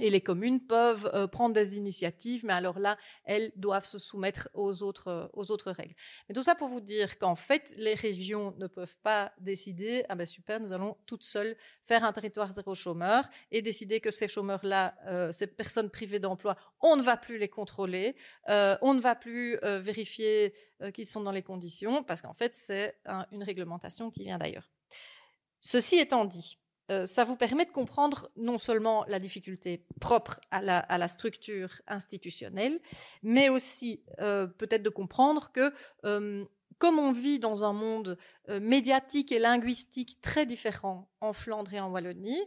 et 0.00 0.10
les 0.10 0.20
communes 0.20 0.60
peuvent 0.60 1.10
euh, 1.14 1.26
prendre 1.26 1.54
des 1.54 1.76
initiatives, 1.76 2.44
mais 2.44 2.52
alors 2.52 2.78
là, 2.78 2.96
elles 3.24 3.52
doivent 3.56 3.84
se 3.84 3.98
soumettre 3.98 4.48
aux 4.54 4.82
autres, 4.82 5.08
euh, 5.08 5.26
aux 5.32 5.50
autres 5.50 5.70
règles. 5.70 5.94
Mais 6.28 6.34
tout 6.34 6.42
ça 6.42 6.54
pour 6.54 6.68
vous 6.68 6.80
dire 6.80 7.18
qu'en 7.18 7.36
fait, 7.36 7.74
les 7.76 7.94
régions 7.94 8.54
ne 8.58 8.66
peuvent 8.66 8.98
pas 8.98 9.32
décider, 9.38 10.04
ah 10.08 10.14
ben 10.14 10.26
super, 10.26 10.60
nous 10.60 10.72
allons 10.72 10.96
toutes 11.06 11.24
seules 11.24 11.56
faire 11.84 12.04
un 12.04 12.12
territoire 12.12 12.52
zéro 12.52 12.74
chômeur 12.74 13.24
et 13.50 13.62
décider 13.62 14.00
que 14.00 14.10
ces 14.10 14.28
chômeurs-là, 14.28 14.94
euh, 15.06 15.32
ces 15.32 15.46
personnes 15.46 15.90
privées 15.90 16.20
d'emploi, 16.20 16.56
on 16.80 16.96
ne 16.96 17.02
va 17.02 17.16
plus 17.16 17.38
les 17.38 17.48
contrôler, 17.48 18.16
on 18.48 18.94
ne 18.94 19.00
va 19.00 19.14
plus 19.14 19.58
vérifier 19.62 20.54
qu'ils 20.94 21.06
sont 21.06 21.20
dans 21.20 21.32
les 21.32 21.42
conditions, 21.42 22.02
parce 22.02 22.20
qu'en 22.20 22.34
fait, 22.34 22.54
c'est 22.54 22.96
une 23.32 23.42
réglementation 23.42 24.10
qui 24.10 24.24
vient 24.24 24.38
d'ailleurs. 24.38 24.70
Ceci 25.60 25.98
étant 25.98 26.24
dit, 26.24 26.59
euh, 26.90 27.06
ça 27.06 27.24
vous 27.24 27.36
permet 27.36 27.64
de 27.64 27.70
comprendre 27.70 28.30
non 28.36 28.58
seulement 28.58 29.04
la 29.08 29.18
difficulté 29.18 29.84
propre 30.00 30.40
à 30.50 30.60
la, 30.60 31.08
structure 31.08 31.70
institutionnelle, 31.86 32.80
mais 33.22 33.48
aussi 33.48 34.02
euh, 34.20 34.46
peut-être 34.46 34.82
de 34.82 34.90
comprendre 34.90 35.52
que 35.52 35.72
euh, 36.04 36.44
comme 36.78 36.98
on 36.98 37.12
vit 37.12 37.38
dans 37.38 37.64
un 37.64 37.74
monde 37.74 38.16
médiatique 38.48 39.32
et 39.32 39.38
linguistique 39.38 40.22
très 40.22 40.46
différent 40.46 41.09
en 41.20 41.32
Flandre 41.32 41.72
et 41.74 41.80
en 41.80 41.90
Wallonie, 41.90 42.40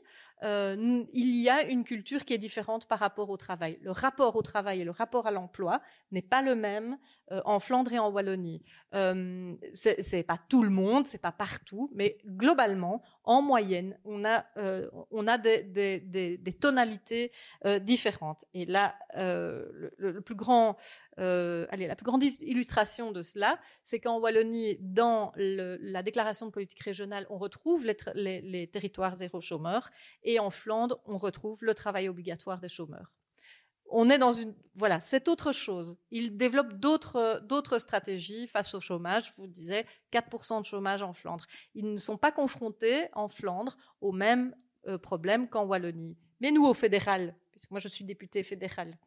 euh, 0.43 1.03
il 1.13 1.37
y 1.37 1.49
a 1.49 1.63
une 1.63 1.83
culture 1.83 2.25
qui 2.25 2.33
est 2.33 2.37
différente 2.37 2.85
par 2.87 2.99
rapport 2.99 3.29
au 3.29 3.37
travail. 3.37 3.79
Le 3.81 3.91
rapport 3.91 4.35
au 4.35 4.41
travail 4.41 4.81
et 4.81 4.85
le 4.85 4.91
rapport 4.91 5.25
à 5.25 5.31
l'emploi 5.31 5.81
n'est 6.11 6.21
pas 6.21 6.41
le 6.41 6.55
même 6.55 6.97
euh, 7.31 7.41
en 7.45 7.59
Flandre 7.59 7.93
et 7.93 7.99
en 7.99 8.11
Wallonie. 8.11 8.61
Euh, 8.93 9.55
c'est 9.73 10.23
pas 10.23 10.39
tout 10.49 10.61
le 10.63 10.69
monde, 10.69 11.07
c'est 11.07 11.21
pas 11.21 11.31
partout, 11.31 11.89
mais 11.95 12.17
globalement, 12.25 13.01
en 13.23 13.41
moyenne, 13.41 13.97
on 14.03 14.25
a 14.25 14.45
euh, 14.57 14.89
des, 15.69 16.57
tonalités 16.59 17.31
différentes. 17.81 18.45
Et 18.53 18.65
là, 18.65 18.95
la 19.15 20.21
plus 20.21 20.35
grande 20.35 20.75
illustration 22.41 23.11
de 23.11 23.21
cela, 23.21 23.57
c'est 23.83 23.99
qu'en 23.99 24.19
Wallonie, 24.19 24.77
dans 24.81 25.31
la 25.37 26.03
déclaration 26.03 26.45
de 26.47 26.51
politique 26.51 26.81
régionale, 26.81 27.25
on 27.29 27.37
retrouve 27.37 27.85
les 27.85 28.62
territoires 28.67 29.13
zéro 29.13 29.41
chômeur 29.41 29.89
et 30.23 30.39
en 30.39 30.49
Flandre, 30.49 30.99
on 31.05 31.17
retrouve 31.17 31.63
le 31.63 31.73
travail 31.73 32.09
obligatoire 32.09 32.59
des 32.59 32.69
chômeurs. 32.69 33.13
On 33.89 34.09
est 34.09 34.17
dans 34.17 34.31
une, 34.31 34.55
voilà, 34.75 34.99
c'est 34.99 35.27
autre 35.27 35.51
chose. 35.51 35.97
Ils 36.09 36.35
développent 36.35 36.73
d'autres, 36.73 37.41
d'autres 37.43 37.77
stratégies 37.77 38.47
face 38.47 38.73
au 38.73 38.81
chômage. 38.81 39.27
Je 39.27 39.41
vous 39.41 39.47
disais, 39.47 39.85
4% 40.11 40.61
de 40.61 40.65
chômage 40.65 41.03
en 41.03 41.13
Flandre. 41.13 41.45
Ils 41.75 41.91
ne 41.91 41.97
sont 41.97 42.17
pas 42.17 42.31
confrontés 42.31 43.07
en 43.13 43.27
Flandre 43.27 43.77
aux 44.01 44.11
mêmes 44.11 44.55
euh, 44.87 44.97
problèmes 44.97 45.47
qu'en 45.47 45.65
Wallonie. 45.65 46.17
Mais 46.39 46.51
nous, 46.51 46.65
au 46.65 46.73
fédéral, 46.73 47.35
puisque 47.51 47.71
moi 47.71 47.79
je 47.79 47.87
suis 47.87 48.03
député 48.03 48.41
fédéral, 48.41 48.97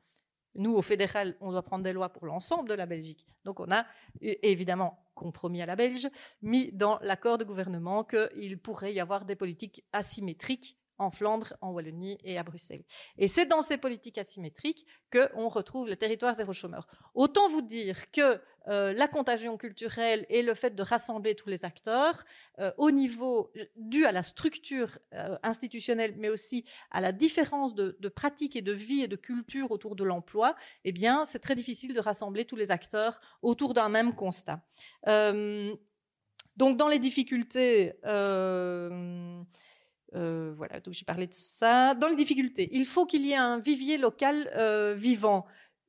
nous, 0.57 0.75
au 0.75 0.83
fédéral, 0.83 1.37
on 1.41 1.53
doit 1.53 1.63
prendre 1.63 1.85
des 1.85 1.93
lois 1.93 2.09
pour 2.09 2.27
l'ensemble 2.27 2.69
de 2.69 2.75
la 2.75 2.87
Belgique. 2.87 3.27
Donc 3.45 3.61
on 3.61 3.71
a 3.71 3.87
évidemment 4.21 4.99
compromis 5.15 5.63
à 5.63 5.67
la 5.67 5.77
Belge, 5.77 6.09
mis 6.43 6.73
dans 6.73 6.99
l'accord 7.01 7.39
de 7.39 7.45
gouvernement 7.45 8.05
qu'il 8.05 8.59
pourrait 8.59 8.93
y 8.93 9.01
avoir 9.01 9.25
des 9.25 9.37
politiques 9.37 9.85
asymétriques 9.93 10.79
en 10.99 11.11
Flandre, 11.11 11.55
en 11.61 11.73
Wallonie 11.73 12.19
et 12.25 12.39
à 12.39 12.43
Bruxelles. 12.43 12.85
Et 13.19 13.29
c'est 13.29 13.47
dans 13.47 13.63
ces 13.63 13.77
politiques 13.77 14.19
asymétriques 14.19 14.87
qu'on 15.13 15.49
retrouve 15.49 15.89
le 15.89 15.97
territoire 15.97 16.35
zéro 16.35 16.53
chômeur. 16.53 16.87
Autant 17.15 17.49
vous 17.49 17.63
dire 17.63 18.11
que 18.11 18.41
euh, 18.69 18.93
la 18.93 19.07
contagion 19.07 19.57
culturelle 19.57 20.27
et 20.29 20.43
le 20.43 20.55
fait 20.55 20.75
de 20.75 20.83
rassembler 20.83 21.37
tous 21.37 21.49
les 21.49 21.65
acteurs 21.65 22.25
euh, 22.59 22.73
au 22.79 22.91
niveau 22.91 23.53
dû 23.77 24.07
à 24.07 24.13
la 24.13 24.25
structure 24.25 24.99
euh, 25.15 25.39
institutionnelle, 25.45 26.15
mais 26.19 26.29
aussi 26.29 26.65
à 26.91 27.01
la 27.01 27.13
différence 27.13 27.75
de, 27.75 27.97
pratiques 28.09 28.57
et 28.57 28.63
de 28.63 28.73
vie 28.73 29.03
et 29.03 29.09
de 29.09 29.17
culture 29.17 29.71
autour 29.71 29.95
de 29.95 30.03
l'emploi, 30.03 30.57
eh 30.85 30.93
bien, 30.93 31.25
c'est 31.27 31.39
très 31.39 31.55
difficile 31.55 31.95
de 31.95 32.01
rassembler 32.01 32.45
tous 32.45 32.57
les 32.57 32.71
acteurs 32.71 33.21
autour 33.43 33.73
d'un 33.73 33.89
même 33.89 34.15
constat. 34.15 34.63
donc, 36.57 36.77
dans 36.77 36.89
les 36.89 36.99
difficultés, 36.99 37.93
voilà, 40.13 40.81
donc 40.81 40.95
j'ai 40.95 41.05
parlé 41.05 41.27
de 41.27 41.33
ça. 41.33 41.95
Dans 41.95 42.09
les 42.09 42.17
difficultés, 42.17 42.69
il 42.73 42.87
faut 42.87 43.07
qu'il 43.07 43.27
y 43.27 43.33
ait 43.33 43.37
un 43.37 43.59
vivier 43.59 43.99
local 43.99 44.51
euh, 44.57 44.95
vivant. 44.97 45.47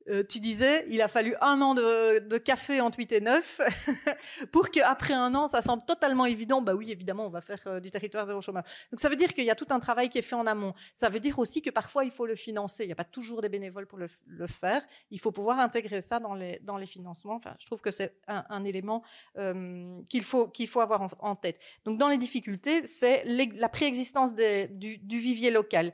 Euh, 0.08 0.22
tu 0.26 0.40
disais, 0.40 0.86
il 0.88 1.02
a 1.02 1.08
fallu 1.08 1.34
un 1.40 1.60
an 1.60 1.74
de, 1.74 2.38
café 2.38 2.80
entre 2.80 2.98
8 2.98 3.12
et 3.12 3.20
9 3.20 3.60
pour 4.52 4.70
qu'après 4.70 5.12
un 5.12 5.34
an, 5.34 5.48
ça 5.48 5.60
semble 5.60 5.84
totalement 5.84 6.24
évident. 6.24 6.62
Bah 6.62 6.74
oui, 6.74 6.90
évidemment, 6.90 7.26
on 7.26 7.30
va 7.30 7.40
faire 7.40 7.60
euh, 7.66 7.80
du 7.80 7.90
territoire 7.90 8.26
zéro 8.26 8.40
chômeur. 8.40 8.64
Donc 8.90 9.00
ça 9.00 9.08
veut 9.08 9.16
dire 9.16 9.34
qu'il 9.34 9.44
y 9.44 9.50
a 9.50 9.54
tout 9.54 9.66
un 9.70 9.80
travail 9.80 10.08
qui 10.08 10.18
est 10.18 10.22
fait 10.22 10.34
en 10.34 10.46
amont. 10.46 10.72
Ça 10.94 11.08
veut 11.08 11.20
dire 11.20 11.38
aussi 11.38 11.60
que 11.60 11.70
parfois, 11.70 12.04
il 12.04 12.10
faut 12.10 12.26
le 12.26 12.36
financer. 12.36 12.84
Il 12.84 12.86
n'y 12.86 12.92
a 12.92 12.96
pas 12.96 13.04
toujours 13.04 13.42
des 13.42 13.48
bénévoles 13.48 13.86
pour 13.86 13.98
le, 13.98 14.08
faire. 14.46 14.82
Il 15.10 15.20
faut 15.20 15.32
pouvoir 15.32 15.58
intégrer 15.58 16.00
ça 16.00 16.20
dans 16.20 16.34
les, 16.34 16.60
dans 16.62 16.78
les 16.78 16.86
financements. 16.86 17.34
Enfin, 17.34 17.54
je 17.58 17.66
trouve 17.66 17.80
que 17.80 17.90
c'est 17.90 18.14
un, 18.28 18.64
élément 18.64 19.02
euh, 19.36 20.00
qu'il 20.08 20.22
faut, 20.22 20.48
qu'il 20.48 20.68
faut 20.68 20.80
avoir 20.80 21.08
en, 21.20 21.36
tête. 21.36 21.60
Donc 21.84 21.98
dans 21.98 22.08
les 22.08 22.18
difficultés, 22.18 22.86
c'est 22.86 23.24
la 23.24 23.68
préexistence 23.68 24.32
du, 24.34 24.98
vivier 25.02 25.50
local. 25.50 25.92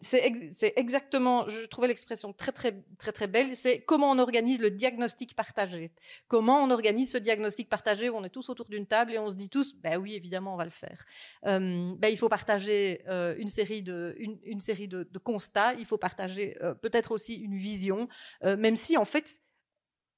C'est 0.00 0.72
exactement, 0.76 1.48
je 1.48 1.66
trouvais 1.66 1.88
l'expression 1.88 2.32
très, 2.32 2.52
très, 2.52 2.82
très, 2.98 3.12
très 3.12 3.27
belle, 3.28 3.54
c'est 3.54 3.80
comment 3.80 4.10
on 4.10 4.18
organise 4.18 4.60
le 4.60 4.70
diagnostic 4.70 5.34
partagé. 5.34 5.92
Comment 6.26 6.62
on 6.64 6.70
organise 6.70 7.12
ce 7.12 7.18
diagnostic 7.18 7.68
partagé 7.68 8.08
où 8.08 8.16
on 8.16 8.24
est 8.24 8.30
tous 8.30 8.48
autour 8.48 8.66
d'une 8.66 8.86
table 8.86 9.12
et 9.12 9.18
on 9.18 9.30
se 9.30 9.36
dit 9.36 9.48
tous, 9.48 9.74
ben 9.76 9.96
oui, 9.96 10.14
évidemment, 10.14 10.54
on 10.54 10.56
va 10.56 10.64
le 10.64 10.70
faire. 10.70 11.04
Euh, 11.46 11.94
ben, 11.96 12.08
il 12.08 12.18
faut 12.18 12.28
partager 12.28 13.02
euh, 13.08 13.34
une 13.38 13.48
série 13.48 13.82
de, 13.82 14.16
une, 14.18 14.60
série 14.60 14.88
de, 14.88 15.06
constats. 15.22 15.74
Il 15.74 15.86
faut 15.86 15.98
partager 15.98 16.56
euh, 16.62 16.74
peut-être 16.74 17.12
aussi 17.12 17.34
une 17.34 17.56
vision, 17.56 18.08
euh, 18.44 18.56
même 18.56 18.76
si 18.76 18.96
en 18.96 19.04
fait 19.04 19.40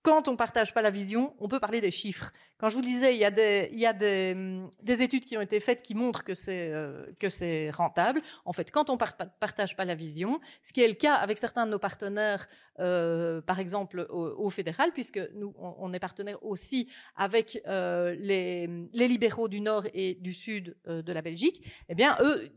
quand 0.02 0.28
on 0.28 0.36
partage 0.36 0.72
pas 0.72 0.82
la 0.82 0.90
vision, 0.90 1.34
on 1.38 1.48
peut 1.48 1.60
parler 1.60 1.80
des 1.80 1.90
chiffres. 1.90 2.32
Quand 2.60 2.68
je 2.68 2.74
vous 2.74 2.82
disais, 2.82 3.14
il 3.14 3.18
y 3.18 3.24
a 3.24 3.28
a 3.28 3.92
des, 3.92 4.60
des 4.82 5.02
études 5.02 5.24
qui 5.24 5.36
ont 5.38 5.40
été 5.40 5.60
faites 5.60 5.80
qui 5.80 5.94
montrent 5.94 6.24
que 6.24 6.34
c'est 6.34 6.72
euh, 6.72 7.70
rentable. 7.72 8.20
En 8.44 8.52
fait, 8.52 8.70
quand 8.70 8.90
on 8.90 8.98
partage 8.98 9.76
pas 9.76 9.86
la 9.86 9.94
vision, 9.94 10.40
ce 10.62 10.74
qui 10.74 10.82
est 10.82 10.88
le 10.88 10.94
cas 10.94 11.14
avec 11.14 11.38
certains 11.38 11.64
de 11.64 11.70
nos 11.70 11.78
partenaires, 11.78 12.46
euh, 12.78 13.40
par 13.40 13.60
exemple 13.60 14.06
au, 14.10 14.50
fédéral, 14.50 14.90
puisque 14.92 15.20
nous 15.34 15.54
on, 15.58 15.74
on, 15.78 15.92
est 15.92 15.98
partenaire 15.98 16.42
aussi 16.44 16.88
avec 17.16 17.62
euh, 17.66 18.14
les, 18.18 18.66
libéraux 18.92 19.48
du 19.48 19.60
nord 19.60 19.84
et 19.94 20.14
du 20.14 20.34
sud 20.34 20.76
de 20.86 21.12
la 21.12 21.22
Belgique. 21.22 21.66
Eh 21.88 21.94
bien, 21.94 22.16
eux, 22.22 22.50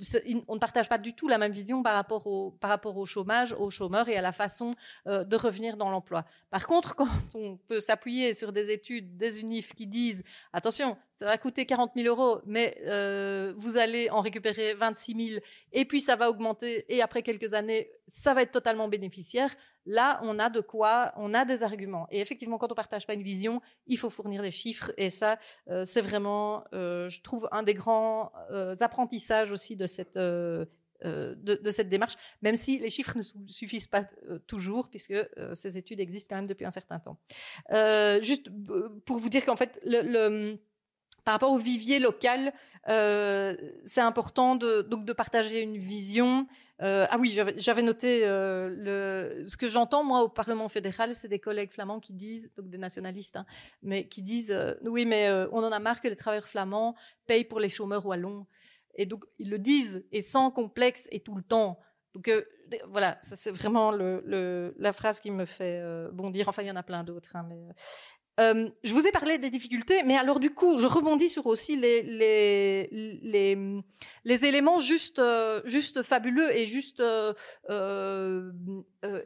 on 0.48 0.56
ne 0.56 0.60
partage 0.60 0.90
pas 0.90 0.98
du 0.98 1.14
tout 1.14 1.28
la 1.28 1.38
même 1.38 1.52
vision 1.52 1.82
par 1.82 1.94
rapport 1.94 2.28
au 2.28 2.52
par 2.52 2.70
rapport 2.70 2.98
au 2.98 3.06
chômage, 3.06 3.54
aux 3.54 3.70
chômeurs 3.70 4.10
et 4.10 4.18
à 4.18 4.22
la 4.22 4.32
façon 4.32 4.76
de 5.06 5.36
revenir 5.36 5.78
dans 5.78 5.90
l'emploi. 5.90 6.26
Par 6.50 6.68
contre, 6.68 6.96
quand 6.98 7.08
on 7.36 7.58
peut 7.58 7.80
s'appuyer 7.80 8.34
sur 8.34 8.52
des 8.52 8.72
études 8.72 9.18
des 9.18 9.42
UNIF 9.42 9.74
qui 9.74 9.88
disent 9.94 10.24
attention, 10.52 10.98
ça 11.16 11.26
va 11.26 11.38
coûter 11.38 11.66
40 11.66 11.92
000 11.96 12.08
euros, 12.08 12.42
mais 12.46 12.76
euh, 12.86 13.54
vous 13.56 13.78
allez 13.78 14.10
en 14.10 14.20
récupérer 14.20 14.74
26 14.74 15.30
000, 15.34 15.42
et 15.72 15.86
puis 15.86 16.02
ça 16.02 16.16
va 16.16 16.30
augmenter, 16.30 16.86
et 16.94 17.02
après 17.02 17.22
quelques 17.22 17.54
années, 17.54 17.90
ça 18.08 18.34
va 18.34 18.42
être 18.42 18.52
totalement 18.52 18.88
bénéficiaire. 18.90 19.56
Là, 19.86 20.20
on 20.24 20.40
a 20.40 20.50
de 20.50 20.62
quoi, 20.62 21.14
on 21.18 21.34
a 21.34 21.46
des 21.46 21.62
arguments. 21.62 22.08
Et 22.10 22.20
effectivement, 22.20 22.58
quand 22.58 22.72
on 22.72 22.76
partage 22.76 23.06
pas 23.06 23.14
une 23.14 23.24
vision, 23.24 23.62
il 23.88 23.98
faut 23.98 24.10
fournir 24.10 24.42
des 24.42 24.52
chiffres, 24.52 24.92
et 24.98 25.10
ça, 25.10 25.38
euh, 25.70 25.86
c'est 25.86 26.02
vraiment, 26.02 26.64
euh, 26.74 27.08
je 27.10 27.22
trouve, 27.22 27.48
un 27.52 27.64
des 27.64 27.74
grands 27.74 28.32
apprentissages 28.80 29.52
aussi 29.52 29.76
de 29.76 29.86
cette 29.88 30.18
de, 31.04 31.56
de, 31.56 31.72
cette 31.72 31.90
démarche, 31.90 32.16
même 32.42 32.56
si 32.56 32.80
les 32.80 32.90
chiffres 32.90 33.18
ne 33.18 33.48
suffisent 33.48 33.88
pas 33.88 34.06
euh, 34.30 34.40
toujours, 34.48 34.90
puisque 34.90 35.12
euh, 35.12 35.54
ces 35.54 35.78
études 35.78 36.00
existent 36.00 36.30
quand 36.30 36.42
même 36.42 36.48
depuis 36.48 36.66
un 36.66 36.72
certain 36.72 37.00
temps. 37.00 37.18
juste 38.22 38.50
pour 39.06 39.18
vous 39.18 39.30
dire 39.30 39.46
qu'en 39.46 39.56
fait, 39.56 39.80
le 39.86 40.58
par 41.24 41.34
rapport 41.34 41.52
au 41.52 41.58
vivier 41.58 42.00
local, 42.00 42.54
euh, 42.90 43.56
c'est 43.86 44.02
important 44.02 44.56
de, 44.56 44.82
donc 44.82 45.06
de 45.06 45.14
partager 45.14 45.62
une 45.62 45.78
vision. 45.78 46.48
Euh, 46.82 47.06
ah 47.10 47.18
oui, 47.18 47.38
j'avais 47.56 47.82
noté 47.82 48.26
euh, 48.26 49.46
ce 49.48 49.56
que 49.56 49.70
j'entends 49.70 50.04
moi 50.04 50.24
au 50.24 50.30
Parlement 50.30 50.68
fédéral, 50.68 51.16
c'est 51.16 51.30
des 51.30 51.40
collègues 51.40 51.72
flamands 51.72 52.00
qui 52.00 52.14
disent, 52.14 52.52
donc 52.58 52.70
des 52.70 52.78
nationalistes, 52.78 53.38
hein, 53.38 53.46
mais 53.82 54.08
qui 54.08 54.22
disent 54.22 54.52
euh, 54.52 54.74
oui, 54.84 55.06
mais 55.06 55.28
euh, 55.28 55.48
on 55.52 55.64
en 55.64 55.72
a 55.72 55.80
marre 55.80 56.02
que 56.02 56.10
les 56.10 56.16
travailleurs 56.16 56.48
flamands 56.48 56.96
payent 57.26 57.46
pour 57.46 57.60
les 57.60 57.70
chômeurs 57.70 58.06
wallons. 58.06 58.46
Et 58.96 59.06
donc 59.06 59.26
ils 59.40 59.50
le 59.50 59.60
disent 59.60 60.06
et 60.12 60.22
sans 60.22 60.52
complexe 60.52 61.08
et 61.12 61.20
tout 61.20 61.36
le 61.36 61.44
temps. 61.44 61.80
Donc 62.14 62.28
euh, 62.28 62.44
voilà, 62.88 63.18
ça 63.22 63.36
c'est 63.36 63.52
vraiment 63.52 63.92
la 63.92 64.94
phrase 64.94 65.20
qui 65.20 65.32
me 65.32 65.46
fait 65.46 65.82
bondir. 66.12 66.48
Enfin, 66.48 66.64
il 66.64 66.68
y 66.68 66.72
en 66.72 66.76
a 66.76 66.84
plein 66.84 67.04
d'autres, 67.04 67.36
hein, 67.36 67.46
mais 67.48 67.68
euh, 68.40 68.70
je 68.84 68.94
vous 68.94 69.06
ai 69.06 69.12
parlé 69.12 69.38
des 69.38 69.52
difficultés, 69.52 70.02
mais 70.04 70.18
alors 70.18 70.40
du 70.40 70.50
coup, 70.50 70.80
je 70.80 70.88
rebondis 70.88 71.30
sur 71.30 71.46
aussi 71.46 71.76
les 71.76 72.02
les 72.02 72.90
les, 74.26 74.46
éléments 74.46 74.80
juste 74.80 75.20
euh, 75.20 75.62
juste 75.66 76.02
fabuleux 76.02 76.52
et 76.56 76.66
juste 76.66 77.00
euh, 77.00 78.52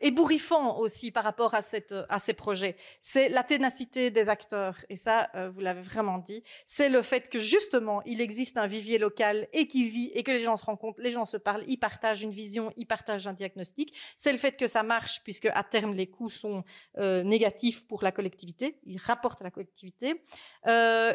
ébouriffants 0.01 0.77
aussi 0.79 1.11
par 1.11 1.23
rapport 1.23 1.53
à 1.53 1.61
cette 1.61 1.95
à 2.09 2.19
ces 2.19 2.33
projets. 2.33 2.75
C'est 2.99 3.29
la 3.29 3.43
ténacité 3.43 4.11
des 4.11 4.27
acteurs 4.27 4.77
et 4.89 4.97
ça, 4.97 5.29
vous 5.53 5.61
l'avez 5.61 5.83
vraiment 5.83 6.17
dit. 6.17 6.43
C'est 6.65 6.89
le 6.89 7.01
fait 7.01 7.29
que 7.29 7.39
justement, 7.39 8.01
il 8.05 8.19
existe 8.19 8.57
un 8.57 8.67
vivier 8.67 8.97
local 8.97 9.47
et 9.53 9.67
qui 9.67 9.87
vit 9.87 10.11
et 10.15 10.23
que 10.23 10.31
les 10.31 10.41
gens 10.41 10.57
se 10.57 10.65
rencontrent, 10.65 11.01
les 11.01 11.11
gens 11.11 11.25
se 11.25 11.37
parlent, 11.37 11.63
ils 11.67 11.77
partagent 11.77 12.23
une 12.23 12.31
vision, 12.31 12.73
ils 12.75 12.87
partagent 12.87 13.27
un 13.27 13.33
diagnostic. 13.33 13.93
C'est 14.17 14.33
le 14.33 14.37
fait 14.37 14.57
que 14.57 14.67
ça 14.67 14.83
marche 14.83 15.21
puisque 15.23 15.45
à 15.45 15.63
terme 15.63 15.93
les 15.93 16.07
coûts 16.07 16.29
sont 16.29 16.65
négatifs 16.97 17.87
pour 17.87 18.03
la 18.03 18.11
collectivité 18.11 18.77
rapporte 18.97 19.41
à 19.41 19.43
la 19.43 19.51
collectivité. 19.51 20.23
Euh, 20.67 21.13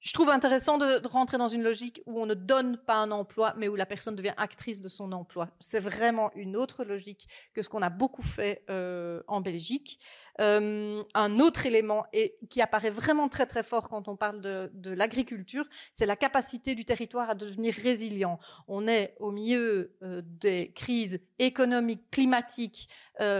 je 0.00 0.12
trouve 0.12 0.28
intéressant 0.28 0.76
de, 0.76 1.00
rentrer 1.08 1.38
dans 1.38 1.48
une 1.48 1.62
logique 1.62 2.02
où 2.04 2.20
on 2.20 2.26
ne 2.26 2.34
donne 2.34 2.76
pas 2.76 2.96
un 2.96 3.10
emploi, 3.10 3.54
mais 3.56 3.68
où 3.68 3.74
la 3.74 3.86
personne 3.86 4.14
devient 4.14 4.34
actrice 4.36 4.82
de 4.82 4.88
son 4.88 5.12
emploi. 5.12 5.48
C'est 5.60 5.80
vraiment 5.80 6.30
une 6.34 6.56
autre 6.56 6.84
logique 6.84 7.26
que 7.54 7.62
ce 7.62 7.70
qu'on 7.70 7.80
a 7.80 7.88
beaucoup 7.88 8.22
fait 8.22 8.64
euh, 8.68 9.22
en 9.28 9.40
Belgique. 9.40 9.98
Euh, 10.42 11.02
un 11.14 11.38
autre 11.38 11.64
élément 11.64 12.04
et 12.12 12.36
qui 12.50 12.60
apparaît 12.60 12.90
vraiment 12.90 13.30
très 13.30 13.46
très 13.46 13.62
fort 13.62 13.88
quand 13.88 14.06
on 14.08 14.16
parle 14.16 14.42
de, 14.42 14.90
l'agriculture, 14.90 15.64
c'est 15.94 16.06
la 16.06 16.16
capacité 16.16 16.74
du 16.74 16.84
territoire 16.84 17.30
à 17.30 17.34
devenir 17.34 17.72
résilient. 17.72 18.38
On 18.68 18.86
est 18.86 19.14
au 19.20 19.30
milieu 19.30 19.96
des 20.02 20.72
crises 20.74 21.20
économiques, 21.38 22.10
climatiques, 22.10 22.90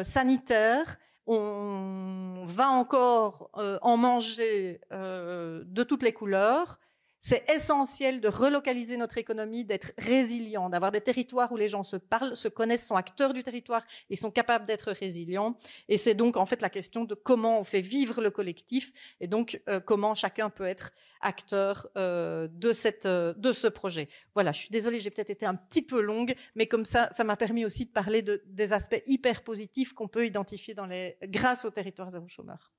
sanitaires 0.03 0.97
on 1.27 2.45
va 2.47 2.69
encore 2.69 3.51
euh, 3.57 3.79
en 3.83 3.97
manger 3.97 4.81
euh, 4.93 5.63
de 5.67 5.83
toutes 5.83 6.03
les 6.03 6.13
couleurs. 6.13 6.79
C'est 7.27 7.51
essentiel 7.51 8.21
de 8.21 8.29
relocaliser 8.29 8.99
notre 8.99 9.17
économie, 9.17 9.65
d'être 9.65 9.93
résilient, 9.97 10.69
d'avoir 10.69 10.93
des 10.93 11.01
territoires 11.01 11.51
où 11.53 11.57
les 11.57 11.69
gens 11.69 11.83
se 11.83 11.97
parlent, 11.97 12.37
se 12.37 12.49
connaissent, 12.49 12.87
sont 12.87 12.97
acteurs 12.97 13.33
du 13.33 13.43
territoire 13.43 13.83
et 14.11 14.17
sont 14.17 14.31
capables 14.31 14.67
d'être 14.67 14.93
résilients. 14.93 15.57
Et 15.89 15.97
c'est 15.97 16.13
donc 16.13 16.37
en 16.37 16.45
fait 16.45 16.61
la 16.61 16.69
question 16.69 17.05
de 17.05 17.15
comment 17.15 17.59
on 17.59 17.65
fait 17.65 17.81
vivre 17.81 18.21
le 18.21 18.31
collectif 18.31 18.93
et 19.21 19.27
donc 19.27 19.63
euh, 19.71 19.81
comment 19.81 20.15
chacun 20.15 20.51
peut 20.51 20.67
être 20.67 20.93
acteur 21.23 21.89
euh, 21.97 22.47
de 22.47 22.75
cette 22.75 23.07
euh, 23.07 23.33
de 23.39 23.53
ce 23.53 23.69
projet. 23.69 24.11
Voilà, 24.35 24.53
je 24.53 24.59
suis 24.59 24.71
désolée, 24.71 25.01
j'ai 25.01 25.09
peut-être 25.09 25.31
été 25.31 25.47
un 25.47 25.55
petit 25.55 25.81
peu 25.81 26.03
longue, 26.03 26.35
mais 26.55 26.67
comme 26.67 26.85
ça, 26.85 27.09
ça 27.11 27.25
m'a 27.25 27.37
permis 27.39 27.65
aussi 27.65 27.87
de 27.87 27.91
parler 27.91 28.21
de, 28.21 28.43
des 28.45 28.75
aspects 28.75 29.03
hyper 29.07 29.45
positifs 29.45 29.95
qu'on 29.95 30.09
peut 30.09 30.27
identifier 30.27 30.75
dans 30.75 30.85
les 30.85 31.17
grâce 31.23 31.65
aux 31.65 31.71
territoires 31.71 32.11
zéro 32.11 32.29
chômeur. 32.29 32.71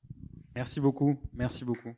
Merci 0.53 0.79
beaucoup, 0.79 1.17
merci 1.33 1.65
beaucoup. 1.65 1.95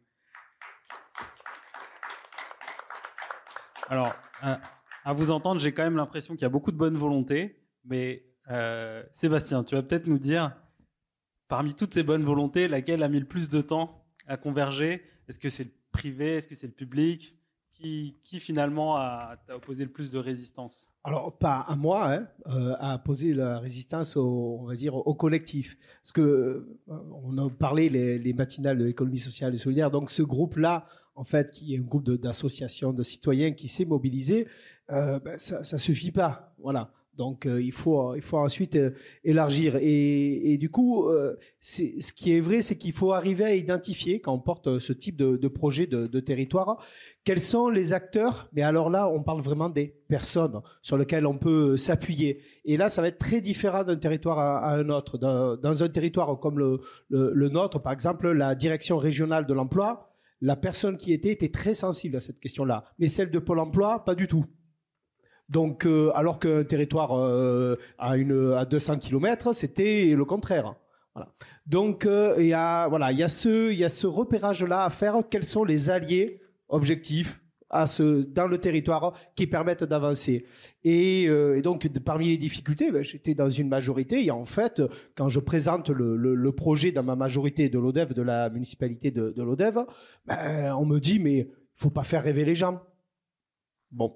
Alors, 3.90 4.14
à, 4.42 5.14
vous 5.14 5.32
entendre, 5.32 5.60
j'ai 5.62 5.74
quand 5.74 5.84
même 5.84 5.96
l'impression 5.96 6.34
qu'il 6.34 6.42
y 6.42 6.46
a 6.46 6.50
beaucoup 6.50 6.72
de 6.72 6.78
bonne 6.78 6.98
volonté, 6.98 7.64
mais 7.86 8.26
euh, 8.50 9.04
Sébastien, 9.14 9.64
tu 9.64 9.76
vas 9.76 9.84
peut-être 9.84 10.08
nous 10.08 10.20
dire, 10.20 10.56
parmi 11.48 11.74
toutes 11.74 11.94
ces 11.94 12.04
bonnes 12.04 12.24
volontés, 12.24 12.68
laquelle 12.68 13.04
a 13.04 13.08
mis 13.08 13.20
le 13.20 13.26
plus 13.26 13.50
de 13.50 13.62
temps 13.62 14.06
à 14.28 14.38
converger? 14.38 15.04
Est-ce 15.28 15.40
que 15.40 15.50
c'est 15.50 15.64
le 15.64 15.72
privé? 15.92 16.36
Est-ce 16.36 16.48
que 16.48 16.56
c'est 16.56 16.68
le 16.68 16.74
public? 16.74 17.38
Qui, 17.80 18.40
finalement 18.40 18.98
a, 18.98 19.38
a, 19.50 19.56
opposé 19.56 19.84
le 19.84 19.92
plus 19.92 20.10
de 20.10 20.18
résistance 20.18 20.90
Alors 21.04 21.38
pas 21.38 21.60
à 21.60 21.76
moi, 21.76 22.12
hein, 22.12 22.28
euh, 22.48 22.76
opposer 22.96 23.34
la 23.34 23.60
résistance 23.60 24.18
au, 24.18 24.60
on 24.62 24.66
va 24.66 24.76
dire 24.76 24.96
au 24.96 25.14
collectif, 25.14 25.78
parce 26.02 26.12
que 26.12 26.22
euh, 26.22 26.78
on 27.24 27.38
a 27.38 27.50
parlé 27.50 27.90
les, 27.90 28.18
les 28.20 28.34
matinales 28.34 28.78
de 28.78 28.86
l'économie 28.86 29.20
sociale 29.20 29.54
et 29.54 29.58
solidaire. 29.58 29.92
Donc 29.92 30.10
ce 30.10 30.24
groupe-là, 30.24 30.88
en 31.16 31.24
fait, 31.24 31.52
qui 31.52 31.76
est 31.76 31.80
un 31.80 31.84
groupe 31.84 32.10
d'associations, 32.10 32.92
de, 32.92 32.98
de, 32.98 33.04
citoyens 33.04 33.52
qui 33.52 33.68
s'est 33.68 33.86
mobilisé, 33.86 34.48
euh, 34.92 35.20
ben, 35.20 35.38
ça, 35.38 35.64
ça 35.64 35.78
suffit 35.78 36.12
pas. 36.12 36.54
Voilà. 36.60 36.92
Donc 37.18 37.46
euh, 37.46 37.62
il 37.62 37.72
faut 37.72 38.16
il 38.16 38.22
faut 38.22 38.38
ensuite 38.38 38.76
euh, 38.76 38.92
élargir. 39.24 39.76
Et, 39.82 40.54
et, 40.54 40.58
du 40.58 40.70
coup 40.70 41.08
euh, 41.10 41.36
ce 41.60 42.14
qui 42.14 42.34
est 42.34 42.40
vrai 42.40 42.62
c'est 42.62 42.78
qu'il 42.78 42.94
faut 42.94 43.12
arriver 43.12 43.44
à 43.44 43.56
identifier 43.56 44.22
quand 44.22 44.34
on 44.34 44.40
porte 44.40 44.80
ce 44.80 44.94
type 44.94 45.18
de, 45.18 45.36
de 45.36 45.48
projet 45.48 45.88
de, 45.88 46.08
de, 46.08 46.20
territoire 46.20 46.78
quels 47.24 47.42
sont 47.42 47.70
les 47.70 47.94
acteurs. 47.94 48.50
Mais 48.54 48.62
alors 48.62 48.90
là 48.90 49.10
on 49.10 49.24
parle 49.24 49.42
vraiment 49.42 49.70
des 49.70 49.96
personnes 50.08 50.62
sur 50.82 50.98
lesquelles 50.98 51.26
on 51.26 51.38
peut 51.38 51.76
s'appuyer. 51.76 52.42
Et 52.66 52.78
là 52.78 52.90
ça 52.90 53.02
va 53.02 53.08
être 53.08 53.20
très 53.20 53.42
différent 53.42 53.84
d'un 53.84 53.98
territoire 53.98 54.38
à, 54.38 54.60
à, 54.60 54.78
un 54.78 54.90
autre. 54.90 55.18
Dans, 55.18 55.58
dans 55.58 55.84
un 55.84 55.90
territoire 55.90 56.40
comme 56.40 56.60
le, 56.60 56.82
le, 57.10 57.32
le 57.34 57.50
nôtre 57.50 57.80
par 57.80 57.94
exemple 57.94 58.32
la 58.32 58.54
direction 58.54 58.98
régionale 58.98 59.48
de 59.48 59.54
l'emploi 59.54 60.14
la 60.42 60.56
personne 60.56 60.98
qui 60.98 61.14
était 61.14 61.32
était 61.32 61.50
très 61.50 61.74
sensible 61.74 62.16
à 62.16 62.20
cette 62.20 62.40
question-là, 62.40 62.84
mais 63.00 63.08
celle 63.08 63.32
de 63.32 63.40
Pôle 63.40 63.60
Emploi, 63.60 64.06
pas 64.06 64.14
du 64.14 64.28
tout. 64.28 64.46
Donc, 65.50 65.86
euh, 65.86 66.12
alors 66.14 66.40
qu'un 66.40 66.64
territoire 66.64 67.18
euh, 67.18 67.78
à, 67.98 68.18
une, 68.18 68.54
à 68.54 68.66
200 68.66 69.00
km, 69.00 69.54
c'était 69.54 70.14
le 70.16 70.26
contraire. 70.26 70.76
Voilà. 71.16 71.32
Donc, 71.66 72.06
euh, 72.06 72.36
il 72.38 72.48
y 72.48 72.54
a 72.54 72.88
voilà, 72.88 73.12
il 73.12 73.18
y 73.18 73.24
a 73.24 73.30
ce, 73.30 73.72
il 73.72 73.80
y 73.80 73.84
a 73.86 73.90
ce 73.90 74.08
repérage-là 74.08 74.84
à 74.84 74.90
faire. 74.90 75.22
Quels 75.30 75.46
sont 75.46 75.64
les 75.64 75.90
alliés 75.90 76.42
objectifs 76.68 77.42
à 77.70 77.88
ce 77.88 78.24
dans 78.24 78.48
le 78.48 78.60
territoire 78.60 79.14
qui 79.36 79.48
permettent 79.48 79.84
d'avancer? 79.86 80.46
Et, 80.84 81.28
euh, 81.28 81.58
et, 81.58 81.62
donc 81.62 81.88
parmi 82.00 82.30
les 82.30 82.38
difficultés 82.38 82.92
ben, 82.92 83.04
j'étais 83.04 83.34
dans 83.34 83.50
une 83.50 83.68
majorité 83.68 84.24
et 84.24 84.32
en 84.32 84.46
fait 84.46 84.82
quand 85.16 85.28
je 85.28 85.40
présente 85.40 85.90
le, 85.90 86.16
le, 86.16 86.36
le 86.36 86.52
projet 86.54 86.92
dans 86.94 87.04
ma 87.04 87.18
majorité 87.18 87.68
de 87.68 87.78
l'ODEV 87.78 88.14
de 88.14 88.22
la 88.22 88.50
municipalité 88.50 89.12
de, 89.12 89.32
de 89.32 89.44
l'ODEV 89.44 89.80
ben, 90.26 90.74
on 90.76 90.86
me 90.86 91.00
dit 91.00 91.20
mais 91.20 91.50
faut 91.76 91.90
pas 91.90 92.06
faire 92.06 92.24
rêver 92.24 92.46
les 92.46 92.56
gens 92.56 92.82
bon 93.92 94.16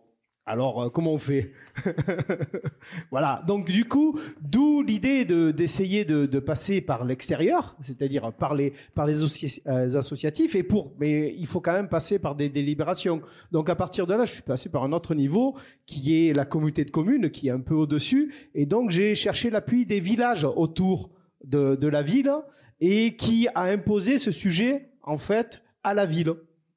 alors, 0.52 0.84
euh, 0.84 0.90
comment 0.90 1.14
on 1.14 1.18
fait 1.18 1.54
Voilà. 3.12 3.42
Donc, 3.48 3.72
du 3.72 3.86
coup, 3.86 4.20
d'où 4.42 4.82
l'idée 4.82 5.24
d'essayer 5.24 6.04
de, 6.04 6.40
passer 6.40 6.82
par 6.82 7.06
l'extérieur, 7.06 7.78
c'est-à-dire 7.80 8.34
par 8.34 8.54
les, 8.54 8.74
par 8.94 9.06
les 9.06 9.24
euh, 9.24 9.96
associatifs, 9.96 10.56
et 10.56 10.64
pour, 10.64 10.92
mais 11.00 11.34
il 11.38 11.48
faut 11.48 11.62
quand 11.62 11.72
même 11.72 11.88
passer 11.88 12.20
par 12.20 12.36
des 12.36 12.50
délibérations. 12.50 13.22
Donc, 13.54 13.70
à 13.70 13.76
partir 13.76 14.06
de 14.06 14.14
là, 14.14 14.26
je 14.26 14.34
suis 14.34 14.42
passé 14.42 14.68
par 14.68 14.84
un 14.84 14.92
autre 14.92 15.16
niveau, 15.16 15.56
qui 15.86 16.28
est 16.28 16.34
la 16.34 16.44
communauté 16.44 16.84
de 16.84 16.92
communes, 16.92 17.30
qui 17.30 17.48
est 17.48 17.52
un 17.52 17.62
peu 17.62 17.76
au-dessus, 17.76 18.34
et 18.54 18.66
donc 18.66 18.92
j'ai 18.92 19.16
cherché 19.16 19.50
l'appui 19.50 19.86
des 19.86 20.02
villages 20.02 20.44
autour 20.44 21.12
de 21.46 21.88
la 21.88 22.02
ville, 22.02 22.34
et 22.82 23.16
qui 23.16 23.48
a 23.56 23.64
imposé 23.64 24.18
ce 24.18 24.32
sujet, 24.32 24.90
en 25.04 25.18
fait, 25.18 25.62
à 25.84 25.94
la 25.94 26.06
ville. 26.06 26.34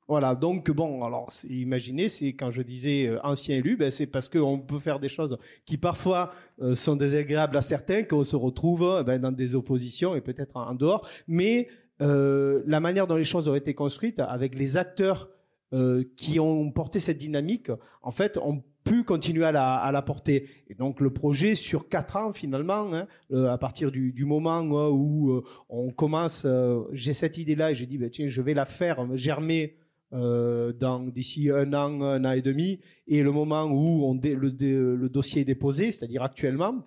Voilà, 0.06 0.34
donc 0.34 0.70
bon, 0.70 1.02
alors 1.02 1.30
imaginez, 1.48 2.10
c'est 2.10 2.34
quand 2.34 2.50
je 2.50 2.60
disais 2.60 3.06
euh, 3.06 3.18
ancien 3.24 3.56
élu, 3.56 3.76
ben, 3.76 3.90
c'est 3.90 4.06
parce 4.06 4.28
qu'on 4.28 4.58
peut 4.58 4.78
faire 4.78 5.00
des 5.00 5.08
choses 5.08 5.38
qui 5.64 5.78
parfois 5.78 6.32
euh, 6.60 6.74
sont 6.74 6.94
désagréables 6.94 7.56
à 7.56 7.62
certains, 7.62 8.02
qu'on 8.02 8.22
se 8.22 8.36
retrouve 8.36 9.02
ben, 9.06 9.18
dans 9.18 9.32
des 9.32 9.54
oppositions 9.56 10.14
et 10.14 10.20
peut-être 10.20 10.56
en, 10.56 10.74
dehors, 10.74 11.08
mais 11.26 11.68
euh, 12.02 12.62
la 12.66 12.80
manière 12.80 13.06
dont 13.06 13.16
les 13.16 13.24
choses 13.24 13.48
ont 13.48 13.54
été 13.54 13.72
construites, 13.72 14.20
avec 14.20 14.54
les 14.54 14.76
acteurs 14.76 15.30
euh, 15.74 16.04
qui 16.16 16.38
ont 16.38 16.70
porté 16.70 17.00
cette 17.00 17.18
dynamique, 17.18 17.68
en 18.02 18.12
fait, 18.12 18.38
ont 18.38 18.62
pu 18.84 19.02
continuer 19.02 19.44
à 19.44 19.50
la, 19.50 20.02
porter. 20.02 20.48
Et 20.68 20.74
donc 20.74 21.00
le 21.00 21.12
projet 21.12 21.56
sur 21.56 21.88
quatre 21.88 22.16
ans 22.16 22.32
finalement, 22.32 22.94
hein, 22.94 23.08
euh, 23.32 23.48
à 23.50 23.58
partir 23.58 23.90
du, 23.90 24.24
moment 24.24 24.60
où 24.60 25.32
euh, 25.32 25.42
on 25.68 25.90
commence, 25.90 26.46
j'ai 26.92 27.12
cette 27.12 27.38
idée-là 27.38 27.72
et 27.72 27.74
j'ai 27.74 27.86
dit 27.86 27.98
ben, 27.98 28.08
tiens 28.08 28.28
je 28.28 28.40
vais 28.40 28.54
la 28.54 28.66
faire 28.66 29.04
germer 29.16 29.76
euh, 30.14 30.72
d'ici 31.10 31.50
un 31.50 31.72
an, 31.72 32.00
un 32.00 32.24
an 32.24 32.32
et 32.32 32.42
demi, 32.42 32.80
et 33.06 33.22
le 33.22 33.32
moment 33.32 33.64
où 33.64 34.04
on 34.04 34.14
le, 34.14 34.94
le, 34.96 35.08
dossier 35.08 35.42
est 35.42 35.44
déposé, 35.44 35.92
c'est-à-dire 35.92 36.22
actuellement, 36.22 36.86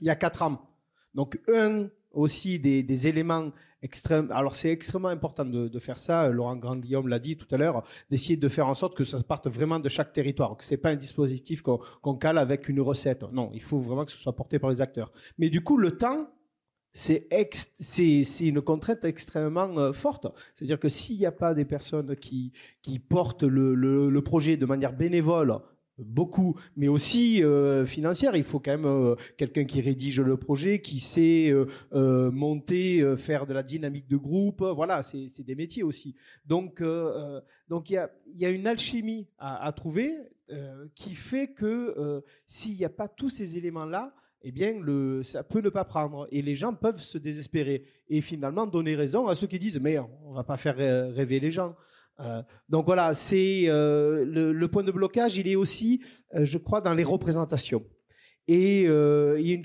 il 0.00 0.06
y 0.06 0.10
a 0.10 0.16
quatre 0.16 0.42
ans. 0.42 0.60
Donc 1.14 1.40
un 1.48 1.88
aussi 2.12 2.58
des, 2.58 2.82
des 2.82 3.06
éléments 3.06 3.52
extrêmes. 3.82 4.30
Alors 4.32 4.54
c'est 4.54 4.70
extrêmement 4.70 5.08
important 5.08 5.44
de, 5.44 5.68
de, 5.68 5.78
faire 5.78 5.98
ça. 5.98 6.28
Laurent 6.30 6.56
Grand 6.56 6.76
Guillaume 6.76 7.08
l'a 7.08 7.18
dit 7.18 7.36
tout 7.36 7.52
à 7.54 7.58
l'heure, 7.58 7.84
d'essayer 8.10 8.36
de 8.36 8.48
faire 8.48 8.66
en 8.66 8.74
sorte 8.74 8.96
que 8.96 9.04
ça 9.04 9.22
parte 9.22 9.48
vraiment 9.48 9.78
de 9.78 9.88
chaque 9.88 10.12
territoire, 10.12 10.56
que 10.56 10.64
c'est 10.64 10.76
pas 10.76 10.90
un 10.90 10.96
dispositif 10.96 11.62
qu'on 11.62 11.78
qu 11.78 12.18
cale 12.18 12.38
avec 12.38 12.68
une 12.68 12.80
recette. 12.80 13.24
Non, 13.32 13.50
il 13.54 13.62
faut 13.62 13.78
vraiment 13.78 14.04
que 14.04 14.10
ce 14.10 14.18
soit 14.18 14.34
porté 14.34 14.58
par 14.58 14.70
les 14.70 14.80
acteurs. 14.80 15.12
Mais 15.38 15.50
du 15.50 15.62
coup, 15.62 15.76
le 15.76 15.96
temps 15.96 16.28
c'est 16.94 18.40
une 18.40 18.62
contrainte 18.62 19.04
extrêmement 19.04 19.76
euh, 19.78 19.92
forte. 19.92 20.28
C'est-à-dire 20.54 20.78
que 20.78 20.88
s'il 20.88 21.18
n'y 21.18 21.26
a 21.26 21.32
pas 21.32 21.52
des 21.52 21.64
personnes 21.64 22.14
qui, 22.14 22.52
portent 23.08 23.42
le, 23.42 24.20
projet 24.20 24.56
de 24.56 24.64
manière 24.64 24.92
bénévole, 24.92 25.58
beaucoup, 25.98 26.56
mais 26.76 26.88
aussi 26.88 27.42
euh, 27.42 27.84
financière. 27.86 28.34
Il 28.34 28.42
faut 28.42 28.58
quand 28.58 28.72
même 28.72 28.86
euh, 28.86 29.14
quelqu'un 29.36 29.64
qui 29.64 29.80
rédige 29.80 30.20
le 30.20 30.36
projet, 30.36 30.80
qui 30.80 30.98
sait 31.00 31.52
monter, 31.92 33.16
faire 33.16 33.46
de 33.46 33.52
la 33.52 33.64
dynamique 33.64 34.08
de 34.08 34.16
groupe. 34.16 34.62
Voilà, 34.62 35.02
c'est 35.02 35.44
des 35.44 35.54
métiers 35.56 35.82
aussi. 35.82 36.14
Donc, 36.46 36.80
donc 37.68 37.90
il 37.90 37.94
y 37.94 37.96
a, 37.96 38.10
y 38.34 38.46
a, 38.46 38.50
une 38.50 38.68
alchimie 38.68 39.26
à, 39.38 39.64
à 39.64 39.72
trouver 39.72 40.14
qui 40.94 41.14
fait 41.14 41.48
que 41.48 42.22
s'il 42.46 42.76
n'y 42.76 42.84
a 42.84 42.90
pas 42.90 43.08
tous 43.08 43.30
ces 43.30 43.56
éléments-là, 43.56 44.14
eh 44.44 44.52
bien, 44.52 44.74
ça 45.22 45.42
peut 45.42 45.60
ne 45.60 45.70
pas 45.70 45.84
prendre. 45.84 46.28
Et 46.30 46.42
les 46.42 46.54
gens 46.54 46.74
peuvent 46.74 47.00
se 47.00 47.18
désespérer. 47.18 47.84
Et 48.08 48.20
finalement, 48.20 48.66
donner 48.66 48.94
raison 48.94 49.26
à 49.26 49.34
ceux 49.34 49.46
qui 49.46 49.58
disent, 49.58 49.80
mais 49.80 49.98
on 49.98 50.34
va 50.34 50.44
pas 50.44 50.56
faire 50.56 50.76
rêver 50.76 51.40
les 51.40 51.50
gens. 51.50 51.74
Euh, 52.20 52.42
donc 52.68 52.86
voilà, 52.86 53.14
c'est 53.14 53.64
euh, 53.66 54.24
le, 54.24 54.68
point 54.68 54.82
de 54.82 54.92
blocage, 54.92 55.36
il 55.36 55.48
est 55.48 55.56
aussi, 55.56 56.02
euh, 56.34 56.44
je 56.44 56.58
crois, 56.58 56.80
dans 56.80 56.94
les 56.94 57.04
représentations. 57.04 57.84
Et 58.46 58.86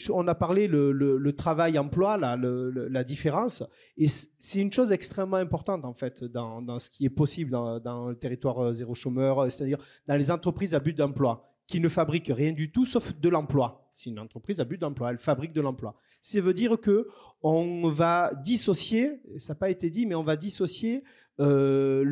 on 0.09 0.27
a 0.29 0.35
parlé 0.35 0.69
le, 0.69 0.93
le 0.93 1.33
travail-emploi, 1.33 2.15
la 2.17 3.03
différence, 3.03 3.61
et 3.97 4.07
c'est 4.07 4.59
une 4.59 4.71
chose 4.71 4.93
extrêmement 4.93 5.35
importante 5.35 5.83
en 5.83 5.93
fait 5.93 6.23
dans, 6.23 6.61
dans 6.61 6.79
ce 6.79 6.89
qui 6.89 7.03
est 7.03 7.09
possible 7.09 7.51
dans, 7.51 7.81
dans 7.81 8.07
le 8.07 8.15
territoire 8.15 8.71
zéro 8.71 8.95
chômeur, 8.95 9.51
c'est-à-dire 9.51 9.79
dans 10.07 10.15
les 10.15 10.31
entreprises 10.31 10.73
à 10.73 10.79
but 10.79 10.95
d'emploi 10.95 11.48
qui 11.69 11.79
ne 11.79 11.87
fabrique 11.87 12.31
rien 12.33 12.51
du 12.51 12.71
tout 12.71 12.87
sauf 12.87 13.15
de 13.15 13.29
l'emploi. 13.29 13.87
C'est 13.91 14.09
une 14.09 14.19
entreprise 14.19 14.59
à 14.59 14.65
but 14.65 14.79
d'emploi, 14.79 15.11
elle 15.11 15.19
fabrique 15.19 15.53
de 15.53 15.61
l'emploi. 15.61 15.95
Ça 16.19 16.41
veut 16.41 16.55
dire 16.55 16.79
que 16.81 17.07
on 17.43 17.89
va 17.89 18.33
dissocier, 18.43 19.21
ça 19.37 19.53
n'a 19.53 19.59
pas 19.59 19.69
été 19.69 19.91
dit, 19.91 20.07
mais 20.07 20.15
on 20.15 20.23
va 20.23 20.35
dissocier 20.35 21.03
euh, 21.39 22.03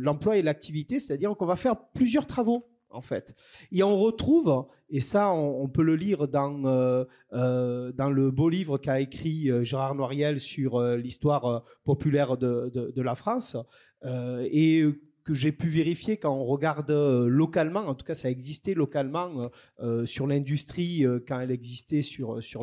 l'emploi 0.00 0.36
et 0.38 0.42
l'activité, 0.42 0.98
c'est-à-dire 0.98 1.34
qu'on 1.36 1.46
va 1.46 1.54
faire 1.54 1.76
plusieurs 1.94 2.26
travaux 2.26 2.68
en 2.90 3.00
fait. 3.00 3.32
Et 3.70 3.84
on 3.84 3.96
retrouve, 3.96 4.66
et 4.90 5.00
ça 5.00 5.32
on, 5.32 5.68
peut 5.68 5.84
le 5.84 5.94
lire 5.94 6.26
dans, 6.26 6.66
euh, 6.66 7.04
euh, 7.32 7.92
dans 7.92 8.10
le 8.10 8.32
beau 8.32 8.48
livre 8.48 8.76
qu'a 8.76 9.00
écrit 9.00 9.50
Gérard 9.64 9.94
Noiriel 9.94 10.40
sur 10.40 10.82
l'histoire 10.96 11.64
populaire 11.84 12.36
de, 12.36 12.72
de, 12.74 13.02
la 13.02 13.14
France, 13.14 13.56
et 14.04 14.84
que 15.24 15.34
j'ai 15.34 15.52
pu 15.52 15.68
vérifier 15.68 16.16
quand 16.16 16.34
on 16.34 16.44
regarde 16.44 16.90
euh, 16.90 17.28
localement, 17.28 17.80
en 17.80 17.94
tout 17.94 18.04
cas 18.04 18.14
ça 18.14 18.30
existait 18.30 18.74
localement 18.74 19.40
euh, 19.40 19.48
euh, 19.80 20.06
sur 20.06 20.26
l'industrie 20.26 21.04
quand 21.26 21.40
elle 21.40 21.50
existait 21.50 22.02
sur, 22.02 22.42
sur 22.42 22.62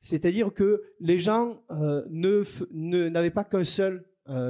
c'est-à-dire 0.00 0.52
que 0.52 0.82
les 1.00 1.18
gens 1.18 1.60
ne, 1.70 3.08
n'avaient 3.08 3.30
pas 3.30 3.44
qu'un 3.44 3.64
seul 3.64 4.04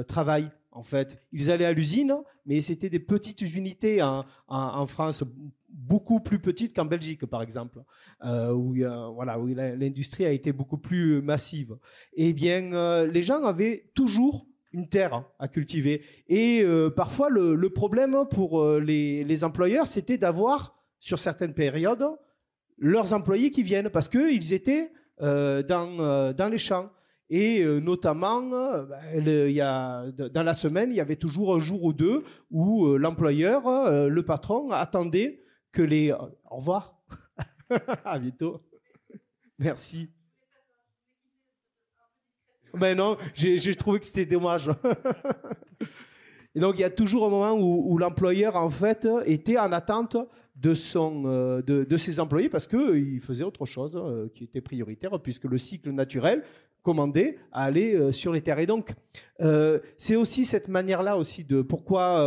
travail. 0.07 0.49
En 0.71 0.83
fait, 0.83 1.21
ils 1.31 1.49
allaient 1.49 1.65
à 1.65 1.73
l'usine, 1.73 2.15
mais 2.45 2.61
c'était 2.61 2.89
des 2.89 2.99
petites 2.99 3.41
unités 3.41 4.01
en, 4.03 4.25
en, 4.47 4.85
France, 4.85 5.23
beaucoup 5.67 6.19
plus 6.19 6.39
petites 6.39 6.75
qu'en 6.75 6.85
Belgique, 6.85 7.25
par 7.25 7.41
exemple, 7.41 7.79
où, 8.23 8.75
voilà, 9.15 9.39
où 9.39 9.47
l'industrie 9.47 10.25
a 10.25 10.31
été 10.31 10.51
beaucoup 10.51 10.77
plus 10.77 11.21
massive. 11.21 11.77
Eh 12.13 12.33
bien, 12.33 13.05
les 13.05 13.23
gens 13.23 13.43
avaient 13.43 13.89
toujours 13.95 14.46
une 14.71 14.87
terre 14.89 15.23
à 15.39 15.47
cultiver. 15.47 16.01
Et 16.27 16.61
euh, 16.61 16.89
parfois, 16.89 17.29
le, 17.29 17.69
problème 17.69 18.25
pour 18.29 18.61
euh, 18.61 18.79
les, 18.79 19.43
employeurs, 19.43 19.87
c'était 19.87 20.17
d'avoir, 20.17 20.75
sur 20.99 21.19
certaines 21.19 21.53
périodes, 21.53 22.05
leurs 22.77 23.13
employés 23.13 23.51
qui 23.51 23.63
viennent, 23.63 23.89
parce 23.89 24.09
qu'ils 24.09 24.53
étaient 24.53 24.91
euh, 25.21 25.63
dans, 25.63 26.33
dans 26.33 26.49
les 26.49 26.57
champs. 26.57 26.89
Et 27.29 27.65
notamment, 27.81 28.41
bah, 28.41 28.99
il 29.13 29.51
y 29.51 29.59
a, 29.59 30.05
dans 30.11 30.43
la 30.43 30.53
semaine, 30.53 30.91
il 30.91 30.95
y 30.95 31.01
avait 31.01 31.17
toujours 31.17 31.55
un 31.55 31.59
jour 31.59 31.83
ou 31.83 31.91
deux 31.91 32.23
où 32.51 32.95
l'employeur, 32.95 33.63
le 34.07 34.21
patron, 34.23 34.71
attendait 34.71 35.43
que 35.73 35.81
les... 35.81 36.13
au 36.13 36.55
revoir. 36.55 37.01
à 38.05 38.17
bientôt. 38.17 38.61
Merci. 39.59 40.09
Mais 42.79 42.95
non, 42.95 43.17
j'ai 43.33 43.75
trouvé 43.75 43.99
que 43.99 44.05
c'était 44.05 44.25
dommage. 44.25 44.69
Donc, 46.55 46.75
il 46.77 46.81
y 46.81 46.85
a 46.85 46.89
toujours 46.89 47.25
un 47.25 47.29
moment 47.29 47.53
où, 47.53 47.97
l'employeur, 47.97 48.55
en 48.55 48.69
fait, 48.69 49.07
était 49.25 49.59
en 49.59 49.71
attente 49.71 50.17
de, 50.55 50.73
son, 50.73 51.23
euh, 51.27 51.61
de, 51.61 51.97
ses 51.97 52.19
employés 52.19 52.49
parce 52.49 52.65
qu'il 52.65 53.19
faisait 53.21 53.43
autre 53.43 53.65
chose 53.65 53.95
euh, 53.95 54.27
qui 54.33 54.45
était 54.45 54.61
prioritaire, 54.61 55.11
puisque 55.21 55.45
le 55.45 55.57
cycle 55.57 55.91
naturel 55.91 56.43
commandait 56.81 57.37
à 57.51 57.65
aller 57.65 57.95
euh, 57.95 58.11
sur 58.11 58.33
les 58.33 58.41
terres. 58.41 58.59
Et 58.59 58.65
donc, 58.65 58.93
c'est 59.97 60.15
aussi 60.15 60.45
cette 60.45 60.67
manière-là 60.67 61.17
aussi 61.17 61.43
de 61.43 61.61
pourquoi 61.61 62.23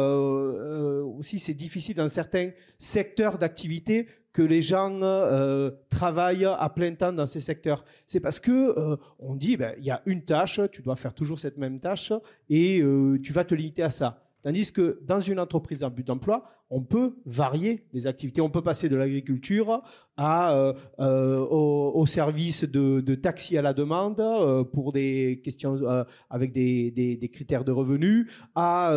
aussi 1.18 1.40
c'est 1.40 1.54
difficile 1.54 1.96
dans 1.96 2.08
certains 2.08 2.50
secteurs 2.78 3.36
d'activité 3.36 4.06
que 4.32 4.42
les 4.42 4.62
gens 4.62 5.02
euh, 5.02 5.70
travaillent 5.88 6.44
à 6.44 6.68
plein 6.68 6.94
temps 6.94 7.12
dans 7.12 7.26
ces 7.26 7.40
secteurs. 7.40 7.84
C'est 8.06 8.20
parce 8.20 8.38
que 8.38 8.50
euh, 8.50 8.96
on 9.18 9.34
dit, 9.34 9.56
ben, 9.56 9.74
il 9.78 9.84
y 9.84 9.90
a 9.90 10.02
une 10.06 10.24
tâche, 10.24 10.60
tu 10.70 10.82
dois 10.82 10.96
faire 10.96 11.14
toujours 11.14 11.38
cette 11.38 11.58
même 11.58 11.80
tâche 11.80 12.12
et 12.48 12.80
euh, 12.80 13.18
tu 13.22 13.32
vas 13.32 13.44
te 13.44 13.54
limiter 13.54 13.82
à 13.82 13.90
ça. 13.90 14.22
Tandis 14.42 14.72
que 14.72 15.00
dans 15.02 15.20
une 15.20 15.38
entreprise 15.38 15.82
en 15.82 15.90
but 15.90 16.06
d'emploi, 16.06 16.44
on 16.70 16.82
peut 16.82 17.16
varier 17.26 17.84
les 17.92 18.06
activités. 18.06 18.40
On 18.40 18.48
peut 18.50 18.62
passer 18.62 18.88
de 18.88 18.96
l'agriculture 18.96 19.82
euh, 20.20 20.74
euh, 20.98 21.38
au, 21.38 22.04
service 22.04 22.64
de, 22.64 23.00
de, 23.00 23.14
taxi 23.14 23.56
à 23.56 23.62
la 23.62 23.72
demande 23.72 24.20
euh, 24.20 24.64
pour 24.64 24.92
des 24.92 25.40
questions 25.42 25.80
avec 26.28 26.52
des, 26.52 27.30
critères 27.32 27.64
de 27.64 27.72
revenus, 27.72 28.26
à 28.54 28.94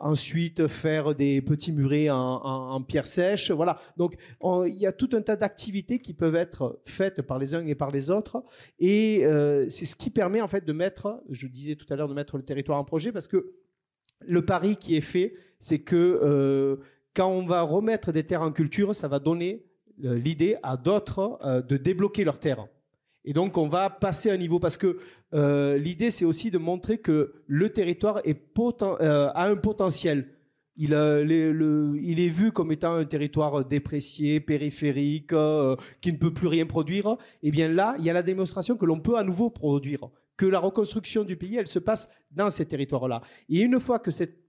ensuite 0.00 0.66
faire 0.68 1.14
des 1.14 1.42
petits 1.42 1.72
murets 1.72 2.08
en, 2.10 2.16
en, 2.16 2.82
pierre 2.82 3.06
sèche. 3.06 3.50
Voilà. 3.50 3.80
Donc 3.96 4.16
il 4.42 4.76
y 4.78 4.86
a 4.86 4.92
tout 4.92 5.10
un 5.12 5.22
tas 5.22 5.36
d'activités 5.36 6.00
qui 6.00 6.14
peuvent 6.14 6.36
être 6.36 6.80
faites 6.86 7.22
par 7.22 7.38
les 7.38 7.54
uns 7.54 7.66
et 7.66 7.74
par 7.74 7.90
les 7.90 8.10
autres, 8.10 8.42
et 8.78 9.24
c'est 9.68 9.86
ce 9.86 9.96
qui 9.96 10.10
permet 10.10 10.40
en 10.40 10.48
fait 10.48 10.64
de 10.64 10.72
mettre, 10.72 11.22
je 11.30 11.46
disais 11.46 11.76
tout 11.76 11.86
à 11.92 11.96
l'heure, 11.96 12.08
de 12.08 12.14
mettre 12.14 12.36
le 12.36 12.44
territoire 12.44 12.78
en 12.78 12.84
projet, 12.84 13.12
parce 13.12 13.28
que 13.28 13.52
le 14.20 14.44
pari 14.44 14.76
qui 14.76 14.96
est 14.96 15.02
fait, 15.02 15.34
c'est 15.58 15.80
que 15.80 16.80
quand 17.14 17.28
on 17.28 17.44
va 17.46 17.62
remettre 17.62 18.12
des 18.12 18.24
terres 18.24 18.42
en 18.42 18.52
culture, 18.52 18.94
ça 18.94 19.08
va 19.08 19.18
donner 19.18 19.64
euh, 20.04 20.18
l'idée 20.18 20.56
à 20.62 20.76
d'autres 20.76 21.38
euh, 21.44 21.60
de 21.62 21.76
débloquer 21.76 22.24
leurs 22.24 22.38
terres. 22.38 22.66
Et 23.24 23.32
donc, 23.32 23.56
on 23.56 23.68
va 23.68 23.88
passer 23.90 24.30
un 24.30 24.36
niveau 24.36 24.58
parce 24.58 24.76
que 24.76 24.98
euh, 25.34 25.76
l'idée, 25.78 26.10
c'est 26.10 26.24
aussi 26.24 26.50
de 26.50 26.58
montrer 26.58 26.98
que 26.98 27.34
le 27.46 27.72
territoire 27.72 28.20
est 28.24 28.58
a 28.58 29.44
un 29.44 29.56
potentiel. 29.56 30.28
Il, 30.76 30.92
il, 30.92 32.20
est 32.20 32.30
vu 32.30 32.50
comme 32.50 32.72
étant 32.72 32.94
un 32.94 33.04
territoire 33.04 33.64
déprécié, 33.64 34.40
périphérique, 34.40 35.34
qui 36.00 36.12
ne 36.12 36.16
peut 36.16 36.32
plus 36.32 36.48
rien 36.48 36.66
produire. 36.66 37.06
Et 37.42 37.48
eh 37.48 37.50
bien 37.50 37.68
là, 37.68 37.94
il 37.98 38.04
y 38.04 38.10
a 38.10 38.12
la 38.12 38.22
démonstration 38.22 38.76
que 38.76 38.86
l'on 38.86 38.98
peut 38.98 39.18
à 39.18 39.22
nouveau 39.22 39.50
produire, 39.50 40.08
que 40.36 40.46
la 40.46 40.58
reconstruction 40.58 41.24
du 41.24 41.36
pays, 41.36 41.56
elle 41.56 41.66
se 41.66 41.78
passe 41.78 42.08
dans 42.30 42.50
ces 42.50 42.64
territoires-là. 42.64 43.20
Et 43.50 43.60
une 43.60 43.78
fois 43.78 43.98
que 43.98 44.10
cette 44.10 44.41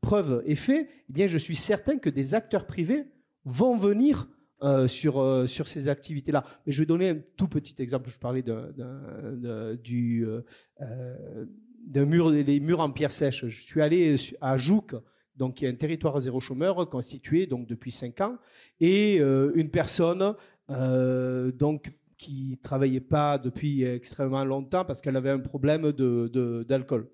preuve 0.00 0.42
est 0.46 0.54
faite, 0.54 0.88
eh 1.08 1.12
bien, 1.12 1.26
je 1.26 1.38
suis 1.38 1.56
certain 1.56 1.98
que 1.98 2.10
des 2.10 2.34
acteurs 2.34 2.66
privés 2.66 3.06
vont 3.44 3.76
venir 3.76 4.28
euh, 4.62 4.88
sur, 4.88 5.20
euh, 5.20 5.46
sur 5.46 5.68
ces 5.68 5.88
activités-là. 5.88 6.42
Mais 6.64 6.72
je 6.72 6.80
vais 6.80 6.86
donner 6.86 7.10
un 7.10 7.18
tout 7.36 7.48
petit 7.48 7.74
exemple. 7.82 8.08
Je 8.08 8.18
parlais 8.18 8.42
du, 8.42 10.26
euh, 10.26 12.06
mur, 12.06 12.30
des 12.30 12.60
murs 12.60 12.80
en 12.80 12.90
pierre 12.90 13.10
sèche. 13.10 13.46
Je 13.46 13.62
suis 13.62 13.82
allé 13.82 14.16
à 14.40 14.56
Jouk, 14.56 14.94
donc 15.36 15.56
qui 15.56 15.66
est 15.66 15.68
un 15.68 15.74
territoire 15.74 16.18
zéro 16.18 16.40
chômeur 16.40 16.88
constitué 16.88 17.46
donc 17.46 17.66
depuis 17.66 17.90
cinq 17.90 18.22
ans, 18.22 18.38
et 18.80 19.18
une 19.18 19.68
personne 19.70 20.34
donc 20.68 21.92
qui 22.16 22.58
travaillait 22.62 23.00
pas 23.00 23.36
depuis 23.36 23.82
extrêmement 23.82 24.44
longtemps 24.44 24.84
parce 24.86 25.02
qu'elle 25.02 25.16
avait 25.16 25.30
un 25.30 25.40
problème 25.40 25.92
d'alcool. 25.92 27.02
De, 27.02 27.10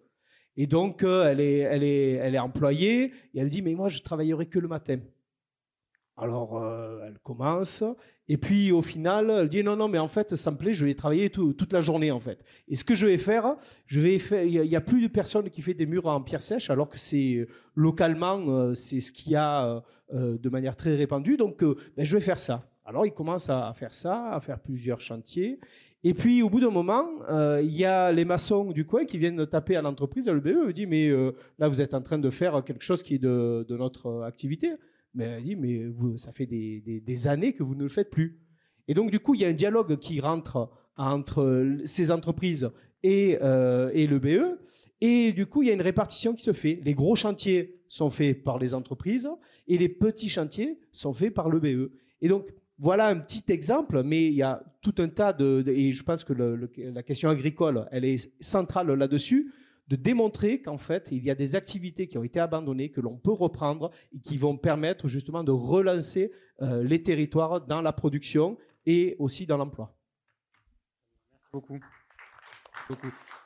et 0.57 0.67
donc, 0.67 1.03
euh, 1.03 1.31
elle, 1.31 1.41
est, 1.41 1.59
elle, 1.59 1.83
est, 1.83 2.13
elle 2.13 2.35
est 2.35 2.39
employée 2.39 3.13
et 3.35 3.41
elle 3.41 3.51
dit, 3.51 3.63
mais 3.63 3.75
moi, 3.75 3.89
je 3.89 4.01
travaillerai 4.01 4.47
que 4.47 4.59
le 4.59 4.69
matin. 4.69 4.99
Alors, 6.17 6.63
euh, 6.63 7.01
elle 7.07 7.19
commence. 7.21 7.83
Et 8.29 8.37
puis, 8.37 8.71
au 8.73 8.83
final, 8.83 9.31
elle 9.31 9.49
dit, 9.49 9.63
non, 9.63 9.77
non, 9.77 9.89
mais 9.89 9.99
en 9.99 10.09
fait, 10.09 10.35
ça 10.37 10.51
me 10.51 10.57
plaît, 10.57 10.75
je 10.75 10.85
vais 10.85 10.95
travailler 10.95 11.31
toute 11.31 11.73
la 11.73 11.81
journée, 11.81 12.11
en 12.11 12.21
fait. 12.21 12.45
Et 12.69 12.75
ce 12.75 12.85
que 12.85 12.95
je 12.95 13.07
vais 13.07 13.19
faire, 13.19 13.57
je 13.87 14.01
vais 14.01 14.17
il 14.47 14.61
n'y 14.61 14.77
a, 14.77 14.81
plus 14.81 15.01
de 15.01 15.09
personnes 15.09 15.49
qui 15.51 15.63
font 15.63 15.73
des 15.73 15.87
murs 15.87 16.07
en 16.07 16.21
pierre 16.21 16.43
sèche, 16.43 16.69
alors 16.69 16.91
que 16.91 16.99
c'est, 16.99 17.47
localement, 17.75 18.39
euh, 18.49 18.75
c'est 18.75 19.01
ce 19.01 19.13
qu'il 19.13 19.33
y 19.33 19.37
a 19.37 19.83
de 20.13 20.49
manière 20.49 20.75
très 20.75 20.97
répandue. 20.97 21.37
Donc, 21.37 21.63
ben, 21.63 22.05
je 22.05 22.17
vais 22.17 22.23
faire 22.23 22.41
ça. 22.41 22.69
Alors, 22.85 23.07
il 23.07 23.13
commence 23.13 23.49
à 23.49 23.73
faire 23.75 23.95
ça, 23.95 24.33
à 24.33 24.41
faire 24.41 24.59
plusieurs 24.59 25.01
chantiers. 25.01 25.61
Et 26.03 26.15
puis, 26.15 26.43
au 26.43 26.49
bout 26.49 26.61
d'un 26.61 26.71
moment, 26.71 27.07
euh, 27.29 27.61
il 27.63 27.77
y 27.77 27.85
a 27.85 28.11
les 28.11 28.25
maçons 28.25 28.73
du 28.73 28.87
coin 28.87 29.05
qui 29.05 29.19
viennent 29.19 29.47
taper 29.47 29.77
à 29.77 29.83
l'entreprise, 29.83 30.29
à 30.29 30.33
l'EBE, 30.33 30.67
me 30.67 30.73
dit, 30.73 30.87
mais 30.87 31.09
euh, 31.09 31.33
là, 31.59 31.69
vous 31.69 31.83
êtes 31.83 31.93
en 31.93 32.01
train 32.01 32.19
de 32.19 32.31
faire 32.31 32.65
quelque 32.65 32.83
chose 32.83 33.03
qui 33.03 33.17
est 33.17 33.19
de, 33.19 33.67
notre 33.69 34.23
activité. 34.23 34.73
Mais 35.13 35.25
elle 35.25 35.43
dit, 35.43 35.57
mais 35.57 35.85
vous, 35.85 36.17
ça 36.17 36.33
fait 36.33 36.47
des, 36.47 37.27
années 37.29 37.53
que 37.53 37.63
vous 37.63 37.75
ne 37.75 37.83
le 37.83 37.91
faites 37.91 38.11
plus. 38.11 38.41
Et 38.89 38.95
donc, 38.95 39.11
du 39.11 39.21
coup, 39.21 39.35
il 39.35 39.43
y 39.43 39.45
a 39.45 39.49
un 39.49 39.53
dialogue 39.53 39.99
qui 39.99 40.21
rentre 40.21 40.71
entre 40.97 41.77
ces 41.85 42.11
entreprises 42.11 42.71
et, 43.03 43.39
euh, 43.43 43.91
et 43.93 44.07
le 44.07 44.19
BE. 44.19 44.59
Et 45.03 45.33
du 45.33 45.47
coup, 45.47 45.63
il 45.63 45.69
y 45.69 45.71
a 45.71 45.75
une 45.75 45.83
répartition 45.83 46.35
qui 46.35 46.43
se 46.43 46.53
fait. 46.53 46.81
Les 46.83 46.95
gros 46.95 47.15
chantiers 47.15 47.79
sont 47.89 48.11
faits 48.11 48.43
par 48.43 48.59
les 48.59 48.75
entreprises 48.75 49.29
et 49.69 49.77
les 49.77 49.89
petits 49.89 50.29
chantiers 50.31 50.79
sont 50.93 51.13
faits 51.13 51.35
par 51.35 51.51
le 51.51 51.61
BE. 51.61 51.93
Et 52.23 52.29
donc, 52.29 52.49
voilà 52.81 53.09
un 53.09 53.19
petit 53.19 53.45
exemple, 53.49 54.03
mais 54.03 54.27
il 54.27 54.33
y 54.33 54.43
a 54.43 54.63
tout 54.81 54.95
un 54.99 55.09
tas 55.09 55.35
de, 55.35 55.63
et 55.69 55.93
je 55.93 56.03
pense 56.03 56.25
que 56.25 56.33
la 56.33 57.03
question 57.03 57.29
agricole, 57.29 57.87
elle 57.93 58.07
est 58.07 58.33
centrale 58.43 58.91
là-dessus, 58.95 59.53
de 59.89 59.97
démontrer 59.97 60.63
qu'en 60.63 60.79
fait, 60.79 61.09
il 61.11 61.23
y 61.23 61.31
a 61.31 61.35
des 61.35 61.57
activités 61.57 62.09
qui 62.09 62.17
ont 62.17 62.25
été 62.25 62.41
abandonnées, 62.41 62.91
que 62.91 63.03
l'on 63.03 63.19
peut 63.19 63.33
reprendre 63.33 63.91
et 64.15 64.21
qui 64.21 64.39
vont 64.39 64.57
permettre 64.57 65.09
justement 65.09 65.45
de 65.45 65.51
relancer 65.51 66.33
euh, 66.63 66.83
les 66.83 67.03
territoires 67.03 67.61
dans 67.61 67.83
la 67.83 67.93
production 67.93 68.57
et 68.87 69.17
aussi 69.19 69.47
dans 69.47 69.59
l'emploi. 69.59 69.95
Merci 71.33 71.49
beaucoup. 71.53 71.81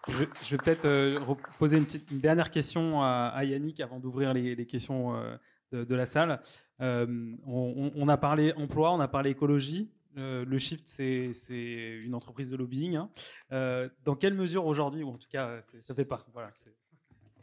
Je, 0.07 0.19
vais 0.51 0.59
peut-être 0.59 0.85
euh, 0.85 1.19
poser 1.59 1.79
une, 1.79 1.87
petite, 1.87 2.13
dernière 2.13 2.51
question 2.51 3.03
à, 3.03 3.43
Yannick 3.43 3.81
avant 3.81 3.99
d'ouvrir 3.99 4.33
les, 4.35 4.67
questions 4.67 5.17
euh, 5.17 5.37
de, 5.75 5.95
la 5.95 6.07
salle. 6.07 6.41
on, 6.81 8.09
a 8.09 8.17
parlé 8.17 8.53
emploi, 8.55 8.93
on 8.93 9.01
a 9.01 9.09
parlé 9.09 9.31
écologie. 9.31 9.91
Euh, 10.17 10.45
le 10.45 10.59
Shift, 10.59 10.87
c'est 10.87 12.01
une 12.03 12.15
entreprise 12.15 12.51
de 12.51 12.57
lobbying. 12.57 12.97
Hein. 12.97 13.11
Euh, 13.53 13.89
dans 14.05 14.15
quelle 14.15 14.35
mesure 14.35 14.67
aujourd'hui, 14.67 15.03
ou 15.03 15.11
en 15.11 15.19
tout 15.19 15.29
cas, 15.29 15.61
ça 15.87 15.95
fait 15.95 16.05
pas. 16.05 16.25
Voilà, 16.33 16.53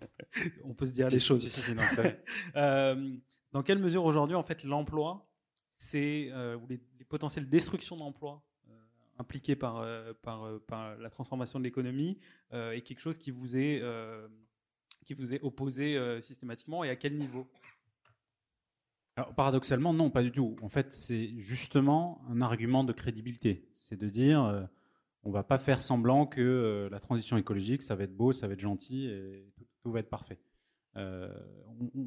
on 0.63 0.73
peut 0.73 0.85
se 0.85 0.93
dire 0.93 1.09
les 1.09 1.19
choses. 1.19 1.45
Euh, 2.55 3.17
dans 3.51 3.63
quelle 3.63 3.79
mesure 3.79 4.05
aujourd'hui, 4.05 4.35
en 4.35 4.43
fait, 4.43 4.63
l'emploi, 4.63 5.27
c'est 5.73 6.31
ou 6.55 6.67
les, 6.67 6.79
potentielles 7.09 7.49
destructions 7.49 7.97
d'emplois 7.97 8.41
impliquées 9.17 9.57
par, 9.57 9.85
par, 10.21 10.47
par, 10.65 10.95
la 10.97 11.09
transformation 11.09 11.59
de 11.59 11.65
l'économie 11.65 12.17
est 12.51 12.81
quelque 12.81 13.01
chose 13.01 13.17
qui 13.17 13.31
vous 13.31 13.57
est 13.57 13.83
qui 15.03 15.13
vous 15.13 15.33
est 15.33 15.41
opposé 15.41 16.21
systématiquement 16.21 16.85
et 16.85 16.89
à 16.89 16.95
quel 16.95 17.15
niveau? 17.15 17.45
Paradoxalement, 19.35 19.93
non, 19.93 20.09
pas 20.09 20.23
du 20.23 20.31
tout. 20.31 20.55
En 20.61 20.69
fait, 20.69 20.93
c'est 20.93 21.31
justement 21.37 22.21
un 22.29 22.41
argument 22.41 22.83
de 22.83 22.93
crédibilité. 22.93 23.67
C'est 23.73 23.99
de 23.99 24.09
dire, 24.09 24.43
euh, 24.43 24.63
on 25.23 25.31
va 25.31 25.43
pas 25.43 25.59
faire 25.59 25.81
semblant 25.81 26.25
que 26.25 26.41
euh, 26.41 26.89
la 26.89 26.99
transition 26.99 27.37
écologique, 27.37 27.83
ça 27.83 27.95
va 27.95 28.03
être 28.03 28.15
beau, 28.15 28.31
ça 28.31 28.47
va 28.47 28.53
être 28.53 28.59
gentil 28.59 29.07
et 29.07 29.51
tout, 29.83 29.91
va 29.91 29.99
être 29.99 30.09
parfait. 30.09 30.39
Euh, 30.97 31.29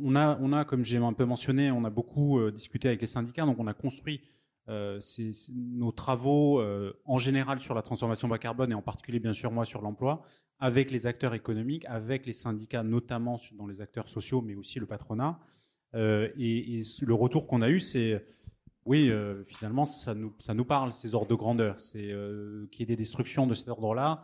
on, 0.03 0.15
a, 0.17 0.39
on 0.41 0.53
a, 0.53 0.65
comme 0.65 0.85
j'ai 0.85 0.99
un 0.99 1.13
peu 1.13 1.25
mentionné, 1.25 1.71
on 1.71 1.85
a 1.85 1.91
beaucoup 1.91 2.51
discuté 2.51 2.89
avec 2.89 3.01
les 3.01 3.07
syndicats, 3.07 3.47
donc 3.47 3.59
on 3.59 3.67
a 3.67 3.75
construit 3.75 4.23
nos 4.67 5.93
travaux 5.93 6.63
en 7.05 7.19
général 7.19 7.61
sur 7.61 7.75
la 7.75 7.83
transformation 7.83 8.29
bas 8.29 8.39
carbone 8.39 8.73
et 8.73 8.75
en 8.75 8.81
particulier 8.81 9.21
bien 9.21 9.35
sûr 9.35 9.53
moi 9.53 9.67
sur 9.67 9.83
l'emploi 9.83 10.23
avec 10.59 10.91
les 10.91 11.07
acteurs 11.07 11.35
économiques, 11.35 11.85
avec 11.87 12.25
les 12.25 12.33
syndicats 12.33 12.83
notamment 12.83 13.39
dans 13.59 13.67
les 13.67 13.83
acteurs 13.83 14.09
sociaux 14.09 14.41
mais 14.41 14.55
aussi 14.55 14.79
le 14.79 14.87
patronat. 14.87 15.39
Euh, 15.95 16.29
et, 16.39 16.83
le 17.01 17.15
retour 17.15 17.47
qu'on 17.47 17.63
a 17.63 17.69
eu, 17.69 17.81
c'est 17.81 18.25
oui, 18.87 19.09
euh, 19.11 19.45
finalement, 19.47 19.87
ça 19.87 20.15
nous, 20.15 20.35
ça 20.39 20.53
nous 20.53 20.65
parle, 20.65 20.93
ces 20.93 21.15
ordres 21.15 21.29
de 21.29 21.35
grandeur. 21.35 21.81
C'est 21.81 22.13
euh, 22.13 22.69
qu'il 22.71 22.81
y 22.81 22.83
ait 22.85 22.97
des 22.97 23.01
destructions 23.03 23.47
de 23.47 23.55
cet 23.55 23.69
ordre-là, 23.69 24.23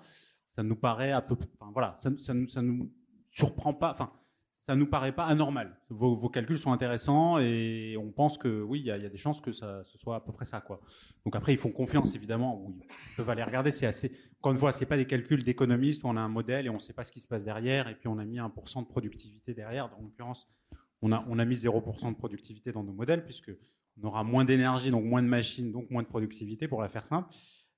ça 0.48 0.62
nous 0.62 0.76
paraît 0.76 1.12
un 1.12 1.22
peu. 1.22 1.36
Enfin, 1.58 1.70
voilà, 1.72 1.94
ça, 1.96 2.10
ça, 2.18 2.34
ça, 2.48 2.60
nous 2.60 2.92
surprend 3.30 3.72
pas. 3.72 3.92
Enfin, 3.92 4.12
ça 4.56 4.76
nous 4.76 4.86
paraît 4.86 5.12
pas 5.12 5.24
anormal. 5.24 5.78
Vos, 5.88 6.14
vos, 6.14 6.28
calculs 6.28 6.58
sont 6.58 6.72
intéressants 6.72 7.38
et 7.38 7.96
on 7.98 8.12
pense 8.12 8.36
que 8.36 8.60
oui, 8.60 8.80
il 8.80 8.86
y, 8.86 8.90
a, 8.90 8.98
y 8.98 9.06
a 9.06 9.08
des 9.08 9.16
chances 9.16 9.40
que 9.40 9.52
ça 9.52 9.82
ce 9.84 9.96
soit 9.96 10.16
à 10.16 10.20
peu 10.20 10.32
près 10.32 10.44
ça, 10.44 10.60
quoi. 10.60 10.80
Donc 11.24 11.34
après, 11.34 11.54
ils 11.54 11.58
font 11.58 11.72
confiance, 11.72 12.14
évidemment. 12.14 12.62
Oui, 12.66 12.74
ils 12.82 13.16
peuvent 13.16 13.30
aller 13.30 13.42
regarder. 13.42 13.70
C'est 13.70 13.86
assez. 13.86 14.12
Encore 14.40 14.52
une 14.52 14.58
fois, 14.58 14.72
c'est 14.72 14.86
pas 14.86 14.98
des 14.98 15.06
calculs 15.06 15.42
d'économistes 15.42 16.04
où 16.04 16.08
on 16.08 16.16
a 16.16 16.20
un 16.20 16.28
modèle 16.28 16.66
et 16.66 16.70
on 16.70 16.78
sait 16.78 16.92
pas 16.92 17.04
ce 17.04 17.12
qui 17.12 17.20
se 17.20 17.28
passe 17.28 17.44
derrière 17.44 17.88
et 17.88 17.94
puis 17.94 18.08
on 18.08 18.18
a 18.18 18.24
mis 18.26 18.38
1% 18.38 18.82
de 18.82 18.88
productivité 18.88 19.54
derrière. 19.54 19.86
En 19.98 20.02
l'occurrence, 20.02 20.46
on 21.02 21.12
a, 21.12 21.24
on 21.28 21.36
mis 21.36 21.54
0% 21.54 22.10
de 22.10 22.16
productivité 22.16 22.72
dans 22.72 22.84
nos 22.84 22.92
modèles, 22.92 23.24
puisque 23.24 23.52
on 24.00 24.06
aura 24.06 24.24
moins 24.24 24.44
d'énergie, 24.44 24.90
donc 24.90 25.04
moins 25.04 25.22
de 25.22 25.28
machines, 25.28 25.72
donc 25.72 25.90
moins 25.90 26.02
de 26.02 26.08
productivité, 26.08 26.68
pour 26.68 26.82
la 26.82 26.88
faire 26.88 27.06
simple. 27.06 27.28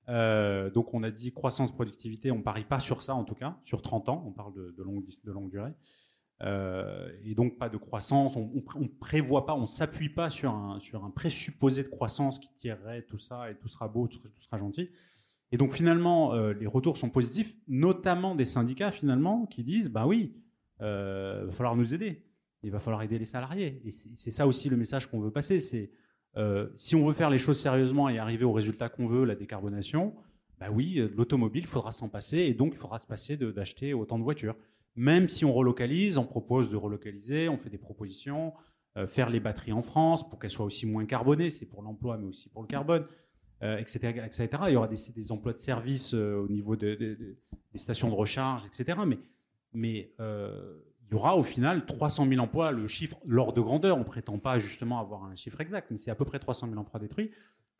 Euh, 0.09 0.69
donc 0.69 0.93
on 0.93 1.01
a 1.03 1.11
dit 1.11 1.31
croissance 1.31 1.71
productivité, 1.71 2.29
on 2.31 2.41
parie 2.41 2.65
pas 2.65 2.81
sur 2.81 3.01
ça 3.03 3.15
en 3.15 3.23
tout 3.23 3.35
cas, 3.35 3.57
sur 3.63 3.81
30 3.81 4.09
ans, 4.09 4.23
on 4.27 4.31
parle 4.31 4.53
de, 4.53 4.83
longue, 4.83 5.05
de 5.23 5.31
longue 5.31 5.49
durée. 5.49 5.71
Euh, 6.41 7.09
et 7.23 7.35
donc 7.35 7.57
pas 7.57 7.69
de 7.69 7.77
croissance, 7.77 8.35
on, 8.35 8.51
on, 8.75 8.87
prévoit 8.87 9.45
pas, 9.45 9.55
on 9.55 9.67
s'appuie 9.67 10.09
pas 10.09 10.29
sur 10.29 10.53
un, 10.53 10.79
sur 10.81 11.05
un 11.05 11.09
présupposé 11.09 11.83
de 11.83 11.87
croissance 11.87 12.37
qui 12.37 12.49
tirerait 12.57 13.03
tout 13.03 13.17
ça 13.17 13.49
et 13.49 13.55
tout 13.55 13.69
sera 13.69 13.87
beau, 13.87 14.07
tout, 14.07 14.19
sera 14.39 14.57
gentil. 14.57 14.89
Et 15.53 15.57
donc 15.57 15.71
finalement, 15.71 16.33
euh, 16.33 16.51
les 16.53 16.67
retours 16.67 16.97
sont 16.97 17.09
positifs, 17.09 17.55
notamment 17.67 18.35
des 18.35 18.45
syndicats 18.45 18.91
finalement 18.91 19.45
qui 19.45 19.63
disent, 19.63 19.87
bah 19.87 20.05
oui, 20.05 20.35
euh, 20.81 21.45
va 21.45 21.51
falloir 21.53 21.75
nous 21.77 21.93
aider 21.93 22.25
il 22.63 22.71
va 22.71 22.79
falloir 22.79 23.01
aider 23.03 23.19
les 23.19 23.25
salariés. 23.25 23.81
Et 23.85 23.91
c'est 23.91 24.31
ça 24.31 24.47
aussi 24.47 24.69
le 24.69 24.77
message 24.77 25.07
qu'on 25.07 25.19
veut 25.19 25.31
passer. 25.31 25.59
C'est 25.59 25.91
euh, 26.37 26.67
si 26.75 26.95
on 26.95 27.05
veut 27.05 27.13
faire 27.13 27.29
les 27.29 27.37
choses 27.37 27.59
sérieusement 27.59 28.09
et 28.09 28.17
arriver 28.17 28.45
au 28.45 28.53
résultat 28.53 28.89
qu'on 28.89 29.07
veut, 29.07 29.25
la 29.25 29.35
décarbonation, 29.35 30.15
bah 30.59 30.67
oui, 30.71 30.99
euh, 30.99 31.09
l'automobile, 31.15 31.63
il 31.63 31.67
faudra 31.67 31.91
s'en 31.91 32.09
passer 32.09 32.37
et 32.39 32.53
donc 32.53 32.73
il 32.73 32.77
faudra 32.77 32.99
se 32.99 33.05
passer 33.05 33.37
d'acheter 33.37 33.93
autant 33.93 34.17
de 34.17 34.23
voitures. 34.23 34.55
Même 34.95 35.27
si 35.27 35.45
on 35.45 35.53
relocalise, 35.53 36.17
on 36.17 36.25
propose 36.25 36.69
de 36.71 36.75
relocaliser, 36.75 37.49
on 37.49 37.57
fait 37.57 37.69
des 37.69 37.77
propositions, 37.77 38.53
euh, 38.97 39.07
faire 39.07 39.29
les 39.29 39.39
batteries 39.39 39.73
en 39.73 39.81
France 39.81 40.27
pour 40.27 40.39
qu'elles 40.39 40.51
soient 40.51 40.65
aussi 40.65 40.85
moins 40.85 41.05
carbonées, 41.05 41.49
c'est 41.49 41.65
pour 41.65 41.81
l'emploi 41.81 42.17
mais 42.17 42.27
aussi 42.27 42.49
pour 42.49 42.61
le 42.61 42.67
carbone, 42.67 43.05
etc., 43.61 44.21
etc. 44.25 44.49
Il 44.67 44.73
y 44.73 44.75
aura 44.75 44.89
des, 44.89 45.31
emplois 45.31 45.53
de 45.53 45.57
service 45.57 46.13
au 46.13 46.49
niveau 46.49 46.75
de, 46.75 46.95
des 46.95 47.77
stations 47.77 48.09
de 48.09 48.13
recharge, 48.13 48.65
etc. 48.65 48.97
Mais 49.73 50.13
il 51.09 51.13
y 51.13 51.15
aura 51.15 51.35
au 51.37 51.43
final 51.43 51.85
300 51.85 52.27
000 52.27 52.41
emplois, 52.41 52.71
le 52.71 52.87
chiffre, 52.87 53.17
l'ordre 53.25 53.53
de 53.53 53.61
grandeur. 53.61 53.97
On 53.97 53.99
ne 53.99 54.05
prétend 54.05 54.39
pas 54.39 54.59
justement 54.59 54.99
avoir 54.99 55.25
un 55.25 55.35
chiffre 55.35 55.59
exact, 55.61 55.91
mais 55.91 55.97
c'est 55.97 56.11
à 56.11 56.15
peu 56.15 56.25
près 56.25 56.39
300 56.39 56.67
000 56.67 56.79
emplois 56.79 56.99
détruits. 56.99 57.31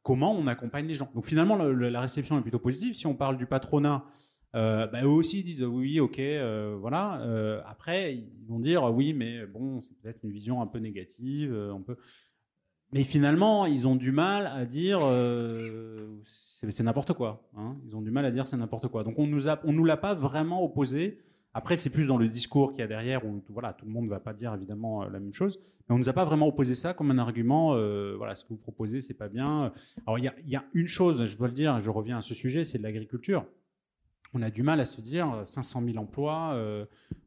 Comment 0.03 0.33
on 0.33 0.47
accompagne 0.47 0.85
les 0.85 0.95
gens? 0.95 1.09
Donc 1.15 1.25
finalement, 1.25 1.55
la 1.55 2.01
réception 2.01 2.37
est 2.37 2.41
plutôt 2.41 2.59
positive. 2.59 2.95
Si 2.95 3.07
on 3.07 3.15
parle 3.15 3.37
du 3.37 3.45
patronat, 3.45 4.05
euh, 4.55 4.85
bah, 4.85 5.03
eux 5.03 5.07
aussi 5.07 5.43
disent 5.43 5.63
oui, 5.63 5.99
ok, 5.99 6.19
euh, 6.19 6.75
voilà. 6.79 7.21
Euh, 7.21 7.61
après, 7.65 8.15
ils 8.15 8.45
vont 8.47 8.59
dire 8.59 8.83
oui, 8.83 9.13
mais 9.13 9.45
bon, 9.45 9.81
c'est 9.81 9.97
peut-être 9.97 10.19
une 10.23 10.31
vision 10.31 10.61
un 10.61 10.67
peu 10.67 10.79
négative. 10.79 11.53
on 11.73 11.81
peut... 11.81 11.97
Mais 12.91 13.03
finalement, 13.03 13.65
ils 13.65 13.87
ont 13.87 13.95
du 13.95 14.11
mal 14.11 14.45
à 14.45 14.65
dire 14.65 14.99
c'est 16.69 16.83
n'importe 16.83 17.13
quoi. 17.13 17.49
Hein. 17.57 17.75
Ils 17.87 17.95
ont 17.95 18.01
du 18.01 18.11
mal 18.11 18.25
à 18.25 18.31
dire 18.31 18.47
c'est 18.47 18.57
n'importe 18.57 18.87
quoi. 18.87 19.03
Donc 19.03 19.17
on 19.17 19.25
nous 19.25 19.49
a, 19.49 19.59
on 19.63 19.73
nous 19.73 19.85
l'a 19.85 19.97
pas 19.97 20.13
vraiment 20.13 20.63
opposé 20.63 21.19
après, 21.55 21.75
c'est 21.75 21.91
plus 21.91 22.07
dans 22.07 22.17
le 22.17 22.27
discours 22.27 22.71
qu'il 22.71 22.79
y 22.79 22.83
a 22.83 22.87
derrière 22.87 23.25
où 23.25 23.43
voilà, 23.49 23.73
tout 23.73 23.85
le 23.85 23.91
monde 23.91 24.05
ne 24.05 24.09
va 24.09 24.19
pas 24.19 24.33
dire 24.33 24.53
évidemment 24.55 25.03
euh, 25.03 25.09
la 25.09 25.19
même 25.19 25.33
chose. 25.33 25.59
Mais 25.87 25.95
on 25.95 25.99
nous 25.99 26.09
a 26.09 26.13
pas 26.13 26.25
vraiment 26.25 26.47
opposé 26.47 26.73
ça 26.73 26.93
comme 26.93 27.11
un 27.11 27.19
argument. 27.19 27.75
Euh, 27.75 28.15
voilà, 28.17 28.33
ce 28.33 28.43
que 28.43 28.49
vous 28.49 28.57
proposez, 28.57 29.01
c'est 29.01 29.13
pas 29.13 29.29
bien. 29.29 29.71
Alors 30.07 30.17
il 30.17 30.31
y 30.47 30.55
a, 30.55 30.65
une 30.73 30.87
chose, 30.87 31.25
je 31.25 31.37
dois 31.37 31.47
le 31.47 31.53
dire, 31.53 31.79
je 31.79 31.91
reviens 31.91 32.17
à 32.17 32.21
ce 32.21 32.33
sujet, 32.33 32.63
c'est 32.63 32.79
de 32.79 32.83
l'agriculture. 32.83 33.45
On 34.33 34.41
a 34.41 34.49
du 34.49 34.63
mal 34.63 34.79
à 34.79 34.85
se 34.85 34.99
dire 34.99 35.43
500 35.45 35.83
euh, 35.83 35.91
000 35.91 35.97
emplois, 36.03 36.53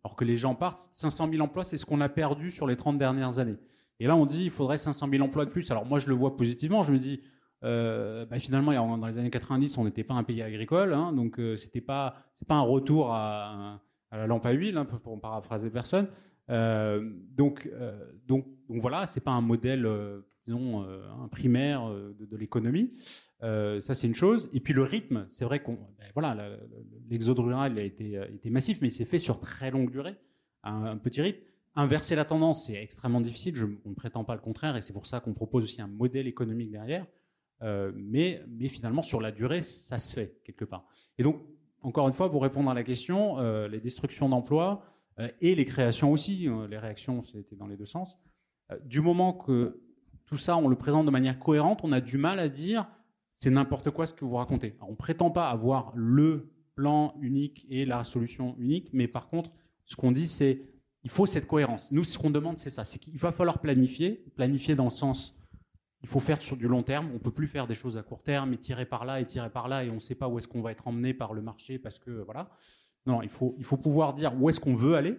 alors 0.03 0.17
que 0.17 0.25
les 0.25 0.37
gens 0.37 0.57
partent. 0.57 0.89
500 0.91 1.31
000 1.31 1.45
emplois, 1.45 1.65
c'est 1.65 1.77
ce 1.77 1.87
qu'on 1.87 2.01
a 2.01 2.09
perdu 2.09 2.51
sur 2.51 2.67
les 2.67 2.75
30 2.75 2.99
dernières 2.99 3.39
années. 3.39 3.57
Et 4.01 4.09
là, 4.09 4.17
on 4.17 4.27
dit 4.27 4.43
il 4.43 4.51
faudrait 4.51 4.77
500 4.77 5.09
000 5.09 5.25
emplois 5.25 5.45
de 5.45 5.51
plus. 5.51 5.71
Alors 5.71 5.87
moi, 5.87 6.01
je 6.01 6.09
le 6.09 6.15
vois 6.17 6.37
positivement. 6.37 6.83
Je 6.83 6.93
me 6.93 6.99
dis 6.99 7.21
bah 7.63 8.39
finalement, 8.39 8.97
dans 8.97 9.07
les 9.07 9.19
années 9.19 9.31
90, 9.31 9.79
on 9.79 9.85
n'était 9.85 10.05
pas 10.05 10.15
un 10.15 10.25
pays 10.25 10.43
agricole, 10.43 10.93
hein, 10.95 11.13
donc 11.13 11.41
euh, 11.41 11.57
c'était 11.57 11.81
pas, 11.81 12.15
pas 12.47 12.55
un 12.55 12.61
retour 12.61 13.13
à, 13.13 13.81
à 14.17 14.21
la 14.21 14.27
lampe 14.27 14.47
à 14.47 14.53
huile, 14.53 14.77
hein, 14.77 14.85
pour 14.85 15.21
paraphraser 15.21 15.71
personne. 15.71 16.09
Euh, 16.51 17.11
donc, 17.35 17.69
euh, 17.73 18.13
donc, 18.27 18.47
donc 18.69 18.81
voilà, 18.81 19.07
c'est 19.07 19.21
pas 19.21 19.33
un 19.33 19.41
modèle, 19.41 19.85
euh, 19.87 20.21
disons, 20.47 20.83
un 20.83 21.29
primaire 21.29 21.91
de, 21.91 22.37
l'économie. 22.37 22.93
ça, 23.41 23.95
c'est 23.95 24.07
une 24.07 24.15
chose. 24.15 24.49
Et 24.53 24.61
puis 24.61 24.73
le 24.73 24.83
rythme, 24.83 25.27
c'est 25.29 25.45
vrai 25.45 25.63
qu'on, 25.63 25.75
ben, 25.75 26.07
voilà, 26.15 26.57
l'exode 27.09 27.39
rural 27.39 27.79
a 27.79 27.83
été, 27.83 28.21
été 28.33 28.51
massif, 28.51 28.79
mais 28.81 28.89
il 28.89 28.93
s'est 28.93 29.05
fait 29.05 29.19
sur 29.19 29.41
très 29.41 29.71
longue 29.71 29.91
durée, 29.91 30.17
un, 30.63 30.97
petit 30.97 31.21
rythme. 31.21 31.41
Inverser 31.79 32.15
la 32.15 32.25
tendance, 32.25 32.67
c'est 32.67 32.81
extrêmement 32.81 33.21
difficile. 33.21 33.55
Je, 33.55 33.67
on 33.85 33.91
ne 33.91 33.95
prétend 33.95 34.25
pas 34.25 34.35
le 34.35 34.41
contraire, 34.41 34.77
et 34.77 34.83
c'est 34.83 34.95
pour 34.95 35.05
ça 35.05 35.21
qu'on 35.21 35.35
propose 35.35 35.65
aussi 35.65 35.83
un 35.83 35.89
modèle 35.89 36.27
économique 36.27 36.71
derrière. 36.71 37.07
mais, 37.61 38.41
mais 38.49 38.69
finalement, 38.69 39.03
sur 39.03 39.21
la 39.21 39.33
durée, 39.33 39.63
ça 39.63 39.99
se 39.99 40.15
fait 40.15 40.41
quelque 40.45 40.65
part. 40.65 40.87
Et 41.19 41.25
donc, 41.25 41.43
encore 41.87 42.09
une 42.09 42.15
fois, 42.15 42.29
pour 42.31 42.43
répondre 42.43 42.69
à 42.69 42.75
la 42.75 42.83
question, 42.83 43.39
euh, 43.39 43.69
les 43.69 43.79
destructions 43.79 44.29
d'emplois 44.29 44.83
euh, 45.21 45.29
et 45.41 45.55
les 45.55 45.65
créations 45.65 46.11
aussi, 46.11 46.49
euh, 46.49 46.67
les 46.67 46.79
réactions, 46.79 47.23
c'était 47.23 47.55
dans 47.55 47.69
les 47.69 47.77
deux 47.77 47.87
sens. 47.87 48.19
du 48.85 49.01
moment 49.01 49.33
que 49.33 49.81
tout 50.25 50.37
ça, 50.37 50.57
on 50.57 50.67
le 50.67 50.75
présente 50.75 51.07
de 51.07 51.13
manière 51.13 51.39
cohérente, 51.39 51.83
on 51.85 51.93
a 51.93 52.01
du 52.01 52.19
mal 52.19 52.41
à 52.41 52.49
dire 52.49 52.89
c'est 53.35 53.51
n'importe 53.51 53.91
quoi 53.91 54.07
ce 54.07 54.15
que 54.15 54.25
vous 54.25 54.35
racontez. 54.35 54.75
Alors, 54.79 54.91
on 54.91 54.97
prétend 54.97 55.31
pas 55.31 55.49
avoir 55.49 55.93
le 55.95 56.51
plan 56.75 57.15
unique 57.21 57.65
et 57.71 57.87
la 57.87 58.03
solution 58.03 58.57
unique, 58.59 58.89
mais 58.93 59.07
par 59.07 59.29
contre, 59.29 59.51
ce 59.85 59.95
qu'on 59.95 60.11
dit, 60.11 60.27
c'est 60.27 60.63
il 61.05 61.11
faut 61.11 61.27
cette 61.27 61.47
cohérence. 61.47 61.93
Nous, 61.93 62.03
ce 62.03 62.19
qu'on 62.19 62.31
demande, 62.31 62.59
c'est 62.59 62.71
ça, 62.71 62.85
c'est 62.85 62.99
qu'il 62.99 63.17
va 63.17 63.31
falloir 63.31 63.61
planifier, 63.61 64.25
planifier 64.35 64.75
dans 64.75 64.85
le 64.85 64.91
sens 64.91 65.36
il 66.07 66.09
faut 66.09 66.21
faire 66.21 66.41
sur 66.41 66.57
du 66.57 66.69
long 66.69 66.85
terme. 66.85 67.11
On 67.17 67.19
peut 67.19 67.33
plus 67.33 67.49
faire 67.49 67.67
des 67.67 67.75
choses 67.75 67.99
à 67.99 68.03
court 68.05 68.23
terme 68.23 68.53
et 68.53 68.59
tirer 68.59 68.87
par 68.87 69.05
là 69.05 69.21
et 69.21 69.27
tirer 69.27 69.51
par 69.51 69.67
là 69.67 69.83
et 69.83 69.91
on 69.91 69.97
ne 69.97 70.01
sait 70.01 70.15
pas 70.15 70.29
où 70.29 70.39
est-ce 70.39 70.47
qu'on 70.47 70.63
va 70.63 70.71
être 70.71 70.87
emmené 70.87 71.13
par 71.13 71.35
le 71.35 71.43
marché 71.43 71.81
parce 71.81 71.99
que 71.99 72.13
voilà. 72.13 72.49
Non, 73.07 73.23
il 73.23 73.29
faut, 73.29 73.57
il 73.59 73.65
faut 73.65 73.77
pouvoir 73.77 74.15
dire 74.15 74.33
où 74.41 74.49
est-ce 74.49 74.61
qu'on 74.61 74.77
veut 74.77 74.95
aller. 74.95 75.19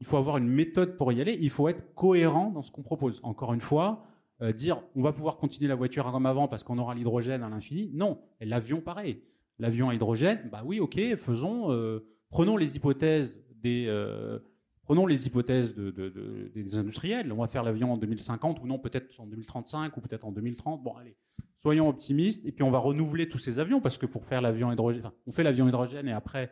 Il 0.00 0.06
faut 0.06 0.16
avoir 0.16 0.36
une 0.36 0.48
méthode 0.48 0.96
pour 0.96 1.12
y 1.12 1.20
aller. 1.20 1.38
Il 1.40 1.50
faut 1.50 1.68
être 1.68 1.94
cohérent 1.94 2.50
dans 2.50 2.62
ce 2.62 2.72
qu'on 2.72 2.82
propose. 2.82 3.20
Encore 3.22 3.54
une 3.54 3.60
fois, 3.60 4.04
euh, 4.42 4.52
dire 4.52 4.82
on 4.96 5.02
va 5.02 5.12
pouvoir 5.12 5.36
continuer 5.36 5.68
la 5.68 5.76
voiture 5.76 6.10
comme 6.10 6.26
avant 6.26 6.48
parce 6.48 6.64
qu'on 6.64 6.78
aura 6.78 6.96
l'hydrogène 6.96 7.44
à 7.44 7.48
l'infini. 7.48 7.92
Non. 7.94 8.18
Et 8.40 8.46
l'avion, 8.46 8.80
pareil. 8.80 9.22
L'avion 9.60 9.90
à 9.90 9.94
hydrogène, 9.94 10.48
bah 10.50 10.62
oui, 10.64 10.80
ok, 10.80 10.98
faisons, 11.16 11.70
euh, 11.70 12.04
prenons 12.30 12.56
les 12.56 12.74
hypothèses 12.74 13.40
des, 13.62 13.86
euh, 13.86 14.40
prenons 14.86 15.06
les 15.06 15.26
hypothèses 15.26 15.74
de, 15.74 15.90
de, 15.90 16.08
de, 16.08 16.50
des 16.54 16.76
industriels. 16.78 17.30
On 17.32 17.36
va 17.36 17.48
faire 17.48 17.62
l'avion 17.62 17.92
en 17.92 17.96
2050 17.98 18.62
ou 18.62 18.66
non, 18.66 18.78
peut-être 18.78 19.20
en 19.20 19.26
2035 19.26 19.96
ou 19.96 20.00
peut-être 20.00 20.24
en 20.24 20.32
2030. 20.32 20.82
Bon, 20.82 20.94
allez, 20.96 21.16
soyons 21.58 21.88
optimistes. 21.88 22.46
Et 22.46 22.52
puis 22.52 22.62
on 22.62 22.70
va 22.70 22.78
renouveler 22.78 23.28
tous 23.28 23.38
ces 23.38 23.58
avions 23.58 23.80
parce 23.80 23.98
que 23.98 24.06
pour 24.06 24.24
faire 24.24 24.40
l'avion 24.40 24.72
hydrogène, 24.72 25.10
on 25.26 25.32
fait 25.32 25.42
l'avion 25.42 25.68
hydrogène 25.68 26.08
et 26.08 26.12
après 26.12 26.50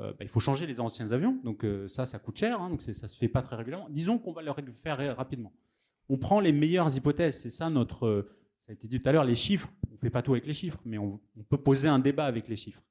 euh, 0.00 0.10
bah, 0.10 0.18
il 0.20 0.28
faut 0.28 0.40
changer 0.40 0.66
les 0.66 0.78
anciens 0.78 1.10
avions, 1.12 1.38
donc 1.42 1.64
euh, 1.64 1.88
ça, 1.88 2.04
ça 2.04 2.18
coûte 2.18 2.36
cher, 2.36 2.60
hein, 2.60 2.68
donc 2.68 2.82
ça 2.82 2.92
se 2.92 3.16
fait 3.16 3.28
pas 3.28 3.40
très 3.40 3.56
régulièrement. 3.56 3.88
Disons 3.88 4.18
qu'on 4.18 4.32
va 4.32 4.42
le 4.42 4.52
faire 4.82 5.16
rapidement. 5.16 5.52
On 6.10 6.18
prend 6.18 6.40
les 6.40 6.52
meilleures 6.52 6.94
hypothèses, 6.94 7.40
c'est 7.40 7.50
ça 7.50 7.70
notre, 7.70 8.06
euh, 8.06 8.36
ça 8.58 8.72
a 8.72 8.74
été 8.74 8.88
dit 8.88 9.00
tout 9.00 9.08
à 9.08 9.12
l'heure, 9.12 9.24
les 9.24 9.34
chiffres. 9.34 9.70
On 9.90 9.96
fait 9.96 10.10
pas 10.10 10.20
tout 10.20 10.32
avec 10.32 10.46
les 10.46 10.52
chiffres, 10.52 10.78
mais 10.84 10.98
on, 10.98 11.18
peut 11.48 11.56
poser 11.56 11.88
un 11.88 11.98
débat 11.98 12.26
avec 12.26 12.48
les 12.48 12.56
chiffres. 12.56 12.82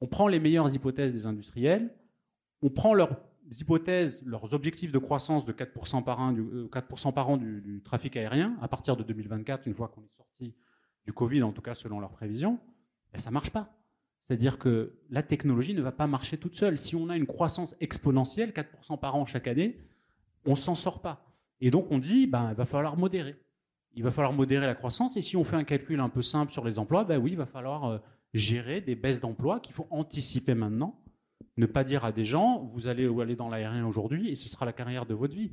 On 0.00 0.06
prend 0.06 0.26
les 0.26 0.40
meilleures 0.40 0.74
hypothèses 0.74 1.12
des 1.12 1.26
industriels, 1.26 1.94
on 2.62 2.70
prend 2.70 2.94
leurs 2.94 3.20
hypothèses, 3.50 4.22
leurs 4.24 4.54
objectifs 4.54 4.92
de 4.92 4.98
croissance 4.98 5.44
de 5.44 5.52
4% 5.52 6.02
par 6.04 6.20
an, 6.20 6.32
du, 6.32 6.68
4 6.72 7.12
par 7.12 7.28
an 7.28 7.36
du, 7.36 7.82
trafic 7.84 8.16
aérien 8.16 8.56
à 8.60 8.68
partir 8.68 8.96
de 8.96 9.02
2024, 9.02 9.66
une 9.66 9.74
fois 9.74 9.88
qu'on 9.88 10.02
est 10.02 10.16
sorti 10.16 10.54
du 11.06 11.12
Covid, 11.12 11.42
en 11.42 11.52
tout 11.52 11.62
cas 11.62 11.74
selon 11.74 12.00
leurs 12.00 12.12
prévisions, 12.12 12.60
ben, 13.12 13.18
ça 13.18 13.30
marche 13.30 13.50
pas. 13.50 13.76
C'est-à-dire 14.26 14.58
que 14.58 14.98
la 15.10 15.22
technologie 15.22 15.74
ne 15.74 15.82
va 15.82 15.92
pas 15.92 16.06
marcher 16.06 16.38
toute 16.38 16.54
seule. 16.54 16.78
Si 16.78 16.96
on 16.96 17.08
a 17.08 17.16
une 17.16 17.26
croissance 17.26 17.74
exponentielle, 17.80 18.52
4% 18.52 18.98
par 18.98 19.16
an 19.16 19.26
chaque 19.26 19.48
année, 19.48 19.78
on 20.46 20.54
s'en 20.54 20.74
sort 20.74 21.02
pas. 21.02 21.26
Et 21.60 21.70
donc 21.70 21.90
on 21.90 21.98
dit, 21.98 22.26
ben, 22.26 22.50
il 22.50 22.56
va 22.56 22.64
falloir 22.64 22.96
modérer. 22.96 23.36
Il 23.94 24.02
va 24.02 24.10
falloir 24.10 24.32
modérer 24.32 24.66
la 24.66 24.74
croissance. 24.74 25.16
Et 25.16 25.20
si 25.20 25.36
on 25.36 25.44
fait 25.44 25.56
un 25.56 25.64
calcul 25.64 26.00
un 26.00 26.08
peu 26.08 26.22
simple 26.22 26.52
sur 26.52 26.64
les 26.64 26.78
emplois, 26.78 27.04
ben 27.04 27.18
oui, 27.18 27.32
il 27.32 27.36
va 27.36 27.46
falloir 27.46 27.84
euh, 27.84 27.98
gérer 28.32 28.80
des 28.80 28.94
baisses 28.94 29.20
d'emplois 29.20 29.60
qu'il 29.60 29.74
faut 29.74 29.86
anticiper 29.90 30.54
maintenant. 30.54 31.01
Ne 31.56 31.66
pas 31.66 31.84
dire 31.84 32.04
à 32.04 32.12
des 32.12 32.24
gens, 32.24 32.62
vous 32.64 32.86
allez 32.86 33.06
aller 33.20 33.36
dans 33.36 33.48
l'aérien 33.48 33.86
aujourd'hui 33.86 34.30
et 34.30 34.34
ce 34.34 34.48
sera 34.48 34.64
la 34.64 34.72
carrière 34.72 35.06
de 35.06 35.14
votre 35.14 35.34
vie. 35.34 35.50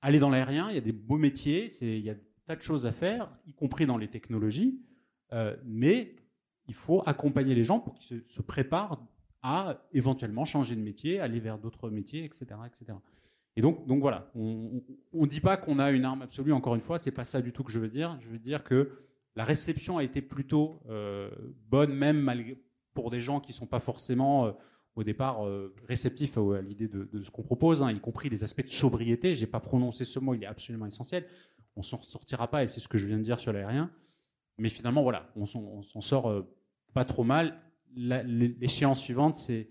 Aller 0.00 0.18
dans 0.18 0.30
l'aérien, 0.30 0.68
il 0.70 0.74
y 0.74 0.78
a 0.78 0.82
des 0.82 0.92
beaux 0.92 1.18
métiers, 1.18 1.70
il 1.80 2.00
y 2.00 2.10
a 2.10 2.14
des 2.14 2.20
tas 2.46 2.56
de 2.56 2.62
choses 2.62 2.86
à 2.86 2.92
faire, 2.92 3.30
y 3.46 3.52
compris 3.52 3.86
dans 3.86 3.96
les 3.96 4.08
technologies. 4.08 4.80
Euh, 5.32 5.56
mais 5.64 6.16
il 6.66 6.74
faut 6.74 7.02
accompagner 7.06 7.54
les 7.54 7.64
gens 7.64 7.80
pour 7.80 7.94
qu'ils 7.94 8.22
se, 8.26 8.42
préparent 8.42 9.00
à 9.42 9.82
éventuellement 9.92 10.44
changer 10.44 10.76
de 10.76 10.80
métier, 10.80 11.20
aller 11.20 11.40
vers 11.40 11.58
d'autres 11.58 11.90
métiers, 11.90 12.24
etc., 12.24 12.46
etc. 12.66 12.98
Et 13.56 13.60
donc, 13.60 13.84
voilà, 14.00 14.30
on 14.34 14.82
ne 15.12 15.26
dit 15.26 15.40
pas 15.40 15.56
qu'on 15.56 15.78
a 15.78 15.90
une 15.90 16.04
arme 16.04 16.22
absolue. 16.22 16.52
Encore 16.52 16.74
une 16.74 16.80
fois, 16.80 16.98
c'est 16.98 17.10
pas 17.10 17.24
ça 17.24 17.42
du 17.42 17.52
tout 17.52 17.62
que 17.62 17.72
je 17.72 17.78
veux 17.78 17.88
dire. 17.88 18.16
Je 18.20 18.28
veux 18.28 18.38
dire 18.38 18.64
que 18.64 18.90
la 19.36 19.44
réception 19.44 19.98
a 19.98 20.04
été 20.04 20.22
plutôt 20.22 20.80
euh, 20.88 21.30
bonne, 21.68 21.92
même 21.92 22.18
malgré, 22.18 22.58
pour 22.94 23.10
des 23.10 23.20
gens 23.20 23.40
qui 23.40 23.52
sont 23.52 23.66
pas 23.66 23.80
forcément 23.80 24.46
euh, 24.46 24.52
au 24.94 25.04
départ 25.04 25.46
euh, 25.46 25.74
réceptifs 25.88 26.36
à, 26.36 26.60
l'idée 26.60 26.88
de, 26.88 27.22
ce 27.22 27.30
qu'on 27.30 27.42
propose, 27.42 27.82
hein, 27.82 27.90
y 27.90 28.00
compris 28.00 28.28
les 28.28 28.44
aspects 28.44 28.64
de 28.64 28.68
sobriété. 28.68 29.34
J'ai 29.34 29.46
pas 29.46 29.60
prononcé 29.60 30.04
ce 30.04 30.18
mot, 30.18 30.34
il 30.34 30.42
est 30.42 30.46
absolument 30.46 30.86
essentiel. 30.86 31.26
On 31.76 31.82
s'en 31.82 32.00
sortira 32.02 32.48
pas, 32.48 32.62
et 32.62 32.68
c'est 32.68 32.80
ce 32.80 32.88
que 32.88 32.98
je 32.98 33.06
viens 33.06 33.16
de 33.16 33.22
dire 33.22 33.40
sur 33.40 33.52
l'aérien. 33.52 33.90
Mais 34.58 34.68
finalement, 34.68 35.02
voilà, 35.02 35.30
on 35.36 35.46
s'en 35.46 36.00
sort 36.00 36.28
euh, 36.28 36.42
pas 36.92 37.04
trop 37.04 37.24
mal. 37.24 37.58
L'échéance 37.94 39.00
suivante, 39.00 39.34
c'est 39.34 39.70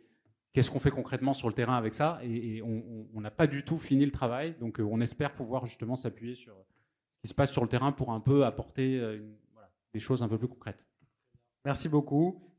qu'est-ce 0.53 0.72
qu'on 0.72 0.80
fait 0.80 0.91
concrètement 0.91 1.34
sur 1.34 1.48
le 1.48 1.53
terrain 1.53 1.77
avec 1.77 1.93
ça? 1.93 2.19
Et, 2.23 2.61
on 2.64 3.22
n'a 3.22 3.31
pas 3.31 3.48
du 3.48 3.64
tout 3.64 3.77
fini 3.77 4.06
le 4.06 4.11
travail, 4.11 4.56
donc 4.60 4.80
euh, 4.80 4.84
on 4.84 4.99
espère 5.02 5.34
pouvoir 5.34 5.65
justement 5.65 5.95
s'appuyer 5.95 6.35
sur 6.35 6.56
ce 7.15 7.22
qui 7.22 7.27
se 7.27 7.35
passe 7.35 7.52
sur 7.52 7.61
le 7.61 7.69
terrain 7.69 7.91
pour 7.91 8.11
un 8.11 8.19
peu 8.19 8.45
apporter 8.45 8.99
euh, 8.99 9.19
des 9.93 9.99
choses 9.99 10.23
un 10.23 10.27
peu 10.27 10.38
plus 10.38 10.48
concrètes. 10.48 10.84
Merci 11.65 11.89
beaucoup. 11.89 12.51